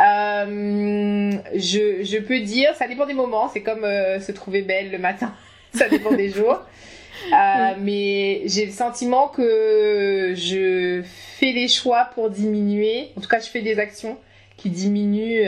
Euh, 0.00 1.32
je, 1.54 2.02
je 2.04 2.18
peux 2.18 2.40
dire, 2.40 2.74
ça 2.74 2.88
dépend 2.88 3.06
des 3.06 3.14
moments, 3.14 3.48
c'est 3.48 3.62
comme 3.62 3.84
euh, 3.84 4.18
se 4.20 4.32
trouver 4.32 4.62
belle 4.62 4.90
le 4.90 4.98
matin, 4.98 5.34
ça 5.74 5.88
dépend 5.88 6.12
des 6.12 6.30
jours. 6.30 6.60
Euh, 7.32 7.74
Mais 7.80 8.42
j'ai 8.46 8.64
le 8.64 8.72
sentiment 8.72 9.28
que 9.28 10.32
je 10.34 11.02
fais 11.04 11.52
les 11.52 11.68
choix 11.68 12.08
pour 12.14 12.30
diminuer, 12.30 13.10
en 13.16 13.20
tout 13.20 13.28
cas 13.28 13.40
je 13.40 13.48
fais 13.48 13.60
des 13.60 13.78
actions 13.78 14.16
qui 14.56 14.70
diminuent 14.70 15.46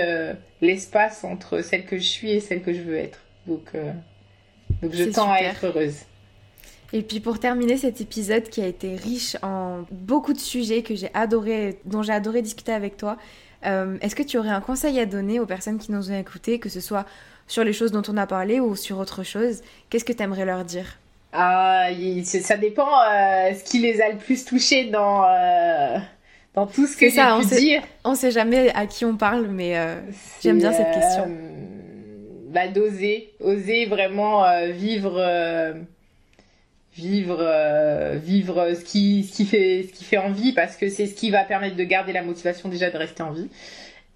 l'espace 0.60 1.24
entre 1.24 1.62
celle 1.62 1.84
que 1.84 1.98
je 1.98 2.04
suis 2.04 2.30
et 2.32 2.40
celle 2.40 2.62
que 2.62 2.72
je 2.72 2.80
veux 2.80 2.96
être. 2.96 3.20
Donc, 3.46 3.72
donc 4.82 4.94
je 4.94 5.04
tends 5.04 5.30
à 5.30 5.40
être 5.40 5.66
heureuse. 5.66 5.96
Et 6.94 7.02
puis 7.02 7.20
pour 7.20 7.38
terminer 7.38 7.78
cet 7.78 8.00
épisode 8.00 8.44
qui 8.44 8.60
a 8.60 8.66
été 8.66 8.96
riche 8.96 9.36
en 9.42 9.84
beaucoup 9.90 10.34
de 10.34 10.38
sujets 10.38 10.82
que 10.82 10.94
j'ai 10.94 11.10
adoré, 11.14 11.78
dont 11.86 12.02
j'ai 12.02 12.12
adoré 12.12 12.42
discuter 12.42 12.72
avec 12.72 12.98
toi, 12.98 13.16
euh, 13.66 13.96
est-ce 14.00 14.14
que 14.14 14.22
tu 14.22 14.38
aurais 14.38 14.50
un 14.50 14.60
conseil 14.60 14.98
à 15.00 15.06
donner 15.06 15.40
aux 15.40 15.46
personnes 15.46 15.78
qui 15.78 15.92
nous 15.92 16.10
ont 16.10 16.18
écoutés, 16.18 16.58
que 16.58 16.68
ce 16.68 16.80
soit 16.80 17.06
sur 17.46 17.64
les 17.64 17.72
choses 17.72 17.92
dont 17.92 18.02
on 18.08 18.16
a 18.16 18.26
parlé 18.26 18.60
ou 18.60 18.76
sur 18.76 18.98
autre 18.98 19.22
chose? 19.22 19.62
Qu'est-ce 19.90 20.04
que 20.04 20.12
tu 20.12 20.22
aimerais 20.22 20.44
leur 20.44 20.64
dire? 20.64 20.98
Ah, 21.32 21.86
ça 22.24 22.56
dépend 22.56 22.88
euh, 22.88 23.54
ce 23.54 23.64
qui 23.64 23.78
les 23.78 24.00
a 24.02 24.10
le 24.10 24.18
plus 24.18 24.44
touchés 24.44 24.90
dans, 24.90 25.24
euh, 25.24 25.96
dans 26.54 26.66
tout 26.66 26.86
ce 26.86 26.96
que 26.96 27.08
j'ai 27.08 27.22
pu 27.40 27.48
sait- 27.48 27.60
dire. 27.60 27.82
On 28.04 28.14
sait 28.14 28.30
jamais 28.30 28.70
à 28.74 28.86
qui 28.86 29.04
on 29.04 29.16
parle, 29.16 29.46
mais 29.48 29.74
j'aime 30.42 30.58
bien 30.58 30.72
cette 30.72 30.92
question. 30.92 31.30
bah, 32.48 32.68
d'oser, 32.68 33.32
oser 33.40 33.86
vraiment 33.86 34.44
vivre, 34.72 35.18
vivre, 36.94 37.38
euh, 37.40 38.18
vivre 38.22 38.74
ce 38.74 38.84
qui, 38.84 39.24
ce 39.24 39.32
qui 39.36 39.46
fait, 39.46 39.84
ce 39.88 39.92
qui 39.92 40.04
fait 40.04 40.18
envie, 40.18 40.52
parce 40.52 40.76
que 40.76 40.88
c'est 40.88 41.06
ce 41.06 41.14
qui 41.14 41.30
va 41.30 41.44
permettre 41.44 41.76
de 41.76 41.84
garder 41.84 42.12
la 42.12 42.22
motivation 42.22 42.68
déjà 42.68 42.90
de 42.90 42.96
rester 42.98 43.22
en 43.22 43.32
vie, 43.32 43.48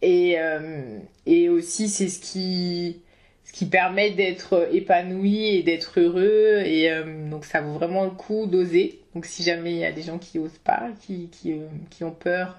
et 0.02 0.34
euh, 0.38 0.98
et 1.26 1.48
aussi 1.48 1.88
c'est 1.88 2.08
ce 2.08 2.20
qui, 2.20 3.00
ce 3.44 3.52
qui 3.52 3.66
permet 3.66 4.10
d'être 4.10 4.68
épanoui 4.72 5.46
et 5.56 5.62
d'être 5.62 6.00
heureux, 6.00 6.62
et 6.64 6.90
euh, 6.90 7.30
donc 7.30 7.44
ça 7.44 7.60
vaut 7.62 7.72
vraiment 7.74 8.04
le 8.04 8.10
coup 8.10 8.46
d'oser. 8.46 9.00
Donc 9.14 9.24
si 9.26 9.42
jamais 9.42 9.72
il 9.72 9.78
y 9.78 9.84
a 9.86 9.92
des 9.92 10.02
gens 10.02 10.18
qui 10.18 10.38
osent 10.38 10.58
pas, 10.62 10.88
qui, 11.00 11.28
qui, 11.30 11.54
qui 11.90 12.04
ont 12.04 12.10
peur. 12.12 12.58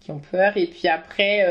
qui 0.00 0.12
ont 0.12 0.20
peur. 0.20 0.56
Et 0.56 0.66
puis 0.66 0.88
après, 0.88 1.44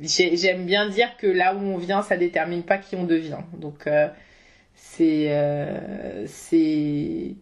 j'ai- 0.00 0.36
j'aime 0.36 0.64
bien 0.64 0.88
dire 0.88 1.16
que 1.16 1.26
là 1.26 1.54
où 1.54 1.58
on 1.58 1.76
vient, 1.76 2.02
ça 2.02 2.16
détermine 2.16 2.62
pas 2.62 2.78
qui 2.78 2.96
on 2.96 3.04
devient. 3.04 3.38
Donc 3.58 3.86
c'est 4.82 5.26
euh, 5.28 6.26
c'est 6.26 7.34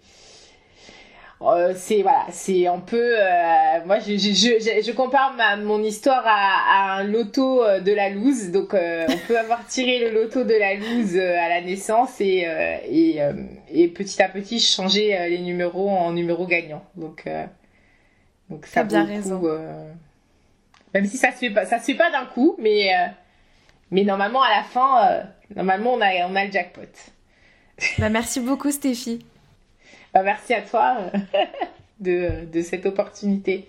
euh, 1.40 1.72
c'est 1.76 2.02
voilà, 2.02 2.26
c'est 2.30 2.66
un 2.66 2.80
peu. 2.80 3.14
euh, 3.16 3.84
moi, 3.86 4.00
je, 4.00 4.16
je, 4.16 4.32
je, 4.34 4.82
je 4.84 4.92
compare 4.92 5.34
ma, 5.34 5.56
mon 5.56 5.82
histoire 5.82 6.24
à, 6.26 6.96
à 6.96 6.98
un 6.98 7.04
loto 7.04 7.62
de 7.80 7.92
la 7.92 8.10
loose. 8.10 8.50
Donc, 8.50 8.74
euh, 8.74 9.06
on 9.08 9.16
peut 9.28 9.38
avoir 9.38 9.64
tiré 9.66 10.00
le 10.00 10.10
loto 10.10 10.42
de 10.42 10.54
la 10.54 10.74
loose 10.74 11.16
à 11.16 11.48
la 11.48 11.60
naissance 11.60 12.20
et 12.20 12.46
et, 12.90 13.20
et 13.70 13.88
petit 13.88 14.20
à 14.20 14.28
petit 14.28 14.58
changer 14.58 15.16
les 15.28 15.38
numéros 15.38 15.88
en 15.88 16.12
numéros 16.12 16.46
gagnants. 16.46 16.84
Donc 16.96 17.24
donc 18.50 18.66
ça 18.66 18.82
bien 18.82 19.04
le 19.04 19.12
raison. 19.12 19.40
coup, 19.40 19.48
même 20.92 21.06
si 21.06 21.16
ça 21.18 21.30
se 21.30 21.36
fait 21.36 21.50
pas, 21.50 21.66
ça 21.66 21.78
se 21.78 21.84
fait 21.84 21.94
pas 21.94 22.10
d'un 22.10 22.26
coup, 22.26 22.56
mais 22.58 22.90
mais 23.92 24.02
normalement 24.02 24.42
à 24.42 24.50
la 24.50 24.62
fin, 24.64 25.22
normalement 25.54 25.94
on 25.94 26.00
a 26.00 26.26
on 26.26 26.34
a 26.34 26.44
le 26.44 26.50
jackpot. 26.50 26.82
Bah, 27.98 28.08
merci 28.08 28.40
beaucoup 28.40 28.70
Stéphie. 28.70 29.24
Bah, 30.14 30.22
merci 30.22 30.54
à 30.54 30.62
toi 30.62 30.96
euh, 31.14 31.18
de 32.00 32.44
de 32.46 32.62
cette 32.62 32.86
opportunité. 32.86 33.68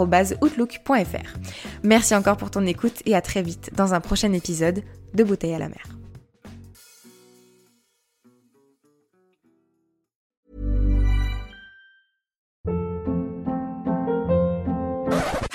outlook.fr. 0.41 1.37
Merci 1.83 2.15
encore 2.15 2.37
pour 2.37 2.51
ton 2.51 2.65
écoute 2.65 3.01
et 3.05 3.15
à 3.15 3.21
très 3.21 3.41
vite 3.41 3.71
dans 3.75 3.93
un 3.93 4.01
prochain 4.01 4.31
épisode 4.33 4.83
de 5.13 5.23
Bouteille 5.23 5.53
à 5.53 5.59
la 5.59 5.69
mer. 5.69 5.83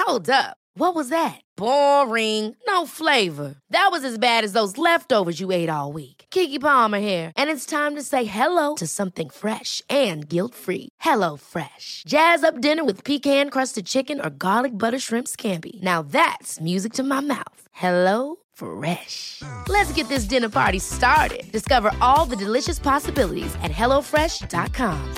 Hold 0.07 0.31
up. 0.31 0.57
What 0.79 0.95
was 0.95 1.09
that? 1.09 1.41
Boring. 1.57 2.55
No 2.67 2.87
flavor. 2.87 3.57
That 3.71 3.89
was 3.91 4.05
as 4.05 4.19
bad 4.19 4.45
as 4.45 4.53
those 4.53 4.79
leftovers 4.79 5.41
you 5.41 5.53
ate 5.53 5.69
all 5.69 5.93
week. 5.93 6.16
Kiki 6.37 6.59
Palmer 6.59 6.99
here, 6.99 7.33
and 7.35 7.49
it's 7.49 7.65
time 7.65 7.95
to 7.95 8.03
say 8.03 8.27
hello 8.27 8.75
to 8.75 8.87
something 8.87 9.31
fresh 9.31 9.81
and 9.89 10.29
guilt-free. 10.29 10.91
Hello 11.01 11.37
Fresh. 11.37 12.03
Jazz 12.07 12.45
up 12.45 12.61
dinner 12.61 12.85
with 12.85 13.05
pecan-crusted 13.05 13.87
chicken 13.87 14.21
or 14.21 14.29
garlic 14.29 14.73
butter 14.73 14.99
shrimp 14.99 15.29
scampi. 15.29 15.83
Now 15.83 16.03
that's 16.03 16.61
music 16.61 16.93
to 16.95 17.03
my 17.03 17.21
mouth. 17.21 17.63
Hello 17.73 18.37
Fresh. 18.53 19.41
Let's 19.69 19.93
get 19.95 20.09
this 20.09 20.29
dinner 20.29 20.51
party 20.51 20.81
started. 20.81 21.45
Discover 21.53 21.95
all 22.03 22.27
the 22.29 22.37
delicious 22.37 22.79
possibilities 22.79 23.55
at 23.63 23.71
hellofresh.com. 23.71 25.15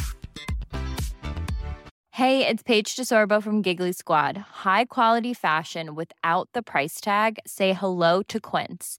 Hey, 2.13 2.47
it's 2.47 2.63
Paige 2.63 2.95
DeSorbo 2.97 3.43
from 3.43 3.63
Giggly 3.63 3.93
Squad. 3.93 4.37
High 4.65 4.85
quality 4.85 5.35
fashion 5.35 5.95
without 5.97 6.49
the 6.55 6.63
price 6.63 7.01
tag. 7.01 7.39
Say 7.47 7.75
hello 7.75 8.23
to 8.29 8.39
Quince. 8.41 8.99